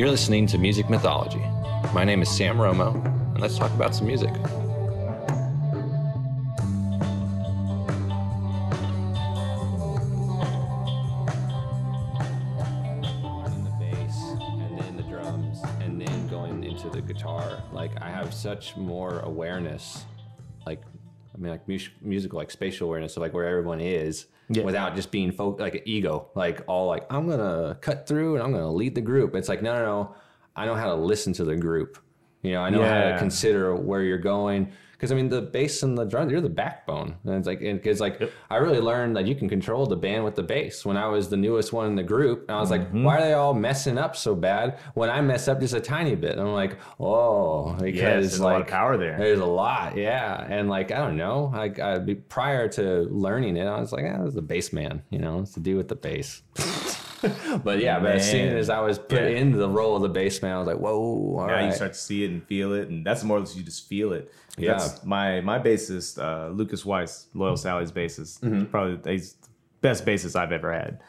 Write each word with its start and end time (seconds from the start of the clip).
You're 0.00 0.08
listening 0.08 0.46
to 0.46 0.56
Music 0.56 0.88
Mythology. 0.88 1.42
My 1.92 2.04
name 2.04 2.22
is 2.22 2.30
Sam 2.30 2.56
Romo, 2.56 2.94
and 3.04 3.38
let's 3.38 3.58
talk 3.58 3.70
about 3.72 3.94
some 3.94 4.06
music. 4.06 4.30
And 4.30 4.46
the 13.66 13.72
bass, 13.78 14.16
and 14.40 14.78
then 14.78 14.96
the 14.96 15.02
drums, 15.02 15.60
and 15.80 16.00
then 16.00 16.28
going 16.28 16.64
into 16.64 16.88
the 16.88 17.02
guitar. 17.02 17.62
Like 17.70 18.00
I 18.00 18.08
have 18.08 18.32
such 18.32 18.78
more 18.78 19.18
awareness, 19.18 20.06
mean, 21.42 21.52
like 21.52 21.66
mus- 21.68 21.88
musical, 22.02 22.38
like 22.38 22.50
spatial 22.50 22.86
awareness 22.88 23.16
of 23.16 23.22
like 23.22 23.32
where 23.34 23.46
everyone 23.46 23.80
is, 23.80 24.26
Yeah. 24.48 24.64
without 24.64 24.94
just 24.94 25.10
being 25.10 25.32
fo- 25.32 25.56
like 25.58 25.74
an 25.76 25.82
ego, 25.84 26.28
like 26.34 26.62
all 26.66 26.86
like 26.88 27.06
I'm 27.10 27.28
gonna 27.28 27.78
cut 27.80 28.06
through 28.06 28.34
and 28.34 28.42
I'm 28.42 28.52
gonna 28.52 28.72
lead 28.72 28.94
the 28.94 29.00
group. 29.00 29.34
It's 29.34 29.48
like 29.48 29.62
no, 29.62 29.72
no, 29.74 29.84
no. 29.84 30.14
I 30.56 30.66
know 30.66 30.74
how 30.74 30.86
to 30.86 30.94
listen 30.94 31.32
to 31.34 31.44
the 31.44 31.56
group. 31.56 31.98
You 32.42 32.52
know, 32.52 32.62
I 32.62 32.70
know 32.70 32.82
how 32.84 33.10
to 33.12 33.18
consider 33.18 33.74
where 33.76 34.02
you're 34.02 34.18
going. 34.18 34.72
Because 35.00 35.12
I 35.12 35.14
mean, 35.14 35.30
the 35.30 35.40
bass 35.40 35.82
and 35.82 35.96
the 35.96 36.04
drum, 36.04 36.28
you're 36.28 36.42
the 36.42 36.50
backbone. 36.50 37.16
And 37.24 37.34
it's 37.36 37.46
like, 37.46 37.60
because 37.60 38.00
like 38.00 38.20
I 38.50 38.56
really 38.56 38.80
learned 38.80 39.16
that 39.16 39.26
you 39.26 39.34
can 39.34 39.48
control 39.48 39.86
the 39.86 39.96
band 39.96 40.24
with 40.24 40.34
the 40.34 40.42
bass. 40.42 40.84
When 40.84 40.98
I 40.98 41.06
was 41.06 41.30
the 41.30 41.38
newest 41.38 41.72
one 41.72 41.86
in 41.86 41.96
the 41.96 42.02
group, 42.02 42.44
and 42.48 42.56
I 42.56 42.60
was 42.60 42.70
like, 42.70 42.82
Mm-hmm. 42.82 43.04
why 43.04 43.16
are 43.16 43.20
they 43.22 43.32
all 43.32 43.54
messing 43.54 43.96
up 43.96 44.14
so 44.14 44.34
bad? 44.34 44.78
When 44.92 45.08
I 45.08 45.22
mess 45.22 45.48
up 45.48 45.58
just 45.58 45.72
a 45.72 45.80
tiny 45.80 46.16
bit, 46.16 46.32
and 46.32 46.42
I'm 46.42 46.52
like, 46.52 46.76
oh, 47.00 47.72
because 47.80 48.00
there's 48.30 48.38
a 48.40 48.44
lot 48.44 48.60
of 48.60 48.66
power 48.66 48.98
there. 48.98 49.16
There's 49.16 49.38
a 49.38 49.46
lot, 49.46 49.96
yeah. 49.96 50.46
And 50.48 50.68
like 50.68 50.92
I 50.92 50.98
don't 50.98 51.16
know, 51.16 51.50
like 51.54 51.78
I 51.78 51.98
prior 52.28 52.68
to 52.68 53.08
learning 53.10 53.56
it, 53.56 53.66
I 53.66 53.80
was 53.80 53.92
like, 53.92 54.04
ah, 54.06 54.18
this 54.18 54.28
is 54.28 54.34
the 54.34 54.42
bass 54.42 54.70
man, 54.72 55.02
you 55.08 55.18
know, 55.18 55.40
it's 55.40 55.52
to 55.54 55.60
do 55.60 55.76
with 55.76 55.88
the 55.88 55.96
bass. 55.96 56.42
but 57.64 57.78
yeah, 57.80 57.98
but 57.98 58.12
as 58.16 58.30
soon 58.30 58.56
as 58.56 58.70
I 58.70 58.80
was 58.80 58.98
put 58.98 59.20
Yeah. 59.20 59.38
in 59.38 59.52
the 59.52 59.68
role 59.68 59.96
of 59.96 60.02
the 60.02 60.08
bass 60.08 60.40
man, 60.42 60.54
I 60.54 60.58
was 60.58 60.66
like, 60.66 60.78
whoa, 60.78 60.92
all 60.94 61.46
Now 61.46 61.52
right. 61.54 61.66
you 61.66 61.72
start 61.72 61.92
to 61.92 61.98
see 61.98 62.24
it 62.24 62.30
and 62.30 62.42
feel 62.44 62.72
it, 62.74 62.88
and 62.88 63.04
that's 63.06 63.22
more 63.24 63.36
or 63.36 63.40
less 63.40 63.56
you 63.56 63.62
just 63.62 63.88
feel 63.88 64.12
it. 64.12 64.32
Yeah. 64.56 64.72
That's 64.78 65.04
my 65.04 65.40
my 65.40 65.58
bassist, 65.58 66.18
uh, 66.22 66.48
Lucas 66.50 66.84
Weiss, 66.84 67.26
Loyal 67.34 67.56
Sally's 67.56 67.92
bassist. 67.92 68.70
Probably 68.70 69.12
he's 69.12 69.34
the 69.34 69.48
best 69.80 70.04
bassist 70.06 70.36
I've 70.36 70.52
ever 70.52 70.72
had. 70.72 71.00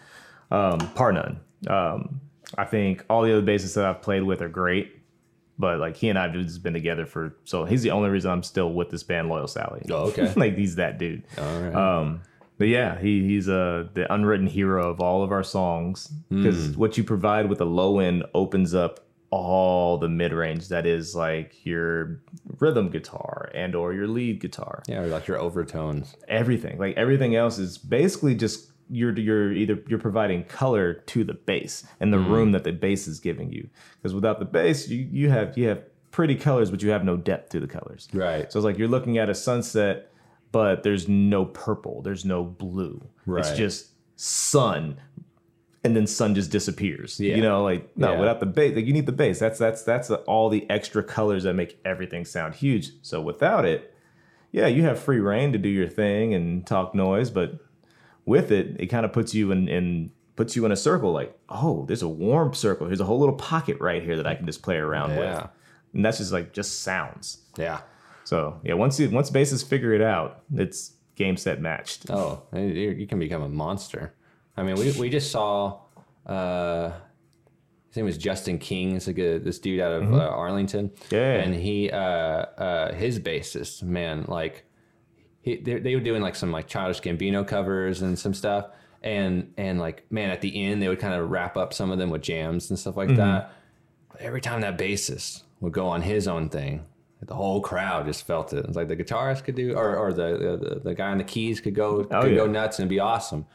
Um, 0.51 0.79
par 0.95 1.11
none. 1.13 1.39
Um, 1.67 2.21
I 2.57 2.65
think 2.65 3.05
all 3.09 3.21
the 3.23 3.31
other 3.37 3.45
bassists 3.45 3.75
that 3.75 3.85
I've 3.85 4.01
played 4.01 4.23
with 4.23 4.41
are 4.41 4.49
great, 4.49 4.97
but 5.57 5.79
like 5.79 5.95
he 5.95 6.09
and 6.09 6.19
I've 6.19 6.33
just 6.33 6.61
been 6.63 6.73
together 6.73 7.05
for 7.05 7.35
so 7.45 7.63
he's 7.65 7.83
the 7.83 7.91
only 7.91 8.09
reason 8.09 8.31
I'm 8.31 8.43
still 8.43 8.73
with 8.73 8.89
this 8.89 9.03
band, 9.03 9.29
Loyal 9.29 9.47
Sally. 9.47 9.85
Oh, 9.89 10.09
okay. 10.09 10.33
like 10.35 10.57
he's 10.57 10.75
that 10.75 10.97
dude. 10.99 11.23
all 11.37 11.61
right. 11.61 11.73
Um, 11.75 12.21
but 12.61 12.67
yeah, 12.67 12.99
he, 12.99 13.23
he's 13.27 13.49
uh, 13.49 13.87
the 13.95 14.13
unwritten 14.13 14.45
hero 14.45 14.87
of 14.91 15.01
all 15.01 15.23
of 15.23 15.31
our 15.31 15.41
songs. 15.41 16.13
Because 16.29 16.77
what 16.77 16.95
you 16.95 17.03
provide 17.03 17.49
with 17.49 17.57
the 17.57 17.65
low 17.65 17.97
end 17.97 18.23
opens 18.35 18.75
up 18.75 18.99
all 19.31 19.97
the 19.97 20.07
mid 20.07 20.31
range 20.31 20.67
that 20.67 20.85
is 20.85 21.15
like 21.15 21.65
your 21.65 22.21
rhythm 22.59 22.91
guitar 22.91 23.49
and 23.55 23.73
or 23.73 23.93
your 23.93 24.07
lead 24.07 24.41
guitar. 24.41 24.83
Yeah, 24.87 24.99
or 24.99 25.07
like 25.07 25.25
your 25.25 25.39
overtones. 25.39 26.15
everything. 26.27 26.77
Like 26.77 26.95
everything 26.97 27.35
else 27.35 27.57
is 27.57 27.79
basically 27.79 28.35
just 28.35 28.71
you're 28.91 29.17
you're 29.17 29.51
either 29.51 29.83
you're 29.87 29.97
providing 29.97 30.43
color 30.43 30.93
to 30.93 31.23
the 31.23 31.33
bass 31.33 31.83
and 31.99 32.13
the 32.13 32.19
room 32.19 32.51
that 32.51 32.63
the 32.63 32.73
bass 32.73 33.07
is 33.07 33.19
giving 33.19 33.51
you. 33.51 33.67
Because 33.97 34.13
without 34.13 34.37
the 34.37 34.45
bass 34.45 34.87
you 34.87 35.07
you 35.11 35.31
have 35.31 35.57
you 35.57 35.67
have 35.67 35.81
pretty 36.11 36.35
colors 36.35 36.69
but 36.69 36.83
you 36.83 36.91
have 36.91 37.03
no 37.03 37.17
depth 37.17 37.49
to 37.53 37.59
the 37.59 37.67
colors. 37.67 38.07
Right. 38.13 38.51
so 38.51 38.59
it's 38.59 38.65
like 38.65 38.77
you're 38.77 38.87
looking 38.87 39.17
at 39.17 39.31
a 39.31 39.33
sunset, 39.33 40.10
but 40.51 40.83
there's 40.83 41.07
no 41.07 41.45
purple, 41.45 42.01
there's 42.01 42.25
no 42.25 42.43
blue. 42.43 43.01
It's 43.27 43.51
just 43.51 43.89
sun, 44.15 44.97
and 45.83 45.95
then 45.95 46.05
sun 46.07 46.35
just 46.35 46.51
disappears. 46.51 47.19
Yeah. 47.19 47.35
You 47.35 47.41
know, 47.41 47.63
like 47.63 47.95
no, 47.97 48.13
Yeah. 48.13 48.19
without 48.19 48.39
the 48.39 48.45
base, 48.45 48.75
like 48.75 48.85
you 48.85 48.93
need 48.93 49.05
the 49.05 49.11
base. 49.11 49.39
That's 49.39 49.57
that's 49.59 49.83
that's 49.83 50.07
the, 50.09 50.17
all 50.21 50.49
the 50.49 50.69
extra 50.69 51.03
colors 51.03 51.43
that 51.43 51.53
make 51.53 51.79
everything 51.85 52.25
sound 52.25 52.55
huge. 52.55 52.91
So 53.01 53.21
without 53.21 53.65
it, 53.65 53.93
yeah, 54.51 54.67
you 54.67 54.83
have 54.83 54.99
free 54.99 55.19
reign 55.19 55.53
to 55.53 55.57
do 55.57 55.69
your 55.69 55.87
thing 55.87 56.33
and 56.33 56.65
talk 56.67 56.93
noise, 56.93 57.29
but 57.29 57.53
with 58.25 58.51
it, 58.51 58.75
it 58.79 58.87
kind 58.87 59.05
of 59.05 59.13
puts 59.13 59.33
you 59.33 59.51
in 59.51 59.67
in 59.67 60.11
puts 60.35 60.55
you 60.55 60.65
in 60.65 60.71
a 60.71 60.75
circle. 60.77 61.11
Like, 61.11 61.37
oh, 61.49 61.85
there's 61.87 62.01
a 62.03 62.07
warm 62.07 62.53
circle. 62.53 62.87
Here's 62.87 62.99
a 63.01 63.05
whole 63.05 63.19
little 63.19 63.35
pocket 63.35 63.77
right 63.79 64.03
here 64.03 64.17
that 64.17 64.27
I 64.27 64.35
can 64.35 64.45
just 64.45 64.61
play 64.61 64.77
around 64.77 65.11
Yeah. 65.11 65.17
with, 65.35 65.49
and 65.93 66.05
that's 66.05 66.17
just 66.19 66.31
like 66.31 66.53
just 66.53 66.81
sounds. 66.81 67.39
Yeah. 67.57 67.79
So 68.31 68.61
yeah, 68.63 68.75
once 68.75 68.97
you 68.97 69.09
once 69.09 69.29
bases 69.29 69.61
figure 69.61 69.93
it 69.93 70.01
out, 70.01 70.43
it's 70.55 70.93
game 71.15 71.35
set 71.35 71.59
matched. 71.59 72.09
Oh, 72.09 72.43
you 72.53 72.91
you 73.01 73.05
can 73.05 73.19
become 73.19 73.41
a 73.43 73.49
monster. 73.49 74.15
I 74.55 74.63
mean, 74.63 74.75
we, 74.75 74.91
we 74.93 75.09
just 75.09 75.31
saw, 75.31 75.81
uh, 76.25 76.91
his 77.89 77.97
name 77.97 78.05
was 78.05 78.17
Justin 78.17 78.57
King. 78.57 78.95
It's 78.95 79.07
like 79.07 79.17
a, 79.17 79.37
this 79.39 79.59
dude 79.59 79.81
out 79.81 79.91
of 79.91 80.13
uh, 80.13 80.17
Arlington. 80.29 80.89
Mm-hmm. 80.89 81.15
Yeah. 81.15 81.33
And 81.41 81.53
he, 81.55 81.89
uh, 81.91 81.97
uh, 81.97 82.93
his 82.93 83.19
bassist, 83.19 83.83
man, 83.83 84.23
like, 84.29 84.63
he, 85.41 85.57
they, 85.57 85.79
they 85.79 85.95
were 85.95 86.01
doing 86.01 86.21
like 86.21 86.35
some 86.35 86.53
like 86.53 86.67
Childish 86.67 87.01
Gambino 87.01 87.45
covers 87.45 88.01
and 88.01 88.17
some 88.17 88.33
stuff. 88.33 88.67
And, 89.01 89.53
and 89.57 89.77
like, 89.77 90.05
man, 90.09 90.29
at 90.29 90.39
the 90.39 90.63
end, 90.65 90.81
they 90.81 90.87
would 90.87 90.99
kind 90.99 91.13
of 91.13 91.29
wrap 91.29 91.57
up 91.57 91.73
some 91.73 91.91
of 91.91 91.97
them 91.97 92.09
with 92.09 92.21
jams 92.21 92.69
and 92.69 92.79
stuff 92.79 92.95
like 92.95 93.09
Mm-hmm. 93.09 93.17
that. 93.17 93.53
But 94.09 94.21
every 94.21 94.39
time 94.41 94.61
that 94.61 94.77
bassist 94.77 95.43
would 95.59 95.73
go 95.73 95.87
on 95.87 96.01
his 96.01 96.27
own 96.29 96.47
thing, 96.49 96.85
the 97.25 97.35
whole 97.35 97.61
crowd 97.61 98.05
just 98.05 98.25
felt 98.25 98.51
it. 98.53 98.65
It's 98.65 98.75
like 98.75 98.87
the 98.87 98.95
guitarist 98.95 99.43
could 99.43 99.55
do, 99.55 99.73
or, 99.75 99.95
or 99.95 100.11
the, 100.13 100.57
the 100.73 100.79
the 100.83 100.93
guy 100.95 101.11
on 101.11 101.17
the 101.19 101.23
keys 101.23 101.61
could 101.61 101.75
go 101.75 102.07
Oh, 102.11 102.21
could 102.23 102.35
go 102.35 102.47
nuts 102.47 102.79
and 102.79 102.89
be 102.89 102.99
awesome. 102.99 103.45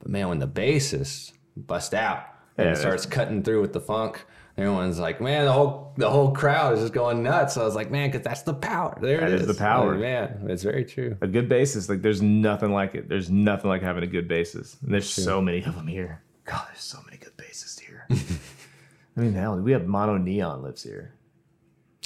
But 0.00 0.08
man, 0.10 0.28
when 0.28 0.38
the 0.40 0.48
bassist 0.48 1.32
bust 1.56 1.94
out 1.94 2.24
and 2.58 2.68
Yeah, 2.68 2.74
starts 2.74 3.06
cutting 3.06 3.42
through 3.42 3.60
with 3.60 3.72
the 3.72 3.80
funk, 3.80 4.24
everyone's 4.56 4.98
like, 4.98 5.20
man, 5.20 5.44
the 5.44 5.52
whole 5.52 5.92
the 5.96 6.10
whole 6.10 6.32
crowd 6.32 6.74
is 6.74 6.80
just 6.80 6.92
going 6.92 7.22
nuts. 7.22 7.54
So 7.54 7.62
I 7.62 7.64
was 7.64 7.74
like, 7.76 7.90
man, 7.90 8.10
because 8.10 8.24
that's 8.24 8.42
the 8.42 8.54
power. 8.54 8.98
There 9.00 9.20
That 9.20 9.28
it 9.30 9.34
is 9.34 9.40
is. 9.42 9.46
the 9.48 9.54
power. 9.54 9.92
Like, 9.92 10.00
man, 10.00 10.46
it's 10.50 10.62
very 10.64 10.84
true. 10.84 11.16
A 11.20 11.28
good 11.28 11.48
bassist, 11.48 11.88
like 11.88 12.02
there's 12.02 12.20
nothing 12.22 12.72
like 12.72 12.94
it. 12.96 13.08
There's 13.08 13.30
nothing 13.30 13.68
like 13.70 13.82
having 13.82 14.02
a 14.02 14.08
good 14.08 14.28
bassist. 14.28 14.82
And 14.82 14.92
there's 14.92 15.08
so 15.08 15.40
many 15.40 15.62
of 15.62 15.76
them 15.76 15.86
here. 15.86 16.20
God, 16.46 16.66
there's 16.68 16.80
so 16.82 16.98
many 17.06 17.16
good 17.18 17.36
bassists 17.36 17.78
here. 17.80 18.06
I 19.16 19.20
mean, 19.20 19.34
hell, 19.34 19.56
we 19.60 19.70
have 19.72 19.82
MonoNeon 19.82 20.62
lives 20.62 20.82
here. 20.82 21.14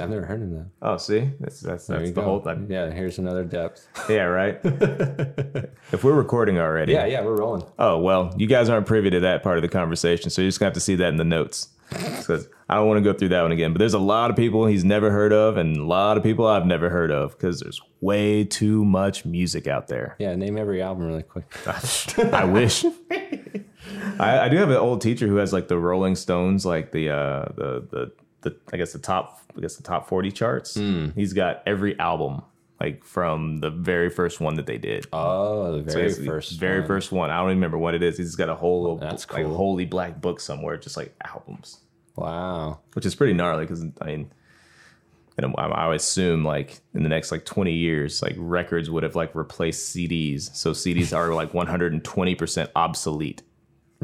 I've 0.00 0.10
never 0.10 0.24
heard 0.26 0.42
of 0.42 0.50
that. 0.50 0.66
Oh, 0.82 0.96
see, 0.96 1.30
that's 1.40 1.60
that's 1.60 1.86
There 1.86 1.98
that's 1.98 2.10
the 2.10 2.20
go. 2.20 2.22
whole 2.22 2.40
thing. 2.40 2.66
Yeah, 2.70 2.90
here's 2.90 3.18
another 3.18 3.44
depth. 3.44 3.86
Yeah, 4.08 4.22
right. 4.24 4.58
if 4.64 6.04
we're 6.04 6.14
recording 6.14 6.58
already, 6.58 6.92
Yeah, 6.92 7.06
yeah, 7.06 7.22
we're 7.22 7.36
rolling. 7.36 7.64
Oh 7.78 7.98
well, 7.98 8.34
you 8.36 8.46
guys 8.46 8.68
aren't 8.68 8.86
privy 8.86 9.10
to 9.10 9.20
that 9.20 9.42
part 9.42 9.58
of 9.58 9.62
the 9.62 9.68
conversation, 9.68 10.30
so 10.30 10.42
you're 10.42 10.48
just 10.48 10.58
gonna 10.60 10.68
have 10.68 10.74
to 10.74 10.80
see 10.80 10.94
that 10.96 11.08
in 11.08 11.16
the 11.16 11.24
notes. 11.24 11.68
Because 11.90 12.48
I 12.68 12.74
don't 12.74 12.86
want 12.86 13.02
to 13.02 13.12
go 13.12 13.16
through 13.18 13.30
that 13.30 13.40
one 13.40 13.50
again. 13.50 13.72
But 13.72 13.78
there's 13.78 13.94
a 13.94 13.98
lot 13.98 14.28
of 14.28 14.36
people 14.36 14.66
he's 14.66 14.84
never 14.84 15.10
heard 15.10 15.32
of, 15.32 15.56
and 15.56 15.74
a 15.78 15.84
lot 15.84 16.18
of 16.18 16.22
people 16.22 16.46
I've 16.46 16.66
never 16.66 16.90
heard 16.90 17.10
of, 17.10 17.30
because 17.32 17.60
there's 17.60 17.80
way 18.02 18.44
too 18.44 18.84
much 18.84 19.24
music 19.24 19.66
out 19.66 19.88
there. 19.88 20.14
Yeah, 20.18 20.34
name 20.34 20.58
every 20.58 20.82
album 20.82 21.06
really 21.06 21.22
quick. 21.22 21.46
I 21.66 22.44
wish. 22.44 22.84
I, 24.20 24.40
I 24.40 24.48
do 24.50 24.56
have 24.58 24.68
an 24.68 24.76
old 24.76 25.00
teacher 25.00 25.26
who 25.28 25.36
has 25.36 25.52
like 25.52 25.68
the 25.68 25.78
Rolling 25.78 26.14
Stones, 26.14 26.66
like 26.66 26.92
the 26.92 27.08
uh, 27.08 27.44
the 27.56 27.86
the 27.90 28.12
the 28.42 28.56
I 28.72 28.76
guess 28.76 28.92
the 28.92 28.98
top 28.98 29.40
I 29.56 29.60
guess 29.60 29.76
the 29.76 29.82
top 29.82 30.08
forty 30.08 30.30
charts. 30.30 30.74
Hmm. 30.74 31.08
He's 31.14 31.32
got 31.32 31.62
every 31.66 31.98
album 31.98 32.42
like 32.80 33.04
from 33.04 33.58
the 33.58 33.70
very 33.70 34.08
first 34.08 34.40
one 34.40 34.54
that 34.54 34.66
they 34.66 34.78
did. 34.78 35.06
Oh, 35.12 35.80
the 35.82 35.90
So 35.90 35.98
very 35.98 36.12
the 36.12 36.24
first, 36.26 36.60
very 36.60 36.78
one. 36.80 36.86
first 36.86 37.10
one. 37.12 37.30
I 37.30 37.38
don't 37.38 37.46
even 37.48 37.56
remember 37.58 37.78
what 37.78 37.94
it 37.94 38.02
is. 38.04 38.16
He's 38.18 38.36
got 38.36 38.48
a 38.48 38.54
whole 38.54 38.96
That's 38.98 39.28
like 39.32 39.44
cool. 39.44 39.56
holy 39.56 39.84
black 39.84 40.20
book 40.20 40.38
somewhere, 40.38 40.76
just 40.76 40.96
like 40.96 41.12
albums, 41.24 41.80
Wow. 42.14 42.78
which 42.94 43.04
is 43.04 43.16
pretty 43.16 43.32
gnarly. 43.32 43.64
Because 43.64 43.84
I 44.00 44.04
mean, 44.06 44.30
and 45.36 45.54
I, 45.58 45.92
assume 45.94 46.44
like 46.44 46.78
in 46.94 47.02
the 47.02 47.08
next 47.08 47.32
like 47.32 47.44
twenty 47.44 47.72
years, 47.74 48.22
like 48.22 48.34
records 48.38 48.88
would 48.90 49.02
have 49.02 49.16
like 49.16 49.34
replaced 49.34 49.94
CDs. 49.96 50.54
So 50.54 50.70
CDs 50.70 51.16
are 51.16 51.34
like 51.34 51.52
one 51.54 51.66
hundred 51.66 51.92
and 51.92 52.04
twenty 52.04 52.36
percent 52.36 52.70
obsolete. 52.76 53.42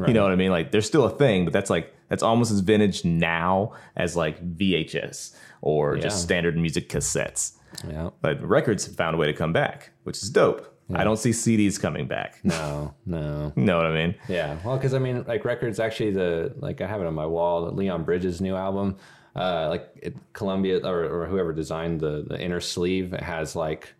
You 0.05 0.13
know 0.13 0.23
what 0.23 0.33
I 0.33 0.35
mean? 0.35 0.51
Like 0.51 0.71
they're 0.71 0.81
still 0.81 1.05
a 1.05 1.09
thing, 1.09 1.45
but 1.45 1.53
that's 1.53 1.69
like 1.69 1.94
that's 2.09 2.23
almost 2.23 2.51
as 2.51 2.59
vintage 2.59 3.03
now 3.05 3.73
as 3.95 4.15
like 4.15 4.43
VHS 4.57 5.35
or 5.61 5.95
Yeah. 5.95 6.03
just 6.03 6.21
standard 6.21 6.57
music 6.57 6.89
cassettes. 6.89 7.53
Yeah. 7.87 8.09
But 8.21 8.41
records 8.43 8.85
have 8.85 8.95
found 8.95 9.15
a 9.15 9.17
way 9.17 9.27
to 9.27 9.33
come 9.33 9.53
back, 9.53 9.91
which 10.03 10.21
is 10.21 10.29
dope. 10.29 10.71
I 10.93 11.03
don't 11.03 11.17
see 11.17 11.31
CDs 11.31 11.81
coming 11.81 12.07
back. 12.07 12.39
No, 12.43 12.93
no. 13.07 13.51
You 13.57 13.63
know 13.63 13.77
what 13.77 13.87
I 13.87 13.91
mean? 13.91 14.13
Yeah, 14.29 14.57
well, 14.63 14.77
because 14.77 14.93
I 14.93 14.99
mean, 14.99 15.23
like 15.27 15.43
records. 15.43 15.79
Actually, 15.79 16.11
the 16.11 16.53
like 16.57 16.79
I 16.79 16.85
have 16.87 17.01
it 17.01 17.07
on 17.07 17.15
my 17.15 17.25
wall. 17.25 17.71
Leon 17.71 18.03
Bridges' 18.03 18.39
new 18.39 18.55
album, 18.55 18.97
uh, 19.35 19.67
like 19.69 19.89
it, 19.95 20.15
Columbia 20.33 20.85
or, 20.85 21.05
or 21.05 21.25
whoever 21.25 21.53
designed 21.53 22.01
the 22.01 22.23
the 22.27 22.39
inner 22.39 22.59
sleeve, 22.59 23.13
it 23.13 23.21
has 23.23 23.55
like 23.55 23.95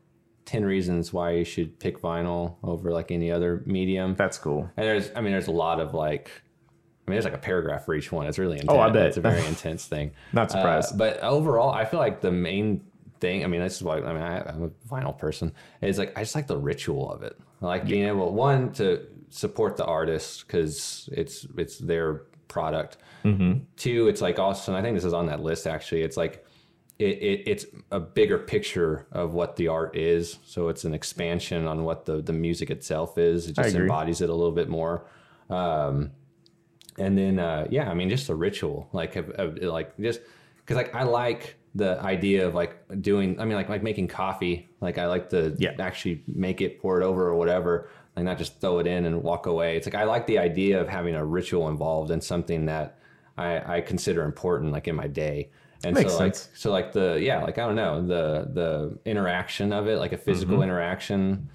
ten 0.46 0.64
reasons 0.64 1.12
why 1.12 1.32
you 1.32 1.44
should 1.44 1.80
pick 1.80 2.00
vinyl 2.02 2.58
over 2.64 2.92
like 2.92 3.10
any 3.10 3.32
other 3.32 3.64
medium. 3.66 4.14
That's 4.16 4.38
cool. 4.38 4.70
And 4.78 4.86
there's, 4.86 5.10
I 5.16 5.22
mean, 5.22 5.32
there's 5.32 5.48
a 5.48 5.52
lot 5.52 5.80
of 5.80 5.96
like, 5.96 6.30
I 7.08 7.12
mean, 7.12 7.16
there's 7.16 7.26
like 7.26 7.36
a 7.36 7.38
paragraph 7.38 7.86
for 7.86 7.94
each 7.94 8.12
one. 8.12 8.26
It's 8.26 8.40
really 8.40 8.58
intense. 8.60 8.72
Oh, 8.72 8.80
I 8.80 8.90
bet. 8.90 9.08
it's 9.08 9.18
a 9.18 9.22
very 9.22 9.46
intense 9.46 9.86
thing. 9.86 10.12
Not 10.34 10.50
surprised. 10.50 10.94
Uh, 10.94 10.98
but 10.98 11.20
overall, 11.20 11.72
I 11.72 11.86
feel 11.86 12.00
like 12.00 12.22
the 12.22 12.32
main 12.32 12.82
thing. 13.20 13.44
I 13.44 13.48
mean, 13.48 13.62
this 13.62 13.76
is 13.76 13.84
why 13.84 13.98
I 13.98 14.14
mean 14.14 14.24
I, 14.24 14.42
I'm 14.50 14.64
a 14.64 14.70
vinyl 14.90 15.18
person. 15.18 15.54
Is 15.82 16.00
like 16.00 16.18
I 16.18 16.22
just 16.22 16.36
like 16.36 16.48
the 16.48 16.58
ritual 16.58 17.12
of 17.12 17.22
it. 17.24 17.38
I 17.62 17.66
like 17.66 17.86
being 17.86 18.08
able 18.08 18.34
one 18.34 18.72
to 18.74 19.06
support 19.30 19.78
the 19.78 19.86
artist 19.86 20.48
because 20.48 21.10
it's 21.12 21.48
it's 21.58 21.78
their 21.78 22.24
product. 22.48 22.98
Two, 23.76 24.08
it's 24.08 24.22
like 24.22 24.38
also, 24.38 24.72
and 24.72 24.78
I 24.78 24.84
think 24.84 24.96
this 24.96 25.04
is 25.04 25.14
on 25.14 25.26
that 25.28 25.42
list 25.42 25.66
actually. 25.66 26.04
It's 26.04 26.16
like 26.16 26.46
it, 27.00 27.18
it 27.18 27.44
it's 27.48 27.66
a 27.92 28.00
bigger 28.00 28.38
picture 28.38 29.08
of 29.12 29.34
what 29.34 29.56
the 29.56 29.68
art 29.68 29.96
is. 29.96 30.38
So 30.46 30.70
it's 30.70 30.86
an 30.86 30.94
expansion 30.94 31.66
on 31.68 31.84
what 31.84 32.06
the 32.06 32.22
the 32.22 32.34
music 32.34 32.70
itself 32.70 33.18
is. 33.18 33.48
It 33.48 33.56
just 33.56 33.76
embodies 33.76 34.22
it 34.22 34.30
a 34.30 34.34
little 34.34 34.52
bit 34.52 34.70
more. 34.70 35.06
Um, 35.50 36.12
and 36.98 37.18
then 37.18 37.40
uh, 37.40 37.68
yeah, 37.70 37.90
I 37.90 37.94
mean, 37.94 38.10
just 38.10 38.30
a 38.30 38.36
ritual, 38.36 38.90
like 38.94 39.16
of, 39.16 39.30
of, 39.32 39.58
like 39.62 39.98
just 39.98 40.22
because 40.58 40.78
like 40.78 40.94
I 40.96 41.04
like 41.04 41.56
the 41.76 42.00
idea 42.02 42.48
of 42.48 42.56
like 42.56 42.78
doing. 43.02 43.40
I 43.40 43.46
mean, 43.46 43.56
like 43.56 43.70
like 43.70 43.84
making 43.84 44.08
coffee. 44.08 44.70
Like 44.82 44.98
I 44.98 45.08
like 45.08 45.30
to 45.30 45.56
Yeah. 45.60 45.72
actually 45.80 46.24
make 46.28 46.62
it, 46.62 46.80
pour 46.82 47.02
it 47.02 47.06
over, 47.06 47.28
or 47.28 47.36
whatever. 47.36 47.90
Like 48.16 48.26
not 48.26 48.38
just 48.38 48.62
throw 48.62 48.80
it 48.80 48.88
in 48.88 49.06
and 49.06 49.22
walk 49.24 49.46
away. 49.46 49.76
It's 49.76 49.86
like 49.86 49.96
I 49.96 50.06
like 50.06 50.26
the 50.26 50.40
idea 50.40 50.80
of 50.80 50.88
having 50.88 51.16
a 51.16 51.26
ritual 51.26 51.68
involved 51.68 52.12
in 52.12 52.22
something 52.22 52.66
that 52.68 52.98
I, 53.38 53.78
I 53.78 53.82
consider 53.82 54.24
important, 54.24 54.72
like 54.72 54.88
in 54.88 54.96
my 54.96 55.08
day. 55.08 55.50
And 55.84 55.94
Makes 55.94 56.14
so 56.14 56.18
like 56.20 56.36
sense. 56.36 56.50
so 56.56 56.72
like 56.72 56.94
the 56.94 57.20
yeah 57.22 57.44
like 57.44 57.58
I 57.58 57.66
don't 57.68 57.76
know 57.76 58.02
the 58.02 58.50
the 58.54 58.98
interaction 59.06 59.74
of 59.74 59.88
it 59.88 59.98
like 60.00 60.14
a 60.14 60.18
physical 60.18 60.56
Mm-hmm. 60.56 60.64
interaction. 60.64 61.50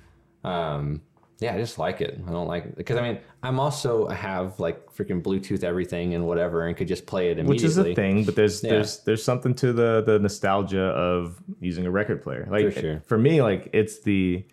Um, 0.45 1.03
yeah, 1.41 1.55
I 1.55 1.59
just 1.59 1.79
like 1.79 2.01
it. 2.01 2.21
I 2.29 2.31
don't 2.31 2.47
like 2.47 2.77
because 2.77 2.97
I 2.97 3.03
mean 3.03 3.19
I'm 3.43 3.59
also 3.59 4.07
I 4.09 4.15
have 4.15 4.61
like 4.61 4.93
freaking 4.95 5.23
Bluetooth 5.23 5.65
everything 5.65 6.15
and 6.15 6.27
whatever 6.27 6.67
and 6.67 6.77
could 6.77 6.89
just 6.89 7.07
play 7.07 7.31
it 7.31 7.39
immediately. 7.39 7.55
which 7.55 7.65
is 7.65 7.79
a 7.79 7.95
thing 7.95 8.25
but 8.25 8.37
there's 8.37 8.63
Yeah. 8.63 8.71
there's 8.73 8.99
there's 9.05 9.25
something 9.25 9.55
to 9.55 9.73
the 9.73 10.03
the 10.03 10.19
nostalgia 10.19 10.83
of 11.11 11.43
using 11.61 11.87
a 11.87 11.91
record 11.91 12.23
player 12.23 12.47
like 12.51 12.73
For 12.75 12.81
sure. 12.81 13.03
for 13.07 13.19
me 13.19 13.41
like 13.43 13.71
it's 13.73 14.01
the 14.03 14.45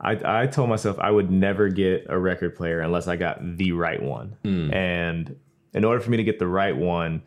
I, 0.00 0.42
I 0.42 0.46
told 0.48 0.68
myself 0.68 0.98
I 0.98 1.12
would 1.12 1.30
never 1.30 1.68
get 1.68 2.06
a 2.08 2.18
record 2.18 2.56
player 2.56 2.80
unless 2.80 3.06
I 3.06 3.14
got 3.14 3.38
the 3.56 3.70
right 3.70 4.02
one. 4.02 4.34
Hmm. 4.42 4.74
And 4.74 5.36
in 5.74 5.84
order 5.84 6.00
for 6.00 6.10
me 6.10 6.16
to 6.16 6.24
get 6.24 6.40
the 6.40 6.48
right 6.48 6.76
one, 6.76 7.22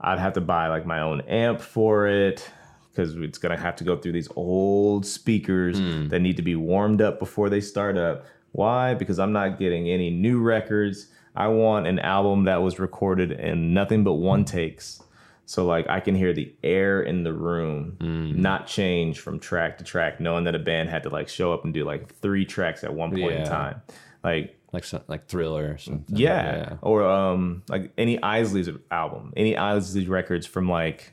I'd 0.00 0.18
have 0.18 0.32
to 0.32 0.40
buy 0.40 0.66
like 0.66 0.84
my 0.84 0.98
own 1.00 1.20
amp 1.28 1.60
for 1.60 2.08
it 2.08 2.50
because 2.90 3.14
it's 3.14 3.38
going 3.38 3.56
to 3.56 3.62
have 3.62 3.76
to 3.76 3.84
go 3.84 3.96
through 3.96 4.10
these 4.12 4.28
old 4.34 5.06
speakers 5.06 5.78
Hmm. 5.78 6.08
that 6.08 6.18
need 6.18 6.36
to 6.38 6.42
be 6.42 6.56
warmed 6.56 7.00
up 7.00 7.20
before 7.20 7.48
they 7.50 7.60
start 7.60 7.96
up. 7.96 8.26
Why? 8.58 8.94
Because 8.94 9.20
I'm 9.20 9.30
not 9.32 9.56
getting 9.60 9.88
any 9.88 10.10
new 10.10 10.40
records. 10.40 11.06
I 11.36 11.46
want 11.46 11.86
an 11.86 12.00
album 12.00 12.46
that 12.46 12.60
was 12.60 12.80
recorded 12.80 13.30
in 13.30 13.72
nothing 13.72 14.02
but 14.02 14.14
one 14.14 14.44
takes. 14.44 15.00
So 15.46 15.64
like 15.64 15.88
I 15.88 16.00
can 16.00 16.16
hear 16.16 16.32
the 16.32 16.52
air 16.64 17.00
in 17.00 17.22
the 17.22 17.32
room 17.32 17.96
not 18.42 18.66
change 18.66 19.20
from 19.20 19.38
track 19.38 19.78
to 19.78 19.84
track, 19.84 20.18
knowing 20.18 20.42
that 20.42 20.56
a 20.56 20.58
band 20.58 20.88
had 20.88 21.04
to 21.04 21.08
like 21.08 21.28
show 21.28 21.52
up 21.52 21.64
and 21.64 21.72
do 21.72 21.84
like 21.84 22.12
three 22.16 22.44
tracks 22.44 22.82
at 22.82 22.92
one 22.92 23.10
point 23.12 23.32
in 23.34 23.46
time. 23.46 23.80
Like 24.24 24.58
like 24.72 24.82
some, 24.82 25.02
like 25.06 25.28
Thriller 25.28 25.74
or 25.74 25.78
something. 25.78 26.16
yeah. 26.16 26.76
Or 26.82 27.04
um 27.04 27.62
like 27.68 27.92
any 27.96 28.20
Isley's 28.20 28.68
album, 28.90 29.32
any 29.36 29.56
Isley's 29.56 30.08
records 30.08 30.46
from 30.46 30.68
like 30.68 31.12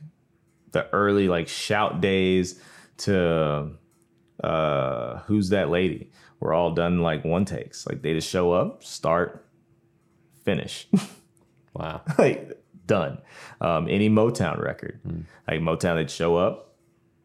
the 0.72 0.90
early 0.92 1.28
like 1.30 1.48
shout 1.48 2.02
days 2.02 2.60
to 2.98 3.70
uh 4.44 5.20
who's 5.28 5.50
that 5.50 5.70
lady 5.70 6.10
were 6.40 6.54
all 6.54 6.72
done 6.72 7.00
like 7.02 7.24
one 7.24 7.46
takes. 7.46 7.88
Like 7.88 8.02
they 8.02 8.14
just 8.14 8.30
show 8.30 8.52
up, 8.52 8.84
start, 8.84 9.46
finish. 10.44 10.88
Wow. 11.76 12.04
like 12.18 12.58
done. 12.86 13.18
Um, 13.60 13.88
any 13.90 14.10
Motown 14.10 14.62
record, 14.62 15.02
like 15.48 15.60
Motown, 15.60 15.96
they'd 15.96 16.10
show 16.10 16.38
up, 16.38 16.76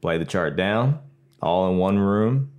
play 0.03 0.19
the 0.19 0.25
chart 0.25 0.57
down, 0.57 0.99
all 1.41 1.71
in 1.71 1.79
one 1.79 1.99
room, 1.99 2.51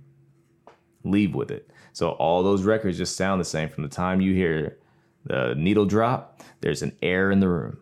leave 1.04 1.34
with 1.34 1.50
it. 1.50 1.70
So 1.92 2.12
all 2.12 2.42
those 2.42 2.62
records 2.62 2.96
just 2.96 3.16
sound 3.16 3.40
the 3.40 3.44
same 3.44 3.68
from 3.68 3.82
the 3.82 3.90
time 3.90 4.22
you 4.22 4.32
hear 4.34 4.78
the 5.26 5.54
needle 5.54 5.84
drop. 5.84 6.42
There's 6.62 6.80
an 6.82 6.96
air 7.02 7.30
in 7.30 7.40
the 7.40 7.48
room, 7.48 7.76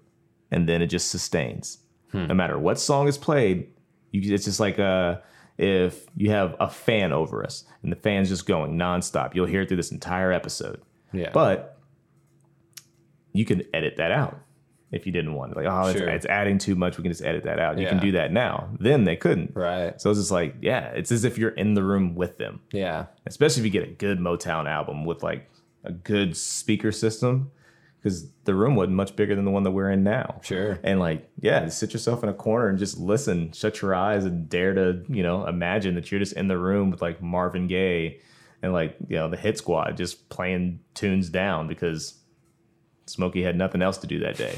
and 0.51 0.69
then 0.69 0.83
it 0.83 0.89
just 0.89 1.09
sustains. 1.09 1.79
No 2.27 2.35
matter 2.35 2.59
what 2.59 2.81
song 2.81 3.07
is 3.07 3.17
played, 3.17 3.69
you 4.11 4.35
it's 4.35 4.45
just 4.47 4.59
like 4.59 4.81
uh 4.81 5.19
if 5.61 6.07
you 6.17 6.31
have 6.31 6.57
a 6.59 6.71
fan 6.71 7.13
over 7.13 7.45
us 7.45 7.65
and 7.83 7.93
the 7.93 7.97
fan's 7.97 8.29
just 8.29 8.47
going 8.47 8.79
nonstop, 8.79 9.35
you'll 9.35 9.47
hear 9.47 9.63
it 9.63 9.69
through 9.69 9.77
this 9.77 9.93
entire 9.93 10.33
episode. 10.33 10.81
Yeah. 11.13 11.31
But 11.35 11.79
you 13.33 13.45
can 13.45 13.63
edit 13.75 13.97
that 13.99 14.11
out 14.11 14.39
if 14.91 15.07
you 15.07 15.13
didn't 15.13 15.35
want 15.35 15.53
it. 15.53 15.57
Like, 15.57 15.67
oh, 15.67 15.89
it's, 15.89 15.99
Sure. 15.99 16.09
it's 16.09 16.27
adding 16.27 16.59
too 16.59 16.75
much. 16.75 16.97
We 16.97 17.03
can 17.03 17.13
just 17.13 17.23
edit 17.25 17.45
that 17.45 17.59
out. 17.61 17.79
You 17.79 17.87
can 17.87 17.99
do 18.01 18.13
that 18.13 18.33
now. 18.33 18.71
Then 18.81 19.05
they 19.05 19.17
couldn't. 19.17 19.53
right. 19.55 20.01
So 20.01 20.11
it's 20.11 20.19
just 20.19 20.31
like, 20.31 20.57
yeah, 20.63 20.87
it's 20.89 21.13
as 21.13 21.25
if 21.25 21.37
you're 21.39 21.51
in 21.51 21.75
the 21.75 21.83
room 21.85 22.15
with 22.15 22.39
them. 22.39 22.61
Yeah. 22.73 23.07
Especially 23.27 23.61
if 23.61 23.65
you 23.67 23.71
get 23.71 23.89
a 23.89 23.93
good 23.93 24.19
Motown 24.19 24.67
album 24.69 25.05
with 25.05 25.23
like 25.23 25.49
a 25.85 25.93
good 25.93 26.37
speaker 26.37 26.91
system, 26.91 27.51
because 28.01 28.31
the 28.45 28.55
room 28.55 28.77
wasn't 28.77 28.97
much 28.97 29.15
bigger 29.15 29.37
than 29.37 29.45
the 29.45 29.51
one 29.51 29.63
that 29.65 29.73
we're 29.73 29.91
in 29.91 30.03
now. 30.03 30.41
Sure. 30.43 30.79
And 30.83 30.99
like, 30.99 31.29
yeah, 31.41 31.69
sit 31.69 31.93
yourself 31.93 32.23
in 32.23 32.31
a 32.31 32.35
corner 32.35 32.69
and 32.69 32.79
just 32.79 32.99
listen, 32.99 33.53
shut 33.53 33.83
your 33.83 33.95
eyes, 33.95 34.25
and 34.25 34.49
dare 34.49 34.73
to, 34.75 35.05
you 35.09 35.23
know, 35.23 35.47
imagine 35.47 35.95
that 35.97 36.11
you're 36.11 36.21
just 36.21 36.33
in 36.33 36.49
the 36.49 36.57
room 36.57 36.91
with 36.91 37.03
like 37.03 37.21
Marvin 37.21 37.67
Gaye 37.67 38.21
and 38.63 38.73
like, 38.73 38.97
you 39.09 39.17
know, 39.17 39.29
the 39.29 39.37
Hit 39.37 39.59
Squad 39.59 39.99
just 39.99 40.31
playing 40.31 40.81
tunes 40.95 41.29
down 41.29 41.69
because 41.69 42.19
Smokey 43.05 43.43
had 43.43 43.57
nothing 43.57 43.83
else 43.83 43.99
to 43.99 44.07
do 44.07 44.21
that 44.21 44.37
day. 44.37 44.57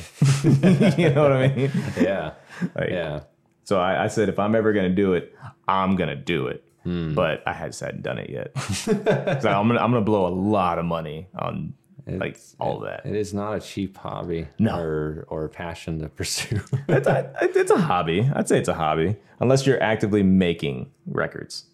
you 1.03 1.11
know 1.11 1.23
what 1.23 1.33
I 1.33 1.49
mean? 1.49 1.73
Yeah. 2.01 2.35
Like, 2.77 2.91
Yeah. 2.91 3.21
So 3.65 3.81
I, 3.81 4.05
I 4.05 4.09
said, 4.09 4.29
if 4.29 4.39
I'm 4.39 4.55
ever 4.55 4.73
gonna 4.73 4.91
do 4.91 5.15
it, 5.15 5.35
I'm 5.67 5.97
gonna 5.97 6.17
do 6.17 6.47
it. 6.49 6.65
Hmm. 6.83 7.15
But 7.15 7.43
I 7.47 7.67
just 7.67 7.81
hadn't 7.81 8.03
done 8.03 8.19
it 8.19 8.31
yet. 8.31 8.59
so 8.59 8.91
I'm 8.93 9.69
gonna 9.69 9.81
I'm 9.81 9.93
gonna 9.93 10.01
blow 10.01 10.27
a 10.27 10.35
lot 10.35 10.79
of 10.79 10.85
money 10.85 11.29
on 11.39 11.75
like 12.07 12.39
all 12.59 12.81
that. 12.81 13.07
It 13.07 13.15
is 13.15 13.33
not 13.33 13.53
a 13.57 13.61
cheap 13.61 13.97
hobby 13.97 14.49
No. 14.59 14.79
or 14.79 15.25
or 15.29 15.49
passion 15.49 16.01
to 16.01 16.09
pursue. 16.09 16.61
It's 16.89 17.07
a, 17.07 17.33
it's 17.41 17.71
a 17.71 17.79
hobby. 17.81 18.29
I'd 18.35 18.49
say 18.49 18.59
it's 18.59 18.69
a 18.69 18.75
hobby, 18.75 19.17
unless 19.41 19.67
you're 19.67 19.83
actively 19.83 20.23
making 20.23 20.91
records. 21.07 21.67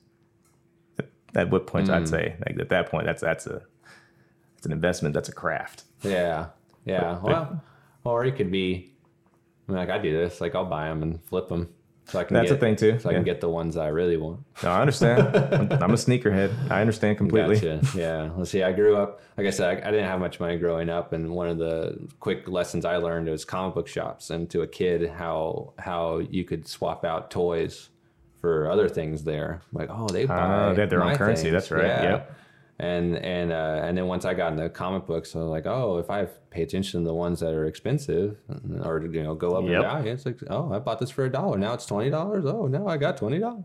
At 1.35 1.51
what 1.51 1.67
point 1.67 1.89
Hmm. 1.89 1.95
I'd 1.95 2.09
say 2.09 2.37
like 2.47 2.59
at 2.59 2.69
that 2.71 2.91
point 2.91 3.07
that's 3.07 3.21
that's 3.23 3.47
a 3.47 3.63
it's 4.57 4.67
an 4.67 4.73
investment. 4.73 5.15
That's 5.15 5.29
a 5.29 5.33
craft. 5.33 5.85
yeah. 6.03 6.47
Yeah. 6.85 7.19
Well, 7.23 7.63
or 8.05 8.25
it 8.25 8.37
could 8.37 8.51
be. 8.51 8.95
I 9.69 9.73
mean, 9.73 9.79
like 9.79 9.91
I 9.91 9.99
do 9.99 10.17
this. 10.17 10.41
Like 10.41 10.55
I'll 10.55 10.65
buy 10.65 10.89
them 10.89 11.03
and 11.03 11.23
flip 11.25 11.49
them, 11.49 11.69
so 12.09 12.19
I 12.19 12.25
can. 12.25 12.35
That's 12.35 12.49
get, 12.50 12.57
a 12.57 12.61
thing 12.61 12.77
too. 12.77 12.99
So 12.99 13.09
I 13.09 13.12
Yeah. 13.12 13.19
can 13.19 13.25
get 13.25 13.41
the 13.41 13.49
ones 13.49 13.77
I 13.77 13.88
really 13.88 14.17
want. 14.17 14.41
No, 14.62 14.71
I 14.71 14.81
understand. 14.81 15.21
I'm, 15.55 15.71
I'm 15.83 15.91
a 15.91 15.95
sneakerhead. 15.95 16.53
I 16.71 16.81
understand 16.81 17.19
completely. 17.19 17.55
Gotcha. 17.61 17.81
Yeah. 17.97 18.31
Let's 18.37 18.50
see. 18.50 18.62
I 18.62 18.73
grew 18.73 18.97
up, 18.97 19.21
like 19.37 19.47
I 19.47 19.50
said, 19.50 19.69
I, 19.85 19.88
I 19.88 19.91
didn't 19.91 20.07
have 20.07 20.19
much 20.21 20.41
money 20.41 20.59
growing 20.59 20.88
up, 20.88 21.12
and 21.12 21.31
one 21.31 21.49
of 21.49 21.59
the 21.59 21.99
quick 22.21 22.49
lessons 22.49 22.85
I 22.85 22.97
learned 22.97 23.29
was 23.29 23.45
comic 23.45 23.75
book 23.75 23.88
shops, 23.88 24.31
and 24.31 24.49
to 24.50 24.62
a 24.62 24.67
kid 24.67 25.09
how 25.11 25.75
how 25.79 26.19
you 26.19 26.45
could 26.45 26.67
swap 26.67 27.05
out 27.05 27.31
toys 27.31 27.91
for 28.41 28.71
other 28.71 28.88
things 28.88 29.25
there. 29.25 29.61
Like, 29.73 29.88
oh, 29.91 30.07
they 30.09 30.25
buy 30.25 30.37
Ah, 30.38 30.73
they 30.73 30.81
have 30.83 30.91
their 30.91 31.03
own 31.03 31.17
currency. 31.17 31.45
things. 31.45 31.53
That's 31.53 31.71
right. 31.71 31.85
Yep. 31.85 32.35
And 32.80 33.16
and 33.16 33.50
uh, 33.52 33.80
and 33.82 33.99
then 33.99 34.06
once 34.06 34.25
I 34.25 34.35
got 34.35 34.52
into 34.52 34.68
comic 34.68 35.04
books, 35.04 35.35
I 35.35 35.40
was 35.40 35.49
like, 35.49 35.66
oh, 35.66 35.99
if 35.99 36.11
I 36.11 36.26
pay 36.50 36.62
attention 36.62 37.00
to 37.00 37.06
the 37.08 37.14
ones 37.14 37.40
that 37.40 37.52
are 37.52 37.64
expensive 37.66 38.37
or 38.85 39.04
you 39.04 39.23
know 39.25 39.35
go 39.35 39.50
up 39.56 39.64
Yep. 39.64 39.73
in 39.73 39.82
value, 39.82 40.12
it's 40.12 40.25
like, 40.26 40.38
oh, 40.49 40.73
I 40.73 40.78
bought 40.78 41.00
this 41.00 41.11
for 41.11 41.25
a 41.25 41.30
dollar. 41.30 41.58
Now 41.58 41.73
it's 41.75 41.87
twenty 41.87 42.08
dollars. 42.08 42.44
Oh, 42.47 42.68
now 42.68 42.87
I 42.87 42.97
got 42.97 43.16
twenty 43.16 43.40
dollars. 43.40 43.64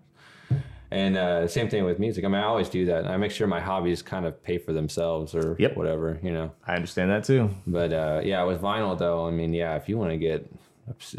And 0.90 1.18
uh, 1.18 1.48
same 1.48 1.70
thing 1.70 1.86
with 1.86 1.98
music. 2.00 2.24
I 2.24 2.28
mean, 2.28 2.42
I 2.42 2.44
always 2.44 2.70
do 2.70 2.86
that. 2.86 3.08
I 3.08 3.18
make 3.18 3.32
sure 3.32 3.48
my 3.48 3.60
hobbies 3.60 4.04
kind 4.04 4.26
of 4.28 4.44
pay 4.44 4.60
for 4.60 4.74
themselves 4.74 5.34
or 5.34 5.56
Yep. 5.58 5.76
whatever, 5.76 6.20
you 6.22 6.32
know. 6.32 6.52
I 6.68 6.76
understand 6.76 7.10
that 7.10 7.24
too. 7.24 7.50
But 7.66 7.92
uh, 7.94 8.22
yeah, 8.24 8.44
with 8.44 8.62
vinyl 8.62 8.98
though, 8.98 9.28
I 9.28 9.32
mean, 9.32 9.54
yeah, 9.54 9.76
if 9.76 9.90
you 9.90 9.98
want 9.98 10.12
to 10.12 10.18
get, 10.18 10.48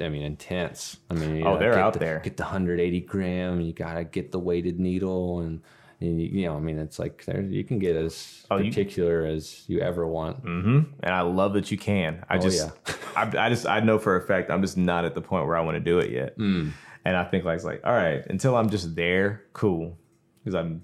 I 0.00 0.08
mean, 0.08 0.22
intense. 0.22 0.98
I 1.10 1.14
mean, 1.14 1.44
Oh, 1.44 1.54
know, 1.54 1.58
they're 1.58 1.78
out 1.78 1.94
the- 1.94 1.98
there. 1.98 2.20
Get 2.22 2.36
the 2.36 2.44
180 2.44 3.00
gram. 3.00 3.60
You 3.60 3.72
gotta 3.72 4.04
get 4.04 4.30
the 4.30 4.38
weighted 4.38 4.78
needle, 4.78 5.40
and, 5.40 5.60
and 6.06 6.20
you, 6.20 6.28
you 6.40 6.46
know, 6.46 6.56
I 6.56 6.60
mean, 6.60 6.78
it's 6.78 6.98
like 6.98 7.24
there 7.24 7.40
you 7.42 7.64
can 7.64 7.78
get 7.78 7.96
as 7.96 8.44
Oh, 8.50 8.56
you- 8.58 8.70
particular 8.70 9.24
as 9.26 9.64
you 9.68 9.80
ever 9.80 10.06
want. 10.06 10.38
hmm 10.40 10.80
And 11.02 11.14
I 11.14 11.22
love 11.22 11.52
that 11.54 11.70
you 11.70 11.78
can. 11.78 12.24
I 12.28 12.36
Oh, 12.36 12.40
just, 12.40 12.70
I, 13.16 13.22
I 13.46 13.48
just, 13.48 13.66
I 13.66 13.80
know 13.80 13.98
for 13.98 14.16
a 14.16 14.22
fact 14.26 14.50
I'm 14.50 14.62
just 14.62 14.76
not 14.76 15.04
at 15.04 15.14
the 15.14 15.22
point 15.22 15.46
where 15.46 15.56
I 15.56 15.60
want 15.60 15.76
to 15.76 15.80
do 15.80 15.98
it 15.98 16.10
yet. 16.10 16.34
Hmm. 16.36 16.70
And 17.04 17.16
I 17.16 17.24
think 17.24 17.44
like, 17.44 17.56
it's 17.56 17.64
like, 17.64 17.82
all 17.84 17.92
right, 17.92 18.24
until 18.30 18.56
I'm 18.56 18.70
just 18.70 18.94
there, 18.94 19.42
cool. 19.52 19.98
Because 20.42 20.54
I'm 20.54 20.82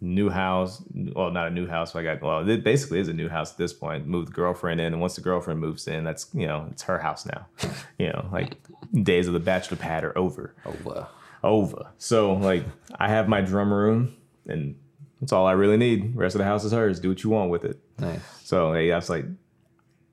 new 0.00 0.30
house. 0.30 0.82
Well, 0.94 1.30
not 1.30 1.46
a 1.48 1.50
new 1.50 1.66
house. 1.68 1.94
I 1.94 2.02
got, 2.02 2.22
well, 2.22 2.48
it 2.48 2.64
basically 2.64 3.00
is 3.00 3.08
a 3.08 3.12
new 3.12 3.28
house 3.28 3.52
at 3.52 3.58
this 3.58 3.72
point. 3.72 4.06
Moved 4.06 4.28
the 4.28 4.32
girlfriend 4.32 4.80
in. 4.80 4.92
And 4.94 5.00
once 5.00 5.14
the 5.16 5.20
girlfriend 5.20 5.60
moves 5.60 5.86
in, 5.86 6.04
that's, 6.04 6.28
you 6.32 6.46
know, 6.46 6.66
it's 6.70 6.82
her 6.84 6.98
house 6.98 7.26
now. 7.26 7.46
you 7.98 8.08
know, 8.08 8.28
like 8.32 8.56
days 9.02 9.26
of 9.28 9.32
the 9.34 9.40
bachelor 9.40 9.76
pad 9.76 10.02
are 10.04 10.16
over. 10.18 10.54
Uh, 10.64 11.04
Over. 11.44 11.86
So 11.98 12.32
like, 12.34 12.64
I 12.98 13.08
have 13.08 13.28
my 13.28 13.40
drum 13.40 13.72
room 13.72 14.16
and 14.50 14.76
that's 15.20 15.32
all 15.32 15.46
I 15.46 15.52
really 15.52 15.76
need. 15.76 16.14
The 16.14 16.18
rest 16.18 16.34
of 16.34 16.38
the 16.40 16.44
house 16.44 16.64
is 16.64 16.72
hers. 16.72 17.00
Do 17.00 17.08
what 17.10 17.22
you 17.24 17.30
want 17.30 17.50
with 17.50 17.64
it. 17.64 17.78
nice. 17.98 18.20
So 18.44 18.72
hey, 18.72 18.90
I 18.92 18.96
was 18.96 19.08
like, 19.10 19.24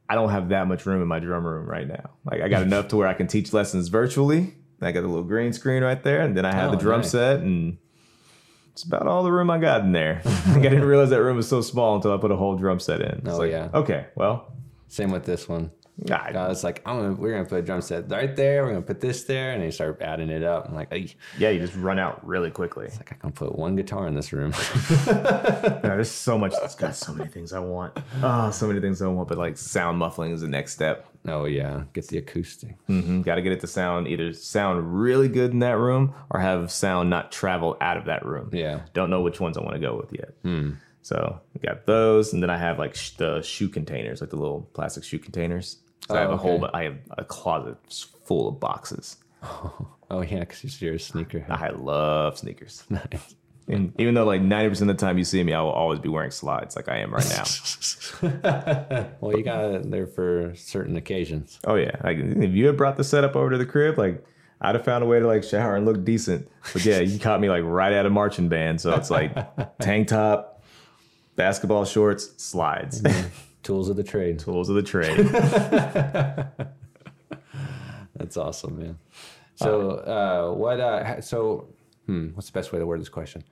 I 0.09 0.15
don't 0.15 0.29
have 0.29 0.49
that 0.49 0.67
much 0.67 0.85
room 0.85 1.01
in 1.01 1.07
my 1.07 1.19
drum 1.19 1.45
room 1.45 1.65
right 1.67 1.87
now. 1.87 2.11
Like 2.25 2.41
I 2.41 2.47
got 2.49 2.61
enough 2.69 2.87
to 2.89 2.97
where 2.97 3.07
I 3.07 3.13
can 3.13 3.27
teach 3.27 3.53
lessons 3.53 3.87
virtually. 3.87 4.53
I 4.81 4.91
got 4.91 5.03
a 5.03 5.07
little 5.07 5.23
green 5.23 5.53
screen 5.53 5.81
right 5.83 6.01
there, 6.03 6.21
and 6.21 6.37
then 6.37 6.45
I 6.45 6.53
have 6.53 6.69
Oh, 6.69 6.75
the 6.75 6.77
drum 6.81 7.01
nice. 7.01 7.09
set, 7.11 7.39
and 7.39 7.79
it's 8.73 8.83
about 8.83 9.07
all 9.07 9.23
the 9.23 9.31
room 9.31 9.49
I 9.49 9.57
got 9.57 9.81
in 9.81 9.91
there. 9.91 10.21
like, 10.25 10.57
I 10.57 10.61
didn't 10.61 10.85
realize 10.85 11.09
that 11.09 11.21
room 11.23 11.35
was 11.37 11.47
so 11.47 11.61
small 11.61 11.95
until 11.95 12.13
I 12.13 12.17
put 12.17 12.29
a 12.31 12.35
whole 12.35 12.55
drum 12.55 12.79
set 12.79 13.01
in. 13.01 13.21
It's 13.25 13.29
Oh, 13.29 13.37
like, 13.39 13.49
yeah. 13.49 13.69
Okay, 13.73 14.05
well, 14.15 14.53
Same 14.87 15.09
with 15.09 15.25
this 15.25 15.49
one. 15.49 15.71
I- 16.11 16.31
I 16.35 16.47
was 16.47 16.63
like, 16.63 16.81
I'm 16.85 16.97
gonna, 16.99 17.13
we're 17.15 17.31
gonna 17.31 17.45
put 17.49 17.59
a 17.59 17.61
drum 17.63 17.81
set 17.81 18.09
right 18.11 18.35
there. 18.35 18.63
We're 18.63 18.69
gonna 18.69 18.81
put 18.83 19.01
this 19.01 19.23
there, 19.23 19.51
and 19.53 19.63
they 19.63 19.71
start 19.71 19.99
adding 20.01 20.29
it 20.29 20.43
up. 20.43 20.67
I'm 20.69 20.75
like, 20.75 20.93
"Ay." 20.93 21.07
yeah, 21.39 21.49
you 21.49 21.59
just 21.59 21.75
run 21.75 21.97
out 21.97 22.25
really 22.25 22.51
quickly. 22.51 22.85
It's 22.85 22.97
like 22.97 23.11
I 23.11 23.15
can 23.15 23.31
put 23.31 23.57
one 23.57 23.75
guitar 23.75 24.07
in 24.07 24.13
this 24.13 24.31
room. 24.31 24.51
There's 25.81 26.09
so 26.11 26.37
much. 26.37 26.53
It's 26.63 26.75
got 26.75 26.95
so 26.95 27.13
many 27.13 27.29
things 27.29 27.53
I 27.53 27.59
want. 27.59 27.97
Oh, 28.21 28.51
so 28.51 28.67
many 28.67 28.79
things 28.79 29.01
I 29.01 29.07
want. 29.07 29.27
But 29.27 29.37
like 29.37 29.57
sound 29.57 29.97
muffling 29.97 30.31
is 30.31 30.41
the 30.41 30.47
next 30.47 30.73
step. 30.73 31.07
oh 31.27 31.45
yeah, 31.45 31.83
get 31.93 32.07
the 32.07 32.17
acoustic. 32.19 32.75
hmm 32.87 33.21
Got 33.21 33.35
to 33.35 33.41
get 33.41 33.51
it 33.51 33.59
to 33.61 33.67
sound 33.67 34.07
either 34.07 34.33
sound 34.33 34.99
really 34.99 35.27
good 35.27 35.51
in 35.51 35.59
that 35.59 35.77
room 35.77 36.13
or 36.29 36.39
have 36.39 36.71
sound 36.71 37.09
not 37.09 37.31
travel 37.31 37.75
out 37.81 37.97
of 37.97 38.05
that 38.05 38.25
room. 38.25 38.49
Yeah. 38.53 38.81
Don't 38.93 39.09
know 39.09 39.21
which 39.21 39.39
ones 39.39 39.57
I 39.57 39.61
want 39.61 39.73
to 39.73 39.79
go 39.81 39.95
with 39.97 40.13
yet. 40.13 40.29
So 41.01 41.39
we 41.53 41.61
got 41.65 41.85
those, 41.85 42.33
and 42.33 42.43
then 42.43 42.49
I 42.49 42.57
have 42.57 42.77
like 42.79 42.93
sh- 42.93 43.11
the 43.11 43.41
shoe 43.41 43.69
containers, 43.69 44.19
like 44.19 44.29
the 44.29 44.35
little 44.35 44.69
plastic 44.73 45.05
shoe 45.05 45.19
containers. 45.19 45.77
So 46.07 46.15
I 46.15 46.19
Oh, 46.19 46.21
have 46.21 46.31
a 46.31 46.37
whole, 46.37 46.51
okay. 46.53 46.61
but 46.61 46.75
I 46.75 46.83
have 46.83 46.97
a 47.17 47.23
closet 47.23 47.77
full 48.25 48.47
of 48.49 48.59
boxes. 48.59 49.17
Oh 50.09 50.21
yeah, 50.21 50.39
because 50.39 50.81
you're 50.81 50.93
a 50.93 50.99
sneaker. 50.99 51.45
I 51.49 51.67
love 51.71 52.37
sneakers. 52.37 52.85
nice. 52.89 53.35
And 53.67 53.91
even 53.99 54.13
though 54.13 54.23
like 54.23 54.39
90% 54.39 54.79
of 54.83 54.87
the 54.87 54.93
time 54.93 55.17
you 55.17 55.25
see 55.25 55.43
me, 55.43 55.51
I 55.53 55.59
will 55.61 55.71
always 55.71 55.99
be 55.99 56.07
wearing 56.07 56.31
slides 56.31 56.77
like 56.77 56.87
I 56.87 56.99
am 56.99 57.13
right 57.13 57.27
now. 57.29 57.43
Well, 59.19 59.37
you 59.37 59.43
got 59.43 59.65
it 59.65 59.91
there 59.91 60.07
for 60.07 60.53
certain 60.55 60.95
occasions. 60.95 61.59
oh 61.65 61.75
yeah. 61.75 61.91
Like 62.05 62.19
if 62.19 62.51
you 62.53 62.67
had 62.67 62.77
brought 62.77 62.95
the 62.95 63.03
setup 63.03 63.35
over 63.35 63.49
to 63.49 63.57
the 63.57 63.65
crib, 63.65 63.97
like 63.97 64.23
I'd 64.61 64.75
have 64.75 64.85
found 64.85 65.03
a 65.03 65.07
way 65.07 65.19
to 65.19 65.27
like 65.27 65.43
shower 65.43 65.75
and 65.75 65.85
look 65.85 66.05
decent. 66.05 66.47
But 66.71 66.85
yeah, 66.85 66.99
you 66.99 67.19
caught 67.19 67.41
me 67.41 67.49
like 67.49 67.63
right 67.65 67.91
out 67.93 68.05
of 68.05 68.13
marching 68.13 68.47
band. 68.47 68.79
So 68.79 68.95
it's 68.95 69.11
like 69.11 69.35
tank 69.79 70.07
top, 70.07 70.63
basketball 71.35 71.83
shorts, 71.83 72.31
slides. 72.41 73.03
Tools 73.67 73.89
of 73.89 73.97
the 73.97 74.03
trade. 74.03 74.39
Tools 74.39 74.69
of 74.69 74.75
the 74.75 74.81
trade. 74.81 75.17
That's 78.15 78.37
awesome, 78.37 78.79
man. 78.79 78.97
So, 79.55 79.89
uh, 79.91 80.55
what? 80.55 80.79
Uh, 80.79 81.19
so, 81.19 81.67
hmm, 82.05 82.27
what's 82.29 82.47
the 82.47 82.53
best 82.53 82.71
way 82.71 82.79
to 82.79 82.85
word 82.85 83.01
this 83.01 83.09
question? 83.09 83.43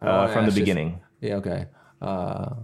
Uh, 0.00 0.26
from 0.28 0.34
the 0.34 0.38
ask 0.42 0.46
this- 0.46 0.54
beginning. 0.54 1.00
yeah. 1.20 1.34
Okay. 1.34 1.66
Uh, 2.00 2.54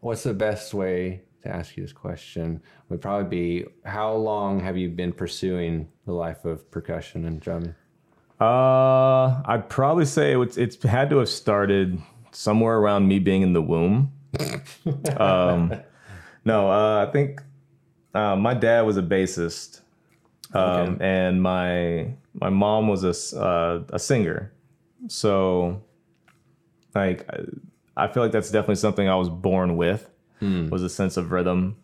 what's 0.00 0.22
the 0.22 0.34
best 0.34 0.72
way 0.72 1.22
to 1.42 1.48
ask 1.48 1.76
you 1.76 1.82
this 1.82 1.92
question? 1.92 2.62
Would 2.90 3.00
probably 3.00 3.28
be 3.28 3.66
how 3.84 4.14
long 4.14 4.60
have 4.60 4.76
you 4.76 4.88
been 4.88 5.12
pursuing 5.12 5.88
the 6.06 6.12
life 6.12 6.44
of 6.44 6.70
percussion 6.70 7.24
and 7.24 7.40
drumming? 7.40 7.74
Uh, 8.40 9.42
I'd 9.46 9.68
probably 9.68 10.04
say 10.04 10.40
it's 10.40 10.56
it's 10.56 10.80
had 10.84 11.10
to 11.10 11.16
have 11.18 11.28
started 11.28 12.00
somewhere 12.30 12.78
around 12.78 13.08
me 13.08 13.18
being 13.18 13.42
in 13.42 13.52
the 13.52 13.62
womb. 13.62 14.12
um, 15.18 15.72
no, 16.44 16.70
uh, 16.70 17.06
I 17.06 17.10
think 17.12 17.40
uh, 18.14 18.36
my 18.36 18.54
dad 18.54 18.82
was 18.82 18.96
a 18.96 19.02
bassist, 19.02 19.80
um, 20.54 20.98
and 21.00 21.42
my 21.42 22.14
my 22.34 22.50
mom 22.50 22.88
was 22.88 23.04
a 23.04 23.38
uh, 23.40 23.82
a 23.92 23.98
singer. 23.98 24.52
So, 25.08 25.82
like, 26.94 27.26
I- 27.30 27.44
I 27.94 28.08
feel 28.08 28.22
like 28.22 28.32
that's 28.32 28.50
definitely 28.50 28.76
something 28.76 29.06
I 29.06 29.16
was 29.16 29.28
born 29.28 29.76
with 29.76 30.08
was 30.70 30.82
a 30.82 30.88
sense 30.88 31.16
of 31.18 31.30
rhythm 31.30 31.76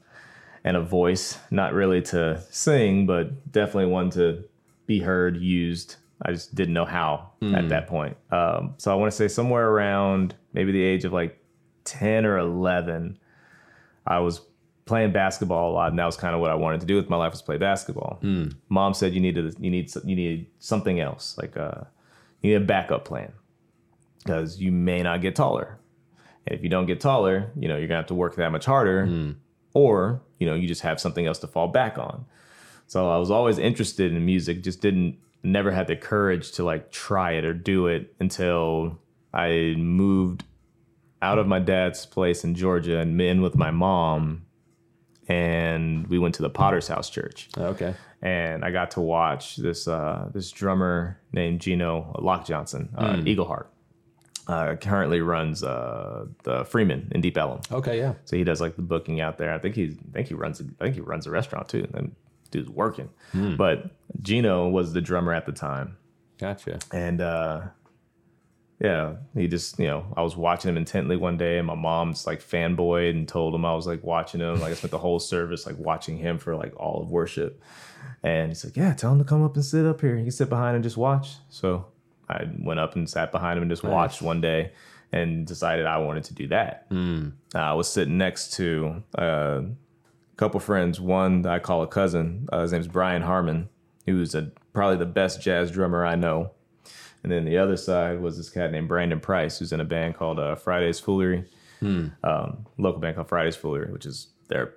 and 0.64 0.76
a 0.76 0.80
voice, 0.80 1.38
not 1.50 1.74
really 1.74 2.00
to 2.02 2.40
sing, 2.50 3.06
but 3.06 3.52
definitely 3.52 3.86
one 3.92 4.10
to 4.10 4.42
be 4.86 5.00
heard, 5.00 5.36
used. 5.36 5.96
I 6.22 6.32
just 6.32 6.54
didn't 6.54 6.74
know 6.74 6.86
how 6.86 7.32
at 7.54 7.68
that 7.68 7.86
point. 7.86 8.16
Um, 8.32 8.74
so 8.78 8.90
I 8.90 8.94
want 8.94 9.12
to 9.12 9.16
say 9.16 9.28
somewhere 9.28 9.68
around 9.68 10.34
maybe 10.54 10.72
the 10.72 10.82
age 10.82 11.04
of 11.04 11.12
like 11.12 11.38
10 11.84 12.24
or 12.26 12.38
11, 12.38 13.18
I 14.08 14.18
was 14.20 14.40
playing 14.86 15.12
basketball 15.12 15.70
a 15.70 15.74
lot, 15.74 15.90
and 15.90 15.98
that 15.98 16.06
was 16.06 16.16
kind 16.16 16.34
of 16.34 16.40
what 16.40 16.50
I 16.50 16.54
wanted 16.54 16.80
to 16.80 16.86
do 16.86 16.96
with 16.96 17.10
my 17.10 17.16
life 17.16 17.32
was 17.32 17.42
play 17.42 17.58
basketball. 17.58 18.18
Mom 18.70 18.94
said 18.94 19.12
you 19.12 19.20
needed 19.20 19.54
you 19.60 19.70
need 19.70 19.92
you 20.04 20.16
need 20.16 20.46
something 20.58 20.98
else, 20.98 21.36
like 21.38 21.56
uh, 21.56 21.82
you 22.42 22.50
need 22.50 22.62
a 22.62 22.66
backup 22.66 23.04
plan 23.04 23.32
because 24.24 24.60
you 24.60 24.72
may 24.72 25.02
not 25.02 25.20
get 25.20 25.36
taller, 25.36 25.78
and 26.46 26.56
if 26.56 26.62
you 26.64 26.68
don't 26.70 26.86
get 26.86 27.00
taller, 27.00 27.50
you 27.54 27.68
know 27.68 27.76
you're 27.76 27.86
gonna 27.88 28.00
have 28.00 28.06
to 28.06 28.14
work 28.14 28.34
that 28.36 28.50
much 28.50 28.64
harder, 28.64 29.34
or 29.74 30.22
you 30.38 30.46
know 30.46 30.54
you 30.54 30.66
just 30.66 30.80
have 30.82 30.98
something 30.98 31.26
else 31.26 31.38
to 31.40 31.46
fall 31.46 31.68
back 31.68 31.98
on. 31.98 32.24
So 32.86 33.10
I 33.10 33.18
was 33.18 33.30
always 33.30 33.58
interested 33.58 34.12
in 34.12 34.24
music, 34.24 34.62
just 34.62 34.80
didn't 34.80 35.18
never 35.42 35.70
had 35.70 35.86
the 35.86 35.96
courage 35.96 36.52
to 36.52 36.64
like 36.64 36.90
try 36.90 37.32
it 37.32 37.44
or 37.44 37.52
do 37.52 37.86
it 37.86 38.14
until 38.18 38.98
I 39.34 39.74
moved 39.76 40.44
out 41.22 41.38
of 41.38 41.46
my 41.46 41.58
dad's 41.58 42.06
place 42.06 42.44
in 42.44 42.54
Georgia 42.54 42.98
and 42.98 43.20
in 43.20 43.42
with 43.42 43.56
my 43.56 43.70
mom 43.70 44.44
and 45.28 46.06
we 46.06 46.18
went 46.18 46.34
to 46.37 46.42
the 46.42 46.50
Potter's 46.50 46.88
House 46.88 47.10
Church 47.10 47.48
Okay. 47.58 47.94
and 48.22 48.64
I 48.64 48.70
got 48.70 48.90
to 48.92 49.00
watch 49.00 49.56
this 49.56 49.87
uh, 49.88 50.28
this 50.32 50.50
drummer 50.50 51.18
named 51.32 51.60
Gino 51.60 52.14
Lock 52.20 52.46
Johnson, 52.46 52.88
uh, 52.96 53.14
Eagleheart. 53.16 53.66
Uh, 54.46 54.76
currently 54.76 55.20
runs 55.20 55.62
uh, 55.62 56.25
the 56.44 56.64
Freeman 56.64 57.12
in 57.14 57.20
Deep 57.20 57.37
Ellum. 57.37 57.60
Okay. 57.70 57.98
Yeah. 57.98 58.14
So 58.25 58.34
he 58.34 58.44
does 58.44 58.62
like 58.62 58.76
the 58.76 58.82
booking 58.82 59.20
out 59.20 59.37
there. 59.37 59.52
I 59.52 59.58
think 59.58 59.75
he's 59.75 59.94
I 59.98 60.12
think 60.14 60.28
he 60.28 60.34
runs 60.34 60.62
I 60.80 60.84
think 60.84 60.94
he 60.94 61.02
runs 61.02 61.26
a 61.26 61.30
restaurant 61.30 61.68
too. 61.68 61.87
And 61.92 62.14
dude's 62.50 62.70
working. 62.70 63.10
But 63.34 63.90
Gino 64.22 64.66
was 64.70 64.94
the 64.94 65.02
drummer 65.02 65.34
at 65.34 65.44
the 65.44 65.52
time. 65.52 65.98
Gotcha. 66.38 66.78
And 66.94 67.20
uh 67.20 67.60
yeah, 68.80 69.16
he 69.35 69.49
just, 69.49 69.78
you 69.78 69.87
know, 69.87 70.06
I 70.16 70.23
was 70.23 70.37
watching 70.37 70.68
him 70.68 70.76
intently 70.76 71.16
one 71.16 71.37
day 71.37 71.58
and 71.58 71.66
my 71.66 71.75
mom's 71.75 72.26
like 72.26 72.40
fanboyed 72.40 73.11
and 73.11 73.26
told 73.26 73.54
him 73.54 73.64
I 73.64 73.75
was 73.75 73.87
like 73.87 74.04
watching 74.04 74.40
him. 74.40 74.61
Like 74.61 74.70
I 74.70 74.75
spent 74.75 74.92
the 74.92 74.99
whole 74.99 75.18
service 75.18 75.66
like 75.66 75.76
watching 75.78 76.16
him 76.16 76.38
for 76.38 76.54
like 76.54 76.75
all 76.76 77.02
of 77.02 77.11
worship. 77.11 77.61
And 78.23 78.50
he's 78.50 78.64
like, 78.64 78.76
Yeah, 78.76 78.94
tell 78.94 79.12
him 79.12 79.18
to 79.18 79.25
come 79.25 79.42
up 79.44 79.54
and 79.56 79.64
sit 79.64 79.85
up 79.85 80.00
here. 80.00 80.16
He 80.16 80.23
can 80.23 80.30
sit 80.30 80.49
behind 80.49 80.76
and 80.76 80.85
just 80.85 80.97
watch. 80.97 81.35
So 81.49 81.87
I 82.28 82.44
went 82.58 82.78
up 82.78 82.94
and 82.94 83.08
sat 83.08 83.32
behind 83.32 83.56
him 83.56 83.62
and 83.62 83.70
just 83.70 83.82
watched 83.82 84.23
one 84.23 84.40
day 84.40 84.73
and 85.12 85.47
decided 85.47 85.87
I 85.87 85.99
wanted 85.99 86.25
to 86.25 86.35
do 86.35 86.47
that. 86.49 86.87
Uh, 87.54 87.58
I 87.58 87.73
was 87.73 87.90
sitting 87.90 88.18
next 88.18 88.52
to 88.54 89.02
uh, 89.18 89.62
a 89.62 90.37
couple 90.37 90.61
friends. 90.61 91.00
One 91.00 91.42
that 91.42 91.52
I 91.52 91.58
call 91.58 91.82
a 91.82 91.87
cousin. 91.88 92.49
Uh, 92.52 92.61
his 92.62 92.73
name's 92.73 92.87
Brian 92.88 93.23
Harmon, 93.23 93.70
who's 94.06 94.35
a, 94.35 94.52
probably 94.73 94.99
the 94.99 95.06
best 95.06 95.40
jazz 95.40 95.70
drummer 95.70 96.04
I 96.04 96.14
know. 96.14 96.50
And 97.28 97.37
then 97.37 97.44
the 97.44 97.58
other 97.58 97.76
side 97.76 98.20
was 98.23 98.38
this 98.38 98.49
cat 98.49 98.73
named 98.73 98.88
Brandon 98.88 99.20
Price, 99.20 99.58
who's 99.58 99.70
in 99.70 99.80
a 99.80 99.85
band 99.85 100.14
called 100.14 100.38
uh, 100.38 100.54
Friday's 100.54 100.99
Foolery, 100.99 101.44
um, 101.82 102.64
local 102.78 103.00
band 103.02 103.16
called 103.16 103.28
Friday's 103.28 103.54
Foolery, 103.54 103.92
which 103.92 104.06
is 104.06 104.28
they're 104.49 104.73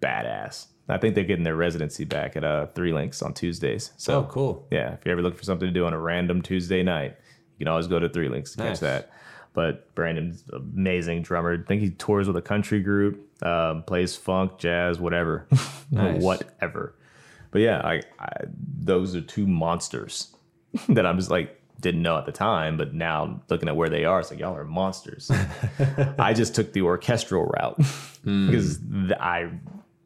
badass. 0.00 0.66
I 0.88 0.96
think 0.98 1.16
they're 1.16 1.24
getting 1.24 1.42
their 1.42 1.56
residency 1.56 2.04
back 2.04 2.36
at 2.36 2.44
uh, 2.44 2.66
Three 2.68 2.92
Links 2.92 3.20
on 3.20 3.34
Tuesdays. 3.34 3.90
So 3.96 4.20
Oh, 4.20 4.22
cool. 4.30 4.68
yeah, 4.70 4.92
if 4.92 5.04
you're 5.04 5.10
ever 5.12 5.22
looking 5.22 5.38
for 5.38 5.44
something 5.44 5.66
to 5.66 5.72
do 5.74 5.84
on 5.86 5.92
a 5.92 5.98
random 5.98 6.40
Tuesday 6.40 6.84
night, 6.84 7.16
you 7.58 7.64
can 7.64 7.68
always 7.68 7.88
go 7.88 7.98
to 7.98 8.08
Three 8.08 8.28
Links 8.28 8.52
to 8.52 8.58
Nice. 8.62 8.68
catch 8.74 8.80
that. 8.80 9.10
But 9.54 9.92
Brandon's 9.96 10.44
an 10.52 10.54
amazing 10.72 11.22
drummer. 11.22 11.60
I 11.60 11.66
think 11.66 11.82
he 11.82 11.90
tours 11.90 12.28
with 12.28 12.36
a 12.36 12.42
country 12.42 12.80
group, 12.80 13.26
um, 13.44 13.82
plays 13.82 14.14
funk, 14.14 14.56
jazz, 14.58 15.00
whatever, 15.00 15.48
Nice. 15.90 16.22
whatever. 16.22 16.94
But 17.50 17.62
yeah, 17.62 17.80
I, 17.82 18.02
I 18.20 18.28
those 18.78 19.16
are 19.16 19.20
two 19.20 19.48
monsters 19.48 20.32
that 20.90 21.04
I'm 21.04 21.18
just 21.18 21.30
like 21.30 21.57
didn't 21.80 22.02
know 22.02 22.16
at 22.18 22.26
the 22.26 22.32
time, 22.32 22.76
but 22.76 22.92
now 22.92 23.40
looking 23.48 23.68
at 23.68 23.76
where 23.76 23.88
they 23.88 24.04
are, 24.04 24.20
it's 24.20 24.30
like 24.30 24.40
y'all 24.40 24.56
are 24.56 24.64
monsters. 24.64 25.30
I 26.18 26.32
just 26.34 26.54
took 26.54 26.72
the 26.72 26.82
orchestral 26.82 27.44
route 27.44 27.80
hmm. 28.24 28.46
because 28.50 28.78
th- 28.78 29.12
I 29.20 29.50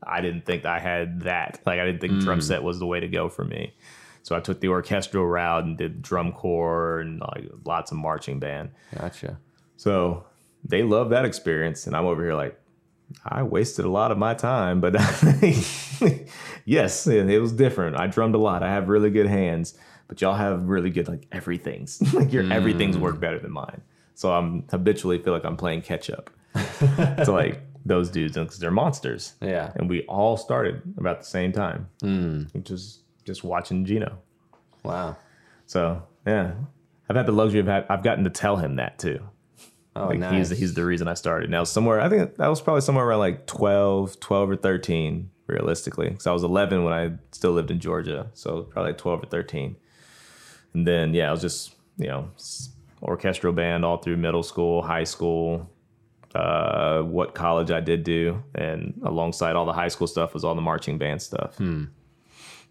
I 0.03 0.21
didn't 0.21 0.45
think 0.45 0.65
I 0.65 0.79
had 0.79 1.23
that. 1.23 1.61
Like 1.65 1.81
I 1.81 1.87
didn't 1.87 2.01
think 2.01 2.21
drum 2.21 2.39
hmm. 2.39 2.43
set 2.43 2.63
was 2.63 2.79
the 2.79 2.87
way 2.87 3.01
to 3.01 3.09
go 3.09 3.29
for 3.29 3.45
me. 3.45 3.75
So 4.23 4.37
I 4.37 4.41
took 4.41 4.61
the 4.61 4.69
orchestral 4.69 5.27
route 5.27 5.65
and 5.65 5.77
did 5.77 6.03
drum 6.03 6.33
corps 6.33 7.01
and 7.01 7.21
like 7.21 7.51
lots 7.65 7.91
of 7.91 7.99
marching 7.99 8.39
band. 8.39 8.71
Gotcha. 8.97 9.39
So 9.77 10.25
they 10.65 10.83
love 10.83 11.11
that 11.11 11.25
experience, 11.25 11.87
and 11.87 11.97
I'm 11.97 12.05
over 12.05 12.23
here 12.23 12.35
like 12.35 12.59
I 13.25 13.43
wasted 13.43 13.85
a 13.85 13.91
lot 13.91 14.13
of 14.13 14.19
my 14.19 14.35
time, 14.35 14.81
but 14.81 14.95
yes, 16.65 17.07
it 17.07 17.41
was 17.41 17.53
different. 17.53 17.97
I 17.97 18.07
drummed 18.07 18.35
a 18.35 18.39
lot. 18.39 18.63
I 18.63 18.69
have 18.73 18.89
really 18.89 19.11
good 19.11 19.27
hands, 19.27 19.77
but 20.13 20.21
y'all 20.21 20.35
have 20.35 20.69
really 20.69 20.91
good 20.91 21.09
like 21.09 21.27
everything's 21.33 21.99
like 22.13 22.35
your 22.35 22.53
everything's 22.53 22.99
work 22.99 23.17
mm. 23.17 23.21
better 23.21 23.39
than 23.39 23.51
mine. 23.51 23.81
So 24.13 24.31
I'm 24.31 24.63
habitually 24.71 25.17
feel 25.19 25.33
like 25.33 25.47
I'm 25.47 25.57
playing 25.57 25.81
catch 25.81 26.11
up 26.11 26.29
to 26.55 27.33
like 27.33 27.63
those 27.87 28.11
dudes 28.11 28.37
because 28.37 28.59
they're 28.59 28.71
monsters. 28.71 29.33
Yeah. 29.41 29.73
and 29.75 29.89
we 29.89 30.03
all 30.03 30.37
started 30.37 30.83
about 30.99 31.21
the 31.21 31.27
same 31.27 31.51
time, 31.51 31.89
mm. 32.03 32.53
which 32.53 32.71
is 32.71 32.99
just 33.25 33.43
watching 33.43 33.87
Gino. 33.87 34.19
Wow. 34.83 35.17
So 35.65 36.03
yeah, 36.27 36.53
I've 37.09 37.17
had 37.17 37.25
the 37.25 37.33
luxury 37.33 37.61
of 37.61 37.67
had, 37.67 37.87
I've 37.89 38.03
gotten 38.03 38.25
to 38.25 38.31
tell 38.31 38.57
him 38.57 38.77
that 38.77 38.99
too. 38.99 39.19
Oh, 39.97 40.09
Like 40.09 40.19
nice. 40.19 40.51
he's 40.51 40.59
he's 40.59 40.75
the 40.75 40.85
reason 40.85 41.09
I 41.09 41.15
started. 41.15 41.49
Now 41.49 41.65
somewhere 41.65 42.03
I 42.03 42.11
think 42.11 42.37
that 42.37 42.49
was 42.49 42.61
probably 42.61 42.83
somewhere 42.83 43.07
around 43.07 43.21
like 43.21 43.47
12, 43.47 44.21
12 44.21 44.51
or 44.51 44.57
13 44.57 45.31
realistically. 45.47 46.11
Cuz 46.11 46.27
I 46.27 46.33
was 46.33 46.45
11 46.45 46.85
when 46.85 46.93
I 46.93 47.13
still 47.31 47.53
lived 47.53 47.71
in 47.71 47.81
Georgia. 47.81 48.27
So 48.35 48.65
probably 48.65 48.91
like 48.91 48.99
12 48.99 49.23
or 49.23 49.27
13. 49.27 49.77
And 50.75 50.87
then 50.87 51.15
yeah, 51.15 51.29
I 51.29 51.33
was 51.33 51.41
just, 51.41 51.75
you 51.99 52.09
know, 52.09 52.31
orchestral 53.03 53.53
band 53.53 53.85
all 53.85 53.99
through 53.99 54.17
middle 54.17 54.43
school, 54.43 54.83
high 54.83 55.05
school, 55.05 55.69
uh, 56.35 57.03
what 57.03 57.35
college 57.35 57.71
I 57.71 57.81
did 57.81 58.05
do, 58.05 58.43
and 58.55 58.99
alongside 59.05 59.57
all 59.57 59.67
the 59.67 59.73
high 59.73 59.89
school 59.89 60.07
stuff 60.07 60.35
was 60.35 60.45
all 60.45 60.55
the 60.55 60.63
marching 60.63 60.99
band 60.99 61.21
stuff. 61.21 61.57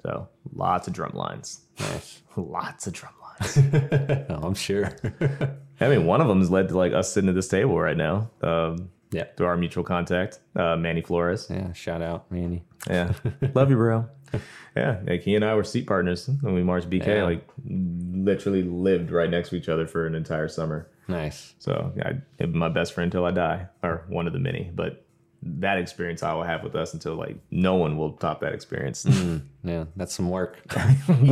So 0.03 0.27
lots 0.53 0.88
of 0.88 0.93
drum 0.93 1.12
lines, 1.13 1.62
Nice. 1.79 2.22
lots 2.36 2.88
of 2.88 2.93
drum 2.93 3.13
lines. 3.22 3.58
oh, 4.29 4.39
I'm 4.43 4.55
sure. 4.55 4.96
I 5.79 5.88
mean, 5.88 6.05
one 6.05 6.22
of 6.22 6.27
them 6.27 6.39
has 6.39 6.50
led 6.50 6.70
to 6.70 6.77
like 6.77 6.93
us 6.93 7.12
sitting 7.13 7.29
at 7.29 7.36
this 7.36 7.48
table 7.48 7.79
right 7.79 7.98
now 7.98 8.29
um, 8.41 8.89
yeah. 9.12 9.25
through 9.38 9.48
our 9.48 9.58
mutual 9.58 9.84
contact, 9.84 10.39
uh, 10.55 10.75
Manny 10.75 11.01
Flores. 11.01 11.48
Yeah. 11.50 11.72
Shout 11.74 12.01
out, 12.01 12.31
Manny. 12.31 12.63
Yeah, 12.89 13.13
love 13.53 13.70
you, 13.70 13.75
bro. 13.75 14.08
Yeah, 14.74 15.02
like 15.06 15.22
he 15.24 15.36
and 15.36 15.44
I 15.44 15.54
were 15.56 15.66
seat 15.66 15.86
partners 15.86 16.30
when 16.40 16.54
we 16.54 16.64
marched 16.64 16.90
BK. 16.90 17.06
Yeah. 17.06 17.24
Like 17.26 17.46
literally 17.68 18.64
lived 18.64 19.12
right 19.12 19.30
next 19.30 19.50
to 19.50 19.58
each 19.58 19.68
other 19.68 19.86
for 19.86 20.08
an 20.08 20.16
entire 20.16 20.48
summer. 20.48 20.88
Nice. 21.10 21.56
So 21.60 21.92
I, 22.02 22.46
my 22.46 22.70
best 22.70 22.94
friend 22.94 23.12
till 23.12 23.26
I 23.26 23.32
die, 23.32 23.68
or 23.84 24.06
one 24.08 24.28
of 24.28 24.34
the 24.34 24.40
many. 24.40 24.72
But 24.74 25.04
that 25.44 25.78
experience 25.78 26.24
I 26.24 26.34
will 26.34 26.44
have 26.44 26.64
with 26.64 26.76
us 26.76 26.94
until 26.94 27.16
like 27.16 27.38
no 27.50 27.76
one 27.76 27.98
will 27.98 28.14
top 28.14 28.42
that 28.42 28.54
experience. 28.54 29.04
Mm, 29.04 29.42
yeah. 29.64 29.86
That's 29.96 30.14
some 30.14 30.30
work. 30.30 30.62
we 31.10 31.30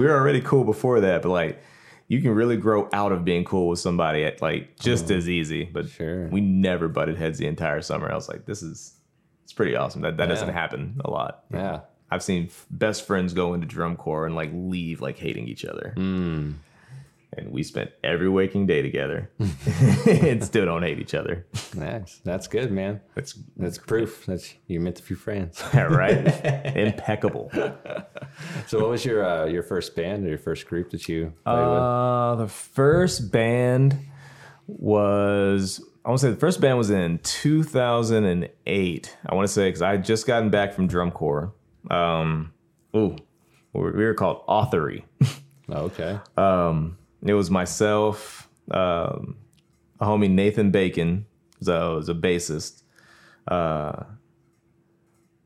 were 0.00 0.16
already 0.18 0.40
cool 0.40 0.64
before 0.64 1.00
that, 1.00 1.22
but 1.22 1.28
like 1.28 1.62
you 2.08 2.20
can 2.20 2.32
really 2.32 2.56
grow 2.56 2.88
out 2.92 3.12
of 3.12 3.24
being 3.24 3.44
cool 3.44 3.68
with 3.68 3.78
somebody 3.78 4.24
at 4.24 4.42
like 4.42 4.78
just 4.78 5.06
mm. 5.06 5.16
as 5.16 5.28
easy. 5.28 5.64
But 5.64 5.88
Sure. 5.88 6.28
we 6.28 6.40
never 6.40 6.88
butted 6.88 7.16
heads 7.18 7.38
the 7.38 7.46
entire 7.46 7.82
summer. 7.82 8.10
I 8.10 8.14
was 8.14 8.28
like, 8.28 8.46
this 8.46 8.62
is 8.62 8.94
it's 9.44 9.52
pretty 9.52 9.76
awesome. 9.76 10.02
That 10.02 10.16
that 10.18 10.28
doesn't 10.28 10.48
happen 10.52 11.00
a 11.04 11.10
lot. 11.10 11.44
Yeah. 11.52 11.80
I've 12.10 12.22
seen 12.22 12.44
f- 12.46 12.66
best 12.70 13.06
friends 13.06 13.32
go 13.32 13.54
into 13.54 13.66
drum 13.66 13.96
corps 13.96 14.26
and 14.26 14.34
like 14.34 14.50
leave 14.52 15.00
like 15.00 15.18
hating 15.18 15.48
each 15.48 15.64
other. 15.64 15.92
Hmm. 15.96 16.52
And 17.34 17.50
we 17.50 17.62
spent 17.62 17.90
every 18.04 18.28
waking 18.28 18.66
day 18.66 18.82
together 18.82 19.30
and 20.06 20.44
still 20.44 20.66
don't 20.66 20.82
hate 20.82 20.98
each 20.98 21.14
other. 21.14 21.46
Nice. 21.74 22.20
That's 22.24 22.46
good, 22.46 22.70
man. 22.70 23.00
That's 23.14 23.38
That's 23.56 23.78
proof 23.78 24.26
that 24.26 24.52
you're 24.66 24.82
meant 24.82 24.96
to 24.96 25.02
be 25.02 25.14
friends. 25.14 25.62
right. 25.74 26.26
Impeccable. 26.76 27.50
So, 28.66 28.80
what 28.80 28.90
was 28.90 29.04
your 29.06 29.24
uh, 29.24 29.46
your 29.46 29.62
first 29.62 29.96
band 29.96 30.26
or 30.26 30.28
your 30.28 30.38
first 30.38 30.66
group 30.66 30.90
that 30.90 31.08
you 31.08 31.32
played 31.44 31.56
Uh, 31.56 32.34
the 32.34 32.48
first 32.48 33.32
band 33.32 33.98
was 34.66 35.82
I 36.04 36.08
want 36.08 36.20
to 36.20 36.26
say 36.26 36.30
the 36.30 36.40
first 36.40 36.60
band 36.60 36.78
was 36.78 36.90
in 36.90 37.18
2008. 37.18 39.16
I 39.26 39.34
want 39.34 39.46
to 39.46 39.52
say 39.52 39.68
because 39.68 39.82
I 39.82 39.92
had 39.92 40.04
just 40.04 40.26
gotten 40.26 40.50
back 40.50 40.74
from 40.74 40.88
drum 40.88 41.12
corps. 41.12 41.52
Um, 41.90 42.52
ooh, 42.96 43.16
we 43.72 43.80
were 43.82 44.14
called 44.14 44.46
Authory. 44.46 45.04
Oh, 45.68 45.84
okay. 45.84 46.18
It 47.24 47.34
was 47.34 47.50
myself, 47.50 48.48
um, 48.72 49.36
a 50.00 50.04
homie 50.04 50.28
Nathan 50.28 50.70
Bacon, 50.70 51.24
a, 51.60 51.94
was 51.94 52.08
a 52.08 52.14
bassist. 52.14 52.82
Uh, 53.46 54.02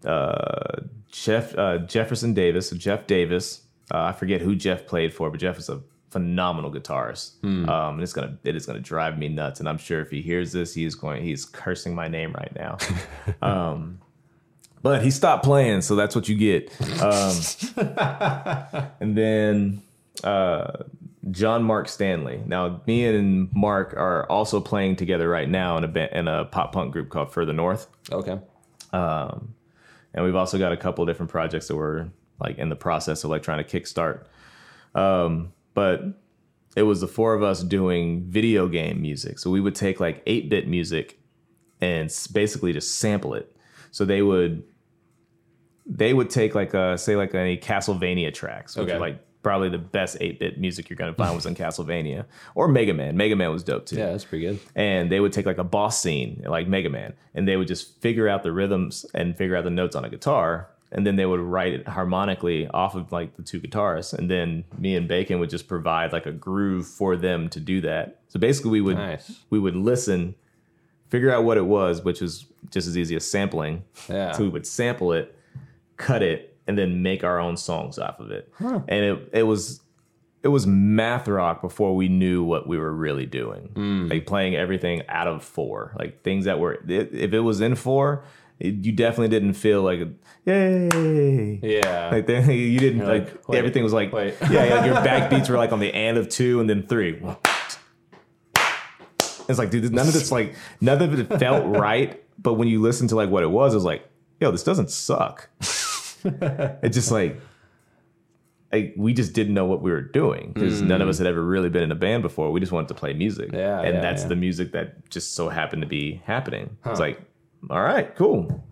uh, 0.04 0.80
Jeff 1.12 1.56
uh, 1.56 1.78
Jefferson 1.78 2.34
Davis, 2.34 2.70
Jeff 2.70 3.06
Davis. 3.06 3.62
Uh, 3.92 4.04
I 4.04 4.12
forget 4.12 4.40
who 4.40 4.56
Jeff 4.56 4.86
played 4.86 5.12
for, 5.14 5.30
but 5.30 5.38
Jeff 5.38 5.58
is 5.58 5.68
a 5.68 5.82
phenomenal 6.16 6.73
guitarist. 6.73 7.44
Um, 7.44 7.94
and 7.94 8.02
it's 8.02 8.14
gonna 8.14 8.38
it 8.42 8.56
is 8.56 8.64
gonna 8.64 8.80
drive 8.80 9.18
me 9.18 9.28
nuts, 9.28 9.61
and 9.61 9.68
I'm 9.68 9.76
sure 9.76 10.00
if 10.00 10.11
he 10.11 10.23
hears 10.23 10.50
this, 10.50 10.73
he 10.73 10.87
is 10.87 10.94
going 10.94 11.23
he's 11.23 11.44
cursing 11.44 11.94
my 11.94 12.08
name 12.08 12.32
right 12.32 12.54
now. 12.56 12.78
um, 13.42 13.99
but 14.82 15.02
he 15.02 15.11
stopped 15.11 15.44
playing, 15.44 15.82
so 15.82 15.94
that's 15.94 16.14
what 16.16 16.26
you 16.28 16.37
get. 16.37 16.70
Um, 17.02 17.35
and 19.00 19.14
then 19.16 19.82
uh, 20.25 20.85
John 21.30 21.62
Mark 21.64 21.87
Stanley. 21.88 22.40
Now, 22.46 22.81
me 22.87 23.05
and 23.05 23.52
Mark 23.52 23.92
are 23.94 24.24
also 24.31 24.59
playing 24.61 24.96
together 24.96 25.29
right 25.29 25.48
now 25.50 25.76
in 25.76 25.85
a 25.85 25.88
ba- 25.88 26.16
in 26.18 26.29
a 26.29 26.46
pop 26.46 26.72
punk 26.72 26.92
group 26.92 27.11
called 27.11 27.31
Further 27.33 27.52
North, 27.52 27.88
Okay. 28.11 28.38
and 28.92 30.24
we've 30.24 30.37
also 30.37 30.57
got 30.59 30.72
a 30.72 30.76
couple 30.79 31.02
of 31.02 31.09
different 31.09 31.31
projects 31.31 31.68
that 31.68 31.76
we're 31.76 32.09
like 32.40 32.57
in 32.57 32.70
the 32.70 32.76
process 32.76 33.22
of 33.24 33.29
like 33.31 33.42
trying 33.42 33.62
to 33.62 33.81
kickstart. 33.81 34.24
Um, 34.94 35.52
but 35.76 36.02
it 36.74 36.82
was 36.82 37.00
the 37.00 37.06
four 37.08 37.34
of 37.34 37.42
us 37.42 37.62
doing 37.62 38.24
video 38.28 38.66
game 38.66 39.00
music, 39.00 39.38
so 39.38 39.50
we 39.50 39.60
would 39.60 39.74
take 39.76 40.00
like 40.00 40.22
eight 40.26 40.48
bit 40.50 40.66
music 40.66 41.18
and 41.80 42.08
basically 42.32 42.72
just 42.72 42.96
sample 42.96 43.34
it. 43.34 43.54
So 43.92 44.04
they 44.04 44.22
would 44.22 44.64
they 45.86 46.12
would 46.12 46.30
take 46.30 46.54
like 46.54 46.74
a 46.74 46.98
say 46.98 47.14
like 47.16 47.34
any 47.34 47.56
Castlevania 47.56 48.34
tracks, 48.34 48.76
which 48.76 48.88
Okay. 48.88 48.96
are 48.96 49.00
like 49.00 49.20
probably 49.42 49.68
the 49.68 49.78
best 49.78 50.16
eight 50.20 50.40
bit 50.40 50.58
music 50.58 50.88
you're 50.90 50.96
gonna 50.96 51.14
find 51.14 51.34
was 51.34 51.46
in 51.46 51.54
Castlevania 51.54 52.24
or 52.56 52.66
Mega 52.66 52.92
Man. 52.92 53.16
Mega 53.16 53.36
Man 53.36 53.52
was 53.52 53.62
dope 53.62 53.86
too 53.86 53.96
Yeah, 53.96 54.10
that's 54.10 54.24
pretty 54.24 54.44
good. 54.46 54.58
and 54.74 55.10
they 55.10 55.20
would 55.20 55.32
take 55.32 55.46
like 55.46 55.58
a 55.58 55.64
boss 55.64 56.00
scene 56.02 56.42
like 56.46 56.66
Mega 56.66 56.90
Man, 56.90 57.14
and 57.34 57.46
they 57.46 57.56
would 57.56 57.68
just 57.68 58.00
figure 58.02 58.28
out 58.28 58.42
the 58.42 58.50
rhythms 58.52 59.06
and 59.14 59.36
figure 59.36 59.54
out 59.56 59.62
the 59.64 59.70
notes 59.70 59.94
on 59.94 60.04
a 60.04 60.10
guitar, 60.10 60.68
and 60.96 61.06
then 61.06 61.14
they 61.16 61.26
would 61.26 61.40
write 61.40 61.74
it 61.74 61.87
harmonically 61.87 62.66
off 62.68 62.94
of 62.96 63.12
like 63.12 63.37
the 63.37 63.42
two 63.42 63.61
guitarists, 63.61 64.12
and 64.14 64.28
then 64.30 64.64
me 64.78 64.96
and 64.96 65.06
Bacon 65.06 65.38
would 65.38 65.50
just 65.50 65.68
provide 65.68 66.12
like 66.12 66.26
a 66.26 66.32
groove 66.32 66.87
for 66.88 67.16
them 67.16 67.48
to 67.50 67.61
do 67.61 67.80
that. 67.82 68.20
So 68.28 68.40
basically, 68.40 68.70
we 68.72 68.80
would 68.80 68.96
Nice. 68.96 69.44
we 69.50 69.59
would 69.61 69.76
listen, 69.76 70.35
figure 71.11 71.30
out 71.32 71.44
what 71.44 71.56
it 71.59 71.66
was, 71.66 72.02
which 72.02 72.20
is 72.22 72.46
just 72.70 72.88
as 72.88 72.96
easy 72.98 73.14
as 73.14 73.30
sampling. 73.30 73.85
Yeah. 74.09 74.32
So 74.32 74.42
we 74.42 74.48
would 74.48 74.66
sample 74.66 75.12
it, 75.12 75.38
cut 75.98 76.22
it, 76.22 76.56
and 76.66 76.76
then 76.76 77.02
make 77.02 77.22
our 77.22 77.38
own 77.38 77.56
songs 77.56 77.98
off 77.98 78.18
of 78.18 78.30
it. 78.30 78.50
And 78.59 79.04
it 79.04 79.28
it 79.32 79.42
was 79.44 79.80
it 80.42 80.48
was 80.48 80.66
math 80.66 81.26
rock 81.28 81.61
before 81.61 81.94
we 81.96 82.09
knew 82.09 82.42
what 82.42 82.66
we 82.68 82.78
were 82.78 82.92
really 82.92 83.26
doing. 83.26 83.68
Hmm. 83.74 84.06
Like 84.09 84.26
playing 84.26 84.54
everything 84.56 85.02
out 85.09 85.26
of 85.28 85.44
four, 85.44 85.92
like 85.98 86.22
things 86.22 86.46
that 86.46 86.59
were 86.59 86.78
if 86.88 87.32
it 87.35 87.40
was 87.40 87.61
in 87.61 87.74
four, 87.74 88.24
you 88.59 88.92
definitely 88.92 89.29
didn't 89.29 89.55
feel 89.55 89.83
like 89.83 90.01
yay. 90.45 91.61
Yeah. 91.62 92.11
Like 92.11 92.27
then 92.27 92.51
you 92.51 92.79
didn't 92.79 92.99
You're 92.99 93.07
like, 93.07 93.35
like, 93.35 93.49
wait, 93.49 93.59
everything 93.59 93.83
was 93.83 93.92
like 93.92 94.12
wait. 94.12 94.35
yeah, 94.51 94.64
yeah 94.64 94.85
your 94.85 94.95
backbeats 94.97 95.49
were 95.49 95.57
like 95.57 95.73
on 95.73 95.81
the 95.81 95.92
and 95.92 96.16
of 96.16 96.29
two 96.29 96.61
and 96.61 96.69
then 96.69 96.87
three. 96.87 97.23
It's 99.49 99.59
like 99.59 99.71
dude, 99.71 99.92
none 99.92 100.09
of 100.09 100.12
this 100.12 100.33
like 100.33 100.55
none 100.81 101.03
of 101.03 101.19
it 101.19 101.38
felt 101.38 101.64
right. 101.79 102.23
But 102.38 102.55
when 102.55 102.69
you 102.69 102.81
listen 102.81 103.09
to 103.09 103.16
like 103.16 103.31
what 103.31 103.42
it 103.42 103.51
was, 103.51 103.75
it 103.75 103.77
was 103.77 103.85
like 103.85 104.09
yo, 104.40 104.51
this 104.51 104.64
doesn't 104.64 104.90
suck. 104.90 105.49
it's 105.61 106.95
just 106.97 107.11
like 107.11 107.40
like 108.73 108.95
we 108.97 109.12
just 109.12 109.33
didn't 109.33 109.55
know 109.55 109.66
what 109.66 109.83
we 109.83 109.90
were 109.90 110.01
doing 110.01 110.53
because 110.53 110.83
none 110.83 111.01
of 111.01 111.07
mm. 111.07 111.11
us 111.11 111.19
had 111.19 111.27
ever 111.27 111.42
really 111.42 111.69
been 111.69 111.83
in 111.83 111.92
a 111.92 111.97
band 111.97 112.23
before. 112.23 112.51
We 112.51 112.61
just 112.61 112.73
wanted 112.73 112.88
to 112.88 112.95
play 112.95 113.12
music, 113.12 113.51
Yeah, 113.53 113.81
and 113.81 113.97
yeah, 113.97 114.01
that's 114.01 114.23
yeah. 114.23 114.29
the 114.29 114.37
music 114.37 114.73
that 114.73 115.09
just 115.11 115.35
so 115.35 115.49
happened 115.49 115.83
to 115.83 115.88
be 115.88 116.23
happening. 116.25 116.77
It's 116.85 117.01
like, 117.01 117.21
all 117.70 117.83
right, 117.83 118.14
cool. 118.16 118.64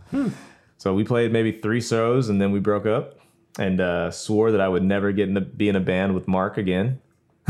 So 0.78 0.94
we 0.94 1.04
played 1.04 1.32
maybe 1.32 1.52
three 1.52 1.80
shows, 1.80 2.28
and 2.28 2.40
then 2.40 2.52
we 2.52 2.60
broke 2.60 2.86
up, 2.86 3.18
and 3.58 3.80
uh, 3.80 4.10
swore 4.10 4.50
that 4.52 4.60
I 4.60 4.68
would 4.68 4.82
never 4.84 5.12
get 5.12 5.28
in 5.28 5.34
the, 5.34 5.40
be 5.40 5.68
in 5.68 5.76
a 5.76 5.80
band 5.80 6.14
with 6.14 6.28
Mark 6.28 6.56
again. 6.58 7.00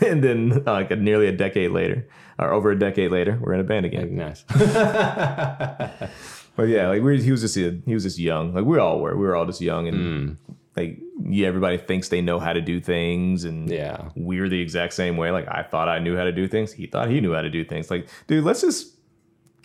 and 0.00 0.22
then, 0.22 0.62
uh, 0.66 0.72
like 0.72 0.90
nearly 0.98 1.26
a 1.26 1.32
decade 1.32 1.70
later, 1.72 2.06
or 2.38 2.52
over 2.52 2.70
a 2.70 2.78
decade 2.78 3.10
later, 3.10 3.38
we're 3.40 3.54
in 3.54 3.60
a 3.60 3.64
band 3.64 3.86
again. 3.86 4.14
nice. 4.16 4.44
But 6.56 6.68
yeah, 6.68 6.88
like 6.88 7.02
we 7.02 7.20
he 7.22 7.30
was 7.30 7.42
just 7.42 7.54
he 7.54 7.92
was 7.92 8.02
just 8.02 8.18
young. 8.18 8.54
Like 8.54 8.64
we 8.64 8.78
all 8.78 9.00
were. 9.00 9.14
We 9.14 9.26
were 9.26 9.36
all 9.36 9.44
just 9.44 9.60
young 9.60 9.88
and 9.88 10.38
like 10.74 10.98
yeah, 11.22 11.48
everybody 11.48 11.76
thinks 11.76 12.08
they 12.08 12.22
know 12.22 12.38
how 12.38 12.54
to 12.54 12.62
do 12.62 12.80
things 12.80 13.44
and 13.44 13.68
Yeah. 13.68 14.08
we're 14.16 14.48
the 14.48 14.58
exact 14.58 14.94
same 14.94 15.18
way. 15.18 15.30
Like 15.30 15.46
I 15.48 15.62
thought 15.64 15.90
I 15.90 15.98
knew 15.98 16.16
how 16.16 16.24
to 16.24 16.32
do 16.32 16.48
things. 16.48 16.72
He 16.72 16.86
thought 16.86 17.10
he 17.10 17.20
knew 17.20 17.34
how 17.34 17.42
to 17.42 17.50
do 17.50 17.62
things. 17.62 17.90
Like, 17.90 18.08
dude, 18.26 18.42
let's 18.42 18.62
just 18.62 18.95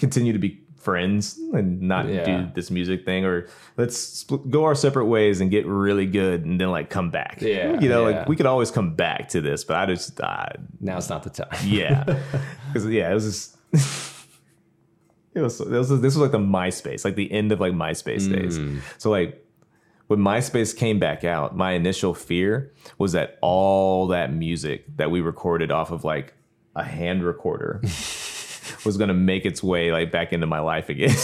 continue 0.01 0.33
to 0.33 0.39
be 0.39 0.59
friends 0.75 1.37
and 1.53 1.79
not 1.79 2.09
Yeah. 2.09 2.25
do 2.25 2.51
this 2.55 2.71
music 2.71 3.05
thing 3.05 3.23
or 3.23 3.47
let's 3.77 4.23
go 4.49 4.63
our 4.65 4.73
separate 4.75 5.05
ways 5.05 5.39
and 5.39 5.51
get 5.51 5.65
really 5.67 6.07
good 6.07 6.43
and 6.43 6.59
then 6.59 6.71
like 6.71 6.89
come 6.89 7.11
back. 7.11 7.37
Yeah, 7.39 7.79
You 7.79 7.87
know, 7.87 8.07
yeah. 8.09 8.17
like 8.19 8.27
we 8.27 8.35
could 8.35 8.47
always 8.47 8.71
come 8.71 8.95
back 8.95 9.29
to 9.29 9.41
this, 9.41 9.63
but 9.63 9.77
I 9.77 9.85
just 9.85 10.19
uh, 10.19 10.47
Now's 10.79 11.07
not 11.09 11.21
the 11.23 11.29
time. 11.29 11.47
yeah, 11.65 12.03
because 12.67 12.87
yeah, 12.89 13.09
it 13.09 13.13
was 13.13 13.25
just. 13.25 13.57
It 15.33 15.39
was, 15.39 15.61
it 15.61 15.69
was 15.69 15.87
this 15.87 16.01
was 16.01 16.17
like 16.17 16.31
the 16.31 16.39
MySpace, 16.39 17.05
like 17.05 17.15
the 17.15 17.31
end 17.31 17.53
of 17.53 17.61
like 17.61 17.71
MySpace 17.71 18.29
days. 18.29 18.59
So 18.97 19.09
like 19.09 19.41
when 20.07 20.19
MySpace 20.19 20.75
came 20.75 20.99
back 20.99 21.23
out, 21.23 21.55
my 21.55 21.71
initial 21.71 22.13
fear 22.13 22.73
was 22.97 23.13
that 23.13 23.37
all 23.41 24.07
that 24.07 24.33
music 24.33 24.83
that 24.97 25.09
we 25.09 25.21
recorded 25.21 25.71
off 25.71 25.89
of 25.91 26.03
like 26.03 26.33
a 26.75 26.83
hand 26.83 27.23
recorder 27.23 27.81
was 28.85 28.97
gonna 28.97 29.13
make 29.13 29.45
its 29.45 29.63
way 29.63 29.91
like 29.91 30.11
back 30.11 30.33
into 30.33 30.47
my 30.47 30.59
life 30.59 30.89
again. 30.89 31.09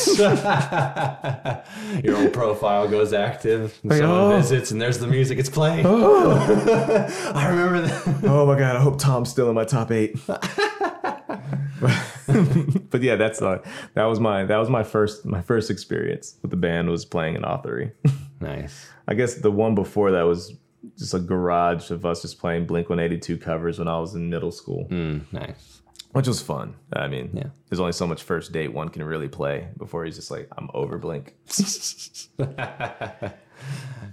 Your 2.04 2.18
old 2.18 2.34
profile 2.34 2.88
goes 2.88 3.14
active. 3.14 3.78
And 3.82 3.92
Like, 3.92 4.00
someone 4.00 4.20
oh. 4.20 4.38
visits, 4.38 4.72
and 4.72 4.82
there's 4.82 5.00
the 5.00 5.08
music. 5.08 5.40
It's 5.40 5.50
playing. 5.50 5.86
I 5.86 7.48
remember 7.50 7.82
that. 7.82 8.22
oh 8.24 8.46
my 8.46 8.58
god, 8.58 8.76
I 8.76 8.80
hope 8.80 9.00
Tom's 9.00 9.30
still 9.30 9.50
in 9.50 9.56
my 9.56 9.66
top 9.66 9.92
eight. 9.92 10.16
but 10.28 10.44
yeah, 13.02 13.16
that's 13.16 13.42
uh, 13.42 13.60
that 13.94 14.06
was 14.06 14.20
my 14.20 14.46
that 14.46 14.58
was 14.58 14.70
my 14.70 14.84
first 14.84 15.26
my 15.26 15.42
first 15.42 15.70
experience 15.70 16.36
with 16.42 16.52
the 16.52 16.58
band 16.58 16.90
was 16.90 17.06
playing 17.06 17.36
an 17.36 17.44
authory. 17.44 17.92
Nice. 18.40 18.90
I 19.08 19.14
guess 19.14 19.36
the 19.36 19.52
one 19.52 19.76
before 19.76 20.12
that 20.12 20.24
was 20.24 20.54
just 20.98 21.14
a 21.14 21.20
garage 21.20 21.92
of 21.92 22.06
us 22.06 22.22
just 22.22 22.40
playing 22.40 22.66
Blink 22.66 22.90
182 22.90 23.38
covers 23.38 23.80
when 23.80 23.88
I 23.88 24.00
was 24.00 24.16
in 24.16 24.30
middle 24.30 24.52
school. 24.52 24.88
Mm, 24.90 25.22
nice. 25.32 25.77
Which 26.12 26.28
was 26.28 26.42
fun. 26.42 26.76
I 26.94 27.08
mean, 27.08 27.30
Yeah. 27.34 27.48
there's 27.70 27.80
only 27.80 27.92
so 27.94 28.08
much 28.08 28.24
first 28.24 28.52
date 28.52 28.74
one 28.74 28.90
can 28.90 29.04
really 29.04 29.28
play 29.28 29.68
before 29.78 30.06
he's 30.06 30.16
just 30.16 30.32
like, 30.32 30.48
I'm 30.58 30.70
over 30.74 30.98
Blink. 30.98 31.36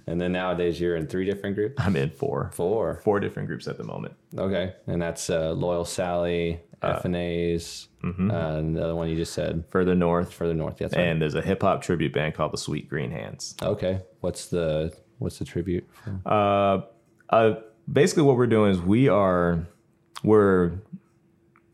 And 0.06 0.20
then 0.20 0.32
nowadays 0.32 0.80
you're 0.80 0.96
in 0.96 1.06
three 1.06 1.24
different 1.24 1.56
groups. 1.56 1.74
I'm 1.78 1.96
in 1.96 2.10
four, 2.10 2.50
Four. 2.54 3.00
four 3.04 3.20
different 3.20 3.48
groups 3.48 3.66
at 3.66 3.78
the 3.78 3.84
moment. 3.84 4.14
Okay, 4.36 4.74
and 4.86 5.00
that's 5.00 5.30
uh, 5.30 5.52
Loyal 5.52 5.84
Sally, 5.86 6.60
F 6.82 7.04
and 7.06 7.16
A's, 7.16 7.88
mm-hmm. 8.02 8.30
uh, 8.30 8.56
and 8.56 8.76
the 8.76 8.84
other 8.84 8.94
one 8.94 9.08
you 9.08 9.16
just 9.16 9.32
said 9.32 9.64
Further 9.70 9.94
north, 9.94 10.32
further 10.32 10.52
north. 10.54 10.76
That's 10.78 10.94
right. 10.94 11.06
and 11.06 11.22
there's 11.22 11.34
a 11.34 11.42
hip 11.42 11.62
hop 11.62 11.82
tribute 11.82 12.12
band 12.12 12.34
called 12.34 12.52
the 12.52 12.58
Sweet 12.58 12.88
Green 12.88 13.10
Hands. 13.10 13.54
Okay, 13.62 14.02
what's 14.20 14.46
the 14.48 14.94
what's 15.18 15.38
the 15.38 15.44
tribute? 15.46 15.88
For? 16.04 16.20
Uh, 16.26 16.82
uh, 17.34 17.54
basically, 17.90 18.24
what 18.24 18.36
we're 18.36 18.46
doing 18.46 18.72
is 18.72 18.80
we 18.80 19.08
are 19.08 19.66
we're 20.22 20.72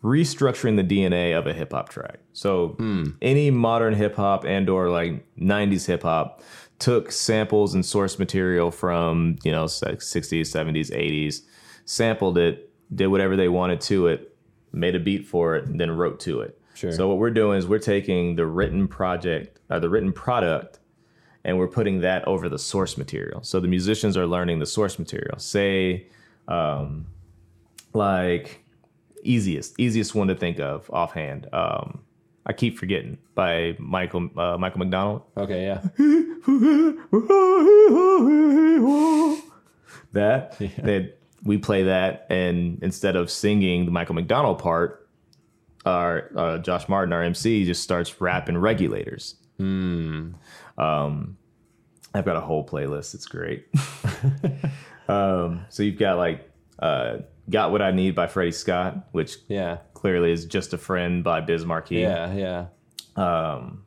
restructuring 0.02 0.76
the 0.76 0.84
DNA 0.84 1.36
of 1.38 1.46
a 1.46 1.52
hip 1.52 1.72
hop 1.72 1.88
track. 1.88 2.20
So 2.32 2.76
any 3.20 3.50
modern 3.50 3.94
hip 3.94 4.16
hop 4.16 4.44
and 4.44 4.68
or 4.68 4.88
like 4.88 5.24
'90s 5.38 5.86
hip 5.86 6.02
hop 6.02 6.42
took 6.78 7.12
samples 7.12 7.74
and 7.74 7.84
source 7.84 8.18
material 8.18 8.70
from 8.70 9.36
you 9.44 9.52
know 9.52 9.62
like 9.62 9.98
60s, 9.98 10.42
70s, 10.42 10.90
80s, 10.90 11.42
sampled 11.84 12.38
it, 12.38 12.72
did 12.94 13.08
whatever 13.08 13.36
they 13.36 13.48
wanted 13.48 13.80
to 13.82 14.06
it, 14.06 14.34
made 14.72 14.94
a 14.94 15.00
beat 15.00 15.26
for 15.26 15.56
it, 15.56 15.66
and 15.66 15.80
then 15.80 15.90
wrote 15.90 16.18
to 16.20 16.40
it. 16.40 16.58
Sure. 16.74 16.92
So 16.92 17.08
what 17.08 17.18
we're 17.18 17.30
doing 17.30 17.58
is 17.58 17.66
we're 17.66 17.78
taking 17.78 18.36
the 18.36 18.46
written 18.46 18.88
project 18.88 19.58
or 19.68 19.80
the 19.80 19.90
written 19.90 20.12
product 20.12 20.78
and 21.44 21.58
we're 21.58 21.68
putting 21.68 22.00
that 22.00 22.26
over 22.26 22.48
the 22.48 22.58
source 22.58 22.96
material. 22.96 23.42
So 23.42 23.60
the 23.60 23.68
musicians 23.68 24.16
are 24.16 24.26
learning 24.26 24.58
the 24.58 24.66
source 24.66 24.98
material. 24.98 25.38
Say, 25.38 26.06
um, 26.48 27.06
like 27.92 28.59
easiest 29.22 29.78
easiest 29.78 30.14
one 30.14 30.28
to 30.28 30.34
think 30.34 30.58
of 30.58 30.90
offhand. 30.90 31.48
Um, 31.52 32.02
I 32.46 32.52
keep 32.52 32.78
forgetting 32.78 33.18
by 33.34 33.76
Michael 33.78 34.30
uh, 34.36 34.56
Michael 34.58 34.78
McDonald. 34.78 35.22
Okay, 35.36 35.66
yeah, 35.66 35.80
That 40.12 40.58
that 40.58 41.18
we 41.44 41.58
play 41.58 41.84
that, 41.84 42.26
and 42.30 42.78
instead 42.82 43.16
of 43.16 43.30
singing 43.30 43.84
the 43.84 43.92
Michael 43.92 44.14
McDonald 44.14 44.58
part, 44.58 45.08
our 45.86 46.30
uh, 46.36 46.58
Josh 46.58 46.88
Martin, 46.88 47.12
our 47.12 47.22
MC, 47.22 47.64
just 47.64 47.82
starts 47.82 48.20
rapping 48.20 48.58
regulators. 48.58 49.36
Um, 50.78 51.36
I've 52.14 52.24
got 52.24 52.36
a 52.36 52.40
whole 52.40 52.66
playlist. 52.66 53.14
It's 53.14 53.26
great. 53.26 53.66
um, 55.08 55.66
so 55.68 55.82
you've 55.82 55.98
got 55.98 56.16
like 56.16 56.50
uh, 56.78 57.18
"Got 57.48 57.72
What 57.72 57.82
I 57.82 57.90
Need" 57.90 58.14
by 58.14 58.26
Freddie 58.26 58.52
Scott, 58.52 59.08
which 59.12 59.36
yeah, 59.48 59.78
clearly 59.94 60.32
is 60.32 60.44
"Just 60.44 60.72
a 60.72 60.78
Friend" 60.78 61.24
by 61.24 61.40
Biz 61.40 61.64
Markie. 61.64 61.96
yeah, 61.96 62.32
yeah. 62.32 62.66
Um, 63.16 63.84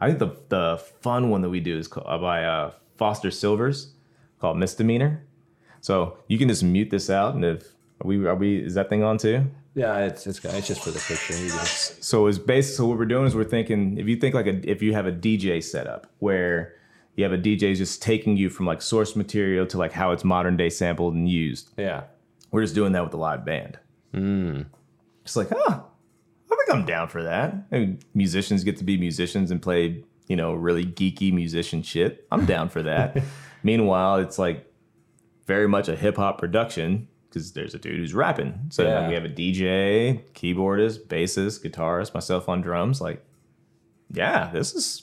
I 0.00 0.08
think 0.08 0.18
the 0.18 0.36
the 0.48 0.82
fun 1.00 1.30
one 1.30 1.42
that 1.42 1.50
we 1.50 1.60
do 1.60 1.78
is 1.78 1.88
called, 1.88 2.06
uh, 2.08 2.18
by 2.18 2.44
uh, 2.44 2.72
Foster 2.96 3.30
Sylvers 3.30 3.94
called 4.38 4.58
"Misdemeanor." 4.58 5.26
So 5.80 6.18
you 6.28 6.38
can 6.38 6.48
just 6.48 6.62
mute 6.62 6.90
this 6.90 7.10
out, 7.10 7.34
and 7.34 7.44
if 7.44 7.74
are 8.00 8.06
we 8.06 8.26
are 8.26 8.34
we 8.34 8.58
is 8.58 8.74
that 8.74 8.88
thing 8.88 9.02
on 9.02 9.18
too? 9.18 9.44
Yeah, 9.74 9.98
it's 9.98 10.26
it's 10.26 10.44
it's 10.44 10.68
just 10.68 10.82
for 10.82 10.90
the 10.90 10.98
picture. 11.00 11.34
So 11.34 12.26
it's 12.26 12.38
based. 12.38 12.76
So 12.76 12.86
what 12.86 12.96
we're 12.98 13.06
doing 13.06 13.26
is 13.26 13.34
we're 13.34 13.44
thinking 13.44 13.98
if 13.98 14.06
you 14.06 14.16
think 14.16 14.34
like 14.34 14.46
a 14.46 14.70
if 14.70 14.82
you 14.82 14.92
have 14.94 15.06
a 15.06 15.12
DJ 15.12 15.62
setup 15.62 16.06
where 16.20 16.74
you 17.16 17.24
have 17.24 17.32
a 17.32 17.38
DJ 17.38 17.76
just 17.76 18.02
taking 18.02 18.36
you 18.36 18.50
from 18.50 18.66
like 18.66 18.82
source 18.82 19.16
material 19.16 19.66
to 19.66 19.78
like 19.78 19.92
how 19.92 20.12
it's 20.12 20.24
modern 20.24 20.56
day 20.56 20.70
sampled 20.70 21.14
and 21.14 21.28
used. 21.28 21.70
Yeah, 21.76 22.04
We're 22.54 22.62
just 22.62 22.76
doing 22.76 22.92
that 22.92 23.02
with 23.02 23.12
a 23.14 23.16
live 23.16 23.44
band. 23.44 23.80
Hmm. 24.12 24.60
It's 25.24 25.34
like, 25.34 25.48
huh, 25.50 25.80
I 25.82 26.56
think 26.56 26.70
I'm 26.72 26.86
down 26.86 27.08
for 27.08 27.24
that. 27.24 27.52
And 27.72 27.98
musicians 28.14 28.62
get 28.62 28.76
to 28.76 28.84
be 28.84 28.96
musicians 28.96 29.50
and 29.50 29.60
play, 29.60 30.04
you 30.28 30.36
know, 30.36 30.54
really 30.54 30.86
geeky 30.86 31.32
musician 31.32 31.82
shit. 31.82 32.24
I'm 32.30 32.46
down 32.46 32.68
for 32.68 32.80
that. 32.84 33.20
Meanwhile, 33.64 34.18
it's 34.18 34.38
like 34.38 34.72
very 35.48 35.66
much 35.66 35.88
a 35.88 35.96
hip 35.96 36.14
hop 36.16 36.38
production 36.38 37.08
because 37.28 37.54
there's 37.54 37.74
a 37.74 37.78
dude 37.80 37.96
who's 37.98 38.14
rapping. 38.14 38.60
So 38.70 38.84
Yeah. 38.84 39.08
we 39.08 39.14
have 39.14 39.24
a 39.24 39.28
DJ, 39.28 40.22
keyboardist, 40.34 41.08
bassist, 41.08 41.68
guitarist, 41.68 42.14
myself 42.14 42.48
on 42.48 42.60
drums. 42.60 43.00
Like, 43.00 43.24
yeah, 44.12 44.48
this 44.52 44.74
is 44.76 45.02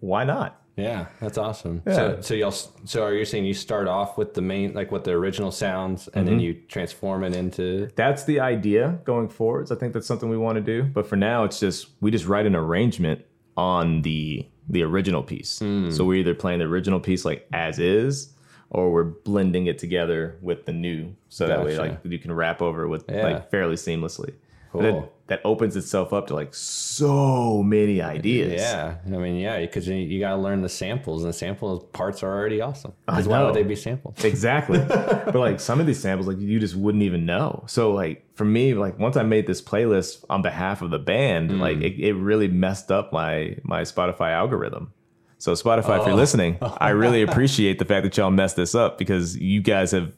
why 0.00 0.24
not? 0.24 0.60
Yeah, 0.78 1.06
that's 1.20 1.36
awesome. 1.36 1.82
Yeah. 1.86 1.94
So 1.94 2.20
so 2.22 2.34
y'all 2.34 2.50
so 2.52 3.02
are 3.04 3.12
you 3.14 3.24
saying 3.24 3.44
you 3.44 3.52
start 3.54 3.88
off 3.88 4.16
with 4.16 4.32
the 4.34 4.40
main 4.40 4.72
like 4.72 4.90
what 4.92 5.04
the 5.04 5.10
original 5.12 5.50
sounds 5.50 6.08
and 6.08 6.24
Mm-hmm. 6.24 6.26
then 6.26 6.40
you 6.40 6.54
transform 6.68 7.24
it 7.24 7.34
into 7.34 7.88
that's 7.96 8.24
the 8.24 8.40
idea 8.40 8.98
going 9.04 9.28
forwards. 9.28 9.70
I 9.72 9.74
think 9.76 9.92
that's 9.92 10.06
something 10.06 10.28
we 10.30 10.38
want 10.38 10.56
to 10.56 10.62
do. 10.62 10.84
But 10.84 11.06
for 11.06 11.16
now, 11.16 11.44
it's 11.44 11.58
just 11.60 11.88
we 12.00 12.10
just 12.10 12.26
write 12.26 12.46
an 12.46 12.56
arrangement 12.56 13.22
on 13.56 14.02
the 14.02 14.46
the 14.70 14.82
original 14.82 15.22
piece. 15.22 15.50
So 15.50 16.04
we're 16.04 16.14
either 16.20 16.34
playing 16.34 16.58
the 16.60 16.66
original 16.66 17.00
piece 17.00 17.24
like 17.24 17.48
as 17.52 17.78
is, 17.78 18.32
or 18.70 18.92
we're 18.92 19.04
blending 19.04 19.66
it 19.66 19.78
together 19.78 20.36
with 20.42 20.66
the 20.66 20.72
new. 20.72 21.14
So 21.30 21.46
that 21.48 21.64
way, 21.64 21.76
like 21.78 21.98
you 22.04 22.18
can 22.18 22.32
wrap 22.32 22.60
over 22.62 22.86
with 22.86 23.04
Yeah. 23.08 23.22
like 23.24 23.50
fairly 23.50 23.76
seamlessly. 23.76 24.34
Cool. 24.72 24.84
it- 24.84 25.12
that 25.28 25.42
opens 25.44 25.76
itself 25.76 26.14
up 26.14 26.26
to 26.26 26.34
like 26.34 26.54
so 26.54 27.62
many 27.62 28.00
ideas. 28.00 28.60
Yeah, 28.60 28.96
I 29.04 29.08
mean, 29.10 29.36
yeah, 29.36 29.60
because 29.60 29.86
you, 29.86 29.94
you 29.94 30.20
got 30.20 30.30
to 30.30 30.36
learn 30.40 30.62
the 30.62 30.70
samples, 30.70 31.22
and 31.22 31.28
the 31.28 31.36
sample 31.36 31.80
parts 31.80 32.22
are 32.22 32.34
already 32.34 32.62
awesome. 32.62 32.94
Because 33.06 33.28
why 33.28 33.42
would 33.42 33.54
they 33.54 33.62
be 33.62 33.76
sampled? 33.76 34.24
Exactly. 34.24 34.78
but 34.78 35.34
like 35.34 35.60
some 35.60 35.80
of 35.80 35.86
these 35.86 36.00
samples, 36.00 36.26
like 36.26 36.38
you 36.38 36.58
just 36.58 36.76
wouldn't 36.76 37.02
even 37.02 37.26
know. 37.26 37.64
So 37.66 37.92
like 37.92 38.26
for 38.34 38.44
me, 38.44 38.72
like 38.74 38.98
once 38.98 39.16
I 39.16 39.22
made 39.22 39.46
this 39.46 39.60
playlist 39.60 40.24
on 40.30 40.42
behalf 40.42 40.80
of 40.80 40.90
the 40.90 40.98
band, 40.98 41.50
mm. 41.50 41.60
like 41.60 41.78
it, 41.78 42.00
it 42.00 42.14
really 42.14 42.48
messed 42.48 42.90
up 42.90 43.12
my 43.12 43.56
my 43.62 43.82
Spotify 43.82 44.32
algorithm. 44.32 44.92
So 45.36 45.52
Spotify, 45.52 46.00
if 46.00 46.06
you're 46.06 46.14
oh. 46.14 46.16
listening, 46.16 46.56
I 46.62 46.90
really 46.90 47.22
appreciate 47.22 47.78
the 47.78 47.84
fact 47.84 48.04
that 48.04 48.16
y'all 48.16 48.30
messed 48.30 48.56
this 48.56 48.74
up 48.74 48.96
because 48.96 49.36
you 49.36 49.60
guys 49.60 49.90
have 49.90 50.12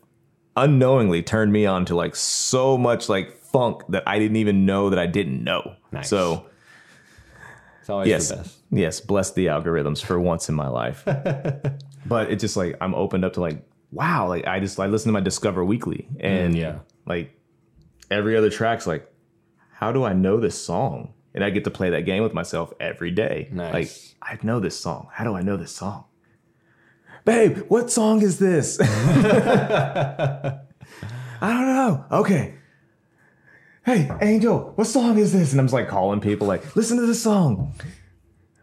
unknowingly 0.56 1.22
turned 1.22 1.52
me 1.52 1.66
on 1.66 1.84
to 1.86 1.96
like 1.96 2.14
so 2.14 2.76
much 2.78 3.08
like 3.08 3.39
funk 3.52 3.82
that 3.88 4.02
I 4.06 4.18
didn't 4.18 4.36
even 4.36 4.64
know 4.66 4.90
that 4.90 4.98
I 4.98 5.06
didn't 5.06 5.42
know. 5.44 5.74
Nice. 5.92 6.08
So 6.08 6.46
It's 7.80 7.90
always 7.90 8.08
yes, 8.08 8.28
the 8.28 8.36
best. 8.36 8.58
yes, 8.70 9.00
bless 9.00 9.32
the 9.32 9.46
algorithms 9.46 10.02
for 10.04 10.18
once 10.20 10.48
in 10.48 10.54
my 10.54 10.68
life. 10.68 11.02
but 12.06 12.30
it's 12.30 12.40
just 12.40 12.56
like 12.56 12.76
I'm 12.80 12.94
opened 12.94 13.24
up 13.24 13.32
to 13.34 13.40
like, 13.40 13.62
wow, 13.92 14.28
like 14.28 14.46
I 14.46 14.60
just 14.60 14.78
I 14.78 14.86
listen 14.86 15.08
to 15.08 15.12
my 15.12 15.20
Discover 15.20 15.64
Weekly 15.64 16.08
and 16.20 16.54
Mm, 16.54 16.58
yeah. 16.58 16.78
like 17.06 17.32
every 18.10 18.36
other 18.36 18.50
track's 18.50 18.86
like, 18.86 19.06
how 19.72 19.92
do 19.92 20.04
I 20.04 20.12
know 20.12 20.38
this 20.38 20.62
song? 20.62 21.14
And 21.34 21.42
I 21.44 21.50
get 21.50 21.64
to 21.64 21.70
play 21.70 21.90
that 21.90 22.02
game 22.02 22.22
with 22.22 22.34
myself 22.34 22.72
every 22.80 23.10
day. 23.12 23.48
Nice. 23.52 24.14
Like 24.22 24.40
I 24.40 24.44
know 24.44 24.60
this 24.60 24.78
song. 24.78 25.08
How 25.12 25.24
do 25.24 25.34
I 25.34 25.42
know 25.42 25.56
this 25.56 25.72
song? 25.72 26.04
Babe, 27.24 27.58
what 27.68 27.90
song 27.90 28.22
is 28.22 28.38
this? 28.38 28.78
I 28.80 30.58
don't 31.42 31.66
know. 31.66 32.04
Okay. 32.10 32.54
Hey, 33.90 34.08
Angel, 34.22 34.72
what 34.76 34.86
song 34.86 35.18
is 35.18 35.32
this? 35.32 35.50
And 35.50 35.60
I'm 35.60 35.66
just 35.66 35.74
like 35.74 35.88
calling 35.88 36.20
people, 36.20 36.46
like, 36.46 36.76
listen 36.76 36.96
to 36.98 37.06
this 37.06 37.20
song. 37.22 37.74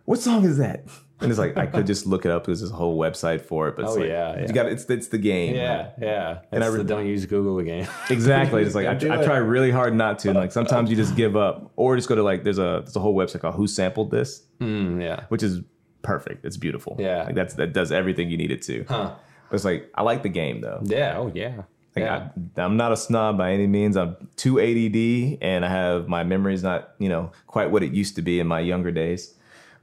What 0.05 0.19
song 0.19 0.45
is 0.45 0.57
that? 0.59 0.85
And 1.19 1.29
it's 1.29 1.37
like 1.39 1.57
I 1.57 1.65
could 1.65 1.85
just 1.85 2.05
look 2.05 2.23
it 2.25 2.31
up. 2.31 2.45
There's 2.45 2.61
this 2.61 2.69
whole 2.69 2.97
website 2.97 3.41
for 3.41 3.67
it, 3.67 3.75
but 3.75 3.85
it's 3.85 3.91
Oh, 3.95 3.99
like 3.99 4.07
yeah, 4.07 4.35
yeah. 4.39 4.47
you 4.47 4.53
got 4.53 4.67
it's 4.67 4.85
it's 4.85 5.07
the 5.07 5.17
game. 5.17 5.55
Yeah, 5.55 5.89
yeah. 5.99 6.39
And 6.51 6.63
I 6.63 6.67
re- 6.67 6.83
don't 6.83 7.07
use 7.07 7.25
Google 7.25 7.57
again. 7.59 7.89
Exactly. 8.09 8.61
It's 8.63 8.75
like 8.75 8.85
I, 8.85 8.91
I 8.91 9.23
try 9.25 9.37
really 9.37 9.71
hard 9.71 9.95
not 9.95 10.19
to. 10.19 10.29
And 10.29 10.37
like 10.37 10.51
sometimes 10.51 10.89
you 10.91 10.95
just 10.95 11.15
give 11.17 11.35
up, 11.35 11.71
or 11.75 11.95
just 11.97 12.07
go 12.07 12.13
to 12.15 12.23
like 12.23 12.43
there's 12.43 12.59
a 12.59 12.81
there's 12.83 12.95
a 12.95 12.99
whole 12.99 13.15
website 13.15 13.41
called 13.41 13.55
Who 13.55 13.67
Sampled 13.67 14.11
This, 14.11 14.43
Mm, 14.61 15.01
yeah. 15.01 15.25
which 15.29 15.41
is 15.43 15.59
perfect. 16.03 16.45
It's 16.45 16.55
beautiful. 16.55 16.95
Yeah. 16.99 17.23
like 17.23 17.35
that's 17.35 17.55
that 17.55 17.73
does 17.73 17.91
everything 17.91 18.29
you 18.29 18.37
need 18.37 18.51
it 18.51 18.61
to. 18.61 18.85
Huh. 18.87 19.15
But 19.49 19.55
it's 19.55 19.65
like 19.65 19.89
I 19.95 20.03
like 20.03 20.21
the 20.23 20.29
game 20.29 20.61
though. 20.61 20.79
Yeah. 20.83 21.15
Oh, 21.17 21.31
yeah. 21.33 21.63
Like, 22.01 22.09
yeah. 22.09 22.29
I, 22.57 22.61
I'm 22.61 22.77
not 22.77 22.91
a 22.91 22.97
snob 22.97 23.37
by 23.37 23.51
any 23.51 23.67
means. 23.67 23.97
I'm 23.97 24.15
too 24.35 24.59
ADD, 24.59 25.39
and 25.41 25.65
I 25.65 25.69
have 25.69 26.07
my 26.07 26.23
memory's 26.23 26.63
not 26.63 26.91
you 26.99 27.09
know 27.09 27.31
quite 27.47 27.71
what 27.71 27.83
it 27.83 27.93
used 27.93 28.15
to 28.15 28.21
be 28.21 28.39
in 28.39 28.47
my 28.47 28.59
younger 28.59 28.91
days. 28.91 29.33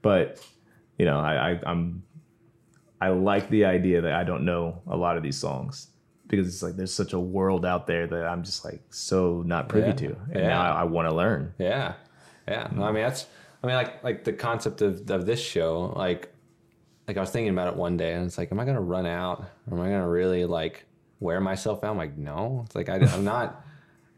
But 0.03 0.45
you 0.99 1.05
know, 1.05 1.19
I, 1.19 1.53
I 1.53 1.61
I'm 1.67 2.03
I 3.01 3.09
like 3.09 3.51
the 3.51 3.65
idea 3.65 4.01
that 4.03 4.13
I 4.15 4.25
don't 4.25 4.45
know 4.45 4.81
a 4.87 4.97
lot 4.97 5.17
of 5.17 5.23
these 5.23 5.37
songs 5.39 5.89
because 6.27 6.47
it's 6.47 6.63
like 6.63 6.77
there's 6.77 6.93
such 6.95 7.13
a 7.13 7.21
world 7.21 7.67
out 7.67 7.87
there 7.87 8.07
that 8.07 8.27
I'm 8.27 8.43
just 8.43 8.65
like 8.65 8.81
so 8.91 9.43
not 9.45 9.69
privy 9.69 9.89
Yeah. 9.89 9.93
to, 9.95 10.07
and 10.33 10.37
Yeah. 10.41 10.49
now 10.49 10.63
I, 10.63 10.81
I 10.81 10.85
want 10.85 11.09
to 11.09 11.15
learn. 11.15 11.53
Yeah, 11.59 11.95
yeah. 12.49 12.69
No, 12.73 12.85
I 12.85 12.93
mean 12.93 13.03
that's. 13.03 13.27
I 13.63 13.67
mean, 13.67 13.77
like 13.77 14.05
like 14.05 14.25
the 14.25 14.33
concept 14.35 14.83
of 14.83 15.11
of 15.11 15.25
this 15.25 15.41
show. 15.41 15.95
Like, 15.97 16.31
like 17.09 17.17
I 17.17 17.21
was 17.21 17.31
thinking 17.31 17.51
about 17.51 17.69
it 17.69 17.77
one 17.77 17.97
day, 17.97 18.13
and 18.13 18.27
it's 18.27 18.37
like, 18.37 18.53
am 18.53 18.61
I 18.61 18.65
gonna 18.67 18.81
run 18.81 19.07
out? 19.07 19.41
Or 19.71 19.79
am 19.79 19.81
I 19.83 19.89
gonna 19.89 20.09
really 20.09 20.45
like 20.45 20.85
wear 21.25 21.41
myself 21.41 21.83
out? 21.83 21.91
I'm 21.91 21.97
like, 21.97 22.17
no. 22.17 22.63
It's 22.67 22.77
like 22.77 22.89
I, 22.89 22.97
I'm 22.97 23.25
not. 23.25 23.65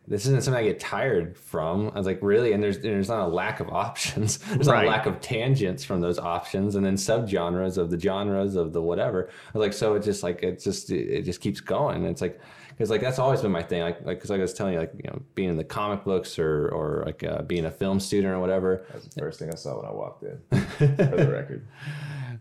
this 0.06 0.26
isn't 0.26 0.42
something 0.42 0.62
I 0.62 0.66
get 0.66 0.80
tired 0.80 1.38
from. 1.38 1.90
I 1.94 1.98
was 1.98 2.06
like, 2.06 2.18
really? 2.20 2.52
And 2.52 2.62
there's 2.62 2.80
there's 2.80 3.08
not 3.08 3.20
a 3.20 3.28
lack 3.28 3.60
of 3.60 3.68
options. 3.70 4.38
There's 4.52 4.66
not 4.66 4.84
a 4.84 4.88
lack 4.88 5.06
of 5.06 5.20
tangents 5.20 5.84
from 5.84 6.00
those 6.00 6.18
options, 6.18 6.74
and 6.74 6.84
then 6.84 6.96
subgenres 6.96 7.78
of 7.78 7.90
the 7.90 7.98
genres 7.98 8.56
of 8.56 8.72
the 8.72 8.82
whatever. 8.82 9.30
I 9.30 9.58
was 9.58 9.66
like, 9.66 9.72
so 9.72 9.94
it's 9.94 10.04
just 10.04 10.22
like 10.22 10.42
it's 10.42 10.64
just 10.64 10.90
it 10.90 11.22
just 11.22 11.40
keeps 11.40 11.60
going. 11.60 12.02
And 12.02 12.06
it's 12.06 12.20
like 12.20 12.40
because 12.70 12.90
like 12.90 13.00
that's 13.00 13.18
always 13.18 13.40
been 13.40 13.52
my 13.52 13.62
thing. 13.62 13.82
Like 13.82 14.04
like 14.04 14.18
because 14.18 14.30
like 14.30 14.40
I 14.40 14.42
was 14.42 14.52
telling 14.52 14.74
you, 14.74 14.80
like 14.80 14.92
you 14.94 15.08
know, 15.10 15.22
being 15.34 15.48
in 15.48 15.56
the 15.56 15.64
comic 15.64 16.04
books 16.04 16.38
or 16.38 16.68
or 16.68 17.04
like 17.06 17.24
uh, 17.24 17.42
being 17.42 17.64
a 17.64 17.70
film 17.70 18.00
student 18.00 18.34
or 18.34 18.40
whatever. 18.40 18.84
That's 18.92 19.06
the 19.06 19.20
first 19.20 19.38
thing 19.38 19.50
I 19.50 19.56
saw 19.56 19.76
when 19.76 19.86
I 19.86 19.92
walked 19.92 20.24
in. 20.24 20.38
for 20.78 20.86
the 20.86 21.30
record. 21.32 21.66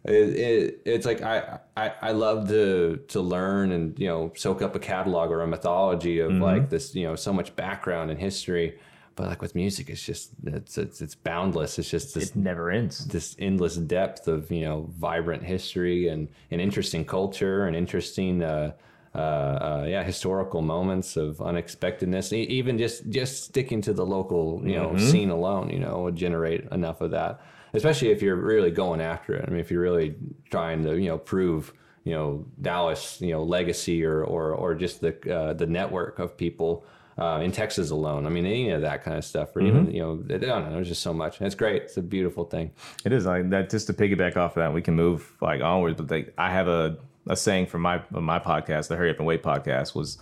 It, 0.06 0.36
it 0.36 0.82
it's 0.86 1.06
like 1.06 1.22
I, 1.22 1.60
I 1.76 1.92
I 2.02 2.12
love 2.12 2.48
to 2.50 2.98
to 3.08 3.22
learn 3.22 3.72
and 3.72 3.98
you 4.00 4.08
know 4.08 4.32
soak 4.36 4.62
up 4.62 4.76
a 4.76 4.80
catalog 4.80 5.32
or 5.32 5.42
a 5.42 5.48
mythology 5.48 6.20
of 6.20 6.32
like 6.34 6.70
this 6.70 6.94
you 6.96 7.06
know 7.08 7.16
so 7.16 7.34
much 7.34 7.56
background 7.56 8.12
and 8.12 8.20
history, 8.20 8.78
but 9.16 9.28
like 9.28 9.42
with 9.42 9.56
music, 9.56 9.90
it's 9.90 10.04
just 10.04 10.32
it's 10.46 10.78
it's, 10.78 11.02
it's 11.02 11.16
boundless. 11.16 11.80
It's 11.80 11.90
just 11.90 12.14
this 12.14 12.30
It 12.30 12.36
never 12.36 12.70
ends. 12.72 13.06
this 13.08 13.36
endless 13.40 13.76
depth 13.78 14.28
of 14.28 14.52
you 14.52 14.62
know 14.66 14.90
vibrant 14.98 15.44
history 15.44 16.08
and 16.10 16.28
and 16.52 16.62
interesting 16.62 17.04
culture 17.06 17.66
and 17.66 17.76
interesting. 17.76 18.44
Uh, 18.44 18.74
uh, 19.16 19.18
uh, 19.18 19.86
yeah, 19.88 20.04
historical 20.04 20.62
moments 20.62 21.16
of 21.16 21.40
unexpectedness. 21.42 22.34
E- 22.34 22.42
even 22.60 22.78
just 22.78 23.10
just 23.10 23.46
sticking 23.46 23.82
to 23.82 23.94
the 23.94 24.06
local, 24.06 24.62
you 24.66 24.76
know, 24.76 24.98
scene 24.98 25.30
alone, 25.30 25.70
you 25.70 25.80
know, 25.80 26.02
would 26.04 26.18
generate 26.18 26.66
enough 26.74 27.00
of 27.00 27.12
that. 27.12 27.40
Especially 27.76 28.10
if 28.10 28.22
you're 28.22 28.36
really 28.36 28.72
going 28.72 29.02
after 29.02 29.34
it. 29.36 29.46
I 29.48 29.52
mean, 29.52 29.60
if 29.60 29.72
you're 29.72 29.82
really 29.82 30.16
trying 30.50 30.84
to, 30.84 30.98
you 30.98 31.10
know, 31.10 31.18
prove, 31.18 31.74
you 32.04 32.14
know, 32.14 32.46
Dallas, 32.62 33.20
you 33.22 33.32
know, 33.32 33.44
legacy 33.44 34.04
or 34.04 34.24
or 34.24 34.54
or 34.54 34.76
just 34.76 35.02
the 35.02 35.16
uh, 35.34 35.54
the 35.54 35.66
network 35.66 36.20
of 36.20 36.38
people 36.38 36.86
uh, 37.18 37.40
in 37.44 37.52
Texas 37.52 37.92
alone. 37.92 38.26
I 38.26 38.30
mean, 38.30 38.46
any 38.46 38.70
of 38.72 38.82
that 38.82 39.04
kind 39.04 39.18
of 39.18 39.24
stuff, 39.24 39.56
or 39.56 39.62
even 39.62 39.90
you 39.92 40.00
know, 40.00 40.24
I 40.30 40.38
don't 40.38 40.66
know. 40.66 40.72
There's 40.72 40.90
just 40.90 41.02
so 41.02 41.14
much. 41.14 41.42
It's 41.42 41.56
great. 41.56 41.84
It's 41.84 41.98
a 41.98 42.02
beautiful 42.02 42.44
thing. 42.44 42.72
It 43.06 43.14
is 43.14 43.26
like 43.26 43.50
that. 43.52 43.70
Just 43.70 43.88
to 43.88 43.94
piggyback 43.94 44.36
off 44.36 44.58
of 44.58 44.62
that, 44.62 44.74
we 44.74 44.82
can 44.82 44.96
move 44.96 45.32
like 45.42 45.62
onwards. 45.62 45.98
But 45.98 46.12
like, 46.12 46.34
I 46.38 46.52
have 46.52 46.68
a 46.68 46.98
a 47.28 47.36
saying 47.36 47.68
from 47.68 47.82
my 47.82 48.02
my 48.12 48.40
podcast, 48.40 48.90
the 48.90 48.98
Hurry 48.98 49.12
Up 49.12 49.18
and 49.18 49.26
Wait 49.26 49.44
podcast, 49.44 49.96
was 49.96 50.18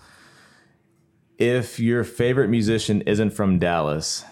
if 1.40 1.80
your 1.80 2.04
favorite 2.04 2.50
musician 2.50 3.02
isn't 3.02 3.32
from 3.32 3.58
Dallas, 3.58 4.24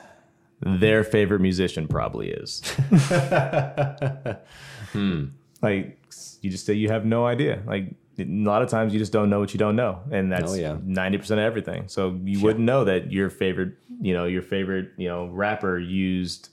Mm-hmm. 0.64 0.80
their 0.80 1.04
favorite 1.04 1.40
musician 1.42 1.88
probably 1.88 2.30
is. 2.30 2.62
Hmm. 4.92 5.26
Like 5.62 6.00
you 6.42 6.50
just 6.50 6.66
say 6.66 6.74
you 6.74 6.90
have 6.90 7.06
no 7.06 7.26
idea. 7.26 7.62
Like 7.66 7.94
a 8.20 8.26
lot 8.26 8.62
of 8.62 8.70
times 8.70 8.94
you 8.94 9.00
just 9.00 9.12
don't 9.14 9.30
know 9.30 9.40
what 9.40 9.54
you 9.54 9.58
don't 9.58 9.76
know, 9.76 10.02
and 10.12 10.32
that's 10.32 10.52
Oh, 10.52 10.56
yeah. 10.56 10.78
ninety 10.84 11.18
percent 11.18 11.40
of 11.40 11.46
everything. 11.46 11.88
So 11.88 12.20
you 12.24 12.42
wouldn't 12.42 12.66
know 12.66 12.84
that 12.84 13.12
your 13.12 13.30
favorite, 13.30 13.74
you 14.02 14.14
know, 14.14 14.26
your 14.26 14.42
favorite, 14.42 14.92
you 14.98 15.08
know, 15.08 15.28
rapper 15.28 15.80
used 15.80 16.50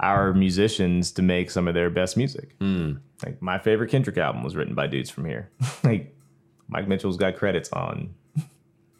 our 0.00 0.32
musicians 0.32 1.10
to 1.12 1.22
make 1.22 1.50
some 1.50 1.68
of 1.68 1.74
their 1.74 1.90
best 1.90 2.16
music. 2.16 2.54
Hmm. 2.60 2.92
Like 3.24 3.42
my 3.42 3.58
favorite 3.58 3.90
Kendrick 3.90 4.16
album 4.16 4.42
was 4.44 4.54
written 4.56 4.74
by 4.74 4.86
dudes 4.86 5.10
from 5.10 5.24
here. 5.26 5.50
like 5.84 6.14
Mike 6.68 6.86
Mitchell's 6.88 7.16
got 7.16 7.36
credits 7.36 7.70
on, 7.72 8.14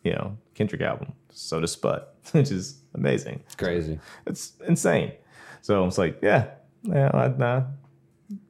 you 0.02 0.12
know, 0.12 0.36
Kendrick 0.54 0.82
album. 0.82 1.12
So 1.30 1.60
does 1.60 1.72
Sput, 1.72 2.16
which 2.32 2.50
is 2.50 2.80
amazing. 2.98 3.40
It's 3.46 3.54
crazy. 3.54 3.98
It's 4.26 4.52
insane. 4.66 5.12
So 5.62 5.84
it's 5.86 5.98
like, 5.98 6.18
yeah, 6.22 6.50
yeah, 6.82 7.10
I, 7.14 7.28
nah. 7.28 7.62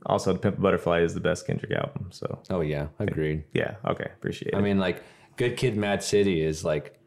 Also, 0.06 0.32
The 0.32 0.38
Pimp 0.40 0.58
a 0.58 0.60
Butterfly 0.60 1.00
is 1.00 1.14
the 1.14 1.20
best 1.20 1.46
Kendrick 1.46 1.72
album. 1.72 2.08
So 2.10 2.40
Oh 2.50 2.60
yeah, 2.62 2.88
agreed. 2.98 3.44
yeah, 3.52 3.76
okay, 3.86 4.10
appreciate 4.16 4.52
it. 4.52 4.56
I 4.56 4.60
mean, 4.60 4.78
like, 4.78 5.02
Good 5.36 5.56
Kid, 5.56 5.76
Mad 5.76 6.02
City 6.02 6.42
is 6.42 6.64
like 6.64 6.98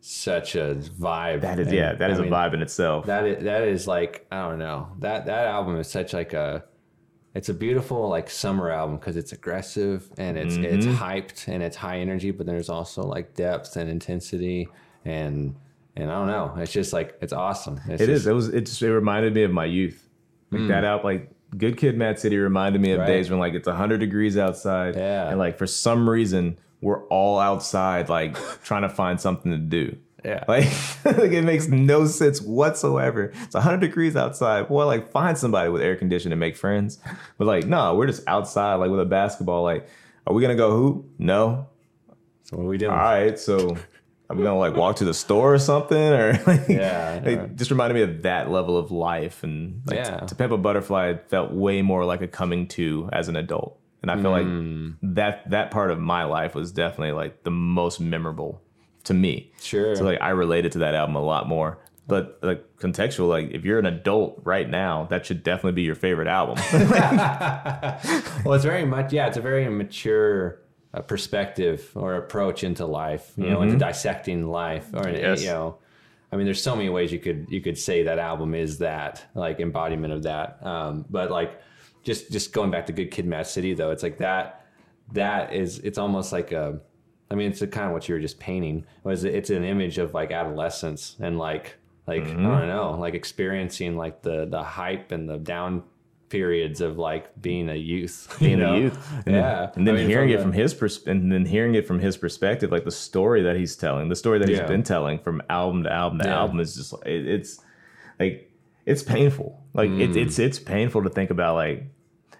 such 0.00 0.54
a 0.54 0.74
vibe. 0.74 1.40
that 1.42 1.58
is 1.58 1.68
And, 1.68 1.76
yeah, 1.76 1.94
that 1.94 2.10
is 2.10 2.18
I 2.18 2.20
a 2.20 2.24
mean, 2.24 2.32
vibe 2.32 2.54
in 2.54 2.62
itself. 2.62 3.06
That 3.06 3.24
is 3.26 3.44
that 3.44 3.62
is 3.64 3.86
like 3.86 4.26
I 4.30 4.48
don't 4.48 4.58
know 4.58 4.88
that 4.98 5.26
that 5.26 5.46
album 5.46 5.78
is 5.78 5.88
such 5.88 6.12
like 6.12 6.32
a 6.34 6.64
it's 7.34 7.48
a 7.48 7.54
beautiful 7.54 8.08
like 8.08 8.28
summer 8.28 8.70
album 8.70 8.96
because 8.98 9.16
it's 9.16 9.32
aggressive 9.32 10.10
and 10.18 10.36
it's 10.36 10.56
it's 10.56 10.84
Mm-hmm. 10.86 11.02
hyped 11.02 11.48
and 11.48 11.62
it's 11.62 11.76
high 11.76 11.98
energy, 12.00 12.30
but 12.32 12.44
there's 12.46 12.68
also 12.68 13.02
like 13.02 13.34
depth 13.34 13.76
and 13.76 13.88
intensity 13.90 14.68
and 15.04 15.54
and 15.96 16.10
I 16.10 16.14
don't 16.14 16.26
know. 16.28 16.54
It's 16.62 16.72
just 16.72 16.92
like 16.92 17.16
it's 17.20 17.32
awesome. 17.32 17.80
It's 17.88 18.02
It 18.02 18.06
just, 18.06 18.22
is. 18.22 18.26
It 18.26 18.32
was. 18.32 18.48
It 18.48 18.66
just. 18.66 18.80
It 18.82 18.92
reminded 18.92 19.34
me 19.34 19.42
of 19.44 19.50
my 19.50 19.64
youth. 19.66 20.06
Like 20.50 20.68
that 20.68 20.84
out. 20.84 21.04
Like 21.04 21.30
Good 21.56 21.76
Kid, 21.76 21.96
Mad 21.96 22.18
City 22.18 22.36
reminded 22.38 22.80
me 22.80 22.90
of 22.92 22.96
Hmm. 22.96 23.00
Right. 23.02 23.06
days 23.08 23.30
when 23.30 23.38
like 23.38 23.54
it's 23.54 23.68
hundred 23.68 23.98
degrees 23.98 24.36
outside. 24.36 24.96
Yeah. 24.96 25.28
And 25.28 25.38
like 25.38 25.58
for 25.58 25.66
some 25.66 26.08
reason 26.08 26.58
we're 26.80 27.04
all 27.08 27.38
outside, 27.38 28.08
like 28.08 28.36
trying 28.64 28.82
to 28.82 28.88
find 28.88 29.20
something 29.20 29.52
to 29.52 29.58
do. 29.58 29.96
Yeah. 30.24 30.44
Like, 30.48 30.64
like 31.04 31.32
it 31.32 31.44
makes 31.44 31.68
no 31.68 32.06
sense 32.06 32.42
whatsoever. 32.42 33.32
It's 33.44 33.54
100 33.54 33.80
degrees 33.80 34.16
outside. 34.16 34.68
Boy, 34.68 34.84
like 34.86 35.10
find 35.12 35.36
somebody 35.38 35.70
with 35.70 35.80
air 35.82 35.96
conditioning 35.96 36.32
and 36.32 36.40
make 36.40 36.56
friends. 36.56 36.98
But 37.38 37.46
like, 37.46 37.66
no, 37.66 37.94
we're 37.94 38.06
just 38.06 38.22
outside, 38.26 38.74
like 38.76 38.90
with 38.90 39.00
a 39.00 39.04
basketball. 39.06 39.62
Like, 39.62 39.88
are 40.26 40.34
we 40.34 40.42
gonna 40.42 40.56
go 40.56 40.70
hoop? 40.72 41.06
No. 41.18 41.68
So 42.42 42.56
what 42.56 42.64
are 42.64 42.68
we 42.68 42.76
doing? 42.78 42.90
All 42.92 42.98
right. 42.98 43.38
So 43.38 43.76
we 44.36 44.42
gonna 44.42 44.58
like 44.58 44.74
walk 44.76 44.96
to 44.96 45.04
the 45.04 45.14
store 45.14 45.54
or 45.54 45.58
something? 45.58 45.96
Or 45.96 46.32
like, 46.46 46.68
Yeah, 46.68 47.14
it 47.16 47.56
just 47.56 47.70
reminded 47.70 47.94
me 47.94 48.02
of 48.02 48.22
that 48.22 48.50
level 48.50 48.76
of 48.76 48.90
life. 48.90 49.42
And 49.42 49.82
like 49.86 49.96
Yeah. 49.96 50.20
to, 50.20 50.26
to 50.26 50.34
Pimp 50.34 50.52
a 50.52 50.56
Butterfly 50.58 51.14
felt 51.28 51.52
way 51.52 51.82
more 51.82 52.04
like 52.04 52.22
a 52.22 52.28
coming 52.28 52.66
to 52.68 53.08
as 53.12 53.28
an 53.28 53.36
adult. 53.36 53.78
And 54.02 54.10
I 54.10 54.16
feel 54.16 54.32
Mm. 54.32 54.86
like 55.02 55.14
that 55.14 55.50
that 55.50 55.70
part 55.70 55.90
of 55.90 55.98
my 55.98 56.24
life 56.24 56.54
was 56.54 56.72
definitely 56.72 57.12
like 57.12 57.42
the 57.44 57.50
most 57.50 58.00
memorable 58.00 58.62
to 59.04 59.14
me. 59.14 59.52
Sure. 59.60 59.94
So 59.96 60.04
like 60.04 60.20
I 60.22 60.30
related 60.30 60.72
to 60.72 60.78
that 60.78 60.94
album 60.94 61.16
a 61.16 61.22
lot 61.22 61.48
more. 61.48 61.78
But 62.06 62.38
like 62.42 62.64
contextual, 62.78 63.28
like 63.28 63.50
if 63.52 63.64
you're 63.64 63.78
an 63.78 63.86
adult 63.86 64.40
right 64.44 64.68
now, 64.68 65.04
that 65.10 65.26
should 65.26 65.44
definitely 65.44 65.72
be 65.72 65.82
your 65.82 65.94
favorite 65.94 66.26
album. 66.26 66.56
well, 68.44 68.54
it's 68.54 68.64
very 68.64 68.84
much 68.84 69.12
yeah. 69.12 69.26
It's 69.28 69.36
a 69.36 69.40
very 69.40 69.68
mature 69.68 70.60
uh, 70.92 71.00
perspective 71.02 71.90
or 71.94 72.14
approach 72.16 72.64
into 72.64 72.86
life. 72.86 73.32
You 73.36 73.50
know, 73.50 73.62
into 73.62 73.76
dissecting 73.76 74.48
life. 74.48 74.88
Or 74.92 75.02
Mm-hmm. 75.04 75.16
Yes. 75.16 75.42
you 75.42 75.48
know, 75.48 75.78
I 76.32 76.36
mean, 76.36 76.44
there's 76.44 76.62
so 76.62 76.76
many 76.76 76.88
ways 76.88 77.12
you 77.12 77.18
could 77.18 77.46
you 77.48 77.60
could 77.60 77.78
say 77.78 78.02
that 78.04 78.18
album 78.18 78.54
is 78.54 78.78
that 78.78 79.24
like 79.34 79.60
embodiment 79.60 80.12
of 80.12 80.22
that. 80.24 80.64
Um, 80.64 81.04
but 81.10 81.30
like 81.30 81.60
just 82.02 82.30
just 82.32 82.52
going 82.52 82.70
back 82.70 82.86
to 82.86 82.92
Good 82.92 83.10
Kid, 83.10 83.26
Mad 83.26 83.46
City 83.46 83.74
though, 83.74 83.90
it's 83.90 84.02
like 84.02 84.18
that 84.18 84.66
that 85.12 85.52
is 85.52 85.78
it's 85.80 85.98
almost 85.98 86.32
like 86.32 86.52
a. 86.52 86.80
I 87.32 87.36
mean, 87.36 87.48
it's 87.52 87.62
a, 87.62 87.66
kind 87.68 87.86
of 87.86 87.92
what 87.92 88.08
you 88.08 88.14
were 88.16 88.20
just 88.20 88.40
painting. 88.40 88.84
Was 89.04 89.22
it's 89.22 89.50
an 89.50 89.62
image 89.62 89.98
of 89.98 90.14
like 90.14 90.32
adolescence 90.32 91.16
and 91.20 91.38
like 91.38 91.76
like 92.06 92.24
Mm-hmm. 92.24 92.46
I 92.46 92.58
don't 92.58 92.68
know, 92.68 92.96
like 92.98 93.14
experiencing 93.14 93.96
like 93.96 94.22
the 94.22 94.46
the 94.46 94.62
hype 94.62 95.12
and 95.12 95.28
the 95.28 95.38
down 95.38 95.84
periods 96.30 96.80
of 96.80 96.96
like 96.96 97.40
being 97.42 97.68
a 97.68 97.74
youth. 97.74 98.34
You 98.40 98.46
being 98.48 98.58
know? 98.60 98.74
a 98.74 98.78
youth. 98.80 99.12
And 99.26 99.34
Yeah. 99.34 99.42
Then, 99.66 99.70
and 99.76 99.86
then 99.88 99.94
I 99.96 99.98
mean, 99.98 100.08
hearing 100.08 100.30
it 100.30 100.36
the- 100.38 100.42
from 100.44 100.52
his 100.52 100.72
pers- 100.72 101.04
and 101.06 101.30
then 101.30 101.44
hearing 101.44 101.74
it 101.74 101.86
from 101.86 101.98
his 101.98 102.16
perspective, 102.16 102.70
like 102.72 102.84
the 102.84 102.90
story 102.90 103.42
that 103.42 103.56
he's 103.56 103.76
telling, 103.76 104.08
the 104.08 104.16
story 104.16 104.38
that 104.38 104.48
Yeah. 104.48 104.60
he's 104.60 104.68
been 104.68 104.82
telling 104.82 105.18
from 105.18 105.42
album 105.50 105.82
to 105.82 105.92
album 105.92 106.20
to 106.20 106.24
Yeah. 106.28 106.38
album 106.40 106.60
is 106.60 106.74
just 106.76 106.94
it, 107.04 107.26
it's 107.28 107.60
like 108.18 108.50
it's 108.86 109.02
painful. 109.02 109.60
Like 109.74 109.90
it's 109.90 110.16
Mm. 110.16 110.22
it's 110.22 110.38
it's 110.38 110.58
painful 110.58 111.02
to 111.02 111.10
think 111.10 111.30
about. 111.30 111.54
Like 111.56 111.84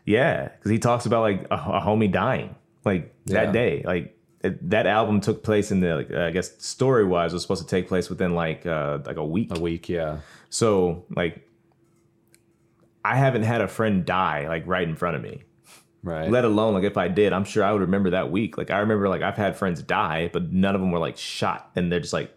yeah, 0.06 0.48
because 0.48 0.70
he 0.70 0.78
talks 0.78 1.04
about 1.06 1.20
like 1.20 1.42
a, 1.50 1.54
a 1.56 1.80
homie 1.84 2.10
dying 2.10 2.54
like 2.84 3.12
that 3.26 3.52
day. 3.52 3.82
Like 3.84 4.16
it, 4.42 4.70
that 4.70 4.86
album 4.86 5.20
took 5.20 5.42
place 5.42 5.70
in 5.70 5.80
the 5.80 5.96
like, 5.96 6.10
I 6.12 6.30
guess 6.30 6.50
story 6.64 7.04
wise 7.04 7.32
was 7.34 7.42
supposed 7.42 7.62
to 7.62 7.68
take 7.68 7.88
place 7.88 8.08
within 8.08 8.34
like 8.34 8.64
uh 8.66 8.98
like 9.04 9.16
a 9.18 9.24
week. 9.24 9.54
a 9.56 9.60
week, 9.60 9.88
yeah. 9.88 10.18
So 10.48 11.04
like. 11.14 11.46
I 13.04 13.16
haven't 13.16 13.42
had 13.42 13.60
a 13.60 13.68
friend 13.68 14.04
die 14.04 14.46
like 14.48 14.66
right 14.66 14.86
in 14.88 14.94
front 14.96 15.16
of 15.16 15.22
me 15.22 15.42
Right. 16.02 16.30
let 16.30 16.44
alone 16.46 16.72
like 16.74 16.84
if 16.84 16.96
I 16.96 17.08
did, 17.08 17.32
I'm 17.34 17.44
sure 17.44 17.62
I 17.62 17.72
would 17.72 17.82
remember 17.82 18.10
that 18.10 18.30
week. 18.30 18.56
Like 18.56 18.70
I 18.70 18.78
remember 18.78 19.06
like 19.08 19.20
I've 19.20 19.36
had 19.36 19.56
friends 19.56 19.82
die, 19.82 20.30
but 20.32 20.50
none 20.50 20.74
of 20.74 20.80
them 20.80 20.90
were 20.90 20.98
like 20.98 21.18
shot, 21.18 21.70
and 21.76 21.92
they're 21.92 22.00
just 22.00 22.14
like, 22.14 22.34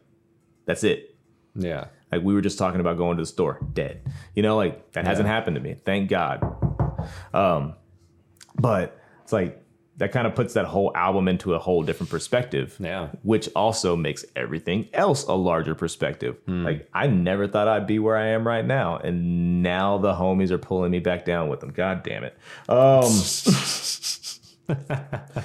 that's 0.66 0.84
it. 0.84 1.16
yeah. 1.56 1.86
Like 2.12 2.22
we 2.24 2.34
were 2.34 2.42
just 2.42 2.58
talking 2.60 2.82
about 2.82 2.98
going 2.98 3.16
to 3.18 3.24
the 3.24 3.28
store, 3.28 3.60
dead. 3.74 4.02
You 4.36 4.44
know, 4.44 4.58
like 4.58 4.92
that 4.92 5.08
hasn't 5.08 5.28
happened 5.30 5.56
to 5.56 5.62
me, 5.62 5.78
thank 5.86 6.10
God. 6.10 6.44
Um, 7.34 7.76
but 8.60 9.00
it's 9.24 9.32
like 9.32 9.63
that 9.98 10.12
kind 10.12 10.26
of 10.26 10.34
puts 10.34 10.56
that 10.56 10.66
whole 10.66 10.92
album 10.96 11.28
into 11.28 11.54
a 11.54 11.60
whole 11.60 11.84
different 11.84 12.10
perspective. 12.10 12.76
Yeah. 12.80 13.10
Which 13.22 13.48
also 13.56 13.96
makes 13.96 14.26
everything 14.36 14.90
else 14.94 15.24
a 15.26 15.34
larger 15.34 15.76
perspective. 15.76 16.38
Hmm. 16.46 16.64
Like 16.66 16.90
I 16.94 17.08
never 17.08 17.48
thought 17.48 17.68
I'd 17.68 17.86
be 17.86 18.00
where 18.00 18.18
I 18.18 18.28
am 18.28 18.48
right 18.48 18.66
now, 18.66 18.98
and 18.98 19.62
now 19.62 20.00
the 20.00 20.14
homies 20.14 20.50
are 20.52 20.58
pulling 20.58 20.92
me 20.92 21.00
back 21.00 21.26
down 21.26 21.50
with 21.50 21.60
them. 21.60 21.72
God 21.72 22.04
damn 22.04 22.24
it. 22.24 22.38
Um, 22.68 23.12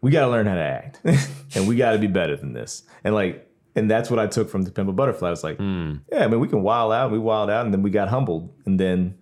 we 0.00 0.10
got 0.12 0.26
to 0.26 0.30
learn 0.30 0.46
how 0.46 0.54
to 0.54 0.60
act, 0.60 1.00
and 1.54 1.66
we 1.66 1.74
got 1.76 1.92
to 1.92 1.98
be 1.98 2.06
better 2.06 2.36
than 2.36 2.52
this. 2.52 2.84
And 3.02 3.14
like, 3.14 3.50
and 3.74 3.90
that's 3.90 4.10
what 4.10 4.20
I 4.20 4.28
took 4.28 4.48
from 4.48 4.62
the 4.62 4.70
Pimp 4.70 4.88
a 4.88 4.92
Butterfly. 4.92 5.32
It's 5.32 5.42
like, 5.42 5.56
hmm. 5.56 5.96
yeah, 6.12 6.24
I 6.24 6.28
mean, 6.28 6.38
we 6.38 6.46
can 6.46 6.62
wild 6.62 6.92
out. 6.92 7.10
We 7.10 7.18
wild 7.18 7.50
out, 7.50 7.64
and 7.64 7.74
then 7.74 7.82
we 7.82 7.90
got 7.90 8.08
humbled, 8.08 8.54
and 8.64 8.78
then 8.78 9.18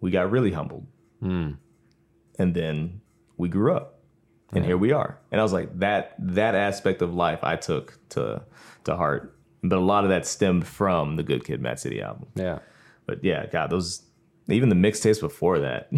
we 0.00 0.12
got 0.12 0.30
really 0.30 0.52
humbled, 0.52 0.86
hmm. 1.20 1.52
and 2.38 2.54
then 2.54 2.99
we 3.40 3.48
grew 3.48 3.74
up, 3.74 4.00
and 4.52 4.64
here 4.64 4.78
we 4.78 4.92
are. 4.92 5.18
And 5.32 5.40
I 5.40 5.44
was 5.44 5.52
like, 5.52 5.78
that 5.80 6.14
that 6.18 6.54
aspect 6.54 7.02
of 7.02 7.14
life 7.14 7.40
I 7.42 7.56
took 7.56 7.98
to 8.10 8.42
to 8.84 8.96
heart 8.96 9.36
but 9.62 9.78
a 9.78 9.82
lot 9.82 10.04
of 10.04 10.10
that 10.10 10.26
stemmed 10.26 10.66
from 10.66 11.16
the 11.16 11.22
Good 11.22 11.44
Kid, 11.44 11.60
Mad 11.60 11.78
City 11.78 12.00
album. 12.00 12.28
Yeah. 12.34 12.60
But 13.06 13.22
yeah, 13.24 13.46
God, 13.46 13.70
those 13.70 14.02
even 14.48 14.68
the 14.68 14.74
mixtapes 14.74 15.20
before 15.20 15.60
that, 15.60 15.90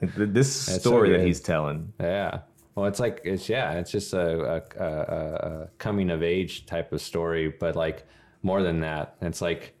this 0.00 0.52
so 0.52 0.78
story 0.78 1.10
that 1.10 1.26
he's 1.26 1.40
telling. 1.40 1.92
Yeah. 2.00 2.40
Well, 2.74 2.86
it's 2.86 3.00
like 3.00 3.22
it's 3.24 3.48
yeah, 3.48 3.72
it's 3.72 3.90
just 3.90 4.12
a, 4.12 4.62
a, 4.78 4.84
a, 4.84 4.88
a 4.88 5.68
coming 5.78 6.10
of 6.10 6.22
age 6.22 6.66
type 6.66 6.92
of 6.92 7.00
story, 7.00 7.48
but 7.48 7.74
like 7.74 8.06
more 8.42 8.62
than 8.62 8.80
that, 8.80 9.16
it's 9.20 9.40
like 9.40 9.74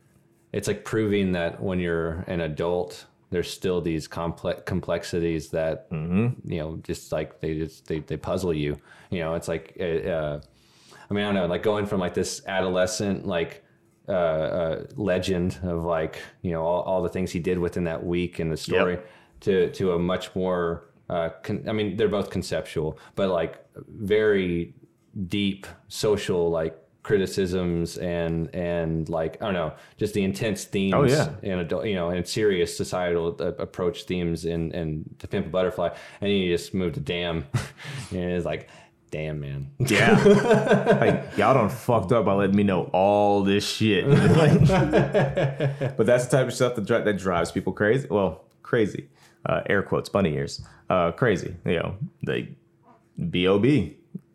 it's 0.52 0.66
like 0.66 0.84
proving 0.84 1.32
that 1.32 1.62
when 1.62 1.78
you're 1.78 2.24
an 2.26 2.40
adult, 2.40 3.04
there's 3.30 3.50
still 3.50 3.80
these 3.80 4.06
complex 4.06 4.62
complexities 4.66 5.48
that 5.50 5.86
you 6.44 6.58
know 6.58 6.76
just 6.82 7.12
like 7.12 7.40
they 7.40 7.54
just 7.54 7.86
they, 7.86 8.00
they 8.00 8.16
puzzle 8.16 8.54
you. 8.54 8.76
You 9.10 9.20
know, 9.20 9.34
it's 9.34 9.48
like 9.48 9.76
uh, 9.80 9.84
I 11.10 11.14
mean 11.14 11.24
I 11.24 11.26
don't 11.26 11.34
know, 11.34 11.46
like 11.46 11.62
going 11.62 11.86
from 11.86 12.00
like 12.00 12.14
this 12.14 12.42
adolescent 12.46 13.26
like 13.26 13.64
uh, 14.08 14.12
uh, 14.12 14.84
legend 14.94 15.58
of 15.64 15.84
like 15.84 16.20
you 16.42 16.52
know 16.52 16.62
all, 16.62 16.82
all 16.82 17.02
the 17.02 17.08
things 17.08 17.32
he 17.32 17.40
did 17.40 17.58
within 17.58 17.84
that 17.84 18.04
week 18.04 18.38
in 18.38 18.48
the 18.48 18.56
story 18.56 18.98
to 19.40 19.70
to 19.72 19.92
a 19.92 19.98
much 19.98 20.34
more 20.36 20.90
uh, 21.10 21.30
con- 21.42 21.64
I 21.68 21.72
mean 21.72 21.96
they're 21.96 22.08
both 22.08 22.30
conceptual 22.30 22.98
but 23.16 23.30
like 23.30 23.64
very 23.88 24.74
deep 25.28 25.66
social 25.88 26.50
like 26.50 26.78
criticisms 27.06 27.96
and 27.98 28.52
and 28.52 29.08
like 29.08 29.40
I 29.40 29.44
don't 29.46 29.54
know 29.54 29.72
just 29.96 30.12
the 30.14 30.24
intense 30.24 30.64
themes 30.64 30.94
Oh, 30.94 31.04
yeah. 31.04 31.30
and 31.44 31.60
adult 31.60 31.86
you 31.86 31.94
know 31.94 32.10
and 32.10 32.26
serious 32.26 32.76
societal 32.76 33.36
uh, 33.38 33.52
approach 33.58 34.02
themes 34.04 34.44
in 34.44 34.72
in 34.72 35.04
to 35.20 35.28
pimp 35.28 35.46
a 35.46 35.48
butterfly 35.50 35.90
and 36.20 36.28
he 36.30 36.48
just 36.48 36.74
moved 36.74 36.94
to 36.96 37.00
damn 37.00 37.44
and 38.10 38.18
it's 38.32 38.44
like 38.44 38.68
damn 39.12 39.38
man 39.38 39.70
Yeah, 39.78 40.20
like 41.00 41.38
y'all 41.38 41.54
done 41.54 41.68
fucked 41.68 42.10
up 42.10 42.24
by 42.24 42.32
letting 42.34 42.56
me 42.56 42.64
know 42.64 42.90
all 42.92 43.44
this 43.44 43.64
shit. 43.64 44.04
but 45.96 46.06
that's 46.06 46.26
the 46.26 46.36
type 46.36 46.48
of 46.48 46.54
stuff 46.54 46.74
that 46.74 46.84
dri- 46.86 47.02
that 47.02 47.16
drives 47.18 47.52
people 47.52 47.72
crazy. 47.72 48.08
Well, 48.10 48.44
crazy, 48.64 49.08
uh, 49.46 49.60
air 49.66 49.82
quotes, 49.82 50.08
bunny 50.08 50.34
ears, 50.34 50.60
uh, 50.90 51.12
crazy. 51.12 51.54
You 51.64 51.76
know, 51.78 51.96
they 52.26 52.48
bob 53.16 53.64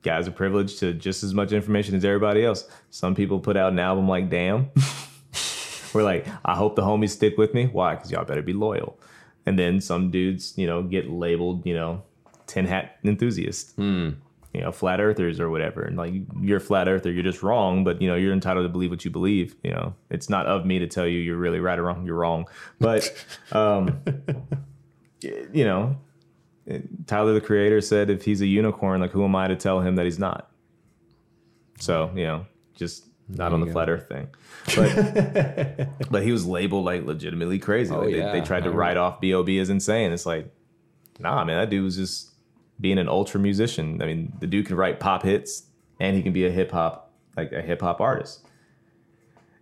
guys 0.02 0.28
are 0.28 0.32
privileged 0.32 0.80
to 0.80 0.94
just 0.94 1.24
as 1.24 1.34
much 1.34 1.52
information 1.52 1.96
as 1.96 2.06
everybody 2.06 2.44
else. 2.44 2.68
Some 2.90 3.16
people 3.16 3.40
put 3.40 3.58
out 3.58 3.72
an 3.72 3.80
album 3.80 4.08
like 4.08 4.30
Damn. 4.30 4.70
We're 5.94 6.04
like, 6.04 6.26
I 6.46 6.56
hope 6.56 6.76
the 6.76 6.84
homies 6.84 7.10
stick 7.10 7.38
with 7.38 7.54
me. 7.54 7.66
Why? 7.66 7.96
Because 7.96 8.12
y'all 8.12 8.24
better 8.24 8.42
be 8.42 8.54
loyal. 8.54 8.98
And 9.46 9.60
then 9.60 9.82
some 9.82 10.10
dudes, 10.10 10.58
you 10.58 10.66
know, 10.66 10.84
get 10.84 11.10
labeled, 11.10 11.66
you 11.66 11.74
know, 11.74 12.04
tin 12.48 12.66
hat 12.66 12.98
enthusiast 13.04 13.78
you 14.54 14.62
know, 14.62 14.72
flat 14.72 15.00
earthers 15.00 15.40
or 15.40 15.50
whatever. 15.50 15.82
And 15.82 15.96
like, 15.96 16.14
you're 16.42 16.58
a 16.58 16.62
flat 16.62 16.88
earther, 16.88 17.12
you're 17.12 17.24
just 17.24 17.42
wrong, 17.42 17.84
but 17.84 18.02
you 18.02 18.08
know, 18.08 18.16
you're 18.16 18.34
entitled 18.34 18.66
to 18.66 18.70
believe 18.70 18.90
what 18.90 19.06
you 19.06 19.12
believe. 19.12 19.56
You 19.64 19.72
know, 19.72 19.96
it's 20.10 20.30
not 20.30 20.46
of 20.46 20.66
me 20.66 20.80
to 20.80 20.88
tell 20.88 21.08
you 21.08 21.20
you're 21.20 21.38
really 21.38 21.60
right 21.60 21.80
or 21.80 21.84
wrong, 21.84 22.06
you're 22.06 22.16
wrong. 22.16 22.48
But, 22.80 23.14
um, 23.54 24.02
you 25.22 25.64
know, 25.64 25.98
Tyler 27.08 27.34
the 27.34 27.42
creator 27.42 27.82
said 27.82 28.10
if 28.10 28.26
he's 28.26 28.42
a 28.42 28.48
unicorn, 28.48 29.02
like, 29.02 29.12
who 29.12 29.24
am 29.24 29.36
I 29.36 29.48
to 29.48 29.56
tell 29.56 29.82
him 29.82 29.96
that 29.96 30.06
he's 30.06 30.20
not? 30.20 30.52
So, 31.80 32.12
you 32.16 32.24
know, 32.24 32.46
just 32.76 33.06
not 33.28 33.54
on 33.54 33.60
the 33.60 33.66
go. 33.68 33.72
flat 33.72 33.90
earth 33.90 34.08
thing. 34.08 34.28
But, 34.76 35.90
but 36.12 36.24
he 36.24 36.32
was 36.32 36.46
labeled 36.46 36.86
like 36.86 37.06
legitimately 37.06 37.60
crazy. 37.60 37.94
Oh, 37.94 38.00
like, 38.02 38.12
they, 38.12 38.18
yeah. 38.20 38.32
they 38.32 38.42
tried 38.42 38.64
to 38.66 38.72
write 38.72 38.98
off 38.98 39.20
B.O.B. 39.22 39.58
as 39.60 39.70
insane. 39.70 40.12
It's 40.12 40.26
like, 40.26 40.54
nah, 41.20 41.44
man, 41.44 41.58
that 41.58 41.70
dude 41.70 41.84
was 41.84 41.96
just 41.96 42.32
being 42.80 42.98
an 42.98 43.08
ultra 43.08 43.40
musician. 43.40 44.02
I 44.02 44.06
mean, 44.06 44.34
the 44.40 44.48
dude 44.48 44.68
can 44.68 44.76
write 44.76 45.00
pop 45.00 45.24
hits 45.24 45.64
and 46.00 46.16
he 46.16 46.24
can 46.24 46.34
be 46.34 46.46
a 46.46 46.52
hip 46.52 46.72
hop, 46.72 47.14
like 47.38 47.52
a 47.52 47.62
hip 47.62 47.82
hop 47.82 48.02
artist. 48.02 48.46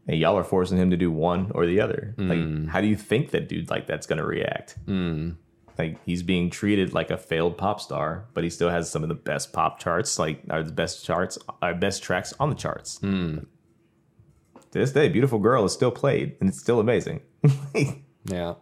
And 0.08 0.18
y'all 0.20 0.38
are 0.38 0.44
forcing 0.44 0.78
him 0.78 0.90
to 0.90 0.98
do 0.98 1.12
one 1.12 1.52
or 1.54 1.68
the 1.68 1.82
other. 1.82 2.16
Like, 2.18 2.70
how 2.70 2.82
do 2.82 2.88
you 2.88 2.96
think 2.96 3.30
that 3.32 3.48
dude 3.48 3.70
like 3.70 3.86
that's 3.86 4.08
gonna 4.08 4.26
react? 4.26 4.76
Like 5.80 5.98
he's 6.06 6.24
being 6.24 6.50
treated 6.50 6.94
like 6.94 7.10
a 7.10 7.18
failed 7.18 7.58
pop 7.58 7.80
star, 7.80 8.26
but 8.34 8.44
he 8.44 8.50
still 8.50 8.70
has 8.70 8.92
some 8.92 9.02
of 9.02 9.08
the 9.08 9.16
best 9.16 9.54
pop 9.54 9.80
charts, 9.80 10.20
like 10.20 10.42
are 10.50 10.62
the 10.62 10.74
best 10.74 11.06
charts, 11.06 11.38
our 11.62 11.74
best 11.74 12.04
tracks 12.04 12.34
on 12.38 12.50
the 12.50 12.56
charts. 12.56 13.00
Mm. 13.00 13.46
To 14.72 14.78
this 14.78 14.92
day, 14.92 15.08
"Beautiful 15.08 15.40
Girl" 15.40 15.64
is 15.64 15.72
still 15.72 15.90
played, 15.90 16.36
and 16.42 16.50
it's 16.50 16.60
still 16.60 16.82
amazing. 16.82 17.22
yeah 18.26 18.56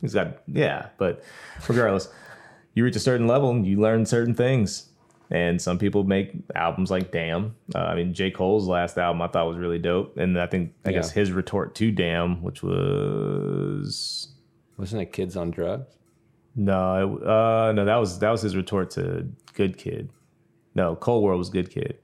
He's 0.00 0.14
got 0.14 0.38
yeah, 0.46 0.88
but 0.96 1.22
regardless, 1.68 2.08
you 2.72 2.84
reach 2.84 2.96
a 2.96 3.00
certain 3.00 3.26
level 3.26 3.50
and 3.50 3.66
you 3.66 3.78
learn 3.78 4.06
certain 4.06 4.34
things. 4.34 4.88
And 5.28 5.60
some 5.60 5.76
people 5.76 6.04
make 6.04 6.32
albums 6.54 6.90
like 6.90 7.10
Damn. 7.10 7.56
Uh, 7.74 7.80
I 7.80 7.96
mean, 7.96 8.14
J. 8.14 8.30
Cole's 8.30 8.68
last 8.68 8.96
album 8.96 9.20
I 9.20 9.26
thought 9.26 9.48
was 9.48 9.58
really 9.58 9.80
dope, 9.80 10.16
and 10.16 10.40
I 10.40 10.46
think 10.46 10.72
I 10.86 10.92
guess 10.92 11.10
his 11.10 11.32
retort 11.32 11.74
to 11.76 11.90
Damn, 11.90 12.42
which 12.42 12.62
was 12.62 14.28
wasn't 14.78 15.02
it 15.02 15.12
kids 15.12 15.36
on 15.36 15.50
drugs 15.50 15.96
no, 16.56 17.16
it- 17.20 17.26
uh, 17.26 17.72
no, 17.72 17.84
that 17.84 17.96
was 17.96 18.18
that 18.20 18.30
was 18.30 18.42
his 18.42 18.56
retort 18.56 18.90
to 18.92 19.28
Good 19.54 19.76
Kid. 19.78 20.10
No, 20.74 20.96
Cold 20.96 21.22
World 21.22 21.38
was 21.38 21.50
Good 21.50 21.70
Kid. 21.70 21.98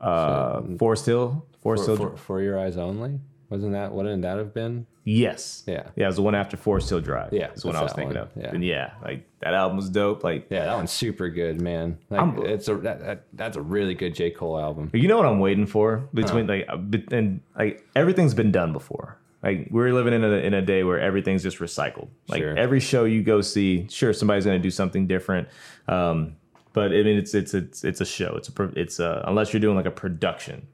Uh, 0.00 0.62
Forest 0.78 1.06
Hill, 1.06 1.46
Forest 1.62 1.86
for, 1.86 1.96
Hill, 1.96 2.10
for, 2.10 2.16
for 2.16 2.42
your 2.42 2.58
eyes 2.58 2.76
only 2.76 3.20
wasn't 3.48 3.72
that 3.72 3.92
wouldn't 3.92 4.22
that 4.22 4.36
have 4.36 4.52
been 4.52 4.86
yes, 5.04 5.62
Yeah. 5.66 5.88
yeah, 5.96 6.04
it 6.04 6.06
was 6.08 6.16
the 6.16 6.22
one 6.22 6.34
after 6.34 6.56
Forest 6.56 6.88
Hill 6.90 7.00
Drive. 7.00 7.32
Yeah, 7.32 7.52
is 7.52 7.64
what 7.64 7.72
that's 7.72 7.80
I 7.80 7.84
was 7.84 7.92
thinking 7.92 8.16
one. 8.16 8.24
of. 8.24 8.30
Yeah. 8.36 8.50
and 8.50 8.64
yeah, 8.64 8.92
like 9.02 9.26
that 9.40 9.54
album 9.54 9.76
was 9.76 9.88
dope. 9.88 10.24
Like 10.24 10.46
Yeah, 10.50 10.64
that 10.64 10.74
one's 10.76 10.90
super 10.90 11.28
good, 11.30 11.60
man. 11.60 11.98
Like 12.10 12.20
I'm- 12.20 12.42
it's 12.44 12.68
a 12.68 12.74
that, 12.78 13.00
that, 13.00 13.24
that's 13.34 13.56
a 13.56 13.62
really 13.62 13.94
good 13.94 14.14
J 14.14 14.30
Cole 14.30 14.58
album. 14.58 14.90
You 14.92 15.06
know 15.08 15.16
what 15.16 15.26
I'm 15.26 15.38
waiting 15.40 15.66
for 15.66 16.08
between 16.12 16.46
like 16.48 16.66
uh, 16.68 16.78
and 17.12 17.40
like 17.56 17.86
everything's 17.94 18.34
been 18.34 18.50
done 18.52 18.72
before. 18.72 19.18
Like 19.44 19.68
we're 19.70 19.92
living 19.92 20.14
in 20.14 20.24
a 20.24 20.28
in 20.30 20.54
a 20.54 20.62
day 20.62 20.82
where 20.84 20.98
everything's 20.98 21.42
just 21.42 21.58
recycled. 21.58 22.08
Like 22.28 22.40
Sure. 22.42 22.56
every 22.56 22.80
show 22.80 23.04
you 23.04 23.22
go 23.22 23.40
see, 23.42 23.86
sure 23.90 24.12
somebody's 24.12 24.44
going 24.46 24.58
to 24.58 24.62
do 24.62 24.70
something 24.70 25.06
different. 25.06 25.48
Um, 25.86 26.36
but 26.72 26.86
I 26.92 27.02
mean 27.02 27.18
it's 27.18 27.34
it's 27.34 27.52
it's 27.54 27.84
it's 27.84 28.00
a 28.00 28.06
show. 28.06 28.34
It's 28.36 28.48
a 28.48 28.62
it's 28.74 28.98
a, 28.98 29.22
unless 29.26 29.52
you're 29.52 29.60
doing 29.60 29.76
like 29.76 29.86
a 29.86 29.90
production. 29.92 30.66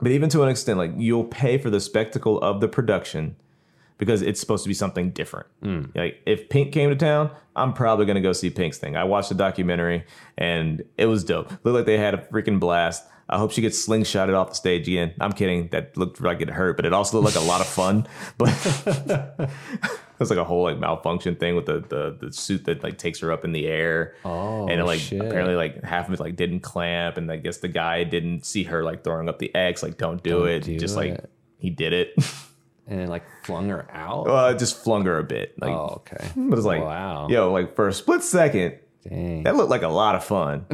But 0.00 0.12
even 0.12 0.28
to 0.30 0.42
an 0.42 0.48
extent, 0.48 0.78
like 0.78 0.92
you'll 0.96 1.24
pay 1.24 1.58
for 1.58 1.68
the 1.70 1.80
spectacle 1.80 2.40
of 2.40 2.60
the 2.60 2.68
production 2.68 3.36
because 3.98 4.20
it's 4.22 4.38
supposed 4.38 4.62
to 4.62 4.68
be 4.68 4.74
something 4.74 5.10
different. 5.10 5.46
Like 5.94 6.20
if 6.26 6.48
Pink 6.48 6.72
came 6.72 6.90
to 6.90 6.96
town, 6.96 7.30
I'm 7.56 7.72
probably 7.72 8.04
gonna 8.06 8.20
go 8.20 8.32
see 8.32 8.50
Pink's 8.50 8.78
thing. 8.78 8.94
I 8.96 9.04
watched 9.04 9.30
the 9.30 9.34
documentary 9.34 10.04
and 10.38 10.84
it 10.96 11.06
was 11.06 11.24
dope. 11.24 11.50
Looked 11.64 11.74
like 11.76 11.86
they 11.86 11.98
had 11.98 12.14
a 12.14 12.18
freaking 12.18 12.60
blast. 12.60 13.04
I 13.28 13.38
hope 13.38 13.50
she 13.50 13.60
gets 13.60 13.86
slingshotted 13.86 14.34
off 14.36 14.50
the 14.50 14.54
stage 14.54 14.86
again. 14.86 15.12
I'm 15.20 15.32
kidding. 15.32 15.68
That 15.72 15.96
looked 15.96 16.20
like 16.20 16.40
it 16.40 16.48
hurt, 16.48 16.76
but 16.76 16.86
it 16.86 16.92
also 16.92 17.20
looked 17.20 17.34
like 17.34 17.44
a 17.44 17.46
lot 17.46 17.60
of 17.60 17.66
fun. 17.66 18.06
But 18.38 18.50
it 20.16 20.20
was 20.20 20.30
like 20.30 20.38
a 20.38 20.44
whole 20.44 20.62
like 20.62 20.78
malfunction 20.78 21.36
thing 21.36 21.56
with 21.56 21.66
the, 21.66 21.80
the 21.80 22.16
the 22.26 22.32
suit 22.32 22.64
that 22.66 22.82
like 22.82 22.98
takes 22.98 23.18
her 23.20 23.32
up 23.32 23.44
in 23.44 23.52
the 23.52 23.66
air. 23.66 24.14
Oh, 24.24 24.68
and 24.68 24.80
it, 24.80 24.84
like 24.84 25.00
shit. 25.00 25.20
apparently 25.20 25.56
like 25.56 25.82
half 25.82 26.08
of 26.08 26.14
it 26.14 26.20
like 26.20 26.36
didn't 26.36 26.60
clamp, 26.60 27.16
and 27.16 27.30
I 27.30 27.36
guess 27.36 27.58
the 27.58 27.68
guy 27.68 28.04
didn't 28.04 28.46
see 28.46 28.62
her 28.64 28.82
like 28.84 29.02
throwing 29.04 29.28
up 29.28 29.38
the 29.40 29.54
X. 29.54 29.82
Like 29.82 29.98
don't 29.98 30.22
do 30.22 30.30
Don't 30.40 30.48
it. 30.48 30.62
do 30.64 30.78
Just 30.78 30.96
like 30.96 31.22
he 31.58 31.70
did 31.70 31.92
it. 31.92 32.14
and 32.86 33.00
then 33.00 33.08
like 33.08 33.24
flung 33.42 33.68
her 33.70 33.86
out. 33.92 34.26
Well, 34.26 34.46
it 34.48 34.58
just 34.60 34.82
flung 34.84 35.04
her 35.04 35.18
a 35.18 35.24
bit. 35.24 35.54
Like, 35.60 35.72
oh, 35.72 36.02
okay. 36.06 36.30
but 36.36 36.56
it's 36.56 36.66
like, 36.66 36.80
Wow. 36.82 37.26
yo, 37.28 37.50
like 37.52 37.74
for 37.74 37.88
a 37.88 37.92
split 37.92 38.22
second, 38.22 38.78
Dang. 39.08 39.42
that 39.42 39.56
looked 39.56 39.70
like 39.70 39.82
a 39.82 39.88
lot 39.88 40.14
of 40.14 40.24
fun. 40.24 40.64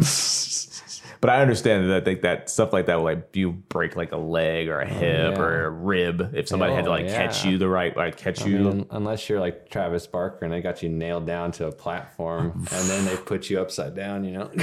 But 1.22 1.30
I 1.30 1.40
understand 1.40 1.88
that 1.88 1.96
I 2.02 2.04
think 2.04 2.20
that 2.22 2.50
stuff 2.50 2.72
like 2.74 2.86
that 2.86 2.96
will 2.96 3.04
like 3.04 3.34
you 3.34 3.52
break 3.52 3.96
like 3.96 4.12
a 4.12 4.16
leg 4.18 4.68
or 4.68 4.80
a 4.80 4.86
hip 4.86 5.34
yeah. 5.36 5.40
or 5.40 5.64
a 5.66 5.70
rib 5.70 6.34
if 6.34 6.48
somebody 6.48 6.74
had 6.74 6.84
to 6.84 6.90
Oh, 6.90 6.94
like 6.94 7.06
catch 7.08 7.44
you 7.46 7.56
the 7.56 7.68
right, 7.68 7.96
like 7.96 8.16
catch 8.18 8.42
I 8.42 8.46
you. 8.48 8.58
mean, 8.58 8.86
unless 8.90 9.28
you're 9.28 9.40
like 9.40 9.70
Travis 9.70 10.06
Barker 10.06 10.44
and 10.44 10.52
they 10.52 10.60
got 10.60 10.82
you 10.82 10.88
nailed 10.90 11.24
down 11.26 11.52
to 11.52 11.68
a 11.68 11.72
platform 11.72 12.50
and 12.72 12.90
then 12.90 13.04
they 13.06 13.16
put 13.16 13.48
you 13.48 13.60
upside 13.60 13.94
down, 13.94 14.24
you 14.24 14.32
know? 14.32 14.50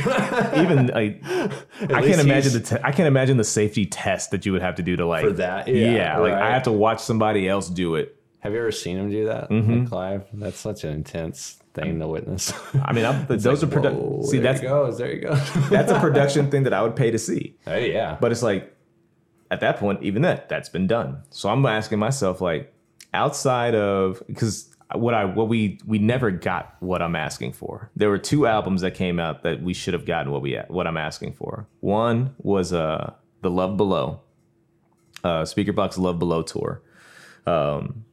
Even 0.56 0.88
like, 0.88 1.22
I 1.26 2.02
can't 2.04 2.20
imagine 2.22 2.54
the 2.54 2.60
te- 2.62 2.84
I 2.84 2.92
can't 2.92 3.08
imagine 3.08 3.38
the 3.38 3.44
safety 3.46 3.86
test 3.86 4.32
that 4.32 4.46
you 4.46 4.52
would 4.52 4.62
have 4.62 4.76
to 4.76 4.84
do 4.84 4.96
to 4.98 5.06
like 5.08 5.24
For 5.26 5.32
that, 5.34 5.68
Yeah, 5.70 5.92
yeah, 5.94 6.18
like 6.20 6.34
I 6.34 6.52
have 6.52 6.64
to 6.64 6.72
watch 6.72 7.00
somebody 7.00 7.48
else 7.48 7.70
do 7.70 7.96
it. 7.96 8.16
Have 8.42 8.54
you 8.54 8.60
ever 8.60 8.72
seen 8.72 8.98
him 8.98 9.10
do 9.10 9.26
that, 9.26 9.50
Mm-hmm. 9.50 9.80
like, 9.80 9.90
Clive? 9.90 10.24
That's 10.34 10.60
such 10.60 10.84
an 10.84 10.94
intense 10.94 11.60
thing 11.82 12.00
to 12.00 12.08
witness. 12.08 12.54
I 12.84 12.94
mean, 12.94 13.06
I'm, 13.06 13.26
those 13.28 13.64
are 13.64 13.68
Whoa, 13.68 13.82
produ- 13.82 14.26
see 14.26 14.38
there 14.40 14.54
that's 14.54 14.62
goes. 14.62 14.98
There 14.98 15.14
you 15.14 15.22
go. 15.22 15.36
that's 15.70 15.92
a 15.92 16.00
production 16.00 16.50
thing 16.52 16.64
that 16.64 16.74
I 16.74 16.82
would 16.82 16.96
pay 16.96 17.12
to 17.12 17.20
see. 17.20 17.56
hey, 17.66 17.94
yeah. 17.94 18.18
But 18.20 18.32
it's 18.32 18.44
like 18.44 18.76
at 19.52 19.60
that 19.62 19.78
point, 19.78 20.04
even 20.04 20.22
that 20.24 20.50
that's 20.50 20.70
been 20.70 20.88
done. 20.88 21.24
So 21.30 21.50
I'm 21.50 21.66
asking 21.66 22.00
myself, 22.00 22.42
like, 22.42 22.74
outside 23.14 23.76
of 23.76 24.22
because 24.28 24.70
what 24.96 25.14
I 25.14 25.26
what 25.26 25.48
we 25.48 25.80
we 25.86 26.00
never 26.00 26.32
got 26.32 26.76
what 26.80 27.02
I'm 27.02 27.16
asking 27.16 27.54
for. 27.54 27.92
There 27.96 28.10
were 28.10 28.18
two 28.18 28.48
albums 28.48 28.82
that 28.82 28.96
came 28.96 29.20
out 29.20 29.44
that 29.44 29.62
we 29.62 29.74
should 29.74 29.94
have 29.94 30.06
gotten 30.06 30.32
what 30.32 30.42
we 30.42 30.56
what 30.68 30.88
I'm 30.88 30.98
asking 30.98 31.34
for. 31.34 31.68
One 31.80 32.36
was 32.40 32.74
uh 32.74 33.14
the 33.42 33.50
Love 33.50 33.78
Below, 33.78 34.22
uh 35.24 35.46
Speaker 35.46 35.74
Box 35.74 35.98
Love 35.98 36.18
Below 36.20 36.42
tour, 36.42 36.82
um, 37.46 38.06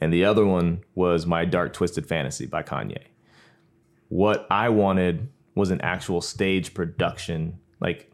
and 0.00 0.12
the 0.12 0.24
other 0.24 0.44
one 0.46 0.82
was 0.94 1.26
My 1.26 1.44
Dark 1.44 1.72
Twisted 1.74 2.06
Fantasy 2.06 2.46
by 2.46 2.62
Kanye. 2.62 3.04
What 4.12 4.46
I 4.50 4.68
wanted 4.68 5.28
was 5.54 5.70
an 5.70 5.80
actual 5.80 6.20
stage 6.20 6.74
production, 6.74 7.58
like 7.80 8.10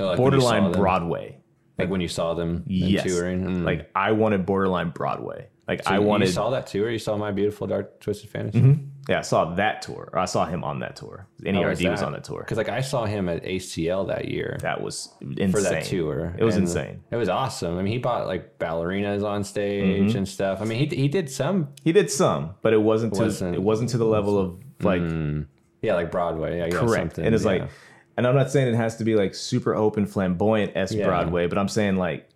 Oh, 0.00 0.06
like 0.08 0.18
when 0.18 0.32
you 0.34 0.40
saw 0.40 0.50
borderline? 0.50 0.72
Broadway. 0.72 1.38
Like 1.78 1.90
when 1.90 2.00
you 2.00 2.08
saw 2.08 2.34
them 2.34 2.64
Yes, 2.66 3.04
touring. 3.04 3.44
Mm. 3.44 3.64
like 3.64 3.88
I 3.94 4.12
wanted 4.12 4.44
borderline 4.46 4.90
Broadway. 4.90 5.46
Like 5.68 5.82
So 5.84 5.90
I 5.90 5.98
wanted. 6.00 6.26
you 6.26 6.32
saw 6.32 6.50
that 6.50 6.66
tour. 6.66 6.90
You 6.90 6.98
saw 6.98 7.16
my 7.16 7.30
beautiful 7.32 7.66
dark 7.66 8.00
twisted 8.00 8.30
fantasy. 8.30 8.78
yeah, 9.08 9.18
I 9.18 9.22
saw 9.22 9.54
that 9.54 9.82
tour. 9.82 10.10
I 10.14 10.24
saw 10.26 10.44
him 10.44 10.62
on 10.64 10.80
that 10.80 10.96
tour. 10.96 11.26
NERD 11.42 11.88
was 11.90 12.02
on 12.02 12.12
that 12.12 12.24
tour. 12.24 12.38
Because 12.40 12.56
like 12.58 12.68
I 12.68 12.80
saw 12.80 13.04
him 13.04 13.28
at 13.28 13.42
ACL 13.44 14.06
that 14.08 14.26
year 14.28 14.58
That 14.62 14.80
was 14.82 15.12
insane. 15.20 15.50
for 15.52 15.60
that 15.60 15.84
tour. 15.84 16.34
It 16.38 16.44
was 16.44 16.56
and 16.56 16.66
insane. 16.66 17.02
It 17.10 17.16
was 17.16 17.28
awesome. 17.28 17.78
I 17.78 17.82
mean, 17.82 17.92
he 17.92 17.98
bought 17.98 18.26
like 18.26 18.58
ballerinas 18.58 19.24
on 19.24 19.44
stage 19.44 20.08
Mm-hmm. 20.10 20.18
and 20.18 20.28
stuff. 20.28 20.60
I 20.60 20.64
mean, 20.66 20.78
he 20.78 20.94
he 20.96 21.08
did 21.08 21.30
some, 21.30 21.68
He 21.84 21.92
did 21.92 22.10
some, 22.10 22.54
but 22.62 22.72
it 22.72 22.82
wasn't 22.82 23.14
to 23.14 23.22
Wasn't- 23.22 23.54
it 23.54 23.62
wasn't 23.62 23.90
to 23.90 23.98
the 23.98 24.06
level 24.06 24.38
of 24.38 24.58
like 24.80 25.00
mm. 25.00 25.46
yeah, 25.82 25.94
like 25.94 26.10
Broadway. 26.10 26.58
Yeah, 26.58 26.66
yeah, 26.66 26.70
correct. 26.78 27.02
something, 27.16 27.24
And 27.24 27.34
it's 27.34 27.44
yeah. 27.44 27.50
like, 27.50 27.70
and 28.16 28.26
I'm 28.26 28.34
not 28.34 28.50
saying 28.50 28.68
it 28.68 28.76
has 28.76 28.96
to 28.96 29.04
be 29.04 29.14
like 29.14 29.34
super 29.34 29.74
open, 29.74 30.06
flamboyant 30.06 30.72
s 30.74 30.92
Yeah. 30.92 31.06
Broadway, 31.06 31.46
but 31.46 31.58
I'm 31.58 31.68
saying 31.68 31.96
like, 31.96 32.28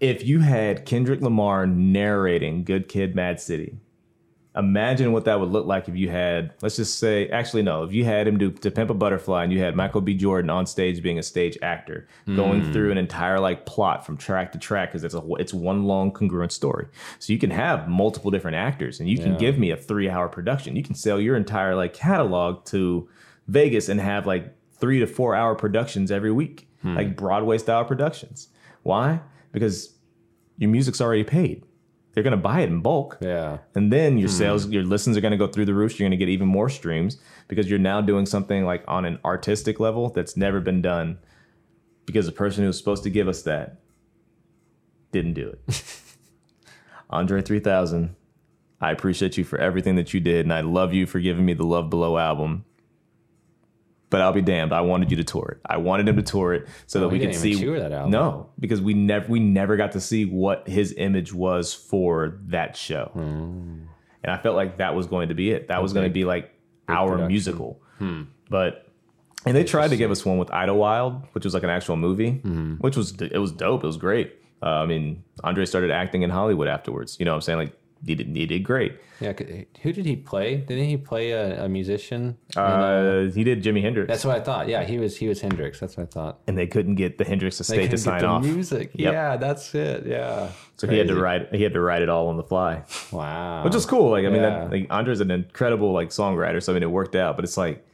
if 0.00 0.24
you 0.24 0.40
had 0.40 0.84
Kendrick 0.84 1.20
Lamar 1.20 1.66
narrating 1.66 2.64
"Good 2.64 2.88
Kid, 2.88 3.14
Mad 3.14 3.40
City," 3.40 3.76
imagine 4.54 5.12
what 5.12 5.24
that 5.24 5.40
would 5.40 5.48
look 5.48 5.64
like 5.66 5.88
if 5.88 5.96
you 5.96 6.10
had, 6.10 6.52
let's 6.60 6.76
just 6.76 6.98
say, 6.98 7.26
actually 7.30 7.62
no, 7.62 7.84
if 7.84 7.92
you 7.92 8.04
had 8.04 8.28
him 8.28 8.36
do 8.38 8.50
"To 8.50 8.70
Pimp 8.70 8.90
a 8.90 8.94
Butterfly" 8.94 9.44
and 9.44 9.52
you 9.52 9.60
had 9.60 9.74
Michael 9.74 10.00
B. 10.02 10.14
Jordan 10.14 10.50
on 10.50 10.66
stage 10.66 11.02
being 11.02 11.18
a 11.18 11.22
stage 11.22 11.56
actor, 11.62 12.06
going 12.26 12.62
Hmm. 12.62 12.72
through 12.72 12.90
an 12.92 12.98
entire 12.98 13.40
like 13.40 13.64
plot 13.64 14.04
from 14.04 14.16
track 14.16 14.52
to 14.52 14.58
track 14.58 14.90
because 14.90 15.04
it's 15.04 15.14
a 15.14 15.22
it's 15.38 15.54
one 15.54 15.84
long 15.84 16.10
congruent 16.12 16.52
story. 16.52 16.86
So 17.18 17.32
you 17.32 17.38
can 17.38 17.50
have 17.50 17.88
multiple 17.88 18.30
different 18.30 18.56
actors, 18.56 19.00
and 19.00 19.08
you 19.08 19.16
can 19.18 19.32
Yeah. 19.32 19.38
give 19.38 19.58
me 19.58 19.70
a 19.70 19.76
three 19.76 20.08
hour 20.10 20.28
production. 20.28 20.76
You 20.76 20.82
can 20.82 20.94
sell 20.94 21.18
your 21.20 21.36
entire 21.36 21.74
like 21.74 21.94
catalog 21.94 22.64
to 22.66 23.08
Vegas 23.48 23.88
and 23.88 24.00
have 24.00 24.26
like 24.26 24.54
three 24.78 25.00
to 25.00 25.06
four 25.06 25.34
hour 25.34 25.54
productions 25.54 26.10
every 26.10 26.30
week, 26.32 26.68
Hmm. 26.82 26.96
like 26.96 27.16
Broadway 27.16 27.56
style 27.56 27.84
productions. 27.84 28.48
Why? 28.82 29.20
Because 29.52 29.94
your 30.58 30.68
music's 30.70 31.00
already 31.00 31.24
paid. 31.24 31.64
They're 32.12 32.22
gonna 32.22 32.36
buy 32.36 32.60
it 32.60 32.68
in 32.68 32.80
bulk. 32.80 33.18
yeah, 33.20 33.58
And 33.74 33.92
then 33.92 34.12
Hmm. 34.12 34.18
your 34.18 34.28
sales, 34.28 34.68
your 34.68 34.82
listens 34.82 35.16
are 35.16 35.20
going 35.22 35.32
to 35.32 35.38
go 35.38 35.46
through 35.46 35.64
the 35.64 35.74
roof. 35.74 35.98
You're 35.98 36.04
going 36.08 36.18
to 36.18 36.22
get 36.24 36.28
even 36.28 36.46
more 36.46 36.68
streams 36.68 37.16
because 37.48 37.70
you're 37.70 37.78
now 37.78 38.00
doing 38.02 38.26
something 38.26 38.64
like 38.64 38.84
on 38.86 39.04
an 39.06 39.18
artistic 39.24 39.80
level 39.80 40.10
that's 40.10 40.36
never 40.36 40.60
been 40.60 40.82
done 40.82 41.18
because 42.04 42.26
the 42.26 42.32
person 42.32 42.64
who 42.64 42.68
was 42.68 42.76
supposed 42.78 43.02
to 43.04 43.10
give 43.10 43.28
us 43.28 43.42
that 43.42 43.80
didn't 45.10 45.32
do 45.34 45.48
it. 45.48 45.84
Andre 47.10 47.40
3000, 47.42 48.14
I 48.80 48.90
appreciate 48.90 49.36
you 49.38 49.44
for 49.44 49.58
everything 49.58 49.96
that 49.96 50.12
you 50.14 50.20
did. 50.20 50.44
And 50.46 50.52
I 50.52 50.60
love 50.60 50.92
you 50.94 51.06
for 51.06 51.20
giving 51.20 51.44
me 51.46 51.54
the 51.54 51.64
Love 51.64 51.88
Below 51.90 52.18
album. 52.18 52.64
But 54.12 54.20
I'll 54.20 54.32
be 54.32 54.42
damned. 54.42 54.72
I 54.72 54.82
wanted 54.82 55.10
you 55.10 55.16
to 55.16 55.24
tour 55.24 55.56
it. 55.56 55.60
I 55.66 55.78
wanted 55.78 56.06
him 56.06 56.16
to 56.16 56.22
tour 56.22 56.52
it 56.54 56.68
so 56.86 57.00
that 57.00 57.06
Oh, 57.06 57.08
we 57.08 57.18
could 57.18 57.34
see. 57.34 57.58
tour 57.58 57.80
that 57.80 57.90
album. 57.90 58.10
No, 58.12 58.50
because 58.60 58.80
we 58.80 58.94
never 58.94 59.26
we 59.28 59.40
never 59.40 59.76
got 59.76 59.92
to 59.92 60.00
see 60.00 60.24
what 60.26 60.68
his 60.68 60.94
image 60.96 61.32
was 61.32 61.74
for 61.74 62.38
that 62.48 62.76
show. 62.76 63.10
Hmm. 63.14 63.84
And 64.22 64.30
I 64.32 64.36
felt 64.36 64.54
like 64.54 64.78
that 64.78 64.94
was 64.94 65.06
going 65.08 65.30
to 65.30 65.34
be 65.34 65.50
it. 65.50 65.66
That 65.68 65.82
was 65.82 65.92
going 65.92 66.04
to 66.04 66.12
be 66.12 66.24
like 66.24 66.52
our 66.88 67.08
production. 67.08 67.26
musical. 67.28 67.82
Hmm. 67.98 68.22
But 68.48 68.86
and 69.46 69.56
they 69.56 69.64
tried 69.64 69.88
to 69.90 69.96
give 69.96 70.10
us 70.12 70.24
one 70.24 70.38
with 70.38 70.52
Idlewild, 70.52 71.22
which 71.32 71.44
was 71.44 71.54
like 71.54 71.64
an 71.64 71.70
actual 71.70 71.96
movie, 71.96 72.32
hmm. 72.32 72.74
which 72.74 72.96
was 72.96 73.12
it 73.20 73.38
was 73.38 73.50
dope. 73.50 73.82
It 73.82 73.86
was 73.86 73.96
great. 73.96 74.34
Uh, 74.62 74.66
I 74.66 74.86
mean, 74.86 75.24
Andre 75.42 75.64
started 75.64 75.90
acting 75.90 76.22
in 76.22 76.30
Hollywood 76.30 76.68
afterwards. 76.68 77.16
You 77.18 77.24
know 77.24 77.32
what 77.32 77.36
I'm 77.36 77.40
saying? 77.40 77.58
Like 77.58 77.72
he 78.04 78.14
did, 78.16 78.36
he 78.36 78.46
did 78.46 78.60
great. 78.60 78.98
Yeah, 79.20 79.32
Who 79.82 79.92
did 79.92 80.04
he 80.04 80.16
play? 80.16 80.56
Didn't 80.56 80.86
he 80.86 80.96
play 80.96 81.30
a, 81.30 81.64
a 81.64 81.68
musician? 81.68 82.36
Uh, 82.56 82.60
uh, 82.60 83.30
he 83.30 83.44
did 83.44 83.62
Jimi 83.62 83.80
Hendrix, 83.80 84.08
That's 84.08 84.24
what 84.24 84.36
I 84.36 84.40
thought. 84.40 84.68
Yeah, 84.68 84.82
he 84.82 84.98
was 84.98 85.16
he 85.16 85.28
was 85.28 85.40
Hendrix. 85.40 85.78
That's 85.78 85.96
what 85.96 86.04
I 86.04 86.06
thought. 86.06 86.40
and 86.48 86.58
they 86.58 86.66
couldn't 86.66 86.96
get 86.96 87.18
the 87.18 87.24
Hendrix 87.24 87.60
estate 87.60 87.90
to 87.92 87.98
sign 87.98 88.24
off. 88.24 88.42
music. 88.42 88.90
Yep. 88.94 89.12
Yeah, 89.12 89.36
that's 89.36 89.72
it. 89.74 90.06
Yeah. 90.06 90.50
So 90.76 90.88
he 90.88 90.98
had 90.98 91.06
to 91.08 91.14
write 91.14 91.54
he 91.54 91.62
had 91.62 91.74
to 91.74 91.80
write 91.80 92.02
it 92.02 92.08
all 92.08 92.26
on 92.26 92.36
the 92.36 92.42
fly, 92.42 92.82
Wow. 93.12 93.62
which 93.64 93.76
is 93.76 93.86
cool. 93.86 94.10
Like 94.10 94.24
I 94.24 94.28
mean, 94.30 94.42
Yeah. 94.42 94.60
that, 94.60 94.70
like 94.72 94.86
Andre's 94.90 95.20
an 95.20 95.30
incredible 95.30 95.92
like 95.92 96.08
songwriter, 96.08 96.60
so 96.60 96.72
I 96.72 96.74
mean 96.74 96.82
it 96.82 96.90
worked 96.90 97.14
out. 97.14 97.36
But 97.36 97.44
it's 97.44 97.56
like 97.56 97.86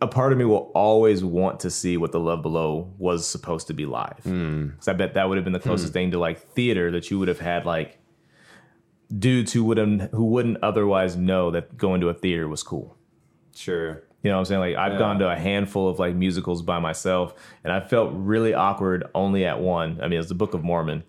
a 0.00 0.06
part 0.06 0.32
of 0.32 0.38
me 0.38 0.46
will 0.46 0.70
always 0.74 1.22
want 1.22 1.60
to 1.60 1.70
see 1.70 1.96
what 1.96 2.12
the 2.12 2.20
Love 2.20 2.42
Below 2.42 2.92
was 2.98 3.26
supposed 3.26 3.66
to 3.66 3.74
be 3.74 3.84
live. 3.84 4.20
Hmm. 4.22 4.68
Because 4.68 4.88
I 4.88 4.94
bet 4.94 5.14
that 5.14 5.28
would 5.28 5.36
have 5.36 5.44
been 5.44 5.52
the 5.52 5.60
closest 5.60 5.92
hmm. 5.92 5.94
thing 5.94 6.10
to 6.12 6.18
like 6.18 6.38
theater 6.38 6.90
that 6.92 7.10
you 7.10 7.18
would 7.18 7.28
have 7.28 7.40
had 7.40 7.66
like 7.66 7.98
dudes 9.16 9.52
who 9.52 9.64
wouldn't 9.64 10.10
who 10.12 10.24
wouldn't 10.24 10.58
otherwise 10.62 11.16
know 11.16 11.50
that 11.50 11.76
going 11.76 12.00
to 12.00 12.08
a 12.08 12.14
theater 12.14 12.48
was 12.48 12.62
cool. 12.62 12.96
sure. 13.54 14.02
You 14.22 14.30
know 14.32 14.38
what 14.38 14.40
I'm 14.40 14.44
saying? 14.46 14.60
Like 14.60 14.76
I've 14.76 14.92
Yeah. 14.94 14.98
gone 14.98 15.18
to 15.20 15.30
a 15.30 15.36
handful 15.36 15.88
of 15.88 15.98
like 16.00 16.14
musicals 16.16 16.60
by 16.62 16.80
myself, 16.80 17.32
and 17.62 17.72
I 17.72 17.78
felt 17.80 18.10
really 18.12 18.54
awkward 18.54 19.04
only 19.14 19.44
at 19.44 19.60
one. 19.60 20.00
I 20.02 20.08
mean, 20.08 20.18
it's 20.18 20.28
the 20.28 20.34
Book 20.34 20.52
of 20.52 20.64
Mormon, 20.64 21.04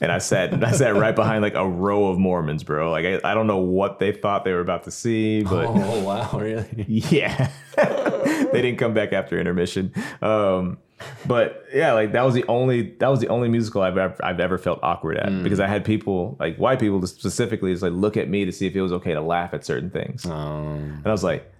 and 0.00 0.10
I 0.12 0.18
sat 0.18 0.62
I 0.64 0.72
sat 0.72 0.94
right 0.96 1.14
behind 1.14 1.42
like 1.42 1.54
a 1.54 1.68
row 1.68 2.06
of 2.08 2.18
Mormons, 2.18 2.62
bro. 2.64 2.90
Like 2.90 3.04
I, 3.04 3.20
I 3.30 3.34
don't 3.34 3.46
know 3.46 3.58
what 3.58 3.98
they 3.98 4.12
thought 4.12 4.44
they 4.44 4.52
were 4.52 4.60
about 4.60 4.84
to 4.84 4.90
see, 4.90 5.42
but 5.42 5.66
Oh 5.68 6.02
wow, 6.04 6.38
really? 6.38 6.84
yeah, 6.88 7.50
they 7.76 8.62
didn't 8.62 8.76
come 8.78 8.94
back 8.94 9.12
after 9.12 9.38
intermission. 9.38 9.92
Um, 10.22 10.78
but 11.26 11.64
yeah, 11.74 11.92
like 11.92 12.12
that 12.12 12.22
was 12.22 12.34
the 12.34 12.44
only 12.46 12.92
that 12.98 13.08
was 13.08 13.20
the 13.20 13.28
only 13.28 13.48
musical 13.48 13.82
I've 13.82 13.98
ever 13.98 14.16
I've 14.24 14.40
ever 14.40 14.58
felt 14.58 14.78
awkward 14.82 15.16
at 15.18 15.42
because 15.42 15.60
I 15.60 15.66
had 15.66 15.84
people 15.84 16.36
like 16.40 16.56
white 16.56 16.78
people 16.80 17.04
specifically 17.06 17.72
just 17.72 17.82
like 17.82 17.92
look 17.92 18.16
at 18.16 18.28
me 18.28 18.44
to 18.44 18.52
see 18.52 18.66
if 18.66 18.74
it 18.76 18.80
was 18.82 18.92
okay 18.92 19.12
to 19.14 19.20
laugh 19.20 19.52
at 19.54 19.64
certain 19.66 19.90
things. 19.90 20.24
Um, 20.24 20.94
And 20.98 21.06
I 21.06 21.10
was 21.10 21.24
like, 21.24 21.50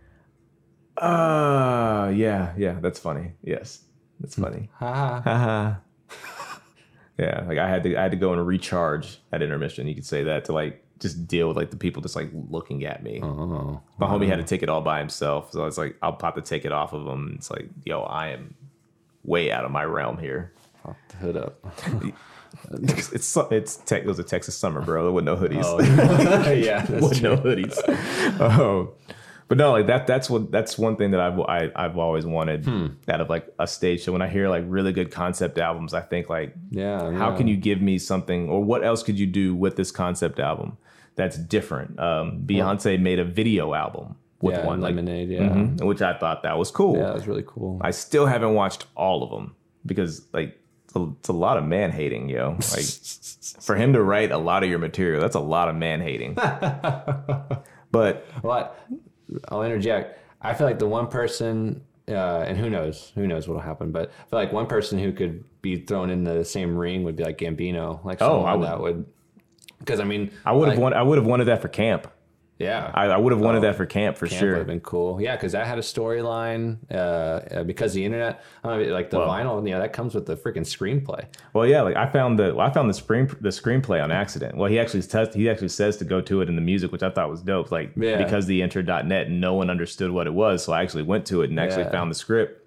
uh, 0.97 2.13
yeah, 2.15 2.55
yeah, 2.57 2.79
that's 2.81 2.99
funny. 2.99 3.33
Yes, 3.43 3.81
that's 4.21 4.37
funny. 4.37 4.71
haha. 4.79 5.21
Haha. 5.23 5.75
Yeah, 7.19 7.45
like 7.47 7.59
I 7.59 7.69
had 7.69 7.83
to, 7.85 7.97
I 7.97 8.03
had 8.03 8.11
to 8.11 8.17
go 8.17 8.33
and 8.33 8.47
recharge 8.47 9.19
at 9.33 9.43
intermission. 9.43 9.87
You 9.87 9.95
could 9.95 10.07
say 10.07 10.25
that 10.25 10.47
to 10.47 10.53
like 10.53 10.85
just 10.99 11.27
deal 11.27 11.49
with 11.49 11.57
like 11.57 11.71
the 11.71 11.77
people 11.77 12.03
just 12.03 12.17
like 12.17 12.31
looking 12.33 12.85
at 12.85 13.03
me. 13.03 13.21
Oh. 13.23 13.81
My 13.99 14.07
homie 14.07 14.27
had 14.27 14.41
a 14.41 14.45
ticket 14.45 14.69
all 14.69 14.81
by 14.81 14.99
himself, 14.99 15.53
so 15.53 15.63
I 15.63 15.65
was 15.65 15.79
like, 15.79 15.97
I'll 16.03 16.13
pop 16.13 16.35
the 16.35 16.41
ticket 16.41 16.73
off 16.73 16.93
of 16.93 17.07
him. 17.07 17.35
It's 17.37 17.51
like, 17.51 17.69
yo, 17.85 18.03
I 18.03 18.29
am 18.29 18.55
way 19.25 19.51
out 19.51 19.65
of 19.65 19.71
my 19.71 19.85
realm 19.85 20.19
here. 20.19 20.53
Pop 20.83 20.97
the 21.09 21.17
hood 21.17 21.37
up. 21.37 21.65
It's 22.71 23.13
it's 23.13 23.37
it's 23.51 23.77
tech, 23.77 24.03
it 24.03 24.07
was 24.07 24.19
a 24.19 24.25
Texas 24.25 24.57
summer, 24.57 24.81
bro. 24.81 25.03
There 25.03 25.13
wasn't 25.13 25.27
no 25.27 25.37
hoodies. 25.37 25.65
Oh, 25.65 26.51
yeah, 26.53 26.89
with 27.01 27.21
no 27.23 27.37
hoodies. 27.37 27.77
um, 28.41 28.91
but 29.49 29.59
no, 29.59 29.73
like 29.73 29.87
that. 29.89 30.07
That's 30.07 30.29
what. 30.31 30.51
That's 30.51 30.79
one 30.79 30.97
thing 30.97 31.11
that 31.13 31.21
I've 31.21 31.39
I, 31.41 31.71
I've 31.77 31.99
always 31.99 32.25
wanted 32.27 32.65
Hmm. 32.65 32.87
out 33.09 33.21
of 33.21 33.29
like 33.29 33.47
a 33.59 33.67
stage 33.67 34.03
show. 34.03 34.13
When 34.13 34.23
I 34.23 34.29
hear 34.29 34.49
like 34.49 34.65
really 34.67 34.93
good 34.93 35.11
concept 35.11 35.59
albums, 35.59 35.93
I 35.95 36.01
think 36.01 36.29
like, 36.29 36.55
Yeah. 36.71 37.13
how 37.13 37.31
yeah. 37.31 37.37
can 37.37 37.47
you 37.49 37.57
give 37.57 37.81
me 37.83 37.99
something, 37.99 38.49
or 38.49 38.63
what 38.65 38.85
else 38.85 39.03
could 39.03 39.19
you 39.19 39.27
do 39.27 39.55
with 39.55 39.77
this 39.77 39.91
concept 39.91 40.39
album 40.41 40.77
that's 41.17 41.37
different? 41.39 41.99
Um, 42.01 42.43
Beyonce 42.47 42.99
made 43.01 43.19
a 43.19 43.25
video 43.25 43.75
album 43.75 44.17
with 44.41 44.55
yeah, 44.57 44.67
one, 44.67 44.81
like, 44.81 44.95
lemonade? 44.95 45.29
Yeah. 45.31 45.41
mhm, 45.49 45.83
which 45.85 46.03
I 46.03 46.17
thought 46.19 46.43
that 46.43 46.57
was 46.59 46.71
cool. 46.71 46.97
Yeah, 46.97 47.05
that 47.07 47.15
was 47.15 47.27
really 47.27 47.45
cool. 47.47 47.79
I 47.83 47.91
still 47.93 48.27
haven't 48.27 48.55
watched 48.55 48.87
all 48.97 49.23
of 49.23 49.31
them 49.31 49.55
because 49.87 50.23
like 50.33 50.59
it's 50.85 50.97
a, 50.97 51.13
it's 51.21 51.29
a 51.29 51.33
lot 51.33 51.57
of 51.59 51.65
man 51.65 51.91
hating, 51.93 52.29
yo. 52.29 52.53
Like 52.73 52.85
for 53.63 53.77
him 53.77 53.93
to 53.95 54.03
write 54.03 54.31
a 54.33 54.39
lot 54.39 54.63
of 54.65 54.69
your 54.71 54.79
material, 54.79 55.21
that's 55.21 55.37
a 55.37 55.41
lot 55.41 55.69
of 55.69 55.77
man 55.77 56.01
hating. 56.01 56.35
but 57.91 58.27
But 58.43 58.79
I'll 59.49 59.63
interject. 59.63 60.19
I 60.41 60.55
feel 60.55 60.67
like 60.67 60.79
the 60.79 60.87
one 60.87 61.07
person, 61.09 61.83
uh, 62.09 62.13
and 62.47 62.57
who 62.59 62.69
knows, 62.69 63.13
who 63.15 63.27
knows 63.27 63.49
what'll 63.49 63.63
happen. 63.63 63.93
But 63.93 64.11
I 64.11 64.31
feel 64.31 64.39
like 64.39 64.53
one 64.53 64.67
person 64.67 64.99
who 64.99 65.13
could 65.13 65.45
be 65.63 65.77
thrown 65.77 66.11
in 66.11 66.25
the 66.25 66.45
same 66.45 66.77
ring 66.77 67.03
would 67.05 67.17
be 67.17 67.25
like 67.25 67.39
Gambino, 67.39 68.05
like 68.05 68.21
Oh, 68.21 68.43
I 68.45 68.55
would- 68.55 68.67
that 68.69 68.81
would. 68.81 69.07
Because 69.79 70.01
I 70.01 70.05
mean, 70.05 70.31
I 70.47 70.53
would 70.53 70.69
have 70.69 70.77
like, 70.79 70.83
wanted 70.83 70.97
I 70.97 71.03
would 71.03 71.19
have 71.19 71.27
wanted 71.27 71.45
that 71.45 71.61
for 71.61 71.69
camp. 71.69 72.07
Yeah, 72.59 72.89
I, 72.95 73.07
I 73.07 73.17
would 73.17 73.33
have 73.33 73.41
wanted 73.41 73.59
Oh, 73.59 73.63
that 73.63 73.77
for 73.77 73.85
camp 73.85 74.17
for 74.17 74.29
Camp 74.29 74.39
sure. 74.39 74.51
would 74.53 74.59
have 74.59 74.67
been 74.69 74.79
cool. 74.81 75.21
Yeah, 75.21 75.35
because 75.35 75.53
that 75.53 75.67
had 75.67 75.77
a 75.77 75.83
storyline. 75.83 76.77
Uh, 76.89 76.95
uh, 76.95 77.65
because 77.65 77.95
the 77.95 78.05
internet, 78.05 78.45
I 78.63 78.79
mean, 78.79 78.91
like 78.91 79.11
the 79.11 79.19
Well- 79.19 79.29
vinyl, 79.29 79.67
you 79.67 79.75
know, 79.75 79.81
that 79.81 79.93
comes 79.93 80.15
with 80.15 80.27
the 80.27 80.37
freaking 80.37 80.59
screenplay. 80.65 81.25
Well, 81.53 81.67
yeah, 81.67 81.83
like 81.83 81.97
I 81.97 82.07
found 82.09 82.39
the 82.39 82.57
I 82.57 82.71
found 82.71 82.89
the 82.89 82.95
screen 82.95 83.27
the 83.41 83.49
screenplay 83.49 84.03
on 84.03 84.13
accident. 84.13 84.57
Well, 84.57 84.71
he 84.71 84.79
actually 84.79 85.03
says 85.03 85.35
he 85.35 85.51
actually 85.51 85.69
says 85.69 85.97
to 85.97 86.05
go 86.05 86.21
to 86.21 86.43
it 86.43 86.49
in 86.49 86.55
the 86.55 86.63
music, 86.63 86.93
which 86.93 87.03
I 87.03 87.11
thought 87.11 87.29
was 87.29 87.43
dope. 87.43 87.73
Like 87.73 87.91
Yeah. 87.97 88.23
because 88.23 88.47
the 88.47 88.63
internet 88.63 89.29
no 89.29 89.55
one 89.55 89.69
understood 89.69 90.13
what 90.13 90.29
it 90.29 90.33
was, 90.35 90.65
so 90.65 90.73
I 90.73 90.83
actually 90.83 91.03
went 91.03 91.27
to 91.27 91.43
it 91.43 91.51
and 91.51 91.59
actually 91.59 91.83
Yeah. 91.85 91.91
found 91.91 92.11
the 92.11 92.15
script. 92.15 92.65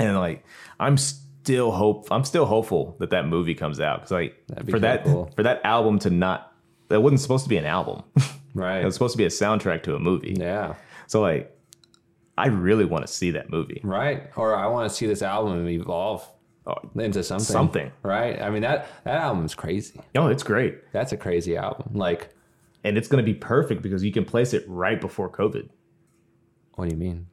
And 0.00 0.18
like 0.18 0.44
I'm 0.80 0.96
still 0.96 1.70
hope 1.70 2.08
I'm 2.10 2.24
still 2.24 2.46
hopeful 2.46 2.96
that 2.98 3.10
that 3.10 3.26
movie 3.28 3.54
comes 3.54 3.78
out 3.78 3.98
because 4.00 4.10
like 4.10 4.34
That'd 4.48 4.68
for 4.70 4.80
that 4.80 5.04
cool. 5.04 5.30
for 5.36 5.44
that 5.44 5.60
album 5.64 6.00
to 6.00 6.10
not 6.10 6.52
that 6.88 7.00
wasn't 7.02 7.20
supposed 7.20 7.44
to 7.44 7.48
be 7.48 7.56
an 7.56 7.66
album. 7.66 8.02
Right. 8.54 8.82
it 8.82 8.84
was 8.84 8.94
supposed 8.94 9.12
to 9.12 9.18
be 9.18 9.24
a 9.24 9.28
soundtrack 9.28 9.82
to 9.84 9.94
a 9.94 9.98
movie. 9.98 10.36
yeah. 10.38 10.74
So 11.06 11.20
like 11.20 11.56
I 12.38 12.46
really 12.48 12.84
want 12.84 13.06
to 13.06 13.12
see 13.12 13.30
that 13.32 13.50
movie. 13.50 13.80
Right. 13.84 14.30
Or 14.36 14.56
I 14.56 14.66
want 14.66 14.88
to 14.90 14.94
see 14.96 15.06
this 15.06 15.22
album 15.22 15.68
evolve 15.68 16.26
Oh, 16.64 16.74
into 16.94 17.24
something. 17.24 17.44
Something. 17.44 17.90
Right. 18.04 18.40
I 18.40 18.48
mean 18.50 18.62
that 18.62 18.86
that 19.04 19.20
album's 19.20 19.54
crazy. 19.54 20.00
no, 20.14 20.28
it's 20.28 20.42
great. 20.44 20.92
That's 20.92 21.10
a 21.12 21.16
crazy 21.16 21.56
album. 21.56 21.90
Like, 21.94 22.28
And 22.84 22.96
it's 22.96 23.08
going 23.08 23.24
to 23.24 23.30
be 23.32 23.36
perfect 23.36 23.82
because 23.82 24.04
you 24.04 24.12
can 24.12 24.24
place 24.24 24.54
it 24.54 24.64
right 24.68 25.00
before 25.00 25.28
COVID. 25.28 25.68
what 26.76 26.88
do 26.88 26.94
you 26.94 27.00
mean? 27.00 27.26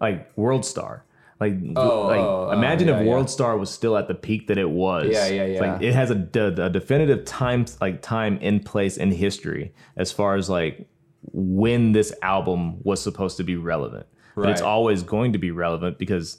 like 0.00 0.30
World 0.36 0.64
Star. 0.64 1.04
Like, 1.40 1.54
oh, 1.76 1.90
oh, 1.90 2.06
like 2.06 2.18
oh, 2.18 2.48
oh, 2.50 2.52
imagine 2.52 2.88
yeah, 2.88 2.98
if 2.98 3.06
yeah. 3.06 3.12
World 3.12 3.30
Star 3.30 3.56
was 3.56 3.70
still 3.70 3.96
at 3.96 4.08
the 4.08 4.14
peak 4.14 4.48
that 4.48 4.58
it 4.58 4.70
was. 4.70 5.06
Yeah, 5.10 5.28
yeah, 5.28 5.42
It's 5.42 5.60
Like 5.60 5.82
it 5.82 5.94
has 5.94 6.10
a, 6.10 6.16
de- 6.16 6.64
a 6.64 6.68
definitive 6.68 7.24
time, 7.24 7.66
like 7.80 8.02
time 8.02 8.38
in 8.38 8.60
place 8.60 8.96
in 8.96 9.12
history 9.12 9.72
as 9.96 10.10
far 10.10 10.34
as 10.34 10.50
like 10.50 10.88
when 11.32 11.92
this 11.92 12.12
album 12.22 12.82
was 12.82 13.00
supposed 13.00 13.36
to 13.36 13.44
be 13.44 13.56
relevant. 13.56 14.06
But 14.34 14.50
it's 14.50 14.60
always 14.60 15.02
going 15.02 15.32
to 15.32 15.38
be 15.38 15.50
relevant 15.50 15.98
because 15.98 16.38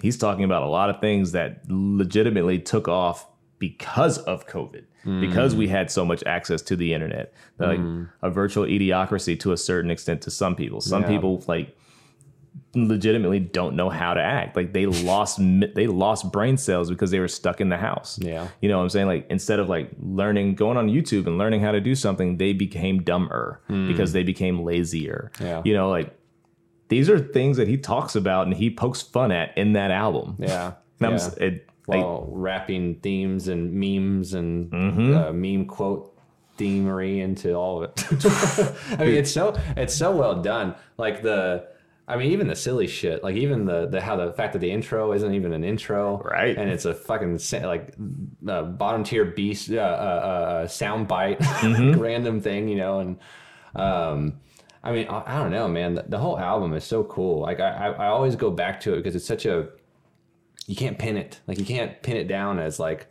he's 0.00 0.16
talking 0.16 0.44
about 0.44 0.62
a 0.62 0.66
lot 0.66 0.88
of 0.88 0.98
things 1.00 1.32
that 1.32 1.60
legitimately 1.68 2.58
took 2.58 2.88
off 2.88 3.26
because 3.58 4.18
of 4.18 4.46
COVID, 4.46 4.84
because 5.20 5.54
mm. 5.54 5.58
we 5.58 5.68
had 5.68 5.90
so 5.90 6.04
much 6.04 6.22
access 6.24 6.62
to 6.62 6.76
the 6.76 6.94
internet, 6.94 7.32
like 7.58 7.78
mm. 7.78 8.08
a 8.22 8.30
virtual 8.30 8.64
idiocracy 8.64 9.38
to 9.40 9.52
a 9.52 9.56
certain 9.56 9.90
extent 9.90 10.22
to 10.22 10.30
some 10.30 10.56
people. 10.56 10.80
Some 10.80 11.02
Yeah. 11.02 11.08
people 11.08 11.44
like 11.46 11.76
legitimately 12.76 13.40
don't 13.40 13.76
know 13.76 13.88
how 13.90 14.14
to 14.14 14.20
act. 14.20 14.56
Like 14.56 14.72
they 14.72 14.86
lost 15.04 15.38
they 15.40 15.86
lost 15.86 16.30
brain 16.32 16.56
cells 16.56 16.90
because 16.90 17.10
they 17.10 17.20
were 17.20 17.28
stuck 17.28 17.60
in 17.60 17.68
the 17.68 17.76
house. 17.76 18.18
Yeah. 18.20 18.48
You 18.60 18.68
know 18.68 18.78
what 18.78 18.84
I'm 18.84 18.90
saying? 18.90 19.06
Like 19.06 19.26
instead 19.30 19.60
of 19.60 19.68
like 19.68 19.90
learning 20.00 20.54
going 20.54 20.76
on 20.76 20.88
YouTube 20.88 21.26
and 21.26 21.38
learning 21.38 21.60
how 21.62 21.72
to 21.72 21.80
do 21.80 21.94
something, 21.94 22.36
they 22.38 22.52
became 22.52 23.02
dumber 23.02 23.60
because 23.68 24.12
they 24.12 24.22
became 24.22 24.62
lazier. 24.64 25.30
Yeah. 25.40 25.62
You 25.64 25.74
know, 25.74 25.88
like 25.90 26.16
these 26.88 27.08
are 27.08 27.18
things 27.18 27.56
that 27.56 27.66
he 27.68 27.76
talks 27.78 28.14
about 28.14 28.46
and 28.46 28.54
he 28.54 28.70
pokes 28.70 29.00
fun 29.02 29.32
at 29.32 29.56
in 29.56 29.72
that 29.74 29.90
album. 29.90 30.36
Yeah. 30.38 30.72
And 31.00 31.06
I'm 31.08 31.12
yeah. 31.14 31.16
s- 31.24 31.36
it, 31.38 31.68
like, 31.88 32.02
While 32.02 32.28
rapping 32.30 32.94
themes 33.00 33.48
and 33.48 33.72
memes 33.74 34.32
and 34.32 34.70
Mm-hmm. 34.70 35.14
uh, 35.16 35.32
meme 35.32 35.66
quote 35.66 36.16
themery 36.56 37.20
into 37.20 37.52
all 37.54 37.82
of 37.82 37.90
it. 37.90 38.24
I 39.00 39.04
mean, 39.04 39.14
it's 39.16 39.32
so 39.32 39.58
it's 39.76 39.92
so 39.94 40.14
well 40.14 40.40
done. 40.40 40.76
Like 40.96 41.22
the, 41.22 41.66
I 42.06 42.16
mean, 42.16 42.32
even 42.32 42.48
the 42.48 42.54
silly 42.56 42.86
shit. 42.86 43.22
Like 43.24 43.36
even 43.36 43.64
the 43.64 43.86
the 43.86 44.00
how 44.00 44.16
the 44.16 44.32
fact 44.32 44.52
that 44.52 44.58
the 44.58 44.70
intro 44.70 45.12
isn't 45.12 45.34
even 45.34 45.52
an 45.52 45.64
intro, 45.64 46.18
Right. 46.18 46.56
And 46.56 46.68
it's 46.70 46.84
a 46.84 46.94
fucking 46.94 47.40
like 47.62 47.94
uh, 48.46 48.62
bottom 48.62 49.04
tier 49.04 49.24
beast 49.24 49.70
uh, 49.70 49.76
uh, 49.76 49.78
uh, 49.78 50.66
sound 50.68 51.08
bite, 51.08 51.40
Mm-hmm. 51.40 51.98
random 52.00 52.40
thing, 52.40 52.68
you 52.68 52.76
know, 52.76 53.00
and 53.00 53.18
um. 53.74 54.40
I 54.86 54.92
mean, 54.92 55.08
I, 55.08 55.22
I 55.24 55.38
don't 55.42 55.50
know, 55.50 55.66
man. 55.66 55.94
The, 55.94 56.04
the 56.06 56.18
whole 56.18 56.38
album 56.38 56.74
is 56.74 56.84
so 56.84 57.04
cool. 57.04 57.40
Like, 57.40 57.58
I, 57.58 57.70
I, 57.70 57.88
I 57.92 58.06
always 58.08 58.36
go 58.36 58.50
back 58.50 58.80
to 58.80 58.92
it 58.92 58.96
because 58.98 59.16
it's 59.16 59.24
such 59.26 59.46
a 59.46 59.70
you 60.66 60.76
can't 60.76 60.98
pin 60.98 61.16
it. 61.16 61.40
Like 61.46 61.58
you 61.58 61.64
can't 61.64 62.00
pin 62.02 62.16
it 62.16 62.28
down 62.28 62.58
as 62.58 62.78
like 62.78 63.06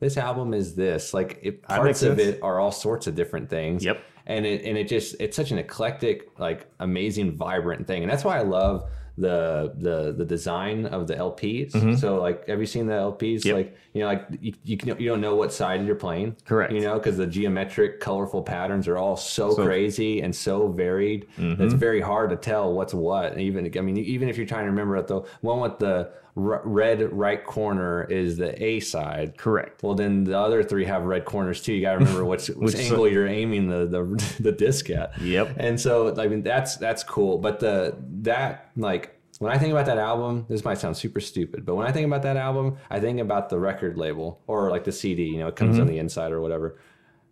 this 0.00 0.16
album 0.16 0.54
is 0.54 0.74
this. 0.74 1.12
Like 1.12 1.38
it, 1.42 1.62
parts 1.62 2.02
of 2.02 2.18
it 2.18 2.40
are 2.42 2.60
all 2.60 2.72
sorts 2.72 3.06
of 3.06 3.14
different 3.14 3.50
things. 3.50 3.84
Yep. 3.84 4.02
And 4.28 4.46
it 4.46 4.64
and 4.64 4.78
it 4.78 4.88
just 4.88 5.16
it's 5.18 5.36
such 5.36 5.50
an 5.50 5.58
eclectic, 5.58 6.38
like 6.38 6.66
amazing, 6.80 7.36
vibrant 7.36 7.86
thing. 7.86 8.02
And 8.02 8.10
that's 8.12 8.24
why 8.24 8.38
I 8.38 8.42
love 8.42 8.88
the 9.18 9.72
the 9.76 10.12
the 10.16 10.24
design 10.24 10.86
of 10.86 11.06
the 11.06 11.14
LPs. 11.14 11.98
So 11.98 12.20
like 12.20 12.46
have 12.48 12.60
you 12.60 12.66
seen 12.66 12.86
the 12.86 12.94
LPs? 12.94 13.40
Mm-hmm. 13.40 13.48
Yep. 13.48 13.56
Like 13.56 13.76
you 13.94 14.00
know, 14.02 14.06
like 14.08 14.26
you, 14.40 14.52
you 14.64 14.76
can 14.76 14.98
you 15.00 15.08
don't 15.08 15.20
know 15.20 15.34
what 15.34 15.52
side 15.52 15.84
you're 15.86 15.94
playing. 15.96 16.36
Correct. 16.44 16.72
You 16.72 16.80
know, 16.80 16.94
because 16.98 17.16
the 17.16 17.26
geometric, 17.26 18.00
colorful 18.00 18.42
patterns 18.42 18.86
are 18.88 18.96
all 18.96 19.16
so, 19.16 19.50
So- 19.52 19.64
crazy 19.64 20.20
and 20.20 20.34
so 20.34 20.68
varied. 20.68 21.26
Mm-hmm. 21.38 21.62
It's 21.62 21.74
very 21.74 22.00
hard 22.00 22.30
to 22.30 22.36
tell 22.36 22.72
what's 22.72 22.94
what. 22.94 23.38
Even 23.38 23.70
I 23.76 23.80
mean, 23.80 23.96
even 23.98 24.28
if 24.28 24.36
you're 24.36 24.46
trying 24.46 24.64
to 24.64 24.70
remember 24.70 24.96
it, 24.96 25.06
the 25.08 25.20
one 25.40 25.60
with 25.60 25.78
the 25.78 26.10
r- 26.36 26.62
red 26.64 27.12
right 27.12 27.44
corner 27.44 28.04
is 28.04 28.36
the 28.36 28.62
A 28.62 28.78
side. 28.80 29.36
correct. 29.36 29.82
Well, 29.82 29.94
then 29.94 30.24
the 30.24 30.38
other 30.38 30.62
three 30.62 30.84
have 30.84 31.02
red 31.04 31.24
corners 31.24 31.60
too. 31.62 31.72
You 31.72 31.80
got 31.82 31.92
to 31.94 31.98
remember 31.98 32.24
which, 32.32 32.48
which, 32.48 32.74
Which 32.74 32.76
angle 32.76 33.08
you're 33.08 33.26
aiming 33.26 33.68
the, 33.68 33.86
the 33.86 34.02
the 34.40 34.52
disc 34.52 34.88
at. 34.90 35.18
Yep. 35.20 35.56
And 35.56 35.80
so, 35.80 36.14
I 36.20 36.28
mean, 36.28 36.42
that's 36.42 36.76
that's 36.76 37.02
cool. 37.02 37.38
But 37.38 37.58
the 37.58 37.96
that 38.28 38.70
like 38.76 39.14
when 39.40 39.52
I 39.52 39.58
think 39.58 39.70
about 39.72 39.86
that 39.86 39.98
album, 39.98 40.46
this 40.48 40.64
might 40.64 40.78
sound 40.78 40.96
super 40.96 41.20
stupid, 41.20 41.64
but 41.66 41.74
when 41.76 41.86
I 41.86 41.92
think 41.92 42.06
about 42.06 42.22
that 42.22 42.36
album, 42.36 42.76
I 42.90 42.98
think 43.00 43.20
about 43.20 43.50
the 43.50 43.58
record 43.58 43.96
label 43.96 44.40
or 44.46 44.70
like 44.70 44.84
the 44.84 44.92
CD. 44.92 45.24
You 45.24 45.38
know, 45.38 45.48
it 45.48 45.56
comes 45.56 45.78
on 45.78 45.84
Mm-hmm. 45.86 45.94
the 45.94 45.98
inside 45.98 46.32
or 46.32 46.40
whatever. 46.40 46.78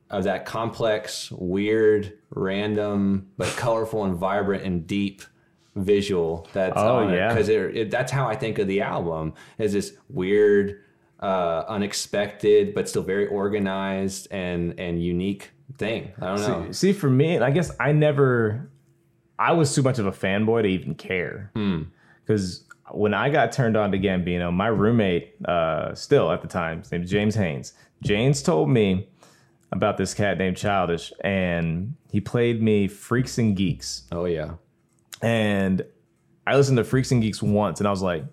Of 0.09 0.23
that 0.25 0.45
complex, 0.47 1.33
weird, 1.33 2.13
random, 2.31 3.29
but 3.37 3.49
colorful 3.57 4.05
and 4.05 4.15
vibrant 4.17 4.63
and 4.63 4.87
deep 4.87 5.23
visual 5.75 6.47
that's 6.53 6.75
Oh, 6.77 6.99
on 6.99 7.13
yeah. 7.13 7.29
because 7.29 7.49
it, 7.49 7.77
it, 7.77 7.91
that's 7.91 8.13
how 8.13 8.29
I 8.29 8.37
think 8.37 8.59
of 8.61 8.69
the 8.69 8.83
album 8.83 9.35
is 9.59 9.73
this 9.73 9.95
weird, 10.09 10.83
uh, 11.19 11.65
unexpected, 11.67 12.73
but 12.73 12.89
still 12.89 13.03
very 13.03 13.27
organized 13.27 14.29
and 14.31 14.79
and 14.79 15.03
unique 15.03 15.51
thing. 15.77 16.13
I 16.21 16.27
don't 16.37 16.41
know. 16.43 16.71
See, 16.73 16.93
for 16.93 17.11
me, 17.11 17.39
I 17.39 17.51
guess 17.51 17.71
I 17.81 17.91
never, 17.91 18.71
I 19.39 19.53
was 19.53 19.75
too 19.75 19.83
much 19.83 19.99
of 19.99 20.07
a 20.07 20.13
fanboy 20.13 20.63
to 20.63 20.69
even 20.69 20.95
care. 20.95 21.51
Hmm. 21.55 21.83
Because 22.25 22.65
when 22.91 23.15
I 23.15 23.31
got 23.31 23.53
turned 23.53 23.77
on 23.77 23.93
to 23.93 23.99
Gambino, 23.99 24.53
my 24.53 24.69
roommate, 24.69 25.35
uh, 25.45 25.95
still 25.95 26.31
at 26.31 26.43
the 26.43 26.49
time, 26.49 26.81
his 26.81 26.93
name 26.93 27.03
is 27.03 27.11
James 27.11 27.35
Haynes. 27.35 27.73
James 28.03 28.43
told 28.43 28.69
me 28.69 29.09
about 29.73 29.97
this 29.97 30.15
cat 30.15 30.39
named 30.39 30.57
Childish, 30.57 31.13
and 31.23 31.95
he 32.11 32.21
played 32.21 32.63
me 32.63 32.89
Freaks 32.89 33.39
and 33.39 33.57
Geeks. 33.57 34.05
Oh 34.13 34.25
yeah, 34.25 34.55
And 35.23 35.85
I 36.47 36.57
listened 36.57 36.79
to 36.79 36.85
Freaks 36.85 37.11
and 37.11 37.23
Geeks 37.23 37.43
once, 37.43 37.81
and 37.81 37.87
I 37.87 37.91
was 37.91 38.03
like, 38.03 38.25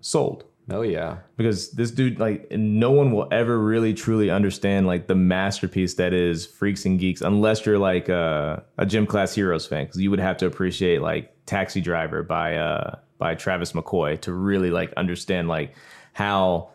sold 0.00 0.44
oh 0.70 0.82
yeah, 0.82 1.18
because 1.36 1.70
this 1.72 1.90
dude 1.90 2.18
like 2.18 2.50
no 2.50 2.90
one 2.90 3.12
will 3.12 3.28
ever 3.30 3.58
really 3.58 3.94
truly 3.94 4.30
understand 4.30 4.86
like 4.86 5.06
the 5.06 5.14
masterpiece 5.14 5.94
that 5.94 6.12
is 6.12 6.46
freaks 6.46 6.84
and 6.84 6.98
geeks 6.98 7.20
unless 7.20 7.64
you're 7.64 7.78
like 7.78 8.08
uh, 8.08 8.58
a 8.76 8.86
gym 8.86 9.06
class 9.06 9.34
heroes 9.34 9.66
fan 9.66 9.84
because 9.84 10.00
you 10.00 10.10
would 10.10 10.20
have 10.20 10.36
to 10.38 10.46
appreciate 10.46 11.02
like 11.02 11.34
taxi 11.46 11.80
driver 11.80 12.22
by 12.22 12.56
uh 12.56 12.94
by 13.16 13.34
travis 13.34 13.72
mccoy 13.72 14.20
to 14.20 14.32
really 14.32 14.70
like 14.70 14.92
understand 14.98 15.48
like 15.48 15.74
how 16.12 16.68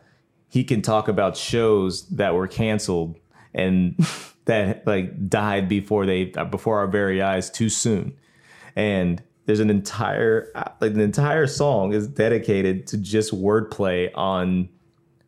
he 0.53 0.63
can 0.63 0.83
talk 0.83 1.07
about 1.07 1.35
shows 1.35 2.07
that 2.09 2.35
were 2.35 2.47
canceled 2.47 3.17
and 3.55 3.95
that 4.45 4.85
like 4.85 5.29
died 5.29 5.67
before 5.67 6.05
they 6.05 6.25
before 6.25 6.77
our 6.79 6.87
very 6.87 7.21
eyes 7.21 7.49
too 7.49 7.69
soon. 7.69 8.15
And 8.75 9.21
there's 9.45 9.59
an 9.59 9.69
entire 9.69 10.49
like 10.79 10.93
the 10.93 11.01
entire 11.01 11.47
song 11.47 11.93
is 11.93 12.07
dedicated 12.07 12.87
to 12.87 12.97
just 12.97 13.33
wordplay 13.33 14.09
on 14.15 14.69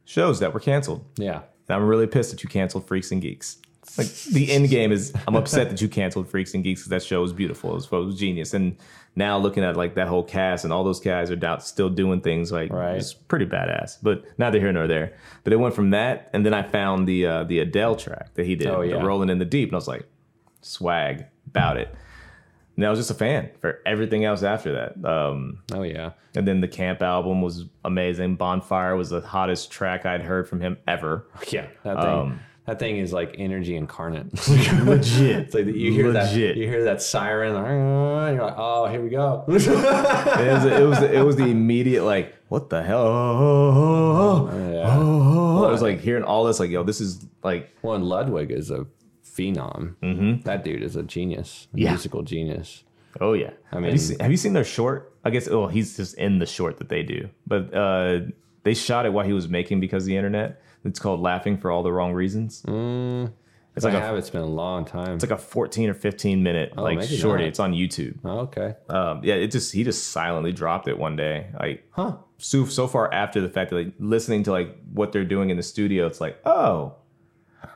shows 0.06 0.40
that 0.40 0.54
were 0.54 0.60
canceled. 0.60 1.04
yeah. 1.18 1.42
And 1.68 1.76
I'm 1.76 1.88
really 1.88 2.06
pissed 2.08 2.30
that 2.32 2.44
you 2.44 2.50
canceled 2.50 2.88
Freaks 2.88 3.12
and 3.12 3.22
Geeks. 3.22 3.58
Like 3.98 4.08
the 4.32 4.52
end 4.52 4.70
game 4.70 4.92
is 4.92 5.14
I'm 5.28 5.36
upset 5.36 5.70
that 5.70 5.82
you 5.82 5.88
canceled 5.88 6.30
Freaks 6.30 6.54
and 6.54 6.64
Geeks 6.64 6.82
because 6.82 6.90
that 6.90 7.04
show 7.04 7.22
was 7.22 7.34
beautiful. 7.34 7.72
It 7.72 7.76
was, 7.76 7.86
it 7.86 7.92
was 7.92 8.20
genius. 8.20 8.54
And 8.54 8.78
now 9.16 9.38
looking 9.38 9.64
at 9.64 9.76
like 9.76 9.96
that 9.96 10.08
whole 10.08 10.24
cast 10.24 10.64
and 10.64 10.72
all 10.74 10.84
those 10.84 11.00
guys 11.00 11.32
are 11.32 11.36
down, 11.36 11.62
still 11.62 11.90
doing 11.90 12.22
things 12.22 12.52
like 12.52 12.72
Right. 12.72 12.98
it's 12.98 13.14
pretty 13.14 13.46
badass. 13.48 13.98
But 14.04 14.26
neither 14.38 14.60
here 14.60 14.72
nor 14.72 14.86
there. 14.88 15.16
But 15.44 15.54
it 15.54 15.56
went 15.58 15.74
from 15.74 15.90
that, 15.92 16.30
and 16.34 16.46
then 16.46 16.54
I 16.54 16.62
found 16.64 17.08
the 17.08 17.26
uh, 17.26 17.44
the 17.46 17.60
Adele 17.60 17.96
track 17.96 18.34
that 18.36 18.46
he 18.46 18.56
did, 18.56 18.68
Oh, 18.68 18.82
yeah. 18.82 19.00
the 19.00 19.06
Rolling 19.06 19.30
in 19.30 19.40
the 19.40 19.46
Deep, 19.46 19.70
and 19.70 19.76
I 19.76 19.78
was 19.78 19.88
like, 19.88 20.06
swag 20.62 21.26
about 21.48 21.78
it. 21.78 21.94
And 22.78 22.86
I 22.86 22.90
was 22.90 23.00
just 23.00 23.10
a 23.12 23.14
fan 23.14 23.50
for 23.62 23.80
everything 23.86 24.26
else 24.26 24.44
after 24.44 24.74
that. 24.74 25.10
Um, 25.10 25.60
Oh 25.74 25.84
yeah. 25.84 26.12
and 26.36 26.46
then 26.48 26.60
the 26.62 26.68
Camp 26.68 27.02
album 27.02 27.42
was 27.42 27.66
amazing. 27.86 28.36
Bonfire 28.36 28.96
was 28.98 29.10
the 29.12 29.22
hottest 29.22 29.72
track 29.72 30.06
I'd 30.06 30.22
heard 30.22 30.48
from 30.50 30.60
him 30.62 30.78
ever. 30.88 31.26
Yeah. 31.50 31.68
That 31.84 31.98
thing. 31.98 32.06
Um, 32.10 32.40
that 32.66 32.80
thing 32.80 32.98
is 32.98 33.14
like 33.14 33.36
energy 33.38 33.76
incarnate. 33.76 34.26
Legit. 34.86 35.38
It's 35.40 35.54
like 35.54 35.68
you 35.68 35.92
hear 35.94 36.12
Legit. 36.12 36.56
that 36.56 36.58
you 36.58 36.68
hear 36.68 36.84
that 36.86 37.00
siren, 37.02 37.56
and 37.56 38.36
you're 38.36 38.44
like, 38.44 38.56
oh, 38.58 38.88
here 38.88 39.02
we 39.04 39.10
go. 39.10 39.44
it 39.48 39.54
was 39.54 39.68
it 39.68 40.84
was 40.88 41.02
it 41.04 41.24
was 41.24 41.36
the 41.36 41.46
immediate 41.46 42.04
like 42.04 42.34
what 42.50 42.70
the 42.72 42.82
hell 42.82 43.06
oh, 43.06 44.50
Yeah. 44.74 45.68
it 45.68 45.72
was 45.72 45.82
like 45.84 46.00
hearing 46.00 46.24
all 46.24 46.44
this 46.44 46.60
like 46.60 46.70
yo 46.72 46.84
this 46.84 47.00
is 47.02 47.26
like 47.44 47.70
Well, 47.84 47.94
and 47.96 48.04
Ludwig 48.04 48.52
is 48.52 48.72
a 48.72 48.86
phenom. 49.36 49.96
Mm-hmm. 50.02 50.42
That 50.42 50.64
dude 50.64 50.84
is 50.84 50.96
a 50.96 51.04
genius, 51.04 51.68
a 51.74 51.80
Yeah. 51.80 51.90
musical 51.92 52.22
genius. 52.24 52.84
oh 53.22 53.34
yeah 53.34 53.52
I 53.72 53.76
have 53.76 53.82
mean- 53.84 53.92
you 53.94 53.98
seen, 53.98 54.20
have 54.20 54.32
you 54.32 54.38
seen 54.38 54.54
their 54.54 54.64
short 54.66 55.14
I 55.24 55.30
guess 55.30 55.48
oh 55.48 55.68
he's 55.68 55.96
just 55.98 56.16
in 56.16 56.40
the 56.40 56.46
short 56.46 56.78
that 56.80 56.90
they 56.90 57.02
do 57.04 57.30
but 57.48 57.74
uh 57.74 58.20
they 58.64 58.74
shot 58.74 59.06
it 59.06 59.14
while 59.14 59.26
he 59.26 59.32
was 59.34 59.48
making 59.48 59.80
because 59.80 60.04
of 60.04 60.08
the 60.08 60.18
internet 60.18 60.62
it's 60.84 61.00
called 61.00 61.22
laughing 61.22 61.58
for 61.58 61.72
all 61.72 61.82
the 61.82 61.94
wrong 61.94 62.12
reasons 62.14 62.62
Mm, 62.68 63.32
it's 63.76 63.86
I 63.86 63.90
like 63.90 63.98
a 63.98 64.02
have. 64.06 64.18
It's 64.18 64.30
been 64.30 64.42
a 64.42 64.46
long 64.66 64.84
time. 64.86 65.16
it's 65.16 65.24
like 65.24 65.32
a 65.32 65.38
14 65.42 65.90
or 65.90 65.94
15 65.94 66.44
minute 66.44 66.76
like 66.78 67.02
shorty 67.04 67.44
not. 67.44 67.48
it's 67.50 67.60
on 67.60 67.72
YouTube 67.74 68.16
oh, 68.26 68.40
okay. 68.48 68.76
um 68.90 69.22
yeah 69.24 69.36
it 69.36 69.50
just 69.52 69.72
he 69.74 69.84
just 69.86 70.10
silently 70.10 70.52
dropped 70.52 70.88
it 70.90 70.98
one 70.98 71.16
day 71.16 71.48
like 71.60 71.88
Huh. 71.92 72.18
so 72.38 72.66
so 72.66 72.86
far 72.86 73.06
after 73.14 73.40
the 73.40 73.50
fact 73.50 73.70
that 73.70 73.78
like 73.78 73.94
listening 74.00 74.44
to 74.44 74.52
like 74.52 74.76
what 74.94 75.12
they're 75.14 75.24
doing 75.36 75.50
in 75.52 75.58
the 75.58 75.64
studio 75.64 76.06
it's 76.06 76.20
like 76.20 76.36
oh 76.46 76.96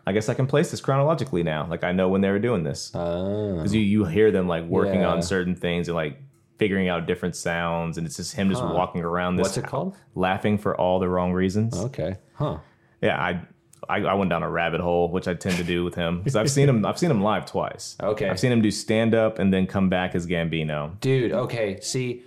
i 0.06 0.12
guess 0.12 0.30
i 0.30 0.34
can 0.34 0.46
place 0.48 0.72
this 0.72 0.82
chronologically 0.82 1.44
now 1.44 1.68
like 1.70 1.84
i 1.84 1.92
know 1.92 2.08
when 2.10 2.22
they 2.22 2.30
were 2.30 2.40
doing 2.40 2.64
this 2.64 2.92
Oh. 2.96 3.56
because 3.56 3.74
you, 3.74 3.82
you 3.82 4.06
hear 4.06 4.32
them 4.32 4.48
like 4.48 4.64
working 4.66 5.02
Yeah. 5.02 5.10
on 5.12 5.22
certain 5.22 5.56
things 5.56 5.88
and 5.88 5.96
like 5.96 6.22
figuring 6.58 6.90
out 6.90 7.06
different 7.08 7.36
sounds 7.36 7.98
and 7.98 8.06
it's 8.06 8.18
just 8.18 8.36
him 8.36 8.50
just 8.50 8.62
walking 8.64 9.02
around 9.02 9.38
this 9.38 9.46
What's 9.46 9.58
it 9.58 9.66
called? 9.66 9.96
laughing 10.16 10.58
for 10.58 10.76
all 10.80 11.00
the 11.00 11.08
wrong 11.08 11.32
reasons 11.34 11.78
Okay. 11.78 12.18
Huh. 12.34 12.58
yeah 13.02 13.18
I, 13.18 13.42
I 13.88 14.02
i 14.02 14.14
went 14.14 14.30
down 14.30 14.44
a 14.44 14.50
rabbit 14.50 14.82
hole 14.82 15.10
which 15.10 15.28
i 15.28 15.34
tend 15.34 15.56
to 15.58 15.64
do 15.64 15.86
with 15.86 15.96
him 15.96 16.18
because 16.18 16.36
i've 16.36 16.52
seen 16.52 16.68
him 16.68 16.86
i've 16.86 17.00
seen 17.00 17.10
him 17.12 17.22
live 17.22 17.46
twice 17.46 17.96
Okay. 18.02 18.28
i've 18.30 18.40
seen 18.40 18.52
him 18.52 18.62
do 18.62 18.72
stand 18.72 19.16
up 19.16 19.40
and 19.40 19.54
then 19.54 19.68
come 19.68 19.88
back 19.90 20.16
as 20.16 20.28
gambino 20.28 21.00
Dude, 21.00 21.32
okay. 21.32 21.80
See, 21.80 22.24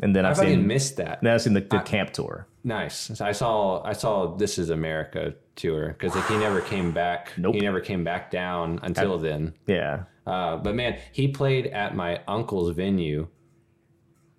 and 0.00 0.14
then 0.14 0.24
I 0.26 0.30
I've 0.30 0.36
fucking 0.38 0.54
seen 0.60 0.66
missed 0.66 0.96
that. 0.96 1.22
Now 1.22 1.34
I've 1.34 1.42
seen 1.42 1.52
the, 1.54 1.60
the 1.60 1.78
camp 1.78 2.12
tour. 2.12 2.48
Nice. 2.64 3.12
So 3.14 3.24
I 3.24 3.30
saw 3.30 3.80
I 3.84 3.92
saw 3.92 4.34
This 4.36 4.58
Is 4.58 4.70
America 4.70 5.34
tour 5.56 5.88
because 5.88 6.14
like, 6.14 6.26
he 6.26 6.36
never 6.36 6.60
came 6.60 6.92
back. 6.92 7.32
Nope. 7.36 7.54
He 7.54 7.60
never 7.60 7.80
came 7.80 8.04
back 8.04 8.30
down 8.30 8.80
until 8.82 9.18
then. 9.18 9.54
Yeah, 9.66 10.04
Uh, 10.26 10.56
but 10.56 10.74
man, 10.74 10.98
he 11.12 11.28
played 11.28 11.66
at 11.68 11.94
my 11.94 12.20
uncle's 12.26 12.74
venue, 12.74 13.28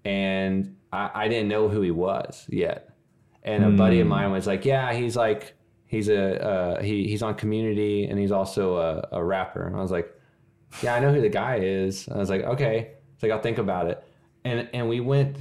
and 0.04 0.76
I, 0.92 1.12
I 1.14 1.28
didn't 1.28 1.48
know 1.48 1.70
who 1.70 1.82
he 1.82 1.92
was 1.92 2.46
yet. 2.50 2.90
And 3.44 3.64
a 3.64 3.70
buddy 3.70 4.00
of 4.00 4.08
mine 4.08 4.32
was 4.32 4.48
like, 4.48 4.66
"Yeah, 4.66 4.92
he's 4.94 5.16
like 5.16 5.54
he's 5.86 6.10
a 6.10 6.44
uh, 6.44 6.82
he 6.82 7.08
he's 7.08 7.22
on 7.22 7.36
Community, 7.36 8.06
and 8.06 8.20
he's 8.20 8.32
also 8.32 8.78
a, 8.78 9.08
a 9.12 9.24
rapper." 9.24 9.68
And 9.68 9.76
I 9.76 9.82
was 9.82 9.92
like, 9.92 10.12
"Yeah, 10.82 10.96
I 10.96 11.00
know 11.00 11.14
who 11.14 11.22
the 11.22 11.30
guy 11.30 11.60
is." 11.62 12.10
I 12.10 12.18
was 12.18 12.30
like, 12.30 12.42
"Okay." 12.42 12.92
It's 13.14 13.22
like 13.24 13.32
I'll 13.32 13.42
think 13.42 13.60
about 13.60 13.88
it. 13.88 14.04
And 14.44 14.68
and 14.74 14.90
we 14.90 15.00
went 15.00 15.38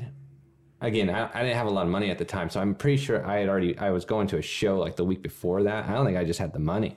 again. 0.86 1.10
I, 1.10 1.28
I 1.34 1.42
didn't 1.42 1.56
have 1.56 1.66
a 1.66 1.70
lot 1.70 1.84
of 1.86 1.92
money 1.92 2.10
at 2.10 2.18
the 2.18 2.24
time, 2.24 2.48
so 2.50 2.60
I'm 2.60 2.74
pretty 2.74 2.96
sure 2.96 3.24
I 3.26 3.38
had 3.38 3.48
already 3.48 3.76
I 3.78 3.90
was 3.90 4.04
going 4.04 4.26
to 4.28 4.38
a 4.38 4.42
show 4.42 4.78
like 4.78 4.96
the 4.96 5.04
week 5.04 5.22
before 5.22 5.62
that. 5.64 5.88
I 5.88 5.92
don't 5.94 6.04
think 6.06 6.16
I 6.18 6.24
just 6.24 6.38
had 6.38 6.52
the 6.52 6.58
money. 6.58 6.96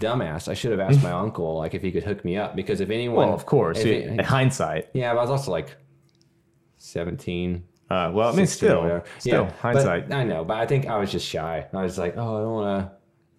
Dumbass! 0.00 0.48
I 0.48 0.54
should 0.54 0.70
have 0.70 0.80
asked 0.80 1.02
my 1.02 1.10
uncle 1.24 1.58
like 1.58 1.74
if 1.74 1.82
he 1.82 1.90
could 1.90 2.04
hook 2.04 2.24
me 2.24 2.36
up 2.36 2.54
because 2.54 2.80
if 2.80 2.90
anyone, 2.90 3.26
well, 3.28 3.34
of 3.34 3.46
course. 3.46 3.78
if 3.80 3.86
yeah, 3.86 3.92
it- 3.94 4.06
in 4.08 4.18
hindsight, 4.20 4.88
yeah, 4.92 5.12
but 5.12 5.18
I 5.18 5.22
was 5.22 5.30
also 5.30 5.50
like 5.50 5.76
17. 6.78 7.64
uh, 7.90 8.10
well, 8.14 8.32
I 8.32 8.36
mean, 8.36 8.46
still, 8.46 9.02
still 9.18 9.44
Yeah, 9.44 9.52
hindsight. 9.60 10.08
But 10.08 10.16
I 10.16 10.24
know, 10.24 10.44
but 10.44 10.58
I 10.58 10.66
think 10.66 10.86
I 10.86 10.98
was 10.98 11.10
just 11.10 11.26
shy. 11.26 11.66
I 11.72 11.82
was 11.82 11.98
like, 11.98 12.16
oh, 12.16 12.36
I 12.36 12.40
don't 12.40 12.52
want 12.52 12.90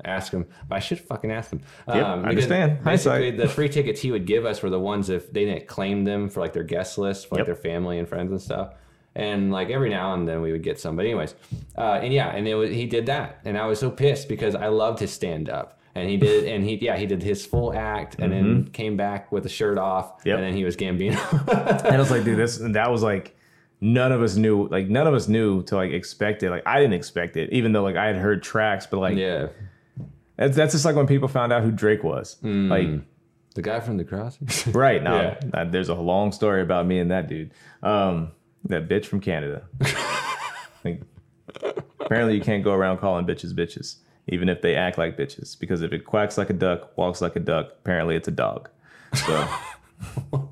to 0.03 0.09
ask 0.09 0.31
him, 0.33 0.47
but 0.67 0.75
I 0.75 0.79
should 0.79 0.99
fucking 0.99 1.31
ask 1.31 1.51
him. 1.51 1.61
Um, 1.87 1.97
Yep, 1.97 2.05
I 2.05 2.11
understand. 2.29 2.79
Hindsight. 2.83 3.37
the 3.37 3.47
free 3.47 3.69
tickets 3.69 4.01
he 4.01 4.11
would 4.11 4.25
give 4.25 4.45
us 4.45 4.61
were 4.61 4.69
the 4.69 4.79
ones 4.79 5.09
if 5.09 5.31
they 5.31 5.45
didn't 5.45 5.67
claim 5.67 6.03
them 6.03 6.29
for 6.29 6.39
like 6.41 6.53
their 6.53 6.63
guest 6.63 6.97
list, 6.97 7.27
for 7.29 7.35
like 7.35 7.39
Yep. 7.39 7.45
their 7.47 7.55
family 7.71 7.99
and 7.99 8.07
friends 8.09 8.31
and 8.31 8.41
stuff. 8.41 8.73
And 9.19 9.51
like 9.51 9.69
every 9.69 9.89
now 9.89 10.13
and 10.13 10.27
then 10.27 10.41
we 10.41 10.51
would 10.51 10.63
get 10.63 10.79
some. 10.79 10.95
But 10.95 11.05
anyways, 11.05 11.35
uh, 11.77 11.99
and 12.03 12.13
yeah, 12.13 12.29
and 12.35 12.47
it 12.47 12.55
was, 12.55 12.69
he 12.69 12.85
did 12.85 13.05
that, 13.07 13.39
and 13.45 13.57
I 13.57 13.65
was 13.67 13.79
so 13.79 13.89
pissed 13.91 14.27
because 14.29 14.55
I 14.55 14.67
loved 14.67 14.99
his 14.99 15.11
stand 15.11 15.49
up. 15.49 15.75
And 15.95 16.07
he 16.09 16.17
did, 16.17 16.45
and 16.45 16.63
he 16.63 16.75
yeah 16.75 16.95
he 16.97 17.05
did 17.05 17.21
his 17.23 17.45
full 17.45 17.73
act, 17.73 18.15
and 18.19 18.31
then 18.31 18.69
came 18.71 18.95
back 18.95 19.31
with 19.31 19.45
a 19.45 19.49
shirt 19.49 19.77
off, 19.77 20.19
Mm-hmm. 20.19 20.27
Yep. 20.29 20.37
and 20.37 20.45
then 20.47 20.53
he 20.55 20.63
was 20.63 20.77
Gambino. 20.77 21.19
and 21.85 21.95
I 21.95 21.99
was 21.99 22.11
like, 22.11 22.23
dude, 22.23 22.37
this 22.37 22.57
that 22.61 22.89
was 22.91 23.03
like 23.03 23.35
none 23.81 24.11
of 24.11 24.21
us 24.21 24.35
knew, 24.35 24.67
like 24.69 24.87
none 24.87 25.07
of 25.07 25.13
us 25.13 25.27
knew 25.27 25.63
to 25.63 25.75
like 25.75 25.91
expect 25.91 26.43
it. 26.43 26.51
Like 26.51 26.63
I 26.65 26.79
didn't 26.79 26.93
expect 26.93 27.35
it, 27.37 27.51
even 27.51 27.71
though 27.73 27.83
like 27.83 27.95
I 27.97 28.05
had 28.07 28.15
heard 28.17 28.43
tracks, 28.43 28.85
but 28.85 28.99
like 28.99 29.17
yeah, 29.17 29.47
that's, 30.37 30.55
that's 30.55 30.73
just 30.73 30.85
like 30.85 30.95
when 30.95 31.07
people 31.07 31.27
found 31.27 31.51
out 31.51 31.63
who 31.63 31.71
Drake 31.71 32.03
was. 32.03 32.37
Like 32.43 32.87
the 33.55 33.61
guy 33.63 33.79
from 33.81 33.99
Degrassi. 33.99 34.73
right 34.73 35.01
now, 35.09 35.35
Yeah. 35.53 35.63
there's 35.65 35.89
a 35.89 35.95
long 35.95 36.31
story 36.31 36.61
about 36.61 36.85
me 36.85 36.99
and 36.99 37.09
that 37.11 37.27
dude, 37.27 37.51
um, 37.83 38.31
that 38.65 38.87
bitch 38.87 39.05
from 39.05 39.19
Canada. 39.21 39.63
like, 40.83 41.01
apparently, 41.99 42.35
you 42.35 42.41
can't 42.41 42.63
go 42.63 42.73
around 42.73 42.97
calling 42.99 43.25
bitches 43.25 43.53
bitches, 43.53 43.97
even 44.27 44.49
if 44.49 44.61
they 44.61 44.75
act 44.75 44.97
like 44.97 45.17
bitches, 45.17 45.57
because 45.59 45.81
if 45.81 45.93
it 45.93 46.05
quacks 46.05 46.37
like 46.37 46.49
a 46.49 46.53
duck, 46.53 46.97
walks 46.97 47.21
like 47.21 47.35
a 47.35 47.39
duck, 47.39 47.69
apparently 47.79 48.15
it's 48.15 48.27
a 48.27 48.31
dog. 48.31 48.69
So. 49.13 49.47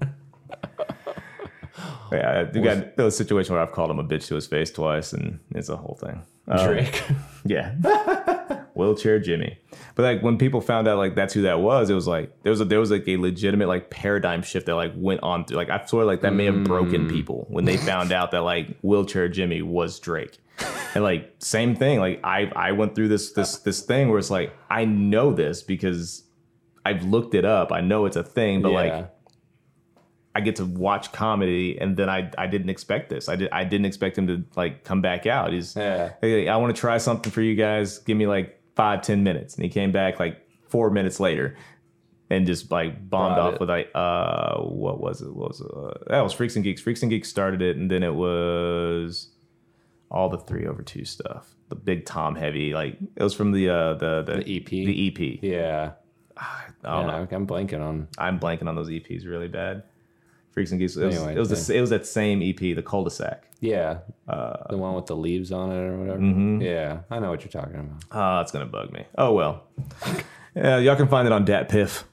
Yeah, 2.11 2.49
you 2.53 2.63
got 2.63 2.95
those 2.95 3.17
situation 3.17 3.53
where 3.53 3.61
I've 3.61 3.71
called 3.71 3.91
him 3.91 3.99
a 3.99 4.03
bitch 4.03 4.27
to 4.27 4.35
his 4.35 4.47
face 4.47 4.71
twice, 4.71 5.13
and 5.13 5.39
it's 5.51 5.69
a 5.69 5.75
whole 5.75 5.97
thing. 5.99 6.23
Um, 6.47 6.65
Drake. 6.65 7.03
yeah, 7.45 7.75
wheelchair 8.77 9.19
Jimmy. 9.19 9.57
But 9.95 10.03
like 10.03 10.23
when 10.23 10.37
people 10.37 10.61
found 10.61 10.87
out 10.87 10.97
like 10.97 11.15
that's 11.15 11.33
who 11.33 11.41
that 11.41 11.59
was, 11.59 11.89
it 11.89 11.93
was 11.93 12.07
like 12.07 12.31
there 12.43 12.51
was 12.51 12.61
a, 12.61 12.65
there 12.65 12.79
was 12.79 12.91
like 12.91 13.07
a 13.07 13.17
legitimate 13.17 13.67
like 13.67 13.89
paradigm 13.89 14.41
shift 14.41 14.67
that 14.67 14.75
like 14.75 14.93
went 14.95 15.21
on 15.23 15.45
through. 15.45 15.57
Like 15.57 15.69
I 15.69 15.83
swear 15.85 16.05
like 16.05 16.21
that 16.21 16.33
may 16.33 16.45
have 16.45 16.63
broken 16.63 17.07
mm. 17.07 17.09
people 17.09 17.45
when 17.49 17.65
they 17.65 17.77
found 17.77 18.11
out 18.11 18.31
that 18.31 18.43
like 18.43 18.77
wheelchair 18.81 19.27
Jimmy 19.27 19.61
was 19.61 19.99
Drake. 19.99 20.37
And 20.95 21.03
like 21.03 21.35
same 21.39 21.75
thing, 21.75 21.99
like 21.99 22.19
I 22.23 22.51
I 22.55 22.71
went 22.71 22.95
through 22.95 23.09
this 23.09 23.33
this 23.33 23.57
this 23.59 23.81
thing 23.81 24.09
where 24.09 24.19
it's 24.19 24.31
like 24.31 24.55
I 24.69 24.85
know 24.85 25.33
this 25.33 25.61
because 25.61 26.23
I've 26.85 27.03
looked 27.03 27.35
it 27.35 27.45
up. 27.45 27.71
I 27.71 27.81
know 27.81 28.05
it's 28.05 28.15
a 28.15 28.23
thing, 28.23 28.61
but 28.61 28.71
like 28.71 29.11
I 30.37 30.39
get 30.39 30.57
to 30.57 30.65
watch 30.65 31.11
comedy, 31.11 31.79
and 31.81 31.97
then 31.97 32.09
I 32.09 32.31
I 32.37 32.45
didn't 32.45 32.69
expect 32.69 33.09
this. 33.09 33.27
I 33.27 33.35
did 33.35 33.49
I 33.51 33.63
didn't 33.63 33.87
expect 33.87 34.19
him 34.19 34.27
to 34.27 34.43
like 34.55 34.83
come 34.83 35.01
back 35.01 35.25
out. 35.25 35.51
He's 35.51 35.75
Yeah. 35.75 36.13
hey, 36.21 36.47
I 36.47 36.57
want 36.57 36.75
to 36.75 36.79
try 36.79 36.99
something 36.99 37.31
for 37.31 37.41
you 37.41 37.55
guys. 37.55 37.97
Give 37.97 38.15
me 38.15 38.27
like 38.27 38.56
five 38.77 39.01
ten 39.01 39.23
minutes, 39.23 39.55
and 39.55 39.63
he 39.65 39.69
came 39.69 39.91
back 39.91 40.19
like 40.19 40.37
four 40.69 40.89
minutes 40.89 41.19
later, 41.19 41.57
and 42.29 42.45
just 42.47 42.71
like 42.71 43.09
bombed 43.09 43.35
Brought 43.35 43.39
off 43.39 43.53
it. 43.55 43.59
with 43.59 43.69
like 43.69 43.89
uh 43.93 44.57
what 44.61 45.01
was 45.01 45.21
it? 45.21 45.35
What 45.35 45.49
was 45.49 45.59
it? 45.61 45.67
Uh, 45.75 45.93
that 46.13 46.21
was 46.21 46.31
Freaks 46.31 46.55
and 46.55 46.63
Geeks. 46.63 46.79
Freaks 46.81 47.01
and 47.01 47.09
Geeks 47.11 47.27
started 47.27 47.61
it, 47.61 47.75
and 47.75 47.91
then 47.91 48.03
it 48.03 48.13
was 48.15 49.29
all 50.09 50.29
the 50.29 50.37
three 50.37 50.65
over 50.65 50.81
two 50.81 51.03
stuff. 51.03 51.49
The 51.67 51.75
big 51.75 52.05
Tom 52.05 52.35
heavy, 52.35 52.73
like 52.73 52.95
it 53.17 53.23
was 53.23 53.33
from 53.33 53.51
the 53.51 53.67
uh 53.69 53.93
the 53.95 54.23
the, 54.23 54.43
The 54.43 54.57
EP. 54.57 54.65
The 54.69 55.07
EP. 55.09 55.39
Yeah. 55.43 55.91
I 56.39 56.65
don't 56.83 57.07
know. 57.07 57.27
I'm 57.35 57.47
blanking 57.47 57.81
on. 57.81 58.07
I'm 58.17 58.39
blanking 58.39 58.67
on 58.67 58.75
those 58.75 58.89
EPs 58.89 59.25
really 59.25 59.47
bad. 59.47 59.83
Freaks 60.57 60.71
and 60.71 60.79
Geeks. 60.79 60.95
It 60.97 61.05
was, 61.05 61.15
Anyway, 61.15 61.35
it, 61.35 61.39
was 61.39 61.67
the, 61.67 61.75
it 61.77 61.81
was 61.81 61.91
that 61.91 62.03
same 62.07 62.41
EP, 62.41 62.57
the 62.57 62.81
cul-de-sac. 62.81 63.43
Yeah. 63.59 63.99
Uh, 64.27 64.55
the 64.71 64.77
one 64.77 64.95
with 64.95 65.05
the 65.05 65.15
leaves 65.15 65.51
on 65.51 65.71
it 65.71 65.75
or 65.77 65.97
whatever. 65.99 66.17
mm-hmm. 66.19 66.61
Yeah. 66.63 67.01
I 67.11 67.19
know 67.19 67.29
what 67.29 67.41
you're 67.43 67.51
talking 67.61 67.75
about. 67.79 68.03
Ah, 68.11 68.41
it's 68.41 68.51
gonna 68.51 68.65
bug 68.65 68.91
me. 68.91 69.05
Oh 69.19 69.33
well. 69.33 69.65
Yeah, 70.55 70.79
y'all 70.79 70.95
can 70.95 71.07
find 71.09 71.27
it 71.27 71.31
on 71.31 71.45
DatPiff. 71.45 72.05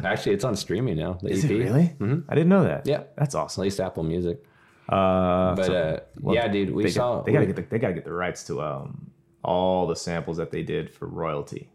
Actually, 0.06 0.32
it's 0.36 0.44
on 0.44 0.56
streaming 0.56 0.96
now. 0.96 1.18
The 1.20 1.28
Is 1.28 1.44
EP. 1.44 1.50
it 1.50 1.54
really? 1.58 1.94
I 2.30 2.34
didn't 2.34 2.48
know 2.48 2.64
that. 2.64 2.86
Yeah. 2.86 3.02
that's 3.18 3.34
awesome. 3.34 3.60
At 3.60 3.64
least 3.64 3.78
Apple 3.80 4.04
Music. 4.04 4.42
Uh, 4.88 5.54
But 5.54 5.66
so- 5.66 5.74
uh, 5.74 6.00
well, 6.20 6.34
yeah, 6.34 6.48
dude, 6.48 6.70
we 6.70 6.84
they, 6.84 6.90
saw. 6.90 7.16
got, 7.16 7.26
they 7.26 7.32
gotta 7.32 7.44
get 7.44 7.56
the, 7.56 7.62
they 7.68 7.78
gotta 7.78 7.92
get 7.92 8.06
the 8.06 8.12
rights 8.12 8.44
to 8.44 8.62
um 8.62 9.10
all 9.44 9.86
the 9.86 9.96
samples 9.96 10.38
that 10.38 10.50
they 10.50 10.62
did 10.62 10.88
for 10.90 11.06
royalty. 11.06 11.68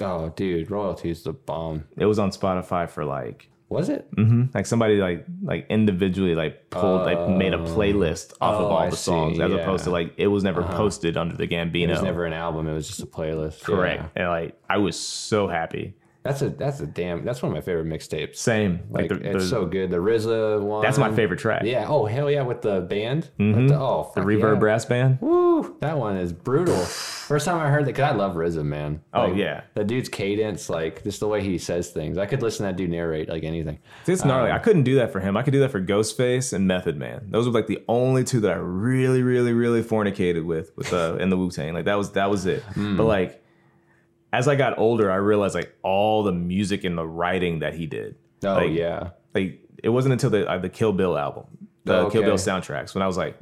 oh, 0.00 0.28
dude, 0.36 0.70
royalties 0.70 1.24
the 1.24 1.32
bomb. 1.32 1.86
It 1.96 2.06
was 2.06 2.20
on 2.20 2.30
Spotify 2.30 2.88
for 2.88 3.04
like 3.04 3.48
Was 3.70 3.88
it? 3.88 4.08
like 4.52 4.66
somebody 4.66 4.96
like 4.96 5.24
like 5.42 5.66
individually 5.70 6.34
like 6.34 6.70
pulled 6.70 7.02
like 7.02 7.28
made 7.28 7.54
a 7.54 7.58
playlist 7.58 8.32
off 8.40 8.56
of 8.56 8.62
oh, 8.62 8.66
all 8.66 8.76
I 8.76 8.90
the 8.90 8.96
songs 8.96 9.38
as 9.38 9.48
yeah. 9.48 9.54
Uh-huh. 9.54 9.62
opposed 9.62 9.84
to 9.84 9.90
like 9.90 10.12
it 10.16 10.26
was 10.26 10.42
never 10.42 10.64
posted 10.64 11.16
under 11.16 11.36
the 11.36 11.46
Gambino. 11.46 11.84
It 11.84 11.90
was 11.90 12.02
never 12.02 12.26
an 12.26 12.32
album. 12.32 12.66
It 12.66 12.74
was 12.74 12.88
just 12.88 13.00
a 13.00 13.06
playlist. 13.06 13.62
correct. 13.62 14.10
Yeah. 14.16 14.22
And 14.22 14.28
like 14.28 14.60
I 14.68 14.78
was 14.78 14.98
so 14.98 15.46
happy. 15.46 15.94
That's 16.22 16.42
a 16.42 16.50
that's 16.50 16.80
a 16.80 16.86
damn. 16.86 17.24
That's 17.24 17.42
one 17.42 17.50
of 17.50 17.54
my 17.56 17.62
favorite 17.62 17.86
mixtapes. 17.86 18.36
Same. 18.36 18.80
Like, 18.90 19.08
the- 19.08 19.16
it's 19.16 19.44
the- 19.44 19.48
so 19.48 19.64
good. 19.64 19.90
The 19.90 19.96
RZA 19.96 20.60
one. 20.62 20.82
That's 20.82 20.98
my 20.98 21.10
favorite 21.14 21.40
track. 21.40 21.62
Yeah. 21.64 21.86
Oh 21.88 22.04
hell 22.04 22.30
yeah, 22.30 22.42
with 22.42 22.60
the 22.60 22.82
band. 22.82 23.30
With 23.38 23.46
mm-hmm. 23.48 23.66
the, 23.68 23.78
oh, 23.78 24.12
The 24.14 24.20
Reverb 24.20 24.54
yeah. 24.54 24.58
Brass 24.58 24.84
Band. 24.84 25.18
Woo, 25.22 25.76
that 25.80 25.96
one 25.96 26.18
is 26.18 26.32
brutal. 26.32 26.76
First 26.76 27.46
time 27.46 27.58
I 27.58 27.70
heard 27.70 27.86
that, 27.86 27.94
cause 27.94 28.02
I 28.02 28.14
love 28.14 28.34
RZA, 28.34 28.64
man. 28.64 29.00
Oh, 29.14 29.32
yeah. 29.32 29.62
the 29.74 29.84
dude's 29.84 30.08
cadence, 30.08 30.68
like 30.68 31.02
just 31.04 31.20
the 31.20 31.28
way 31.28 31.42
he 31.42 31.56
says 31.58 31.90
things. 31.90 32.18
I 32.18 32.26
could 32.26 32.42
listen 32.42 32.66
to 32.66 32.72
that 32.72 32.76
dude 32.76 32.90
narrate 32.90 33.28
like 33.28 33.44
anything. 33.44 33.78
It's 34.06 34.24
gnarly. 34.24 34.50
Um, 34.50 34.56
I 34.56 34.58
couldn't 34.58 34.82
do 34.82 34.96
that 34.96 35.12
for 35.12 35.20
him. 35.20 35.36
I 35.36 35.42
could 35.42 35.52
do 35.52 35.60
that 35.60 35.70
for 35.70 35.80
Ghostface 35.80 36.52
and 36.52 36.66
Method 36.66 36.98
Man. 36.98 37.28
Those 37.30 37.46
were 37.46 37.52
like 37.54 37.66
the 37.66 37.82
only 37.88 38.24
two 38.24 38.40
that 38.40 38.50
I 38.50 38.56
really, 38.56 39.22
really, 39.22 39.52
really 39.52 39.82
fornicated 39.82 40.44
with 40.44 40.72
with 40.76 40.92
uh, 40.92 41.16
in 41.18 41.30
the 41.30 41.36
Wu 41.38 41.50
Tang. 41.50 41.72
Like 41.72 41.86
that 41.86 41.96
was 41.96 42.12
that 42.12 42.28
was 42.30 42.46
it. 42.46 42.62
Hmm. 42.74 42.96
But 42.96 43.04
like 43.04 43.44
as 44.32 44.46
I 44.48 44.54
got 44.56 44.78
older, 44.78 45.10
I 45.10 45.16
realized 45.16 45.54
like 45.54 45.74
all 45.82 46.22
the 46.22 46.32
music 46.32 46.84
and 46.84 46.96
the 46.96 47.06
writing 47.06 47.60
that 47.60 47.74
he 47.74 47.86
did. 47.86 48.16
Oh 48.44 48.54
Like, 48.54 48.70
yeah, 48.72 49.10
Like 49.34 49.60
it 49.82 49.88
wasn't 49.90 50.12
until 50.12 50.30
the 50.30 50.48
uh, 50.48 50.58
the 50.58 50.68
Kill 50.68 50.92
Bill 50.92 51.16
album, 51.18 51.44
the 51.84 51.98
Oh, 52.00 52.10
Kill 52.10 52.22
Bill 52.22 52.34
soundtracks, 52.36 52.94
when 52.94 53.02
I 53.02 53.06
was 53.06 53.16
like, 53.16 53.38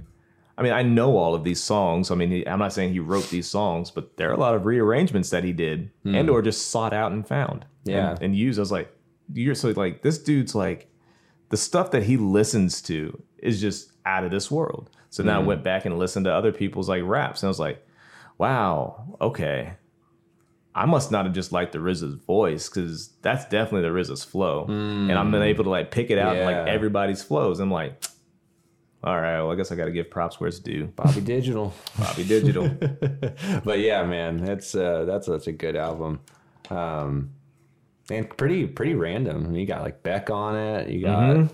I 0.57 0.63
mean, 0.63 0.73
I 0.73 0.83
know 0.83 1.17
all 1.17 1.35
of 1.35 1.45
these 1.45 1.63
songs. 1.63 2.11
I 2.11 2.15
mean, 2.17 2.31
he, 2.31 2.47
I'm 2.49 2.59
not 2.59 2.73
saying 2.73 2.93
he 2.93 2.99
wrote 3.01 3.29
these 3.31 3.49
songs, 3.49 3.91
but 3.93 4.17
there 4.17 4.29
are 4.31 4.33
a 4.35 4.41
lot 4.41 4.55
of 4.57 4.65
rearrangements 4.67 5.31
that 5.31 5.45
he 5.45 5.53
did 5.53 5.91
and 6.05 6.29
or 6.29 6.43
just 6.43 6.69
sought 6.71 6.93
out 6.93 7.13
and 7.13 7.27
found. 7.27 7.65
Hmm. 7.85 7.91
Yeah. 7.91 8.11
and, 8.11 8.23
and 8.23 8.37
used. 8.37 8.59
I 8.59 8.63
was 8.63 8.73
like, 8.73 8.93
you're 9.33 9.55
so 9.55 9.69
like 9.71 10.03
this 10.03 10.19
dude's 10.19 10.55
like 10.55 10.91
the 11.51 11.57
stuff 11.57 11.91
that 11.93 12.03
he 12.05 12.17
listens 12.17 12.83
to 12.83 13.23
is 13.39 13.61
just 13.61 13.93
out 14.05 14.25
of 14.25 14.31
this 14.31 14.51
world. 14.51 14.91
So 15.11 15.23
Hmm. 15.23 15.29
now 15.29 15.41
I 15.41 15.45
went 15.45 15.63
back 15.63 15.85
and 15.85 15.97
listened 15.99 16.25
to 16.25 16.33
other 16.33 16.51
people's 16.53 16.89
like 16.89 17.03
raps, 17.05 17.43
and 17.43 17.49
I 17.49 17.51
was 17.51 17.61
like, 17.61 17.87
wow, 18.39 19.17
okay. 19.21 19.75
I 20.79 20.87
must 20.87 21.11
not 21.11 21.25
have 21.25 21.35
just 21.35 21.51
liked 21.51 21.73
the 21.73 21.79
RZA's 21.79 22.15
voice 22.25 22.69
because 22.69 23.09
that's 23.21 23.45
definitely 23.47 23.83
the 23.83 23.95
RZA's 23.95 24.23
flow, 24.25 24.65
and 24.69 25.13
I'm 25.13 25.31
been 25.33 25.43
able 25.43 25.65
to 25.65 25.71
like 25.71 25.91
pick 25.91 26.11
it 26.11 26.19
out 26.19 26.37
in 26.37 26.43
Hmm. 26.43 26.47
Like 26.47 26.69
everybody's 26.69 27.23
flows. 27.23 27.59
I'm 27.59 27.71
like, 27.71 28.01
all 29.03 29.21
right, 29.21 29.39
well, 29.39 29.51
I 29.51 29.57
guess 29.57 29.73
I 29.73 29.75
got 29.77 29.87
to 29.87 29.91
give 29.93 30.09
props 30.11 30.39
where 30.41 30.49
it's 30.49 30.59
due. 30.61 30.87
Bobby 30.97 31.21
Digital. 31.21 31.75
Bobby 31.99 32.25
Digital. 32.25 32.69
but 33.65 33.79
yeah, 33.81 34.05
man, 34.05 34.37
that's 34.45 34.75
uh, 34.75 35.05
that's 35.05 35.27
such 35.27 35.47
a 35.49 35.53
good 35.53 35.75
album. 35.77 36.21
Um, 36.71 37.31
and 38.11 38.29
pretty 38.37 38.67
pretty 38.67 38.95
random. 38.95 39.55
You 39.55 39.67
got 39.67 39.83
like 39.83 40.03
Beck 40.03 40.31
on 40.31 40.57
it. 40.57 40.89
You 40.91 41.03
got 41.03 41.51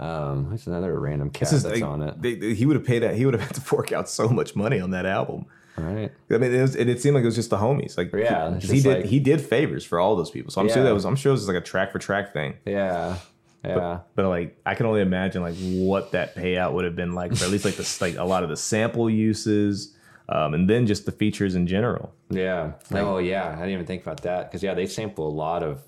um, 0.00 0.44
who's 0.46 0.66
another 0.68 0.98
random 0.98 1.30
cat 1.30 1.52
is, 1.52 1.64
that's 1.64 1.80
like, 1.80 1.82
on 1.82 2.02
it? 2.02 2.22
they- 2.22 2.36
they- 2.36 2.54
he 2.54 2.64
would 2.66 2.76
have 2.76 2.84
paid. 2.86 3.00
That, 3.00 3.16
he 3.16 3.24
would 3.24 3.34
have 3.34 3.42
had 3.42 3.54
to 3.56 3.60
fork 3.60 3.90
out 3.92 4.08
so 4.08 4.28
much 4.28 4.54
money 4.54 4.78
on 4.80 4.92
that 4.92 5.06
album. 5.06 5.46
Right. 5.78 6.12
I 6.30 6.38
mean, 6.38 6.54
it, 6.54 6.60
was, 6.62 6.74
it, 6.76 6.88
it 6.88 7.00
seemed 7.00 7.14
like 7.14 7.22
it 7.22 7.26
was 7.26 7.34
just 7.34 7.50
the 7.50 7.56
homies. 7.58 7.96
Like, 7.96 8.12
Yeah, 8.12 8.54
it's 8.56 8.68
he 8.70 8.80
did. 8.80 8.96
like- 8.98 9.04
he 9.06 9.20
did 9.20 9.40
favors 9.40 9.84
for 9.84 9.98
all 10.00 10.16
those 10.16 10.30
people. 10.30 10.50
So 10.50 10.60
I'm 10.60 10.68
sure 10.68 10.82
that 10.82 10.92
was. 10.94 11.04
I'm 11.04 11.16
sure 11.16 11.30
it 11.30 11.34
was 11.34 11.48
like 11.48 11.56
a 11.56 11.60
track 11.60 11.92
for 11.92 11.98
track 11.98 12.32
thing. 12.32 12.54
Yeah. 12.64 13.16
Yeah. 13.64 14.00
But 14.14 14.28
like, 14.28 14.56
I 14.64 14.74
can 14.74 14.86
only 14.86 15.00
imagine 15.00 15.42
like 15.42 15.54
what 15.56 16.12
that 16.12 16.34
payout 16.36 16.72
would 16.74 16.84
have 16.84 16.96
been 16.96 17.14
like 17.14 17.34
for 17.36 17.44
at 17.44 17.50
least 17.50 17.64
like 17.64 17.74
the 17.76 17.98
like 18.00 18.16
a 18.16 18.24
lot 18.24 18.42
of 18.42 18.48
the 18.48 18.56
sample 18.56 19.10
uses, 19.10 19.94
um, 20.28 20.54
and 20.54 20.70
then 20.70 20.86
just 20.86 21.06
the 21.06 21.12
features 21.12 21.54
in 21.54 21.66
general. 21.66 22.14
Yeah. 22.30 22.72
oh 22.92 23.18
yeah. 23.18 23.48
I 23.48 23.56
didn't 23.56 23.70
even 23.70 23.86
think 23.86 24.02
about 24.02 24.22
that 24.22 24.48
because 24.50 24.62
yeah, 24.62 24.74
they 24.74 24.86
sample 24.86 25.26
a 25.28 25.34
lot 25.34 25.62
of 25.62 25.82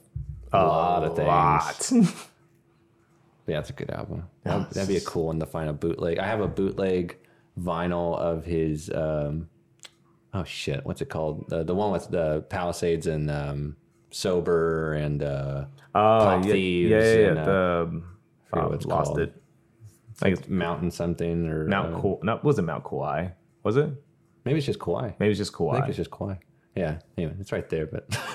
a 0.53 0.65
lot 0.67 1.05
of 1.05 1.15
things. 1.17 1.29
lot. 1.29 1.93
Yeah, 3.47 3.59
it's 3.59 3.71
a 3.71 3.73
good 3.73 3.91
album. 3.91 4.29
That'd, 4.45 4.71
that'd 4.71 4.89
be 4.89 4.97
a 4.97 5.01
cool 5.01 5.27
one 5.27 5.41
to 5.41 5.47
find 5.47 5.69
a 5.69 5.73
bootleg. 5.73 6.19
I 6.19 6.27
have 6.27 6.41
a 6.41 6.47
bootleg 6.47 7.17
vinyl 7.59 8.17
of 8.17 8.45
his. 8.45 8.91
Um, 8.95 9.49
oh 10.35 10.45
shit, 10.45 10.85
what's 10.85 11.01
it 11.01 11.09
called? 11.09 11.49
The 11.49 11.65
the 11.65 11.75
one 11.75 11.93
with 11.93 12.09
the 12.11 12.43
Palisades 12.49 13.07
and 13.07 13.31
um, 13.31 13.77
Sober 14.11 14.95
and 14.95 15.23
uh, 15.23 15.65
Oh 15.95 16.19
Pop 16.25 16.45
yeah, 16.45 16.53
Thieves 16.53 16.91
yeah, 16.91 16.99
yeah. 16.99 17.15
yeah. 17.15 17.29
and, 17.29 17.39
uh, 17.39 17.45
the, 17.45 17.83
um, 17.83 18.05
forget 18.49 18.65
oh, 18.65 18.73
it's 18.73 18.87
lost 18.87 19.07
called. 19.09 19.21
it. 19.21 19.43
I 20.21 20.25
think 20.25 20.39
it's 20.39 20.49
Mountain 20.49 20.91
something 20.91 21.49
or 21.49 21.67
Mount 21.67 21.95
uh, 21.95 22.01
Kauai. 22.01 22.19
No, 22.23 22.41
was 22.43 22.59
it 22.59 22.63
Mount 22.63 22.85
Kauai? 22.85 23.29
Was 23.63 23.77
it? 23.77 23.91
Maybe 24.45 24.59
it's 24.59 24.67
just 24.67 24.81
Kauai. 24.81 25.13
Maybe 25.19 25.31
it's 25.31 25.39
just 25.39 25.53
Kauai. 25.53 25.77
I 25.77 25.81
think 25.81 25.89
it's 25.89 25.97
just 25.97 26.11
Kauai. 26.11 26.37
Yeah. 26.77 26.99
Anyway, 27.19 27.35
it's 27.41 27.53
right 27.53 27.69
there, 27.69 27.87
but 27.87 28.05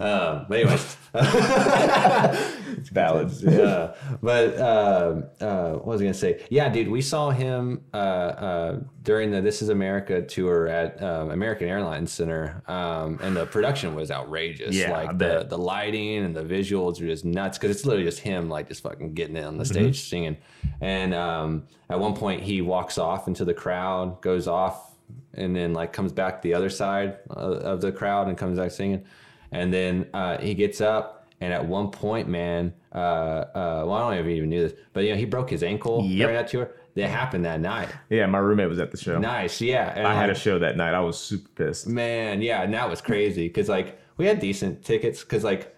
um, 0.00 0.46
but 0.48 0.58
anyways. 0.60 0.96
it's 1.14 2.90
ballads. 2.90 3.42
yeah, 3.42 3.94
but 4.22 4.56
uh, 4.58 5.22
uh, 5.40 5.72
what 5.74 5.86
was 5.86 6.00
I 6.00 6.04
gonna 6.04 6.14
say? 6.14 6.44
Yeah, 6.50 6.68
dude, 6.68 6.88
we 6.88 7.00
saw 7.02 7.30
him 7.30 7.82
uh, 7.92 7.96
uh, 7.96 8.80
during 9.02 9.30
the 9.30 9.40
This 9.40 9.62
Is 9.62 9.68
America 9.68 10.22
tour 10.22 10.68
at 10.68 11.02
um, 11.02 11.30
American 11.30 11.68
Airlines 11.68 12.12
Center, 12.12 12.62
um, 12.66 13.18
and 13.22 13.36
the 13.36 13.46
production 13.46 13.94
was 13.94 14.10
outrageous. 14.10 14.74
Yeah, 14.74 14.90
like 14.92 15.18
the 15.18 15.46
the 15.48 15.58
lighting 15.58 16.24
and 16.24 16.34
the 16.34 16.42
visuals 16.42 17.00
were 17.00 17.06
just 17.06 17.24
nuts 17.24 17.58
because 17.58 17.74
it's 17.76 17.84
literally 17.84 18.04
just 18.06 18.20
him, 18.20 18.48
like 18.48 18.68
just 18.68 18.82
fucking 18.82 19.14
getting 19.14 19.36
it 19.36 19.44
on 19.44 19.58
the 19.58 19.64
Mm-hmm. 19.66 19.72
stage 19.72 20.08
singing. 20.08 20.36
And 20.80 21.12
um, 21.14 21.64
at 21.90 21.98
one 21.98 22.14
point, 22.14 22.42
he 22.42 22.62
walks 22.62 22.98
off 22.98 23.26
into 23.28 23.44
the 23.44 23.54
crowd, 23.54 24.20
goes 24.22 24.46
off, 24.46 24.85
and 25.34 25.54
then 25.54 25.72
like 25.72 25.92
comes 25.92 26.12
back 26.12 26.40
to 26.42 26.48
the 26.48 26.54
other 26.54 26.70
side 26.70 27.18
of, 27.30 27.80
the 27.80 27.92
crowd 27.92 28.28
and 28.28 28.36
comes 28.38 28.58
back 28.58 28.70
singing. 28.70 29.04
And 29.52 29.72
then 29.72 30.06
uh, 30.14 30.38
he 30.38 30.54
gets 30.54 30.80
up, 30.80 31.28
and 31.40 31.52
at 31.52 31.64
one 31.66 31.90
point, 31.90 32.28
man, 32.28 32.72
uh, 32.94 32.98
uh, 32.98 33.84
well, 33.86 33.92
I 33.92 34.00
don't 34.00 34.10
know 34.14 34.20
if 34.20 34.26
you 34.26 34.32
even 34.32 34.48
knew 34.50 34.62
this, 34.68 34.78
but 34.92 35.04
you 35.04 35.10
know, 35.10 35.16
he 35.16 35.24
broke 35.24 35.50
his 35.50 35.62
ankle 35.62 36.02
Yep. 36.04 36.18
during 36.18 36.34
that 36.36 36.48
tour. 36.48 36.70
That 36.94 37.10
happened 37.10 37.44
that 37.44 37.60
night. 37.60 37.90
Yeah, 38.08 38.24
my 38.24 38.38
roommate 38.38 38.70
was 38.70 38.78
at 38.78 38.90
the 38.90 38.96
show. 38.96 39.18
Nice, 39.18 39.60
yeah. 39.60 39.92
And 39.94 40.06
I 40.06 40.14
had 40.14 40.30
a 40.30 40.34
show 40.34 40.58
that 40.58 40.78
night. 40.78 40.94
I 40.94 41.00
was 41.00 41.18
super 41.18 41.48
pissed. 41.50 41.86
Man, 41.86 42.40
yeah, 42.40 42.62
and 42.62 42.72
that 42.72 42.88
was 42.88 43.02
crazy 43.02 43.48
because 43.48 43.68
like 43.68 44.00
we 44.16 44.24
had 44.24 44.40
decent 44.40 44.82
tickets 44.82 45.22
because 45.22 45.44
like 45.44 45.76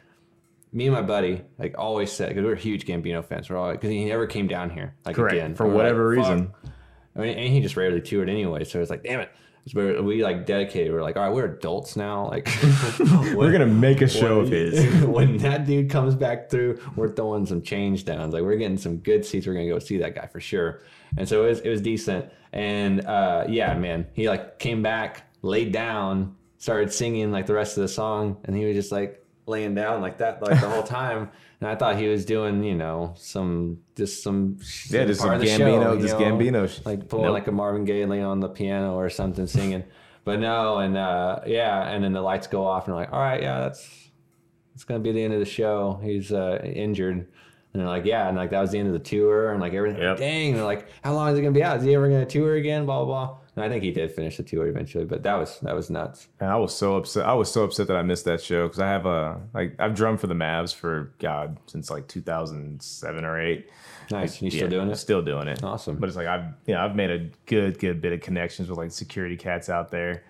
me 0.72 0.86
and 0.86 0.94
my 0.94 1.02
buddy 1.02 1.42
like 1.58 1.74
always 1.76 2.12
said 2.12 2.28
because 2.28 2.44
we 2.44 2.48
were 2.48 2.54
huge 2.54 2.86
Gambino 2.86 3.24
fans. 3.24 3.50
We're 3.50 3.56
all 3.56 3.72
because 3.72 3.90
he 3.90 4.04
never 4.04 4.28
came 4.28 4.46
down 4.46 4.70
here 4.70 4.94
like 5.04 5.16
Correct. 5.16 5.34
again 5.34 5.54
For 5.56 5.66
whatever 5.66 6.16
like, 6.16 6.24
fuck. 6.38 6.54
I 7.18 7.22
mean, 7.22 7.36
and 7.36 7.52
he 7.52 7.60
just 7.60 7.76
rarely 7.76 8.00
toured 8.00 8.30
anyway, 8.30 8.64
so 8.64 8.80
it's 8.80 8.90
like, 8.90 9.02
damn 9.02 9.20
it. 9.20 9.30
So 9.66 10.02
we 10.02 10.22
like 10.22 10.46
dedicated. 10.46 10.92
We're 10.92 11.02
like, 11.02 11.16
all 11.16 11.24
right, 11.24 11.34
we're 11.34 11.44
adults 11.44 11.94
now. 11.94 12.28
Like, 12.28 12.48
We're 13.34 13.52
gonna 13.52 13.66
make 13.66 14.00
a 14.00 14.08
show 14.08 14.40
of 14.40 14.48
his. 14.48 15.04
when 15.04 15.36
that 15.38 15.66
dude 15.66 15.90
comes 15.90 16.14
back 16.14 16.48
through, 16.48 16.80
we're 16.96 17.10
throwing 17.10 17.44
some 17.44 17.60
change 17.60 18.06
downs. 18.06 18.32
Like 18.32 18.44
we're 18.44 18.56
getting 18.56 18.78
some 18.78 18.98
good 18.98 19.26
seats. 19.26 19.46
We're 19.46 19.52
gonna 19.52 19.68
go 19.68 19.78
see 19.78 19.98
that 19.98 20.14
guy 20.14 20.26
for 20.26 20.40
sure. 20.40 20.80
And 21.18 21.28
so 21.28 21.44
it 21.44 21.48
was 21.48 21.60
it 21.60 21.68
was 21.68 21.82
decent. 21.82 22.32
And 22.52 23.04
uh, 23.04 23.44
yeah, 23.48 23.74
man, 23.74 24.06
he 24.14 24.28
like 24.28 24.58
came 24.58 24.82
back, 24.82 25.30
laid 25.42 25.72
down, 25.72 26.36
started 26.56 26.90
singing 26.92 27.30
like 27.30 27.46
the 27.46 27.54
rest 27.54 27.76
of 27.76 27.82
the 27.82 27.88
song, 27.88 28.38
and 28.44 28.56
he 28.56 28.64
was 28.64 28.74
just 28.74 28.92
like 28.92 29.22
laying 29.46 29.74
down 29.74 30.00
like 30.00 30.18
that 30.18 30.40
like 30.42 30.60
the 30.60 30.68
whole 30.68 30.82
time. 30.84 31.30
And 31.60 31.68
I 31.68 31.74
thought 31.74 31.96
he 31.96 32.06
was 32.06 32.24
doing, 32.24 32.62
you 32.62 32.76
know, 32.76 33.14
some 33.16 33.78
just 33.96 34.22
some 34.22 34.58
Yeah, 34.90 35.04
just 35.06 35.20
some 35.20 35.30
Gambino, 35.40 35.82
show, 35.82 36.00
just 36.00 36.18
know? 36.18 36.24
Gambino. 36.24 36.86
like 36.86 37.08
pulling 37.08 37.24
Nope. 37.26 37.32
like 37.34 37.46
a 37.48 37.52
Marvin 37.52 37.84
Gaye 37.84 38.06
laying 38.06 38.24
on 38.24 38.38
the 38.40 38.48
piano 38.48 38.94
or 38.94 39.10
something 39.10 39.46
singing. 39.46 39.82
but 40.24 40.38
no, 40.38 40.78
and 40.78 40.96
uh, 40.96 41.40
yeah, 41.46 41.88
and 41.88 42.04
then 42.04 42.12
the 42.12 42.20
lights 42.22 42.46
go 42.46 42.64
off 42.64 42.86
and 42.86 42.94
like, 42.94 43.12
all 43.12 43.18
right, 43.18 43.42
yeah, 43.42 43.60
that's 43.60 44.10
it's 44.74 44.84
gonna 44.84 45.00
be 45.00 45.10
the 45.10 45.22
end 45.24 45.32
of 45.34 45.40
the 45.40 45.46
show. 45.46 45.98
He's 46.02 46.30
uh, 46.32 46.60
injured. 46.62 47.26
And 47.78 47.86
they're 47.86 47.94
like, 47.94 48.04
yeah, 48.06 48.26
and 48.26 48.36
like 48.36 48.50
that 48.50 48.60
was 48.60 48.72
the 48.72 48.78
end 48.80 48.88
of 48.88 48.92
the 48.92 48.98
tour, 48.98 49.52
and 49.52 49.60
like 49.60 49.72
everything. 49.72 50.02
Yep. 50.02 50.16
Dang, 50.16 50.54
they're 50.54 50.64
like, 50.64 50.88
how 51.04 51.14
long 51.14 51.28
is 51.32 51.38
it 51.38 51.42
gonna 51.42 51.52
be 51.52 51.62
out? 51.62 51.76
Is 51.76 51.84
he 51.84 51.94
ever 51.94 52.08
gonna 52.08 52.26
tour 52.26 52.56
again? 52.56 52.86
Blah 52.86 53.04
blah 53.04 53.26
blah. 53.26 53.38
And 53.54 53.64
I 53.64 53.68
think 53.68 53.84
he 53.84 53.92
did 53.92 54.10
finish 54.10 54.36
the 54.36 54.42
tour 54.42 54.66
eventually, 54.66 55.04
but 55.04 55.22
that 55.22 55.34
was 55.36 55.60
that 55.60 55.76
was 55.76 55.88
nuts. 55.88 56.26
And 56.40 56.50
I 56.50 56.56
was 56.56 56.74
so 56.74 56.96
upset. 56.96 57.24
I 57.24 57.34
was 57.34 57.48
so 57.52 57.62
upset 57.62 57.86
that 57.86 57.96
I 57.96 58.02
missed 58.02 58.24
that 58.24 58.40
show 58.40 58.66
because 58.66 58.80
I 58.80 58.88
have 58.88 59.06
a 59.06 59.40
like 59.54 59.76
I've 59.78 59.94
drummed 59.94 60.20
for 60.20 60.26
the 60.26 60.34
Mavs 60.34 60.74
for 60.74 61.12
God 61.20 61.56
since 61.66 61.88
like 61.88 62.08
2007 62.08 63.24
or 63.24 63.40
eight. 63.40 63.70
Nice. 64.10 64.42
You 64.42 64.50
still 64.50 64.62
Yeah, 64.64 64.68
doing 64.70 64.90
it? 64.90 64.96
Still 64.96 65.22
doing 65.22 65.46
it. 65.46 65.62
Awesome. 65.62 65.98
But 65.98 66.08
it's 66.08 66.16
like 66.16 66.26
I've 66.26 66.46
you 66.66 66.74
know 66.74 66.80
I've 66.80 66.96
made 66.96 67.10
a 67.10 67.30
good 67.46 67.78
good 67.78 68.00
bit 68.00 68.12
of 68.12 68.20
connections 68.22 68.68
with 68.68 68.76
like 68.78 68.90
security 68.90 69.36
cats 69.36 69.68
out 69.68 69.92
there. 69.92 70.24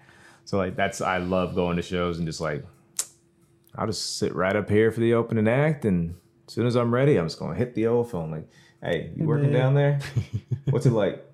So 0.44 0.58
like 0.58 0.76
that's 0.76 1.00
I 1.00 1.16
love 1.16 1.54
going 1.54 1.76
to 1.76 1.82
shows 1.82 2.18
and 2.18 2.26
just 2.26 2.42
like 2.42 2.62
I'll 3.76 3.86
just 3.86 4.18
sit 4.18 4.34
right 4.34 4.54
up 4.56 4.68
here 4.68 4.90
for 4.90 5.00
the 5.00 5.14
opening 5.14 5.48
act 5.48 5.84
and 5.84 6.14
as 6.48 6.54
soon 6.54 6.66
as 6.66 6.74
I'm 6.76 6.92
ready, 6.92 7.16
I'm 7.16 7.26
just 7.26 7.38
gonna 7.38 7.54
hit 7.54 7.74
the 7.74 7.86
old 7.86 8.10
phone 8.10 8.30
like, 8.30 8.48
hey, 8.82 9.12
you 9.14 9.24
working 9.26 9.52
down 9.52 9.74
there? 9.74 10.00
What's 10.70 10.86
it 10.86 10.92
like? 10.92 11.24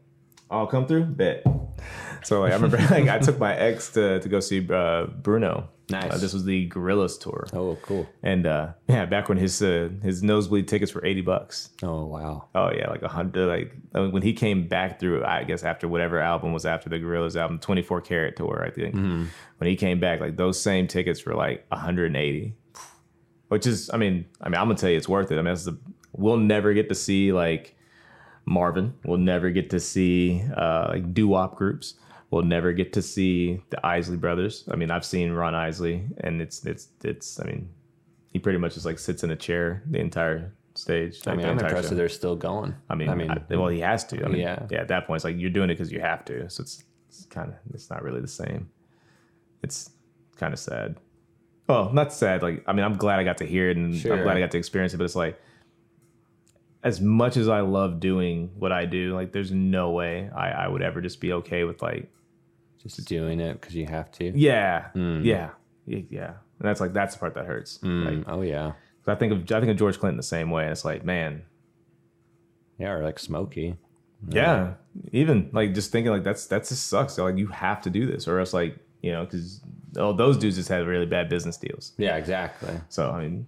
I'll 0.50 0.66
come 0.66 0.86
through. 0.86 1.04
Bet. 1.06 1.44
So 2.22 2.40
like 2.40 2.52
I 2.52 2.54
remember 2.56 2.76
like 2.90 3.08
I 3.08 3.18
took 3.18 3.38
my 3.38 3.54
ex 3.56 3.90
to 3.92 4.20
to 4.20 4.28
go 4.28 4.40
see 4.40 4.66
uh, 4.70 5.06
Bruno. 5.06 5.68
Nice. 5.90 6.12
Uh, 6.14 6.16
this 6.16 6.32
was 6.32 6.44
the 6.46 6.64
Gorillas 6.68 7.18
tour, 7.18 7.46
Oh, 7.52 7.76
cool. 7.82 8.08
and 8.22 8.46
uh, 8.46 8.68
yeah, 8.88 9.04
back 9.04 9.28
when 9.28 9.36
his 9.36 9.60
uh, 9.60 9.90
his 10.02 10.22
nosebleed 10.22 10.66
tickets 10.66 10.94
were 10.94 11.04
eighty 11.04 11.20
bucks. 11.20 11.68
Oh, 11.82 12.06
wow. 12.06 12.48
Oh 12.54 12.70
yeah, 12.72 12.88
like 12.88 13.02
a 13.02 13.08
hundred. 13.08 13.46
Like 13.48 13.76
I 13.94 14.00
mean, 14.00 14.12
when 14.12 14.22
he 14.22 14.32
came 14.32 14.66
back 14.66 14.98
through, 14.98 15.24
I 15.26 15.44
guess 15.44 15.62
after 15.62 15.86
whatever 15.86 16.18
album 16.20 16.54
was 16.54 16.64
after 16.64 16.88
the 16.88 16.98
Gorillas 16.98 17.36
album, 17.36 17.58
twenty 17.58 17.82
four 17.82 18.00
karat 18.00 18.34
tour, 18.36 18.64
I 18.66 18.70
think. 18.70 18.94
Mm-hmm. 18.94 19.24
When 19.58 19.68
he 19.70 19.76
came 19.76 20.00
back, 20.00 20.20
like 20.20 20.36
those 20.38 20.58
same 20.60 20.86
tickets 20.88 21.24
were 21.26 21.34
like 21.34 21.66
one 21.68 21.80
hundred 21.80 22.06
and 22.06 22.16
eighty, 22.16 22.54
which 23.54 23.68
is, 23.68 23.88
I 23.94 23.98
mean, 23.98 24.24
I 24.40 24.48
mean, 24.48 24.60
I'm 24.60 24.66
gonna 24.66 24.76
tell 24.76 24.90
you, 24.90 24.96
it's 24.96 25.08
worth 25.08 25.30
it. 25.30 25.34
I 25.34 25.38
mean, 25.38 25.44
that's 25.54 25.64
the 25.64 25.78
we'll 26.12 26.36
never 26.38 26.74
get 26.74 26.88
to 26.88 26.94
see 26.96 27.32
like 27.32 27.76
Marvin. 28.46 28.94
We'll 29.04 29.18
never 29.18 29.50
get 29.50 29.70
to 29.70 29.78
see 29.78 30.42
uh, 30.56 30.86
like 30.88 31.14
doo 31.14 31.28
wop 31.28 31.54
groups. 31.54 31.94
We'll 32.30 32.42
never 32.42 32.72
get 32.72 32.92
to 32.94 33.02
see 33.02 33.62
the 33.70 33.78
Isley 33.86 34.16
brothers. 34.16 34.64
I 34.72 34.74
mean, 34.74 34.90
I've 34.90 35.04
seen 35.04 35.30
Ron 35.30 35.54
Isley, 35.54 36.02
and 36.24 36.42
it's 36.42 36.66
it's 36.66 36.88
it's. 37.04 37.38
I 37.38 37.44
mean, 37.44 37.68
he 38.32 38.40
pretty 38.40 38.58
much 38.58 38.74
just 38.74 38.86
like 38.86 38.98
sits 38.98 39.22
in 39.22 39.30
a 39.30 39.36
chair 39.36 39.84
the 39.88 40.00
entire 40.00 40.52
stage. 40.74 41.20
I 41.28 41.36
mean, 41.36 41.46
I'm 41.46 41.56
impressed 41.60 41.90
that 41.90 41.94
they're 41.94 42.08
still 42.08 42.34
going. 42.34 42.74
I 42.90 42.96
mean, 42.96 43.08
I 43.08 43.14
mean, 43.14 43.30
I- 43.30 43.54
well, 43.54 43.68
he 43.68 43.78
has 43.78 44.02
to. 44.06 44.24
I 44.24 44.28
mean, 44.28 44.40
Yeah. 44.40 44.66
yeah. 44.68 44.80
At 44.80 44.88
that 44.88 45.06
point, 45.06 45.18
it's 45.18 45.24
like 45.24 45.38
you're 45.38 45.50
doing 45.58 45.70
it 45.70 45.74
because 45.74 45.92
you 45.92 46.00
have 46.00 46.24
to. 46.24 46.50
So 46.50 46.62
it's, 46.62 46.82
it's 47.08 47.24
kind 47.26 47.50
of 47.50 47.54
it's 47.72 47.88
not 47.88 48.02
really 48.02 48.20
the 48.20 48.26
same. 48.42 48.68
It's 49.62 49.90
kind 50.36 50.52
of 50.52 50.58
sad. 50.58 50.96
Well, 51.66 51.92
not 51.92 52.12
sad. 52.12 52.42
Like 52.42 52.62
I 52.66 52.72
mean, 52.72 52.84
I'm 52.84 52.96
glad 52.96 53.18
I 53.18 53.24
got 53.24 53.38
to 53.38 53.46
hear 53.46 53.70
it, 53.70 53.76
and 53.76 53.94
Sure. 53.94 54.14
I'm 54.16 54.22
glad 54.22 54.36
I 54.36 54.40
got 54.40 54.50
to 54.52 54.58
experience 54.58 54.92
it. 54.94 54.98
But 54.98 55.04
it's 55.04 55.16
like, 55.16 55.40
as 56.82 57.00
much 57.00 57.36
as 57.36 57.48
I 57.48 57.60
love 57.60 58.00
doing 58.00 58.50
what 58.58 58.72
I 58.72 58.84
do, 58.84 59.14
like 59.14 59.32
there's 59.32 59.50
no 59.50 59.90
way 59.90 60.28
I, 60.34 60.50
I 60.50 60.68
would 60.68 60.82
ever 60.82 61.00
just 61.00 61.20
be 61.20 61.32
okay 61.34 61.64
with 61.64 61.80
like, 61.80 62.10
just 62.82 63.02
doing 63.06 63.40
it 63.40 63.60
because 63.60 63.74
you 63.74 63.86
have 63.86 64.10
to. 64.12 64.26
yeah, 64.38 64.88
Mm. 64.94 65.24
yeah, 65.24 65.50
yeah, 65.86 66.00
yeah. 66.10 66.26
And 66.58 66.68
that's 66.68 66.80
like 66.80 66.92
that's 66.92 67.14
the 67.14 67.20
part 67.20 67.34
that 67.34 67.46
hurts. 67.46 67.78
Like, 67.82 67.90
Mm, 68.14 68.24
oh 68.28 68.42
yeah, 68.42 68.72
I 69.06 69.14
think 69.14 69.32
of 69.32 69.38
I 69.50 69.60
think 69.60 69.70
of 69.70 69.76
George 69.76 69.98
Clinton 69.98 70.16
the 70.18 70.22
same 70.22 70.50
way. 70.50 70.64
And 70.64 70.72
it's 70.72 70.84
like, 70.84 71.04
man, 71.04 71.42
yeah, 72.78 72.90
or 72.90 73.02
like 73.02 73.18
Smokey. 73.18 73.76
Yeah, 74.28 74.74
even 75.12 75.50
like 75.52 75.74
just 75.74 75.92
thinking 75.92 76.10
like 76.12 76.24
that's 76.24 76.46
that's 76.46 76.68
just 76.70 76.86
sucks. 76.88 77.14
So, 77.14 77.24
like 77.24 77.36
you 77.38 77.48
have 77.48 77.82
to 77.82 77.90
do 77.90 78.06
this, 78.06 78.26
or 78.28 78.38
else 78.38 78.52
like 78.54 78.76
you 79.02 79.12
know 79.12 79.24
because 79.24 79.60
oh 79.96 80.12
those 80.12 80.36
dudes 80.36 80.56
just 80.56 80.68
had 80.68 80.86
really 80.86 81.06
bad 81.06 81.28
business 81.28 81.56
deals. 81.56 81.92
Yeah, 81.96 82.16
exactly. 82.16 82.74
So 82.88 83.10
I 83.10 83.22
mean, 83.22 83.46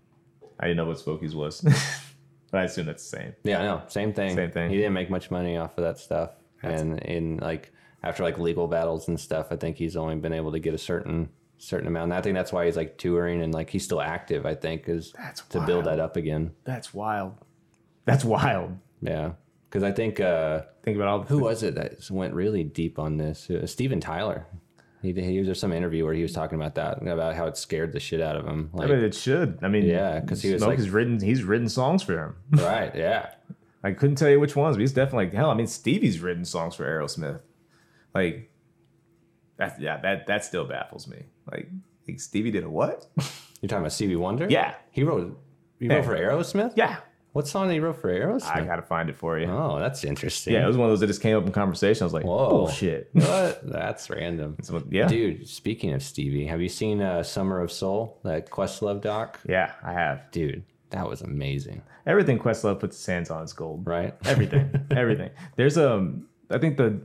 I 0.60 0.64
didn't 0.64 0.78
know 0.78 0.86
what 0.86 0.98
Smokies 0.98 1.34
was, 1.34 1.60
but 2.50 2.60
I 2.60 2.64
assume 2.64 2.86
that's 2.86 3.08
the 3.08 3.16
same. 3.18 3.34
Yeah, 3.44 3.62
no, 3.62 3.82
same 3.88 4.12
thing. 4.12 4.34
Same 4.34 4.50
thing. 4.50 4.70
He 4.70 4.76
didn't 4.76 4.94
make 4.94 5.10
much 5.10 5.30
money 5.30 5.56
off 5.56 5.76
of 5.78 5.84
that 5.84 5.98
stuff, 5.98 6.30
and 6.62 6.98
in 7.00 7.38
like 7.38 7.72
after 8.02 8.22
like 8.22 8.38
legal 8.38 8.68
battles 8.68 9.08
and 9.08 9.18
stuff, 9.18 9.48
I 9.50 9.56
think 9.56 9.76
he's 9.76 9.96
only 9.96 10.16
been 10.16 10.32
able 10.32 10.52
to 10.52 10.58
get 10.58 10.74
a 10.74 10.78
certain 10.78 11.28
certain 11.58 11.86
amount. 11.86 12.04
And 12.04 12.14
I 12.14 12.20
think 12.20 12.34
that's 12.34 12.52
why 12.52 12.66
he's 12.66 12.76
like 12.76 12.98
touring 12.98 13.42
and 13.42 13.52
like 13.52 13.70
he's 13.70 13.84
still 13.84 14.00
active. 14.00 14.46
I 14.46 14.54
think 14.54 14.88
is 14.88 15.12
That's 15.12 15.42
to 15.42 15.60
build 15.60 15.86
that 15.86 16.00
up 16.00 16.16
again. 16.16 16.52
That's 16.64 16.92
wild. 16.92 17.34
That's 18.04 18.24
wild. 18.24 18.76
Yeah, 19.02 19.32
because 19.68 19.82
I 19.82 19.92
think 19.92 20.20
uh, 20.20 20.62
Think 20.86 20.98
about 20.98 21.08
all 21.08 21.22
who 21.24 21.40
was 21.40 21.64
it 21.64 21.74
that 21.74 22.08
went 22.12 22.32
really 22.32 22.62
deep 22.62 23.00
on 23.00 23.16
this? 23.16 23.50
Uh, 23.50 23.66
Steven 23.66 23.98
Tyler. 23.98 24.46
He, 25.06 25.12
he 25.22 25.42
there's 25.42 25.60
some 25.60 25.72
interview 25.72 26.04
where 26.04 26.14
he 26.14 26.22
was 26.22 26.32
talking 26.32 26.56
about 26.56 26.74
that 26.76 27.00
about 27.06 27.34
how 27.34 27.46
it 27.46 27.56
scared 27.56 27.92
the 27.92 28.00
shit 28.00 28.20
out 28.20 28.36
of 28.36 28.46
him. 28.46 28.70
I 28.74 28.76
Like, 28.78 28.88
mean, 28.90 28.98
it 29.00 29.14
should. 29.14 29.58
I 29.62 29.68
mean, 29.68 29.84
Yeah, 29.86 30.20
'cause 30.20 30.42
he 30.42 30.52
was, 30.52 30.60
Smoke 30.62 30.70
like- 30.70 30.78
has 30.78 30.90
written. 30.90 31.20
He's 31.20 31.42
written 31.42 31.68
songs 31.68 32.02
for 32.02 32.18
him. 32.18 32.36
right? 32.62 32.94
Yeah. 32.94 33.30
I 33.84 33.92
couldn't 33.92 34.16
tell 34.16 34.28
you 34.30 34.40
which 34.40 34.56
ones, 34.56 34.76
but 34.76 34.80
he's 34.80 34.92
definitely 34.92 35.26
like 35.26 35.34
hell. 35.34 35.50
I 35.50 35.54
mean, 35.54 35.66
Stevie's 35.68 36.20
written 36.20 36.44
songs 36.44 36.74
for 36.74 36.84
Aerosmith. 36.84 37.40
Like 38.14 38.50
that. 39.58 39.80
Yeah, 39.80 39.98
that 40.00 40.26
that 40.26 40.44
still 40.44 40.64
baffles 40.64 41.06
me. 41.06 41.24
Like, 41.50 41.70
like 42.08 42.20
Stevie 42.20 42.50
did 42.50 42.64
a 42.64 42.70
what? 42.70 43.06
You're 43.60 43.68
talking 43.68 43.78
about 43.82 43.92
Stevie 43.92 44.16
Wonder? 44.16 44.46
yeah, 44.50 44.74
He 44.90 45.02
wrote. 45.02 45.38
He 45.78 45.86
Yeah. 45.86 45.94
wrote 45.96 46.04
for 46.04 46.16
Aerosmith. 46.16 46.72
yeah. 46.76 46.96
What 47.36 47.46
song 47.46 47.68
did 47.68 47.74
he 47.74 47.80
wrote 47.80 48.00
for 48.00 48.08
Aerosmith? 48.08 48.50
I 48.50 48.64
gotta 48.64 48.80
find 48.80 49.10
it 49.10 49.16
for 49.18 49.38
you. 49.38 49.44
oh, 49.44 49.78
that's 49.78 50.04
interesting. 50.04 50.54
Yeah, 50.54 50.64
it 50.64 50.68
was 50.68 50.78
one 50.78 50.86
of 50.86 50.92
those 50.92 51.00
that 51.00 51.08
just 51.08 51.20
came 51.20 51.36
up 51.36 51.44
in 51.44 51.52
conversation. 51.52 52.02
I 52.02 52.06
was 52.06 52.14
like, 52.14 52.24
Whoa. 52.24 52.48
bullshit. 52.48 53.10
what? 53.12 53.60
That's 53.62 54.08
random. 54.08 54.56
So, 54.62 54.82
yeah, 54.88 55.06
Dude, 55.06 55.46
speaking 55.46 55.92
of 55.92 56.02
Stevie, 56.02 56.46
have 56.46 56.62
you 56.62 56.70
seen 56.70 57.02
uh, 57.02 57.22
Summer 57.22 57.60
of 57.60 57.70
Soul, 57.70 58.18
that 58.24 58.48
Questlove 58.48 59.02
doc? 59.02 59.38
yeah, 59.46 59.72
I 59.82 59.92
have 59.92 60.30
Dude, 60.30 60.64
that 60.88 61.06
was 61.06 61.20
amazing, 61.20 61.82
everything. 62.06 62.38
Questlove 62.38 62.80
puts 62.80 62.96
his 62.96 63.04
hands 63.04 63.30
on 63.30 63.44
is 63.44 63.52
gold. 63.52 63.86
right? 63.86 64.14
Everything, 64.24 64.70
everything. 64.90 65.28
There's 65.56 65.76
a, 65.76 66.10
I 66.48 66.56
think 66.56 66.78
the, 66.78 66.98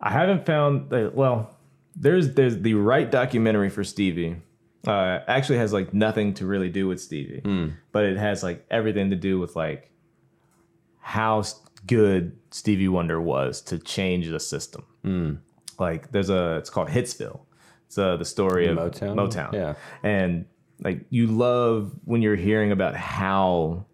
I 0.00 0.10
haven't 0.10 0.44
found 0.44 0.90
the 0.90 1.12
well. 1.14 1.56
There's 1.94 2.34
there's 2.34 2.58
the 2.62 2.74
right 2.74 3.08
documentary 3.08 3.70
for 3.70 3.84
Stevie. 3.84 4.38
Uh, 4.86 5.20
actually 5.26 5.58
has 5.58 5.72
like 5.72 5.92
nothing 5.92 6.34
to 6.34 6.46
really 6.46 6.68
do 6.68 6.86
with 6.86 7.00
Stevie, 7.00 7.42
but 7.92 8.04
it 8.04 8.16
has 8.16 8.42
like 8.42 8.64
everything 8.70 9.10
to 9.10 9.16
do 9.16 9.38
with 9.38 9.56
like 9.56 9.90
how 11.00 11.42
good 11.86 12.36
Stevie 12.50 12.88
Wonder 12.88 13.20
was 13.20 13.60
to 13.62 13.78
change 13.78 14.28
the 14.28 14.40
system. 14.40 14.84
Like 15.78 16.10
there's 16.12 16.30
a, 16.30 16.56
it's 16.56 16.70
called 16.70 16.88
Hitsville. 16.88 17.40
It's 17.86 17.98
uh, 17.98 18.16
the 18.16 18.24
story 18.24 18.66
of 18.66 18.76
Motown? 18.76 19.14
Motown. 19.14 19.52
Yeah. 19.52 19.74
and 20.02 20.46
like 20.82 21.04
you 21.10 21.26
love 21.26 21.92
when 22.04 22.22
you're 22.22 22.36
hearing 22.36 22.70
about 22.72 22.94
how 22.96 23.86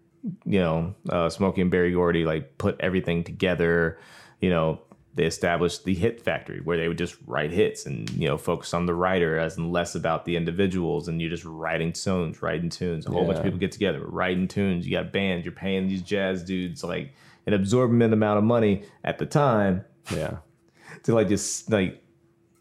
you 0.45 0.59
know 0.59 0.95
uh, 1.09 1.29
Smokey 1.29 1.61
and 1.61 1.71
Berry 1.71 1.91
Gordy 1.93 2.25
like 2.25 2.57
put 2.57 2.75
everything 2.79 3.23
together. 3.23 3.99
You 4.41 4.49
know, 4.49 4.81
they 5.15 5.25
established 5.25 5.83
the 5.83 5.93
hit 5.93 6.19
factory 6.21 6.59
where 6.63 6.77
they 6.77 6.87
would 6.87 6.97
just 6.97 7.15
write 7.27 7.51
hits 7.51 7.85
and 7.85 8.09
you 8.11 8.27
know 8.27 8.37
focus 8.37 8.73
on 8.73 8.85
the 8.87 8.93
writer 8.95 9.37
as 9.37 9.57
and 9.57 9.71
less 9.71 9.93
about 9.95 10.25
the 10.25 10.35
individuals 10.35 11.07
and 11.07 11.21
you're 11.21 11.29
just 11.29 11.45
writing 11.45 11.93
tunes, 11.93 12.41
writing 12.41 12.69
tunes. 12.69 13.05
A 13.05 13.11
whole 13.11 13.25
bunch 13.25 13.37
of 13.37 13.43
people 13.43 13.59
get 13.59 13.71
together, 13.71 14.03
writing 14.05 14.47
tunes. 14.47 14.87
You 14.87 14.97
got 14.97 15.11
bands. 15.13 15.45
You're 15.45 15.51
paying 15.53 15.87
these 15.87 16.01
jazz 16.01 16.43
dudes 16.43 16.83
like 16.83 17.13
an 17.45 17.53
absorbent 17.53 18.13
amount 18.13 18.37
of 18.39 18.43
money 18.43 18.83
at 19.03 19.19
the 19.19 19.25
time 19.25 19.85
Yeah. 20.11 20.37
to 21.03 21.13
like 21.13 21.27
just 21.27 21.69
like 21.71 22.03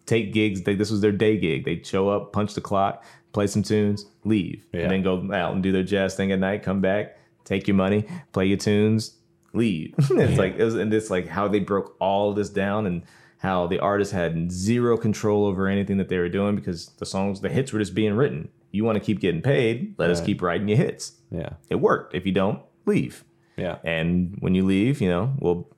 take 0.04 0.32
gigs. 0.34 0.62
They, 0.62 0.74
this 0.74 0.90
was 0.90 1.00
their 1.00 1.12
day 1.12 1.38
gig. 1.38 1.64
They'd 1.64 1.86
show 1.86 2.08
up, 2.10 2.32
punch 2.32 2.52
the 2.54 2.60
clock, 2.60 3.04
play 3.32 3.46
some 3.46 3.62
tunes, 3.62 4.04
leave, 4.24 4.66
Yeah. 4.72 4.82
and 4.82 4.90
then 4.90 5.02
go 5.02 5.32
out 5.32 5.54
and 5.54 5.62
do 5.62 5.72
their 5.72 5.84
jazz 5.84 6.14
thing 6.16 6.32
at 6.32 6.38
night. 6.38 6.62
Come 6.62 6.80
back, 6.82 7.16
take 7.44 7.66
your 7.66 7.76
money, 7.76 8.04
play 8.32 8.44
your 8.46 8.58
tunes, 8.58 9.16
leave. 9.52 9.94
it's 9.98 10.38
like 10.38 10.56
it 10.56 10.64
was, 10.64 10.74
and 10.74 10.92
it's 10.92 11.10
like 11.10 11.28
how 11.28 11.48
they 11.48 11.60
broke 11.60 11.96
all 12.00 12.30
of 12.30 12.36
this 12.36 12.48
down 12.50 12.86
and 12.86 13.02
how 13.38 13.66
the 13.66 13.78
artists 13.80 14.12
had 14.12 14.52
zero 14.52 14.96
control 14.96 15.46
over 15.46 15.66
anything 15.66 15.96
that 15.98 16.08
they 16.08 16.18
were 16.18 16.28
doing 16.28 16.54
because 16.56 16.86
the 16.98 17.06
songs, 17.06 17.40
the 17.40 17.48
hits 17.48 17.72
were 17.72 17.78
just 17.80 17.94
being 17.94 18.14
written. 18.14 18.48
You 18.70 18.84
want 18.84 18.96
to 18.96 19.04
keep 19.04 19.20
getting 19.20 19.42
paid? 19.42 19.94
Let 19.98 20.10
us 20.10 20.20
keep 20.20 20.40
writing 20.40 20.68
your 20.68 20.78
hits. 20.78 21.12
Yeah. 21.30 21.50
It 21.68 21.74
worked. 21.76 22.14
If 22.14 22.24
you 22.24 22.32
don't, 22.32 22.62
leave. 22.86 23.24
Yeah. 23.56 23.78
And 23.84 24.36
when 24.40 24.54
you 24.54 24.64
leave, 24.64 25.00
you 25.00 25.08
know, 25.08 25.34
we'll 25.40 25.68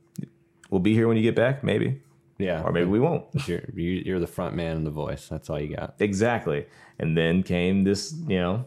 we'll 0.71 0.81
be 0.81 0.95
here 0.95 1.09
when 1.09 1.17
you 1.17 1.23
get 1.23 1.35
back, 1.35 1.65
maybe, 1.65 2.01
Yeah. 2.39 2.63
or 2.63 2.71
maybe 2.71 2.87
we 2.89 3.01
won't. 3.01 3.25
You're, 3.49 3.63
you're 3.75 4.21
the 4.21 4.27
front 4.29 4.55
man 4.55 4.77
and 4.77 4.87
the 4.87 4.91
voice. 4.91 5.27
That's 5.29 5.51
all 5.51 5.59
you 5.59 5.75
got. 5.75 5.95
Exactly. 5.99 6.67
And 6.99 7.17
then 7.17 7.43
came 7.43 7.83
this, 7.85 8.15
you 8.29 8.39
know, 8.39 8.65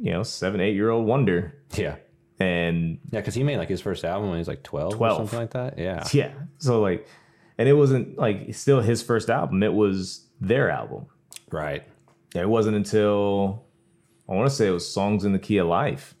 you 0.00 0.12
know, 0.12 0.22
seven, 0.24 0.60
eight 0.60 0.74
year 0.74 0.90
old 0.90 1.06
wonder. 1.06 1.54
Yeah. 1.76 1.96
And 2.42 2.98
Yeah, 3.10 3.20
because 3.20 3.34
he 3.34 3.42
made 3.42 3.58
like 3.58 3.68
his 3.68 3.80
first 3.80 4.04
album 4.04 4.28
when 4.28 4.36
he 4.36 4.40
was 4.40 4.48
like 4.48 4.62
12, 4.62 4.94
12. 4.94 5.12
or 5.12 5.20
something 5.20 5.38
like 5.38 5.50
that. 5.50 5.78
Yeah. 5.78 6.04
yeah. 6.12 6.32
So 6.58 6.80
like 6.80 7.06
and 7.58 7.68
it 7.68 7.74
wasn't 7.74 8.18
like 8.18 8.54
still 8.54 8.80
his 8.80 9.02
first 9.02 9.30
album. 9.30 9.62
It 9.62 9.72
was 9.72 10.26
their 10.40 10.70
album. 10.70 11.06
Right. 11.50 11.84
It 12.34 12.48
wasn't 12.48 12.76
until 12.76 13.64
I 14.28 14.34
want 14.34 14.48
to 14.48 14.54
say 14.54 14.66
it 14.66 14.70
was 14.70 14.90
Songs 14.90 15.24
in 15.24 15.32
the 15.32 15.38
Key 15.38 15.58
of 15.58 15.66
Life 15.66 16.14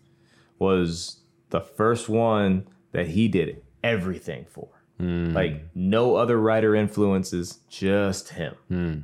was 0.58 1.20
the 1.50 1.60
first 1.60 2.08
one 2.08 2.68
that 2.92 3.08
he 3.08 3.28
did 3.28 3.62
everything 3.82 4.44
for. 4.48 4.68
Hmm. 4.98 5.32
Like 5.32 5.64
no 5.74 6.16
other 6.16 6.38
writer 6.38 6.74
influences, 6.74 7.58
just 7.68 8.30
him. 8.30 8.54
Hmm. 8.68 8.98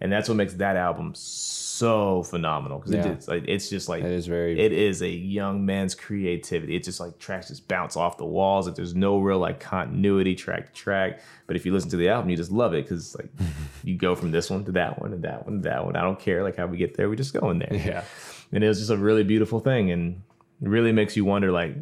And 0.00 0.10
that's 0.10 0.28
what 0.28 0.36
makes 0.36 0.54
that 0.54 0.76
album 0.76 1.12
so 1.14 2.22
phenomenal 2.22 2.78
because 2.78 2.92
Yeah. 2.94 3.08
it's, 3.12 3.28
like, 3.28 3.44
it's 3.46 3.68
just 3.68 3.88
like 3.88 4.02
It 4.02 4.10
is 4.12 4.26
very. 4.26 4.58
it 4.58 4.72
is 4.72 5.02
a 5.02 5.08
young 5.08 5.64
man's 5.66 5.94
creativity. 5.94 6.76
It 6.76 6.84
just 6.84 7.00
like 7.00 7.18
tracks 7.18 7.48
just 7.48 7.68
bounce 7.68 7.96
off 7.96 8.16
the 8.18 8.24
walls. 8.24 8.66
Like 8.66 8.76
there's 8.76 8.94
no 8.94 9.18
real 9.18 9.38
like 9.38 9.60
continuity 9.60 10.34
track 10.34 10.66
to 10.66 10.72
track. 10.72 11.20
But 11.46 11.56
if 11.56 11.66
you 11.66 11.72
listen 11.72 11.90
to 11.90 11.96
the 11.96 12.08
album, 12.08 12.30
you 12.30 12.36
just 12.36 12.50
love 12.52 12.74
it 12.74 12.84
because 12.84 13.14
like 13.16 13.28
you 13.84 13.96
go 13.96 14.14
from 14.14 14.30
this 14.30 14.50
one 14.50 14.64
to 14.66 14.72
that 14.72 15.00
one 15.00 15.12
and 15.12 15.22
that 15.24 15.46
one 15.46 15.62
to 15.62 15.68
that 15.68 15.84
one. 15.84 15.96
I 15.96 16.02
don't 16.02 16.18
care 16.18 16.42
like 16.42 16.56
how 16.56 16.66
we 16.66 16.76
get 16.76 16.96
there. 16.96 17.08
We 17.08 17.16
just 17.16 17.34
go 17.34 17.50
in 17.50 17.58
there. 17.58 17.74
yeah. 17.74 18.04
And 18.52 18.64
it 18.64 18.68
was 18.68 18.78
just 18.78 18.90
a 18.90 18.96
really 18.96 19.22
beautiful 19.22 19.60
thing, 19.60 19.90
and 19.92 20.22
it 20.60 20.68
really 20.68 20.90
makes 20.92 21.16
you 21.16 21.24
wonder. 21.24 21.52
Like, 21.52 21.76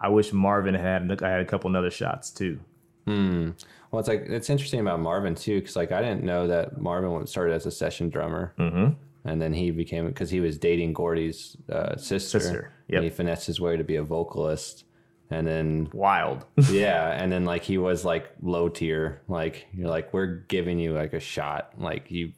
I 0.00 0.08
wish 0.08 0.32
Marvin 0.32 0.74
had 0.74 1.22
I 1.22 1.28
had 1.28 1.40
a 1.40 1.44
couple 1.44 1.76
other 1.76 1.90
shots 1.90 2.30
too. 2.30 2.58
Hmm. 3.06 3.50
Well, 3.94 4.00
it's 4.00 4.08
like 4.08 4.22
it's 4.26 4.50
interesting 4.50 4.80
about 4.80 4.98
Marvin 4.98 5.36
too, 5.36 5.60
because 5.60 5.76
like 5.76 5.92
I 5.92 6.02
didn't 6.02 6.24
know 6.24 6.48
that 6.48 6.80
Marvin 6.80 7.24
started 7.28 7.54
as 7.54 7.64
a 7.64 7.70
session 7.70 8.10
drummer, 8.10 8.52
mm-hmm. 8.58 8.94
and 9.24 9.40
then 9.40 9.52
he 9.52 9.70
became 9.70 10.08
because 10.08 10.30
he 10.30 10.40
was 10.40 10.58
dating 10.58 10.94
Gordy's 10.94 11.56
uh, 11.70 11.96
sister. 11.96 12.40
Sister, 12.40 12.72
and 12.88 13.04
he 13.04 13.10
finessed 13.10 13.46
his 13.46 13.60
way 13.60 13.76
to 13.76 13.84
be 13.84 13.94
a 13.94 14.02
vocalist, 14.02 14.84
and 15.30 15.46
then 15.46 15.90
Wild. 15.92 16.44
yeah, 16.70 17.12
and 17.12 17.30
then 17.30 17.44
like 17.44 17.62
he 17.62 17.78
was 17.78 18.04
like 18.04 18.32
low 18.42 18.68
tier, 18.68 19.22
like 19.28 19.68
you're 19.72 19.88
like 19.88 20.12
we're 20.12 20.38
giving 20.48 20.80
you 20.80 20.92
like 20.92 21.12
a 21.12 21.20
shot, 21.20 21.70
like 21.78 22.10
you 22.10 22.32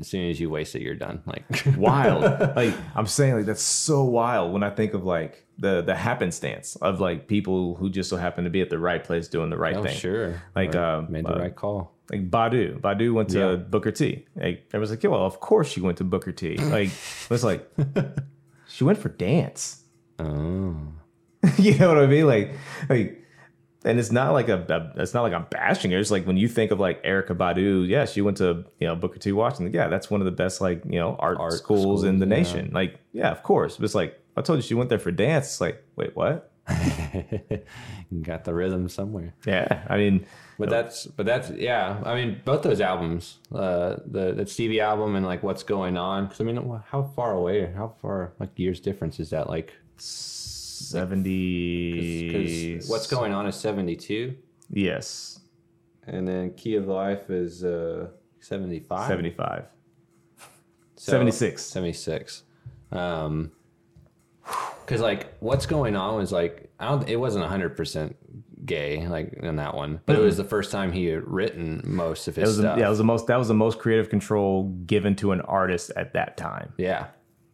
as 0.00 0.08
soon 0.08 0.28
as 0.30 0.40
you 0.40 0.50
waste 0.50 0.74
it, 0.74 0.82
you're 0.82 0.94
done. 0.94 1.22
Like 1.26 1.44
wild. 1.76 2.22
like 2.56 2.74
I'm 2.94 3.06
saying, 3.06 3.34
like 3.36 3.46
that's 3.46 3.62
so 3.62 4.04
wild 4.04 4.52
when 4.52 4.62
I 4.62 4.70
think 4.70 4.94
of 4.94 5.04
like 5.04 5.46
the 5.58 5.82
the 5.82 5.94
happenstance 5.94 6.76
of 6.76 7.00
like 7.00 7.28
people 7.28 7.74
who 7.76 7.90
just 7.90 8.10
so 8.10 8.16
happen 8.16 8.44
to 8.44 8.50
be 8.50 8.60
at 8.60 8.70
the 8.70 8.78
right 8.78 9.02
place 9.02 9.28
doing 9.28 9.50
the 9.50 9.56
right 9.58 9.76
oh 9.76 9.82
thing. 9.84 9.96
sure, 9.96 10.42
Like, 10.56 10.74
Or 10.74 10.78
um, 10.84 11.12
made 11.12 11.24
the 11.24 11.34
uh, 11.36 11.38
right 11.38 11.54
call. 11.54 11.92
Like 12.10 12.30
Badu, 12.30 12.80
Badu 12.80 13.14
went 13.14 13.30
to 13.30 13.38
Yeah. 13.38 13.54
Booker 13.56 13.90
T. 13.92 14.26
Like 14.36 14.64
everyone's 14.68 14.90
like, 14.90 15.02
yeah, 15.02 15.10
well, 15.10 15.24
of 15.24 15.40
course 15.40 15.68
she 15.70 15.80
went 15.80 15.98
to 15.98 16.04
Booker 16.04 16.32
T. 16.32 16.56
Like 16.60 16.90
it's 17.30 17.44
like 17.44 17.68
she 18.68 18.84
went 18.84 18.98
for 18.98 19.08
dance. 19.08 19.82
Oh, 20.18 20.76
you 21.58 21.76
know 21.78 21.88
what 21.88 21.98
I 21.98 22.06
mean? 22.06 22.26
Like, 22.26 22.52
like, 22.88 23.23
and 23.84 23.98
it's 23.98 24.10
not 24.10 24.32
like 24.32 24.48
a, 24.48 24.64
a- 24.96 25.00
it's 25.02 25.14
not 25.14 25.22
like 25.22 25.32
I'm 25.32 25.46
bashing 25.50 25.90
her. 25.90 25.98
It's 25.98 26.10
like 26.10 26.26
when 26.26 26.36
you 26.36 26.48
think 26.48 26.70
of 26.70 26.80
like 26.80 27.02
Erykah 27.04 27.36
Badu, 27.36 27.86
yeah, 27.86 28.04
she 28.06 28.20
went 28.22 28.38
to 28.38 28.64
you 28.80 28.86
know 28.86 28.96
Booker 28.96 29.18
T. 29.18 29.32
Washington. 29.32 29.72
Yeah, 29.74 29.88
that's 29.88 30.10
one 30.10 30.20
of 30.20 30.24
the 30.24 30.32
best 30.32 30.60
like 30.60 30.82
you 30.84 30.98
know 30.98 31.16
art, 31.18 31.38
Art 31.38 31.52
schools, 31.54 32.04
in 32.04 32.18
the 32.18 32.26
yeah. 32.26 32.34
nation. 32.36 32.70
Like, 32.72 32.98
yeah, 33.12 33.30
of 33.30 33.42
course. 33.42 33.76
But 33.76 33.84
it's 33.84 33.94
like 33.94 34.18
I 34.36 34.42
told 34.42 34.58
you 34.58 34.62
she 34.62 34.74
went 34.74 34.88
there 34.88 34.98
for 34.98 35.10
dance. 35.10 35.46
It's 35.46 35.60
like, 35.60 35.84
wait, 35.96 36.16
what? 36.16 36.50
Got 38.22 38.44
the 38.44 38.54
rhythm 38.54 38.88
somewhere. 38.88 39.34
Yeah, 39.46 39.84
I 39.88 39.96
mean, 39.98 40.26
But 40.58 40.70
that's 40.70 41.06
but 41.06 41.26
that's 41.26 41.50
yeah. 41.50 42.00
I 42.04 42.14
mean, 42.14 42.40
both 42.44 42.62
those 42.62 42.80
albums, 42.80 43.38
uh, 43.54 43.96
the 44.06 44.32
the 44.32 44.46
Stevie 44.46 44.80
album 44.80 45.14
and 45.14 45.26
like 45.26 45.42
what's 45.42 45.62
going 45.62 45.96
on. 45.98 46.24
Because 46.24 46.40
I 46.40 46.44
mean, 46.44 46.80
how 46.86 47.02
far 47.02 47.32
away? 47.32 47.70
How 47.76 47.94
far 48.00 48.32
like 48.40 48.58
years 48.58 48.80
difference 48.80 49.20
is 49.20 49.30
that? 49.30 49.48
Like, 49.50 49.74
seventy. 50.90 52.26
because 52.76 52.88
what's 52.88 53.06
going 53.06 53.32
on 53.32 53.46
is 53.46 53.54
seventy 53.56 53.96
two, 53.96 54.34
Yes, 54.70 55.40
and 56.06 56.26
then 56.26 56.54
Key 56.54 56.76
of 56.76 56.86
Life 56.86 57.30
is 57.30 57.64
uh 57.64 58.08
seventy 58.40 58.80
five. 58.80 59.08
seventy-five. 59.08 59.64
So- 60.96 61.12
76. 61.12 61.62
76 61.62 62.42
um 62.92 63.50
because 64.80 65.00
like 65.00 65.34
what's 65.40 65.66
going 65.66 65.96
on 65.96 66.14
was 66.16 66.30
like 66.32 66.70
i 66.78 66.88
don't 66.88 67.08
it 67.08 67.16
wasn't 67.16 67.44
100% 67.44 68.14
Gaye 68.64 69.06
like 69.08 69.32
in 69.34 69.56
that 69.56 69.74
one 69.74 70.00
but 70.06 70.16
it 70.16 70.22
was 70.22 70.36
the 70.38 70.44
first 70.44 70.70
time 70.70 70.92
he 70.92 71.06
had 71.06 71.26
written 71.26 71.82
most 71.84 72.28
of 72.28 72.38
It 72.38 72.42
his 72.42 72.50
was 72.50 72.58
stuff 72.58 72.78
yeah, 72.78 72.86
it 72.86 72.88
was 72.88 72.98
the 72.98 73.04
most 73.04 73.26
that 73.26 73.36
was 73.36 73.48
the 73.48 73.54
most 73.54 73.78
creative 73.78 74.08
control 74.08 74.64
given 74.86 75.14
to 75.16 75.32
an 75.32 75.40
artist 75.42 75.90
at 75.96 76.12
that 76.14 76.36
time. 76.38 76.72
yeah 76.78 77.06